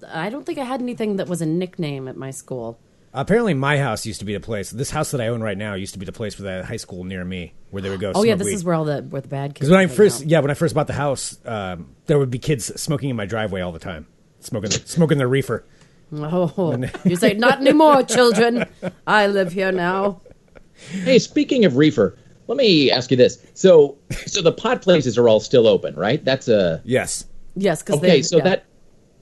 I 0.07 0.29
don't 0.31 0.45
think 0.47 0.57
I 0.57 0.63
had 0.63 0.81
anything 0.81 1.17
that 1.17 1.27
was 1.27 1.41
a 1.41 1.45
nickname 1.45 2.07
at 2.07 2.17
my 2.17 2.31
school. 2.31 2.79
Apparently, 3.13 3.53
my 3.53 3.77
house 3.77 4.05
used 4.05 4.19
to 4.21 4.25
be 4.25 4.33
the 4.33 4.39
place. 4.39 4.71
This 4.71 4.89
house 4.89 5.11
that 5.11 5.19
I 5.21 5.27
own 5.27 5.41
right 5.41 5.57
now 5.57 5.73
used 5.73 5.93
to 5.93 5.99
be 5.99 6.05
the 6.05 6.13
place 6.13 6.33
for 6.33 6.43
the 6.43 6.65
high 6.65 6.77
school 6.77 7.03
near 7.03 7.23
me, 7.25 7.53
where 7.69 7.81
they 7.81 7.89
would 7.89 7.99
go. 7.99 8.13
Oh 8.15 8.23
yeah, 8.23 8.35
this 8.35 8.45
weed. 8.45 8.53
is 8.53 8.63
where 8.63 8.73
all 8.73 8.85
the 8.85 9.01
where 9.03 9.21
the 9.21 9.27
bad 9.27 9.49
kids. 9.49 9.59
Because 9.59 9.69
when 9.69 9.79
I 9.79 9.87
first, 9.87 10.21
out. 10.23 10.27
yeah, 10.27 10.39
when 10.39 10.49
I 10.49 10.53
first 10.53 10.73
bought 10.73 10.87
the 10.87 10.93
house, 10.93 11.37
um, 11.45 11.93
there 12.07 12.17
would 12.17 12.31
be 12.31 12.39
kids 12.39 12.65
smoking 12.81 13.09
in 13.09 13.15
my 13.15 13.25
driveway 13.25 13.61
all 13.61 13.73
the 13.73 13.79
time, 13.79 14.07
smoking, 14.41 14.71
smoking 14.71 15.17
their 15.17 15.27
reefer. 15.27 15.63
Oh, 16.13 16.77
you 17.05 17.15
say 17.15 17.33
not 17.35 17.61
anymore, 17.61 18.03
children. 18.03 18.65
I 19.07 19.27
live 19.27 19.53
here 19.53 19.71
now. 19.71 20.19
Hey, 21.03 21.19
speaking 21.19 21.63
of 21.63 21.77
reefer, 21.77 22.17
let 22.47 22.57
me 22.57 22.91
ask 22.91 23.11
you 23.11 23.17
this: 23.17 23.37
so 23.53 23.97
so 24.25 24.41
the 24.41 24.51
pot 24.51 24.81
places 24.81 25.17
are 25.17 25.29
all 25.29 25.39
still 25.39 25.67
open, 25.67 25.95
right? 25.95 26.23
That's 26.25 26.47
a 26.49 26.81
Yes, 26.83 27.25
Yes, 27.55 27.81
because 27.81 27.99
okay. 27.99 28.21
So 28.21 28.39
that 28.41 28.65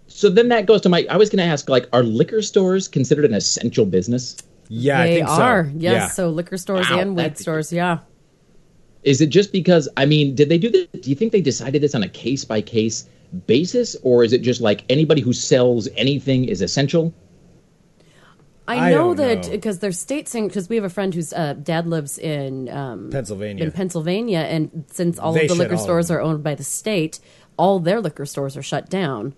so 0.08 0.30
then 0.30 0.48
that 0.50 0.66
goes 0.66 0.82
to 0.82 0.90
my. 0.90 1.06
I 1.10 1.18
was 1.18 1.30
going 1.30 1.38
to 1.38 1.44
ask, 1.44 1.70
like, 1.70 1.88
are 1.94 2.02
liquor 2.02 2.42
stores 2.42 2.88
considered 2.88 3.26
an 3.26 3.34
essential 3.36 3.86
business? 3.86 4.36
yeah, 4.72 5.00
I 5.02 5.08
they 5.08 5.16
think 5.18 5.28
so. 5.28 5.34
are. 5.36 5.72
Yes, 5.76 5.94
Yeah. 5.94 6.08
so 6.10 6.30
liquor 6.30 6.58
stores 6.58 6.90
Wow, 6.90 7.00
and 7.00 7.16
weed 7.16 7.38
stores. 7.38 7.72
Yeah. 7.72 8.00
Is 9.04 9.22
it 9.22 9.28
just 9.28 9.52
because 9.52 9.88
I 9.96 10.06
mean, 10.06 10.34
did 10.36 10.50
they 10.50 10.58
do 10.58 10.70
this? 10.72 10.88
Do 11.02 11.10
you 11.10 11.16
think 11.16 11.32
they 11.32 11.42
decided 11.42 11.82
this 11.84 11.94
on 11.94 12.02
a 12.04 12.10
case 12.10 12.44
by 12.46 12.62
case 12.62 13.08
basis, 13.48 13.96
or 14.04 14.24
is 14.24 14.34
it 14.34 14.42
just 14.42 14.62
like 14.62 14.84
anybody 14.90 15.22
who 15.22 15.34
sells 15.34 15.88
anything 15.96 16.46
is 16.46 16.62
essential? 16.62 17.14
I 18.68 18.90
I 18.90 18.92
know 18.92 19.16
don't 19.16 19.18
that 19.18 19.46
know. 19.46 19.50
because 19.52 19.80
their 19.80 19.92
state 19.92 20.28
saying 20.28 20.48
because 20.50 20.70
we 20.70 20.76
have 20.76 20.86
a 20.86 20.90
friend 20.90 21.14
whose 21.14 21.34
uh, 21.34 21.54
dad 21.54 21.88
lives 21.88 22.20
in 22.20 22.70
um, 22.70 23.10
Pennsylvania. 23.10 23.64
in 23.66 23.72
Pennsylvania, 23.72 24.40
and 24.40 24.86
since 24.92 25.18
all 25.18 25.34
They 25.34 25.44
of 25.44 25.50
the 25.50 25.56
liquor 25.56 25.78
stores 25.78 26.12
are 26.12 26.22
owned 26.22 26.44
by 26.44 26.54
the 26.54 26.64
state, 26.64 27.20
all 27.58 27.80
their 27.80 28.00
liquor 28.00 28.26
stores 28.28 28.56
are 28.56 28.62
shut 28.62 28.88
down. 28.90 29.34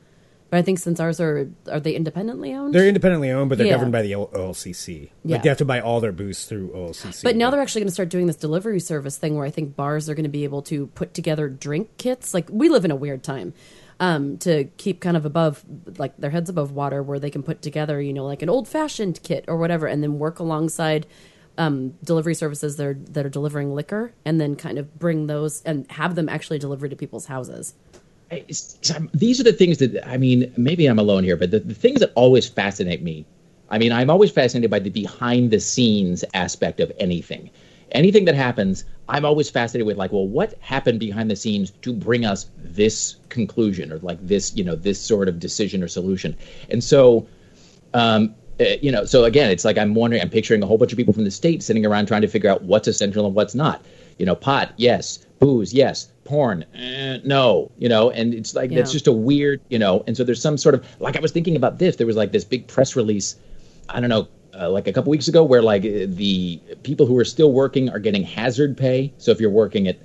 But 0.50 0.58
I 0.58 0.64
think 0.64 0.80
since 0.80 1.00
ours 1.00 1.22
are 1.22 1.50
are 1.72 1.80
they 1.80 1.94
independently 1.96 2.54
owned? 2.54 2.76
They're 2.76 2.86
independently 2.90 3.30
owned, 3.32 3.48
but 3.48 3.58
they're 3.58 3.68
Yeah. 3.68 3.74
governed 3.76 3.94
by 3.94 4.02
the 4.02 4.16
O- 4.16 4.26
OLCC. 4.34 5.12
Yeah. 5.24 5.36
Like 5.38 5.44
they 5.44 5.50
have 5.50 5.60
to 5.60 5.66
buy 5.66 5.80
all 5.80 6.02
their 6.02 6.12
booze 6.12 6.44
through 6.44 6.72
OLCC. 6.76 7.24
But 7.24 7.38
now 7.38 7.50
they're 7.52 7.62
actually 7.62 7.82
going 7.84 7.88
to 7.88 7.94
start 7.94 8.10
doing 8.10 8.28
this 8.28 8.36
delivery 8.36 8.82
service 8.82 9.16
thing 9.18 9.36
where 9.38 9.46
I 9.46 9.50
think 9.50 9.78
bars 9.78 10.10
are 10.10 10.14
going 10.14 10.26
to 10.26 10.30
be 10.30 10.44
able 10.44 10.62
to 10.64 10.88
put 10.88 11.14
together 11.14 11.48
drink 11.48 11.92
kits. 11.98 12.34
Like 12.34 12.50
we 12.52 12.68
live 12.68 12.84
in 12.84 12.92
a 12.92 12.98
weird 12.98 13.24
time 13.24 13.54
um, 14.02 14.40
to 14.40 14.66
keep 14.78 15.00
kind 15.00 15.16
of 15.16 15.26
above, 15.26 15.64
like 15.98 16.18
their 16.18 16.32
heads 16.32 16.50
above 16.50 16.72
water, 16.72 17.04
where 17.04 17.20
they 17.20 17.30
can 17.30 17.44
put 17.44 17.62
together, 17.62 18.02
you 18.02 18.12
know, 18.12 18.26
like 18.26 18.42
an 18.42 18.50
old 18.50 18.68
fashioned 18.68 19.22
kit 19.22 19.46
or 19.48 19.58
whatever, 19.58 19.86
and 19.86 20.02
then 20.02 20.18
work 20.18 20.40
alongside 20.40 21.06
um, 21.60 21.94
delivery 22.04 22.34
services 22.34 22.78
that 22.78 22.86
are 22.88 22.98
that 23.12 23.26
are 23.28 23.30
delivering 23.30 23.76
liquor, 23.76 24.12
and 24.26 24.42
then 24.42 24.56
kind 24.56 24.80
of 24.80 24.98
bring 24.98 25.28
those 25.28 25.62
and 25.64 25.90
have 25.92 26.16
them 26.16 26.28
actually 26.28 26.58
delivered 26.58 26.90
to 26.90 26.96
people's 26.96 27.28
houses. 27.28 27.76
I'm- 28.32 29.10
these 29.14 29.40
are 29.40 29.44
the 29.44 29.54
things 29.54 29.78
that 29.78 30.06
I 30.08 30.18
mean. 30.18 30.52
Maybe 30.58 30.88
I'm 30.88 30.98
alone 30.98 31.24
here, 31.24 31.38
but 31.38 31.52
the, 31.52 31.60
the 31.60 31.76
things 31.76 32.00
that 32.00 32.12
always 32.16 32.50
fascinate 32.50 33.04
me. 33.04 33.26
I 33.70 33.78
mean, 33.78 33.92
I'm 33.92 34.10
always 34.10 34.32
fascinated 34.32 34.72
by 34.72 34.80
the 34.80 34.90
behind 34.90 35.52
the 35.52 35.60
scenes 35.60 36.26
aspect 36.34 36.80
of 36.80 36.92
anything. 37.00 37.52
Anything 37.92 38.26
that 38.26 38.36
happens, 38.36 38.86
I'm 39.10 39.26
always 39.26 39.50
fascinated 39.50 39.86
with. 39.86 39.98
Like, 39.98 40.12
well, 40.12 40.28
what 40.28 40.58
happened 40.62 41.00
behind 41.00 41.30
the 41.30 41.36
scenes 41.36 41.72
to 41.82 41.94
bring 41.94 42.26
us 42.26 42.50
this 42.58 43.18
conclusion, 43.30 43.92
or 43.92 44.00
like 44.00 44.26
this, 44.26 44.56
you 44.56 44.64
know, 44.64 44.76
this 44.76 45.00
sort 45.00 45.28
of 45.28 45.40
decision 45.40 45.84
or 45.84 45.88
solution? 45.88 46.36
And 46.70 46.84
so, 46.84 47.28
um, 47.94 48.34
uh, 48.60 48.66
you 48.82 48.92
know, 48.92 49.06
so 49.06 49.26
again, 49.26 49.50
it's 49.50 49.66
like 49.66 49.78
I'm 49.78 49.94
wondering, 49.94 50.22
I'm 50.22 50.30
picturing 50.30 50.64
a 50.64 50.66
whole 50.66 50.78
bunch 50.78 50.92
of 50.94 50.98
people 50.98 51.14
from 51.14 51.24
the 51.26 51.32
state 51.32 51.64
sitting 51.64 51.86
around 51.86 52.08
trying 52.08 52.22
to 52.22 52.28
figure 52.28 52.50
out 52.50 52.62
what's 52.64 52.88
essential 52.88 53.26
and 53.26 53.36
what's 53.36 53.56
not. 53.56 53.84
You 54.18 54.26
know, 54.26 54.36
pot, 54.36 54.74
yes. 54.78 55.26
Booze, 55.40 55.74
yes. 55.74 56.10
Porn, 56.24 56.64
eh, 56.76 57.18
no. 57.26 57.72
You 57.80 57.90
know, 57.90 58.12
and 58.12 58.34
it's 58.34 58.54
like 58.54 58.70
that's 58.70 58.92
Yeah. 58.92 58.94
just 58.94 59.08
a 59.08 59.12
weird, 59.12 59.60
you 59.70 59.80
know. 59.80 60.04
And 60.08 60.16
so 60.16 60.24
there's 60.24 60.42
some 60.42 60.58
sort 60.58 60.76
of 60.76 60.86
like 61.00 61.18
I 61.18 61.20
was 61.20 61.32
thinking 61.32 61.56
about 61.56 61.80
this. 61.80 61.96
There 61.96 62.08
was 62.08 62.16
like 62.16 62.32
this 62.32 62.46
big 62.46 62.68
press 62.68 62.96
release. 62.96 63.36
I 63.90 64.00
don't 64.00 64.10
know, 64.10 64.28
uh, 64.60 64.70
like 64.70 64.88
a 64.88 64.94
couple 64.94 65.12
weeks 65.12 65.28
ago, 65.28 65.44
where 65.44 65.62
like 65.62 65.84
the 65.84 66.62
people 66.84 67.06
who 67.06 67.18
are 67.18 67.26
still 67.26 67.52
working 67.52 67.90
are 67.90 68.00
getting 68.00 68.24
hazard 68.24 68.78
pay. 68.78 69.14
So 69.18 69.32
if 69.32 69.40
you're 69.40 69.50
working 69.50 69.88
at 69.88 69.98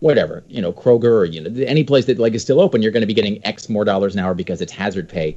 whatever, 0.00 0.44
you 0.48 0.62
know, 0.62 0.72
Kroger 0.72 1.12
or 1.12 1.24
you 1.24 1.40
know 1.40 1.64
any 1.64 1.84
place 1.84 2.06
that 2.06 2.18
like 2.18 2.34
is 2.34 2.42
still 2.42 2.60
open, 2.60 2.82
you're 2.82 2.92
going 2.92 3.02
to 3.02 3.06
be 3.06 3.14
getting 3.14 3.44
X 3.44 3.68
more 3.68 3.84
dollars 3.84 4.14
an 4.14 4.20
hour 4.20 4.34
because 4.34 4.60
it's 4.60 4.72
hazard 4.72 5.08
pay, 5.08 5.36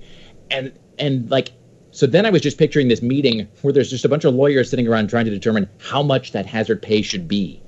and 0.50 0.72
and 1.00 1.30
like 1.30 1.52
so 1.92 2.08
then 2.08 2.26
I 2.26 2.30
was 2.30 2.42
just 2.42 2.58
picturing 2.58 2.88
this 2.88 3.02
meeting 3.02 3.48
where 3.62 3.74
there's 3.74 3.90
just 3.90 4.06
a 4.06 4.10
bunch 4.10 4.24
of 4.24 4.34
lawyers 4.34 4.70
sitting 4.70 4.88
around 4.88 5.10
trying 5.10 5.26
to 5.26 5.32
determine 5.32 5.70
how 5.78 6.02
much 6.02 6.32
that 6.32 6.46
hazard 6.46 6.82
pay 6.82 7.02
should 7.02 7.28
be, 7.28 7.62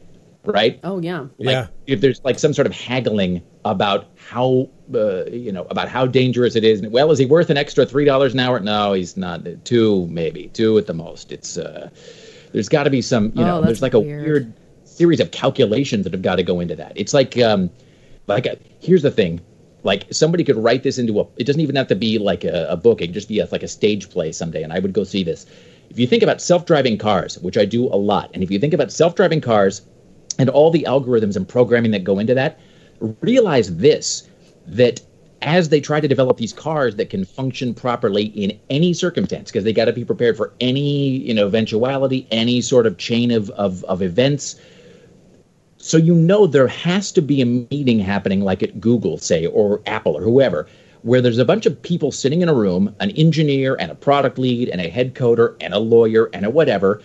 right? 0.46 0.80
Oh 0.84 1.00
yeah, 1.00 1.28
Like, 1.38 1.54
Yeah. 1.54 1.68
If 1.86 2.02
there's 2.02 2.22
like 2.24 2.40
some 2.40 2.54
sort 2.54 2.66
of 2.66 2.74
haggling 2.74 3.44
about 3.66 4.10
how 4.16 4.70
uh, 4.94 5.26
you 5.26 5.52
know 5.52 5.66
about 5.70 5.88
how 5.90 6.06
dangerous 6.06 6.56
it 6.56 6.64
is. 6.64 6.82
Well, 6.82 7.12
is 7.12 7.20
he 7.20 7.26
worth 7.26 7.50
an 7.50 7.58
extra 7.58 7.86
three 7.86 8.06
dollars 8.06 8.34
an 8.34 8.40
hour? 8.40 8.60
No, 8.60 8.94
he's 8.94 9.16
not. 9.18 9.46
Two 9.66 10.08
maybe 10.08 10.48
two 10.54 10.78
at 10.78 10.88
the 10.88 10.94
most. 10.94 11.32
It's 11.32 11.58
uh, 11.58 11.90
there's 12.52 12.70
got 12.70 12.84
to 12.84 12.90
be 12.90 13.02
some 13.02 13.26
you 13.36 13.44
Oh, 13.44 13.46
know 13.46 13.62
there's 13.62 13.82
like 13.82 13.94
a 13.94 14.00
weird. 14.00 14.26
weird 14.26 14.54
series 14.86 15.20
of 15.20 15.32
calculations 15.32 16.04
that 16.04 16.14
have 16.14 16.22
got 16.22 16.36
to 16.36 16.44
go 16.44 16.60
into 16.60 16.76
that. 16.76 16.92
It's 16.96 17.14
like 17.14 17.38
um, 17.40 17.70
like 18.28 18.46
a, 18.46 18.58
here's 18.80 19.02
the 19.02 19.12
thing. 19.12 19.42
Like 19.84 20.06
somebody 20.14 20.44
could 20.44 20.56
write 20.58 20.84
this 20.84 20.98
into 20.98 21.20
a. 21.20 21.28
It 21.38 21.46
doesn't 21.46 21.62
even 21.62 21.76
have 21.76 21.88
to 21.88 21.96
be 21.96 22.18
like 22.20 22.44
a, 22.44 22.68
a 22.70 22.78
book. 22.78 23.02
It 23.02 23.08
could 23.08 23.14
just 23.14 23.28
be 23.28 23.40
a, 23.40 23.48
like 23.52 23.64
a 23.64 23.68
stage 23.68 24.10
play 24.10 24.32
someday, 24.32 24.64
and 24.64 24.72
I 24.72 24.80
would 24.80 24.94
go 24.94 25.04
see 25.04 25.24
this. 25.24 25.46
If 25.90 26.00
you 26.00 26.08
think 26.08 26.24
about 26.24 26.42
self-driving 26.42 26.98
cars, 26.98 27.38
which 27.40 27.58
I 27.58 27.66
do 27.66 27.86
a 27.88 27.98
lot, 27.98 28.32
and 28.34 28.42
if 28.42 28.50
you 28.50 28.58
think 28.60 28.74
about 28.74 28.92
self-driving 28.92 29.42
cars 29.42 29.82
and 30.40 30.50
all 30.50 30.72
the 30.72 30.86
algorithms 30.88 31.36
and 31.36 31.48
programming 31.48 31.92
that 31.92 32.04
go 32.04 32.18
into 32.20 32.34
that, 32.36 32.60
realize 33.22 33.76
this: 33.78 34.30
that 34.68 35.02
as 35.42 35.70
they 35.70 35.82
try 35.82 36.00
to 36.00 36.08
develop 36.08 36.38
these 36.38 36.54
cars 36.54 36.96
that 36.96 37.10
can 37.10 37.26
function 37.26 37.74
properly 37.74 38.26
in 38.26 38.58
any 38.70 38.94
circumstance, 38.94 39.52
because 39.52 39.64
they 39.64 39.74
got 39.74 39.86
to 39.86 39.94
be 39.94 40.06
prepared 40.06 40.38
for 40.38 40.54
any 40.60 41.18
you 41.18 41.34
know 41.34 41.48
eventuality, 41.48 42.28
any 42.32 42.62
sort 42.62 42.88
of 42.88 42.98
chain 42.98 43.32
of, 43.32 43.50
of, 43.52 43.84
of 43.86 44.02
events. 44.02 44.56
So 45.78 45.98
you 45.98 46.16
know 46.16 46.48
there 46.48 46.68
has 46.68 47.12
to 47.12 47.22
be 47.22 47.42
a 47.42 47.46
meeting 47.46 48.00
happening, 48.00 48.42
like 48.42 48.64
at 48.64 48.80
Google, 48.80 49.18
say, 49.18 49.46
or 49.46 49.82
Apple, 49.86 50.16
or 50.16 50.22
whoever, 50.22 50.66
where 51.02 51.20
there's 51.20 51.40
a 51.40 51.46
bunch 51.46 51.66
of 51.66 51.82
people 51.82 52.12
sitting 52.14 52.42
in 52.42 52.48
a 52.48 52.54
room, 52.54 52.96
an 53.02 53.12
engineer 53.12 53.76
and 53.78 53.92
a 53.92 53.96
product 53.96 54.38
lead 54.38 54.70
and 54.70 54.80
a 54.80 54.88
head 54.88 55.14
coder 55.14 55.58
and 55.60 55.74
a 55.74 55.80
lawyer 55.80 56.30
and 56.32 56.46
a 56.46 56.50
whatever, 56.50 57.02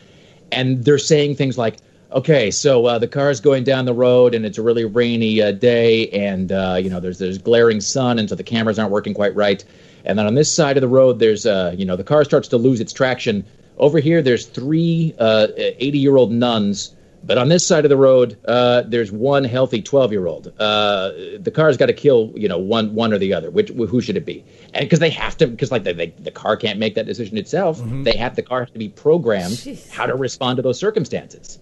and 0.52 0.84
they're 0.84 0.96
saying 0.96 1.34
things 1.34 1.58
like, 1.58 1.78
"Okay, 2.12 2.50
so 2.50 2.86
uh, 2.86 2.98
the 2.98 3.28
is 3.28 3.40
going 3.40 3.64
down 3.64 3.84
the 3.84 3.94
road 3.94 4.34
and 4.34 4.46
it's 4.46 4.58
a 4.58 4.62
really 4.62 4.84
rainy 4.84 5.42
uh, 5.42 5.52
day, 5.52 6.08
and 6.10 6.50
uh, 6.52 6.78
you 6.80 6.90
know 6.90 7.00
there's 7.00 7.18
there's 7.18 7.38
glaring 7.38 7.80
sun, 7.80 8.18
and 8.18 8.28
so 8.28 8.34
the 8.34 8.42
cameras 8.42 8.78
aren't 8.78 8.92
working 8.92 9.14
quite 9.14 9.34
right, 9.34 9.64
and 10.04 10.18
then 10.18 10.26
on 10.26 10.34
this 10.34 10.52
side 10.52 10.76
of 10.76 10.80
the 10.80 10.88
road 10.88 11.18
there's 11.18 11.46
uh, 11.46 11.74
you 11.76 11.84
know 11.84 11.96
the 11.96 12.04
car 12.04 12.24
starts 12.24 12.48
to 12.48 12.56
lose 12.56 12.80
its 12.80 12.92
traction. 12.92 13.44
Over 13.78 14.00
here 14.00 14.22
there's 14.22 14.46
three 14.46 15.14
80 15.18 15.98
year 15.98 16.16
old 16.16 16.32
nuns." 16.32 16.94
But 17.24 17.36
on 17.36 17.48
this 17.48 17.66
side 17.66 17.84
of 17.84 17.88
the 17.88 17.96
road, 17.96 18.38
uh, 18.46 18.82
there's 18.86 19.10
one 19.10 19.42
healthy 19.44 19.82
12 19.82 20.12
year 20.12 20.26
old. 20.26 20.52
Uh, 20.58 21.10
the 21.38 21.50
car's 21.52 21.76
got 21.76 21.86
to 21.86 21.92
kill, 21.92 22.32
you 22.36 22.48
know, 22.48 22.58
one 22.58 22.94
one 22.94 23.12
or 23.12 23.18
the 23.18 23.34
other. 23.34 23.50
Which 23.50 23.70
who 23.70 24.00
should 24.00 24.16
it 24.16 24.24
be? 24.24 24.44
And 24.72 24.84
because 24.84 25.00
they 25.00 25.10
have 25.10 25.36
to, 25.38 25.46
because 25.48 25.72
like 25.72 25.84
they, 25.84 26.14
the 26.18 26.30
car 26.30 26.56
can't 26.56 26.78
make 26.78 26.94
that 26.94 27.06
decision 27.06 27.36
itself. 27.36 27.80
They 28.04 28.16
have 28.16 28.36
the 28.36 28.42
car 28.42 28.60
has 28.60 28.70
to 28.70 28.78
be 28.78 28.88
programmed 28.88 29.58
how 29.90 30.06
to 30.06 30.14
respond 30.14 30.56
to 30.56 30.62
those 30.62 30.78
circumstances. 30.78 31.58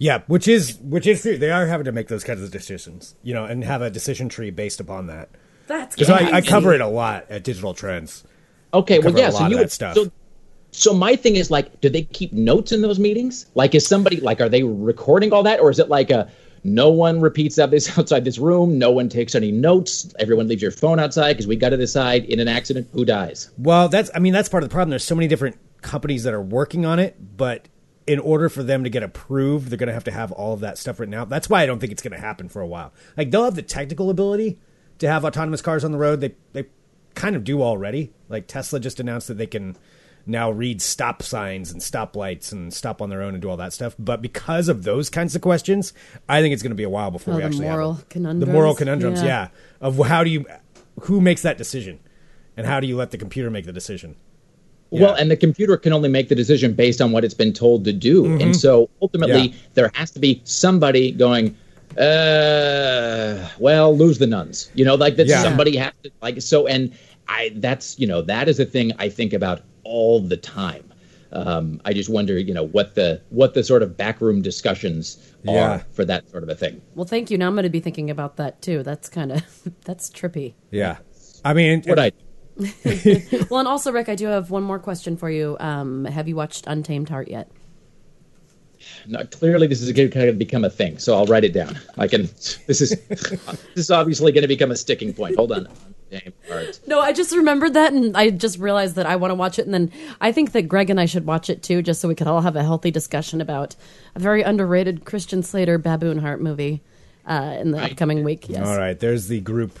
Yeah, 0.00 0.22
which 0.28 0.48
is 0.48 0.78
which 0.80 1.06
is 1.06 1.20
true. 1.20 1.36
They 1.36 1.50
are 1.50 1.66
having 1.66 1.84
to 1.84 1.92
make 1.92 2.08
those 2.08 2.24
kinds 2.24 2.42
of 2.42 2.50
decisions, 2.50 3.14
you 3.22 3.34
know, 3.34 3.44
and 3.44 3.62
have 3.62 3.82
a 3.82 3.90
decision 3.90 4.30
tree 4.30 4.50
based 4.50 4.80
upon 4.80 5.06
that. 5.08 5.28
That's 5.66 5.94
Because 5.94 6.08
I, 6.10 6.38
I 6.38 6.40
cover 6.40 6.72
it 6.72 6.80
a 6.80 6.86
lot 6.88 7.26
at 7.30 7.44
Digital 7.44 7.74
Trends. 7.74 8.24
Okay, 8.72 8.98
well, 8.98 9.12
cover 9.12 9.18
a 9.18 9.20
yeah. 9.20 9.28
lot 9.28 9.38
So 9.38 9.44
of 9.44 9.50
you 9.50 9.56
that 9.56 9.62
would 9.64 9.72
stuff. 9.72 9.94
so. 9.94 10.10
So 10.72 10.94
my 10.94 11.16
thing 11.16 11.34
is 11.36 11.50
like, 11.50 11.80
do 11.80 11.88
they 11.88 12.02
keep 12.02 12.32
notes 12.32 12.70
in 12.72 12.80
those 12.80 12.98
meetings? 13.00 13.46
Like, 13.56 13.74
is 13.74 13.84
somebody 13.86 14.20
like, 14.20 14.40
are 14.40 14.48
they 14.48 14.62
recording 14.62 15.32
all 15.32 15.42
that, 15.42 15.58
or 15.60 15.68
is 15.70 15.80
it 15.80 15.88
like 15.88 16.10
a 16.10 16.30
no 16.62 16.90
one 16.90 17.20
repeats 17.20 17.56
that 17.56 17.70
this 17.70 17.98
outside 17.98 18.24
this 18.24 18.38
room, 18.38 18.78
no 18.78 18.90
one 18.90 19.08
takes 19.08 19.34
any 19.34 19.50
notes, 19.52 20.14
everyone 20.18 20.46
leaves 20.48 20.62
your 20.62 20.70
phone 20.70 21.00
outside 21.00 21.32
because 21.34 21.46
we 21.48 21.56
got 21.56 21.70
to 21.70 21.76
decide 21.76 22.24
in 22.24 22.38
an 22.40 22.48
accident 22.48 22.88
who 22.92 23.04
dies. 23.04 23.50
Well, 23.58 23.88
that's 23.88 24.10
I 24.14 24.20
mean 24.20 24.32
that's 24.32 24.48
part 24.48 24.62
of 24.62 24.70
the 24.70 24.72
problem. 24.72 24.90
There's 24.90 25.04
so 25.04 25.14
many 25.16 25.28
different 25.28 25.58
companies 25.82 26.22
that 26.24 26.34
are 26.34 26.42
working 26.42 26.86
on 26.86 26.98
it, 27.00 27.16
but 27.36 27.66
in 28.10 28.18
order 28.18 28.48
for 28.48 28.64
them 28.64 28.82
to 28.82 28.90
get 28.90 29.04
approved, 29.04 29.68
they're 29.70 29.78
going 29.78 29.86
to 29.86 29.92
have 29.94 30.02
to 30.04 30.10
have 30.10 30.32
all 30.32 30.52
of 30.52 30.58
that 30.60 30.76
stuff 30.76 30.98
written 30.98 31.14
out. 31.14 31.28
That's 31.28 31.48
why 31.48 31.62
I 31.62 31.66
don't 31.66 31.78
think 31.78 31.92
it's 31.92 32.02
going 32.02 32.12
to 32.12 32.18
happen 32.18 32.48
for 32.48 32.60
a 32.60 32.66
while. 32.66 32.92
Like 33.16 33.30
they'll 33.30 33.44
have 33.44 33.54
the 33.54 33.62
technical 33.62 34.10
ability 34.10 34.58
to 34.98 35.06
have 35.06 35.24
autonomous 35.24 35.62
cars 35.62 35.84
on 35.84 35.92
the 35.92 35.98
road. 35.98 36.20
They 36.20 36.34
they 36.52 36.66
kind 37.14 37.36
of 37.36 37.44
do 37.44 37.62
already. 37.62 38.12
Like 38.28 38.48
Tesla 38.48 38.80
just 38.80 38.98
announced 38.98 39.28
that 39.28 39.38
they 39.38 39.46
can 39.46 39.76
now 40.26 40.50
read 40.50 40.82
stop 40.82 41.22
signs 41.22 41.70
and 41.70 41.80
stop 41.80 42.16
lights 42.16 42.50
and 42.50 42.74
stop 42.74 43.00
on 43.00 43.10
their 43.10 43.22
own 43.22 43.34
and 43.34 43.40
do 43.40 43.48
all 43.48 43.56
that 43.58 43.72
stuff. 43.72 43.94
But 43.96 44.20
because 44.20 44.68
of 44.68 44.82
those 44.82 45.08
kinds 45.08 45.36
of 45.36 45.40
questions, 45.42 45.92
I 46.28 46.40
think 46.40 46.52
it's 46.52 46.62
going 46.64 46.70
to 46.70 46.76
be 46.76 46.82
a 46.82 46.90
while 46.90 47.12
before 47.12 47.34
Oh, 47.34 47.36
we 47.36 47.42
actually 47.44 47.66
moral 47.66 47.94
have 47.94 48.08
conundrums? 48.08 48.46
The 48.46 48.52
moral 48.52 48.74
conundrums, 48.74 49.20
Yeah. 49.22 49.26
yeah. 49.26 49.48
Of 49.80 49.98
how 50.08 50.24
do 50.24 50.30
you 50.30 50.46
who 51.02 51.20
makes 51.20 51.42
that 51.42 51.56
decision? 51.58 52.00
And 52.56 52.66
how 52.66 52.80
do 52.80 52.88
you 52.88 52.96
let 52.96 53.12
the 53.12 53.18
computer 53.18 53.50
make 53.50 53.66
the 53.66 53.72
decision? 53.72 54.16
Well, 54.90 55.14
and 55.14 55.30
the 55.30 55.36
computer 55.36 55.76
can 55.76 55.92
only 55.92 56.08
make 56.08 56.28
the 56.28 56.34
decision 56.34 56.72
based 56.74 57.00
on 57.00 57.12
what 57.12 57.24
it's 57.24 57.34
been 57.34 57.52
told 57.52 57.84
to 57.84 57.92
do. 57.92 58.26
And 58.40 58.56
so 58.56 58.90
ultimately, 59.00 59.48
Yeah. 59.48 59.54
there 59.74 59.90
has 59.94 60.10
to 60.12 60.18
be 60.18 60.40
somebody 60.44 61.12
going, 61.12 61.56
uh, 61.96 63.48
well, 63.58 63.96
lose 63.96 64.18
the 64.18 64.26
nuns. 64.26 64.70
You 64.74 64.84
know, 64.84 64.94
like 64.94 65.16
that 65.16 65.26
Yeah. 65.26 65.42
somebody 65.42 65.76
has 65.76 65.92
to, 66.02 66.10
like, 66.22 66.42
so, 66.42 66.66
and 66.66 66.92
I, 67.28 67.52
that's, 67.56 67.98
you 67.98 68.06
know, 68.06 68.22
that 68.22 68.48
is 68.48 68.58
a 68.58 68.64
thing 68.64 68.92
I 68.98 69.08
think 69.08 69.32
about 69.32 69.62
all 69.84 70.20
the 70.20 70.36
time. 70.36 70.84
Um, 71.32 71.80
I 71.84 71.92
just 71.92 72.10
wonder, 72.10 72.36
you 72.38 72.52
know, 72.52 72.64
what 72.66 72.96
the 72.96 73.20
what 73.30 73.54
the 73.54 73.62
sort 73.62 73.84
of 73.84 73.96
backroom 73.96 74.42
discussions 74.42 75.16
Yeah. 75.44 75.74
are 75.74 75.78
for 75.92 76.04
that 76.04 76.28
sort 76.28 76.42
of 76.42 76.48
a 76.48 76.56
thing. 76.56 76.80
Well, 76.96 77.06
thank 77.06 77.30
you. 77.30 77.38
Now 77.38 77.46
I'm 77.46 77.54
going 77.54 77.62
to 77.62 77.70
be 77.70 77.78
thinking 77.78 78.10
about 78.10 78.36
that 78.38 78.60
too. 78.60 78.82
That's 78.82 79.08
kind 79.08 79.30
of 79.30 79.42
that's 79.84 80.10
trippy. 80.10 80.54
Yeah. 80.72 80.96
I 81.44 81.54
mean, 81.54 81.82
What 81.86 82.00
I 82.00 82.10
Well, 83.50 83.60
and 83.60 83.68
also, 83.68 83.92
Rick, 83.92 84.08
I 84.08 84.14
do 84.14 84.26
have 84.26 84.50
one 84.50 84.62
more 84.62 84.78
question 84.78 85.16
for 85.16 85.30
you. 85.30 85.56
Um, 85.60 86.04
have 86.04 86.28
you 86.28 86.36
watched 86.36 86.66
Untamed 86.66 87.08
Heart 87.08 87.28
yet? 87.28 87.50
No, 89.06 89.24
clearly 89.26 89.66
this 89.66 89.82
is 89.82 89.92
going 89.92 90.10
to 90.10 90.32
become 90.32 90.64
a 90.64 90.70
thing, 90.70 90.98
so 90.98 91.14
I'll 91.16 91.26
write 91.26 91.44
it 91.44 91.52
down. 91.52 91.78
I 91.98 92.06
can. 92.08 92.22
This 92.66 92.80
is 92.80 92.90
this 93.08 93.60
is 93.76 93.90
obviously 93.90 94.32
going 94.32 94.42
to 94.42 94.48
become 94.48 94.70
a 94.70 94.76
sticking 94.76 95.12
point. 95.12 95.36
Hold 95.36 95.52
on. 95.52 95.68
Damn, 96.10 96.32
all 96.50 96.56
right. 96.56 96.80
No, 96.86 96.98
I 97.00 97.12
just 97.12 97.34
remembered 97.36 97.74
that, 97.74 97.92
and 97.92 98.16
I 98.16 98.30
just 98.30 98.58
realized 98.58 98.96
that 98.96 99.06
I 99.06 99.16
want 99.16 99.30
to 99.30 99.34
watch 99.36 99.58
it, 99.58 99.64
and 99.66 99.74
then 99.74 99.92
I 100.20 100.32
think 100.32 100.52
that 100.52 100.62
Greg 100.62 100.90
and 100.90 100.98
I 101.00 101.06
should 101.06 101.26
watch 101.26 101.50
it 101.50 101.62
too, 101.62 101.82
just 101.82 102.00
so 102.00 102.08
we 102.08 102.14
could 102.14 102.26
all 102.26 102.40
have 102.40 102.56
a 102.56 102.62
healthy 102.64 102.90
discussion 102.90 103.40
about 103.40 103.76
a 104.14 104.18
very 104.18 104.42
underrated 104.42 105.04
Christian 105.04 105.42
Slater 105.42 105.78
baboon 105.78 106.18
heart 106.18 106.40
movie 106.40 106.82
uh, 107.26 107.56
in 107.60 107.70
the 107.72 107.78
Right. 107.78 107.92
upcoming 107.92 108.24
week. 108.24 108.48
Yes. 108.48 108.66
all 108.66 108.76
right. 108.78 108.98
There's 108.98 109.28
the 109.28 109.40
group 109.40 109.78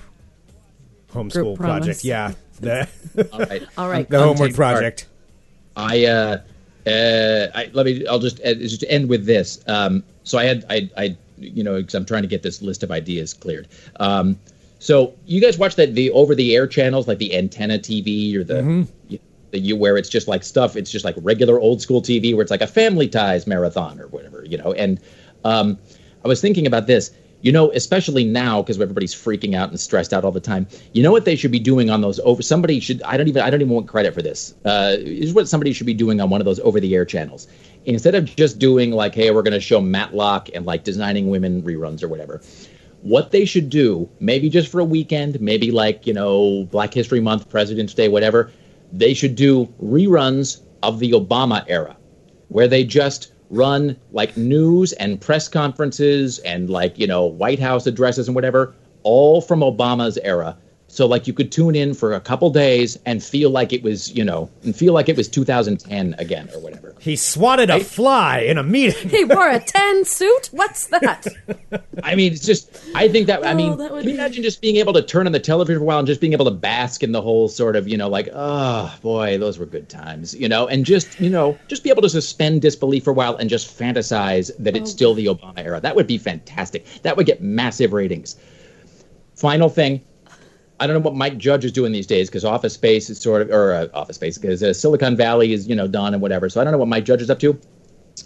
homeschool 1.12 1.32
Group 1.32 1.58
promise. 1.58 2.02
project. 2.02 2.04
Yeah. 2.04 2.32
The, 2.60 2.86
All 3.32 3.38
right. 3.40 3.62
All 3.78 3.88
right. 3.88 4.06
the 4.06 4.18
homework 4.18 4.50
Untamed 4.50 4.56
Heart. 4.56 4.74
project. 4.74 5.06
I 5.76 6.04
uh, 6.04 6.40
uh, 6.86 7.46
I, 7.54 7.70
let 7.72 7.86
me. 7.86 8.06
I'll 8.06 8.18
just 8.18 8.38
uh, 8.44 8.52
just 8.54 8.84
end 8.88 9.08
with 9.08 9.24
this. 9.24 9.64
Um, 9.66 10.02
so 10.24 10.36
I 10.36 10.44
had 10.44 10.66
I 10.68 10.90
I 10.96 11.16
you 11.38 11.64
know 11.64 11.76
because 11.78 11.94
I'm 11.94 12.04
trying 12.04 12.20
to 12.20 12.28
get 12.28 12.42
this 12.42 12.60
list 12.60 12.82
of 12.82 12.90
ideas 12.90 13.32
cleared. 13.32 13.68
Um, 13.98 14.38
so 14.78 15.14
you 15.24 15.40
guys 15.40 15.56
watch 15.56 15.76
that 15.76 15.94
the 15.94 16.10
over 16.10 16.34
the 16.34 16.54
air 16.54 16.66
channels 16.66 17.08
like 17.08 17.16
the 17.16 17.34
antenna 17.34 17.78
TV 17.78 18.34
or 18.36 18.44
the 18.44 18.86
you, 19.08 19.18
the 19.52 19.58
you 19.58 19.74
where 19.74 19.96
it's 19.96 20.10
just 20.10 20.28
like 20.28 20.44
stuff. 20.44 20.76
It's 20.76 20.90
just 20.90 21.04
like 21.06 21.14
regular 21.22 21.58
old 21.58 21.80
school 21.80 22.02
TV 22.02 22.34
where 22.34 22.42
it's 22.42 22.50
like 22.50 22.60
a 22.62 22.66
Family 22.66 23.08
Ties 23.08 23.46
marathon 23.46 23.98
or 23.98 24.08
whatever 24.08 24.44
you 24.44 24.58
know. 24.58 24.74
And 24.74 25.00
um, 25.44 25.78
I 26.24 26.28
was 26.28 26.42
thinking 26.42 26.66
about 26.66 26.86
this. 26.86 27.10
You 27.42 27.52
know, 27.52 27.70
especially 27.72 28.24
now 28.24 28.62
because 28.62 28.80
everybody's 28.80 29.14
freaking 29.14 29.54
out 29.54 29.70
and 29.70 29.80
stressed 29.80 30.12
out 30.12 30.24
all 30.24 30.32
the 30.32 30.40
time. 30.40 30.66
You 30.92 31.02
know 31.02 31.12
what 31.12 31.24
they 31.24 31.36
should 31.36 31.50
be 31.50 31.58
doing 31.58 31.88
on 31.88 32.00
those 32.00 32.20
over? 32.20 32.42
Somebody 32.42 32.80
should. 32.80 33.02
I 33.02 33.16
don't 33.16 33.28
even. 33.28 33.42
I 33.42 33.50
don't 33.50 33.60
even 33.60 33.72
want 33.72 33.88
credit 33.88 34.12
for 34.14 34.22
this. 34.22 34.54
Uh, 34.64 34.96
is 34.98 35.32
what 35.32 35.48
somebody 35.48 35.72
should 35.72 35.86
be 35.86 35.94
doing 35.94 36.20
on 36.20 36.30
one 36.30 36.40
of 36.40 36.44
those 36.44 36.60
over-the-air 36.60 37.04
channels 37.04 37.48
instead 37.86 38.14
of 38.14 38.24
just 38.24 38.58
doing 38.58 38.90
like, 38.90 39.14
hey, 39.14 39.30
we're 39.30 39.42
going 39.42 39.54
to 39.54 39.60
show 39.60 39.80
Matlock 39.80 40.48
and 40.54 40.66
like 40.66 40.84
designing 40.84 41.28
women 41.30 41.62
reruns 41.62 42.02
or 42.02 42.08
whatever. 42.08 42.42
What 43.02 43.30
they 43.30 43.46
should 43.46 43.70
do, 43.70 44.10
maybe 44.20 44.50
just 44.50 44.70
for 44.70 44.80
a 44.80 44.84
weekend, 44.84 45.40
maybe 45.40 45.70
like 45.70 46.06
you 46.06 46.12
know 46.12 46.64
Black 46.70 46.92
History 46.92 47.20
Month, 47.20 47.48
President's 47.48 47.94
Day, 47.94 48.08
whatever. 48.08 48.52
They 48.92 49.14
should 49.14 49.34
do 49.36 49.66
reruns 49.82 50.60
of 50.82 50.98
the 50.98 51.12
Obama 51.12 51.64
era 51.68 51.96
where 52.48 52.66
they 52.66 52.84
just 52.84 53.32
run 53.50 53.96
like 54.12 54.36
news 54.36 54.92
and 54.94 55.20
press 55.20 55.48
conferences 55.48 56.38
and 56.40 56.70
like 56.70 56.98
you 56.98 57.06
know 57.06 57.26
White 57.26 57.58
House 57.58 57.86
addresses 57.86 58.28
and 58.28 58.34
whatever, 58.34 58.74
all 59.02 59.40
from 59.40 59.60
Obama's 59.60 60.18
era. 60.18 60.56
So 60.92 61.06
like 61.06 61.28
you 61.28 61.32
could 61.32 61.52
tune 61.52 61.76
in 61.76 61.94
for 61.94 62.14
a 62.14 62.20
couple 62.20 62.50
days 62.50 62.98
and 63.06 63.22
feel 63.22 63.48
like 63.50 63.72
it 63.72 63.82
was 63.84 64.12
you 64.12 64.24
know 64.24 64.50
and 64.64 64.74
feel 64.74 64.92
like 64.92 65.08
it 65.08 65.16
was 65.16 65.28
2010 65.28 66.16
again 66.18 66.50
or 66.52 66.60
whatever. 66.60 66.96
He 66.98 67.14
swatted 67.14 67.70
a 67.70 67.78
fly 67.78 68.40
in 68.40 68.58
a 68.58 68.64
meeting. 68.64 69.08
He 69.08 69.24
wore 69.24 69.48
a 69.48 69.60
tan 69.60 70.04
suit. 70.04 70.48
What's 70.50 70.86
that? 70.88 71.26
I 72.02 72.16
mean, 72.16 72.32
it's 72.32 72.44
just 72.44 72.82
I 72.94 73.08
think 73.08 73.28
that 73.28 73.46
I 73.46 73.52
Oh, 73.52 73.54
mean, 73.54 73.76
that 73.78 73.88
can 73.90 73.98
you 73.98 74.04
be- 74.04 74.14
imagine 74.14 74.42
just 74.42 74.60
being 74.60 74.76
able 74.76 74.92
to 74.94 75.02
turn 75.02 75.26
on 75.26 75.32
the 75.32 75.38
television 75.38 75.78
for 75.78 75.84
a 75.84 75.86
while 75.86 75.98
and 76.00 76.08
just 76.08 76.20
being 76.20 76.32
able 76.32 76.46
to 76.46 76.50
bask 76.50 77.04
in 77.04 77.12
the 77.12 77.22
whole 77.22 77.48
sort 77.48 77.76
of 77.76 77.86
you 77.86 77.96
know 77.96 78.08
like 78.08 78.28
oh 78.34 78.92
boy 79.00 79.38
those 79.38 79.58
were 79.58 79.66
good 79.66 79.88
times 79.88 80.34
you 80.34 80.48
know 80.48 80.66
and 80.66 80.84
just 80.84 81.20
you 81.20 81.30
know 81.30 81.56
just 81.68 81.84
be 81.84 81.90
able 81.90 82.02
to 82.02 82.08
suspend 82.08 82.62
disbelief 82.62 83.04
for 83.04 83.10
a 83.10 83.14
while 83.14 83.36
and 83.36 83.48
just 83.48 83.78
fantasize 83.78 84.50
that 84.58 84.76
it's 84.76 84.90
oh. 84.90 84.94
still 84.96 85.14
the 85.14 85.26
Obama 85.26 85.58
era. 85.58 85.80
That 85.80 85.94
would 85.94 86.08
be 86.08 86.18
fantastic. 86.18 86.84
That 87.02 87.16
would 87.16 87.26
get 87.26 87.40
massive 87.40 87.92
ratings. 87.92 88.36
Final 89.36 89.68
thing. 89.68 90.02
I 90.80 90.86
don't 90.86 90.94
know 90.94 91.00
what 91.00 91.14
Mike 91.14 91.36
Judge 91.36 91.66
is 91.66 91.72
doing 91.72 91.92
these 91.92 92.06
days 92.06 92.30
because 92.30 92.42
Office 92.42 92.72
Space 92.72 93.10
is 93.10 93.20
sort 93.20 93.42
of, 93.42 93.50
or 93.50 93.74
uh, 93.74 93.88
Office 93.92 94.16
Space 94.16 94.38
because 94.38 94.62
uh, 94.62 94.72
Silicon 94.72 95.14
Valley 95.14 95.52
is, 95.52 95.68
you 95.68 95.76
know, 95.76 95.86
done 95.86 96.14
and 96.14 96.22
whatever. 96.22 96.48
So 96.48 96.58
I 96.58 96.64
don't 96.64 96.72
know 96.72 96.78
what 96.78 96.88
Mike 96.88 97.04
Judge 97.04 97.20
is 97.20 97.28
up 97.28 97.38
to. 97.40 97.60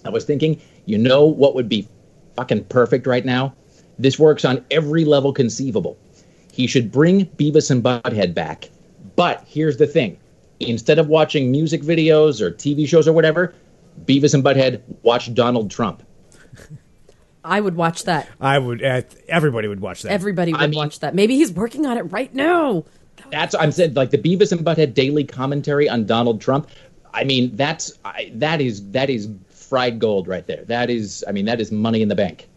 I 0.05 0.11
was 0.11 0.25
thinking, 0.25 0.63
you 0.87 0.97
know, 0.97 1.25
what 1.25 1.57
would 1.57 1.69
be 1.69 1.89
fucking 2.37 2.65
perfect 2.67 3.09
right 3.09 3.25
now? 3.25 3.55
This 3.99 4.21
works 4.21 4.45
on 4.45 4.65
every 4.71 5.05
level 5.05 5.33
conceivable. 5.33 5.99
He 6.53 6.69
should 6.69 6.93
bring 6.93 7.27
Beavis 7.27 7.73
and 7.73 7.83
Butthead 7.83 8.35
back. 8.35 8.71
But 9.17 9.45
here's 9.49 9.77
the 9.77 9.87
thing 9.87 10.19
instead 10.61 11.01
of 11.01 11.09
watching 11.09 11.51
music 11.51 11.83
videos 11.83 12.41
or 12.41 12.53
TV 12.53 12.87
shows 12.87 13.09
or 13.09 13.13
whatever, 13.13 13.53
Beavis 14.05 14.33
and 14.33 14.45
Butthead 14.45 14.81
watch 15.03 15.35
Donald 15.35 15.73
Trump. 15.73 16.05
I 17.45 17.61
would 17.61 17.77
watch 17.77 18.05
that. 18.05 18.29
I 18.41 18.59
would. 18.59 18.83
Uh, 18.83 19.03
everybody 19.29 19.69
would 19.69 19.81
watch 19.81 20.03
that. 20.03 20.11
Everybody 20.13 20.53
would 20.53 20.61
I 20.63 20.67
mean- 20.67 20.77
watch 20.79 21.01
that. 21.01 21.15
Maybe 21.15 21.37
he's 21.37 21.53
working 21.53 21.85
on 21.87 21.99
it 21.99 22.03
right 22.05 22.35
now. 22.35 22.85
That's 23.31 23.55
I'm 23.55 23.71
saying 23.73 23.95
like 23.95 24.11
the 24.11 24.19
Beavis 24.19 24.53
and 24.53 24.61
Butthead 24.67 24.95
daily 24.95 25.25
commentary 25.25 25.89
on 25.89 26.07
Donald 26.07 26.41
Trump. 26.41 26.69
I 27.13 27.25
mean 27.25 27.55
that's 27.57 27.93
I, 28.05 28.31
that 28.35 28.61
is 28.61 28.91
that 28.91 29.09
is 29.11 29.29
fried 29.51 29.99
gold 29.99 30.27
right 30.29 30.47
there. 30.47 30.65
That 30.65 30.91
is 30.91 31.25
I 31.29 31.33
mean 31.33 31.45
that 31.47 31.61
is 31.61 31.71
money 31.73 32.03
in 32.03 32.09
the 32.09 32.15
bank. 32.15 32.49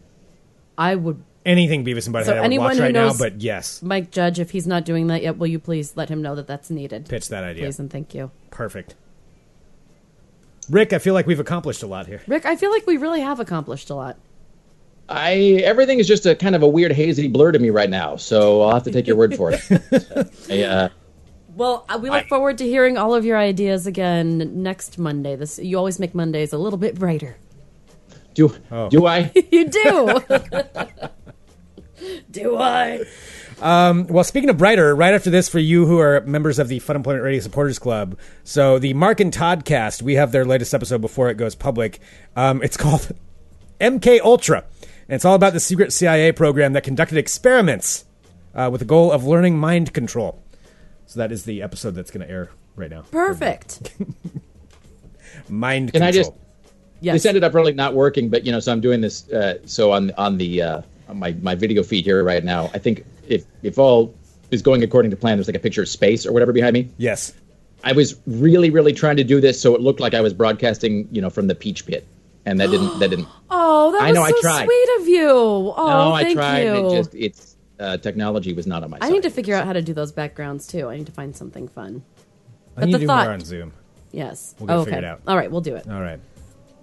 I 0.76 0.94
would. 0.94 1.22
Anything 1.46 1.84
Beavis 1.84 2.06
and 2.06 2.14
Butthead 2.14 2.24
So 2.26 2.32
I 2.32 2.36
would 2.36 2.44
anyone 2.44 2.66
watch 2.68 2.76
who 2.76 2.82
right 2.82 2.92
knows- 2.92 3.18
now, 3.18 3.24
but 3.26 3.40
yes, 3.40 3.82
Mike 3.82 4.10
Judge, 4.10 4.38
if 4.40 4.50
he's 4.50 4.66
not 4.66 4.84
doing 4.84 5.06
that 5.06 5.22
yet, 5.22 5.38
will 5.38 5.46
you 5.46 5.58
please 5.58 5.96
let 5.96 6.08
him 6.10 6.20
know 6.22 6.34
that 6.34 6.46
that's 6.46 6.70
needed? 6.70 7.08
pitch 7.08 7.28
that 7.28 7.44
idea. 7.44 7.64
Please 7.64 7.78
and 7.78 7.90
thank 7.90 8.14
you. 8.14 8.30
Perfect. 8.50 8.94
Rick, 10.68 10.92
I 10.92 10.98
feel 10.98 11.14
like 11.14 11.26
we've 11.26 11.40
accomplished 11.40 11.82
a 11.82 11.86
lot 11.86 12.06
here. 12.06 12.20
Rick, 12.26 12.44
I 12.44 12.56
feel 12.56 12.70
like 12.70 12.86
we 12.86 12.98
really 12.98 13.22
have 13.22 13.40
accomplished 13.40 13.88
a 13.88 13.94
lot. 13.94 14.18
I 15.08 15.60
everything 15.64 15.98
is 16.00 16.06
just 16.06 16.26
a 16.26 16.34
kind 16.34 16.54
of 16.54 16.62
a 16.62 16.68
weird 16.68 16.92
hazy 16.92 17.28
blur 17.28 17.52
to 17.52 17.58
me 17.58 17.70
right 17.70 17.88
now. 17.90 18.16
So 18.16 18.62
I'll 18.62 18.74
have 18.74 18.82
to 18.84 18.90
take 18.90 19.06
your 19.06 19.16
word 19.16 19.34
for 19.34 19.52
it. 19.52 19.60
I, 20.50 20.62
uh, 20.62 20.88
Well, 21.56 21.86
uh, 21.88 21.98
we 22.02 22.10
look 22.10 22.24
I- 22.24 22.28
forward 22.28 22.58
to 22.58 22.64
hearing 22.64 22.98
all 22.98 23.14
of 23.14 23.24
your 23.24 23.38
ideas 23.38 23.86
again 23.86 24.62
next 24.62 24.98
Monday. 24.98 25.36
This 25.36 25.58
you 25.58 25.78
always 25.78 25.98
make 25.98 26.14
Mondays 26.14 26.52
a 26.52 26.58
little 26.58 26.78
bit 26.78 26.98
brighter. 26.98 27.36
do 28.34 28.54
Oh. 28.70 28.90
do 28.90 29.06
I? 29.06 29.32
You 29.50 29.68
do. 29.68 30.20
do 32.30 32.56
I? 32.58 33.04
Well, 33.60 34.24
speaking 34.24 34.50
of 34.50 34.58
brighter, 34.58 34.94
right 34.94 35.14
after 35.14 35.30
this, 35.30 35.48
for 35.48 35.58
you 35.58 35.86
who 35.86 35.98
are 35.98 36.20
members 36.20 36.58
of 36.58 36.68
the 36.68 36.80
Funemployment 36.80 37.22
Radio 37.24 37.40
Supporters 37.40 37.78
Club, 37.78 38.16
so 38.44 38.78
the 38.78 38.94
Mark 38.94 39.20
and 39.20 39.32
Todd 39.32 39.64
cast, 39.64 40.02
we 40.02 40.14
have 40.14 40.32
their 40.32 40.44
latest 40.44 40.74
episode 40.74 41.00
before 41.00 41.28
it 41.30 41.34
goes 41.36 41.54
public. 41.54 41.98
Um, 42.36 42.62
it's 42.62 42.76
called 42.76 43.10
MK 43.80 44.20
Ultra, 44.20 44.64
and 45.08 45.16
it's 45.16 45.24
all 45.24 45.34
about 45.34 45.52
the 45.52 45.60
secret 45.60 45.92
CIA 45.92 46.32
program 46.32 46.74
that 46.74 46.84
conducted 46.84 47.18
experiments 47.18 48.04
uh, 48.54 48.68
with 48.70 48.80
the 48.80 48.84
goal 48.84 49.10
of 49.10 49.24
learning 49.24 49.58
mind 49.58 49.92
control. 49.94 50.42
So 51.06 51.18
that 51.20 51.32
is 51.32 51.44
the 51.44 51.62
episode 51.62 51.94
that's 51.94 52.10
going 52.10 52.26
to 52.26 52.30
air 52.30 52.50
right 52.76 52.90
now. 52.90 53.02
Perfect. 53.10 53.94
Mind 55.48 55.92
Can 55.92 56.02
I 56.02 56.12
just 56.12 56.32
Yes. 57.00 57.14
This 57.14 57.26
ended 57.26 57.44
up 57.44 57.54
really 57.54 57.72
not 57.72 57.94
working, 57.94 58.28
but 58.28 58.44
you 58.44 58.52
know, 58.52 58.60
so 58.60 58.72
I'm 58.72 58.80
doing 58.80 59.00
this. 59.00 59.30
Uh, 59.30 59.58
so 59.66 59.92
on 59.92 60.10
on 60.18 60.36
the 60.36 60.62
uh, 60.62 60.82
on 61.08 61.18
my 61.18 61.32
my 61.42 61.54
video 61.54 61.82
feed 61.82 62.04
here 62.04 62.24
right 62.24 62.42
now, 62.42 62.70
I 62.74 62.78
think 62.78 63.04
if 63.28 63.44
if 63.62 63.78
all 63.78 64.14
is 64.50 64.62
going 64.62 64.82
according 64.82 65.10
to 65.12 65.16
plan, 65.16 65.36
there's 65.36 65.46
like 65.46 65.56
a 65.56 65.60
picture 65.60 65.82
of 65.82 65.88
space 65.88 66.26
or 66.26 66.32
whatever 66.32 66.52
behind 66.52 66.74
me. 66.74 66.90
yes. 66.96 67.34
I 67.84 67.92
was 67.92 68.18
really 68.26 68.70
really 68.70 68.92
trying 68.92 69.16
to 69.18 69.24
do 69.24 69.40
this 69.40 69.60
so 69.60 69.76
it 69.76 69.80
looked 69.80 70.00
like 70.00 70.12
I 70.12 70.20
was 70.20 70.34
broadcasting, 70.34 71.08
you 71.12 71.22
know, 71.22 71.30
from 71.30 71.46
the 71.46 71.54
Peach 71.54 71.86
Pit, 71.86 72.04
and 72.50 72.60
that 72.60 72.70
didn't 72.70 72.98
that 72.98 73.08
didn't. 73.10 73.28
Oh, 73.50 73.92
that 73.92 74.02
I 74.02 74.06
was 74.08 74.14
know, 74.16 74.22
I 74.22 74.30
so 74.30 74.40
tried. 74.42 74.64
sweet 74.66 74.88
of 75.00 75.08
you. 75.08 75.28
Oh, 75.30 75.74
no, 75.88 76.12
I 76.12 76.22
thank 76.24 76.36
tried. 76.36 76.62
you. 76.64 76.86
It 76.88 76.96
just 76.96 77.14
it's 77.14 77.56
uh, 77.80 77.96
technology 77.96 78.52
was 78.52 78.66
not 78.66 78.82
on 78.84 78.90
my 78.90 78.98
I 79.00 79.06
side. 79.06 79.12
need 79.14 79.22
to 79.22 79.30
figure 79.30 79.54
out 79.54 79.64
how 79.66 79.72
to 79.72 79.80
do 79.82 79.94
those 79.94 80.12
backgrounds 80.12 80.66
too. 80.66 80.88
I 80.88 80.96
need 80.96 81.06
to 81.06 81.12
find 81.12 81.34
something 81.34 81.66
fun. 81.68 82.02
I 82.76 82.80
But 82.80 82.84
need 82.86 82.92
the 82.94 82.98
to 82.98 83.02
do 83.04 83.06
thought- 83.06 83.24
more 83.24 83.32
on 83.34 83.40
Zoom. 83.40 83.72
Yes. 84.12 84.54
We'll 84.58 84.66
get 84.66 84.72
it 84.72 84.76
oh, 84.76 84.80
okay. 84.82 84.90
figured 84.90 85.04
out. 85.04 85.20
All 85.26 85.36
right, 85.36 85.50
we'll 85.50 85.60
do 85.62 85.76
it. 85.76 85.86
All 85.88 86.00
right. 86.00 86.18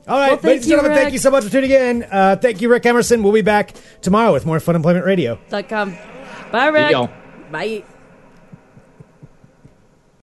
All 0.08 0.18
right, 0.20 0.28
Well, 0.30 0.38
thank 0.38 0.44
ladies 0.44 0.64
and 0.66 0.70
you, 0.72 0.76
gentlemen, 0.78 0.98
thank 0.98 1.14
you 1.14 1.20
so 1.20 1.32
much 1.32 1.44
for 1.44 1.50
tuning 1.52 1.72
in. 1.72 2.04
Uh, 2.04 2.36
thank 2.40 2.62
you, 2.62 2.70
Rick 2.70 2.86
Emerson. 2.86 3.24
We'll 3.24 3.34
be 3.34 3.42
back 3.42 3.74
tomorrow 4.02 4.32
with 4.34 4.46
more 4.46 4.60
Funemployment 4.60 5.06
Radio. 5.06 5.40
Dot 5.50 5.68
com. 5.68 5.96
Bye, 6.52 6.68
Rick. 6.68 6.92
y'all. 6.92 7.10
Bye. 7.52 7.84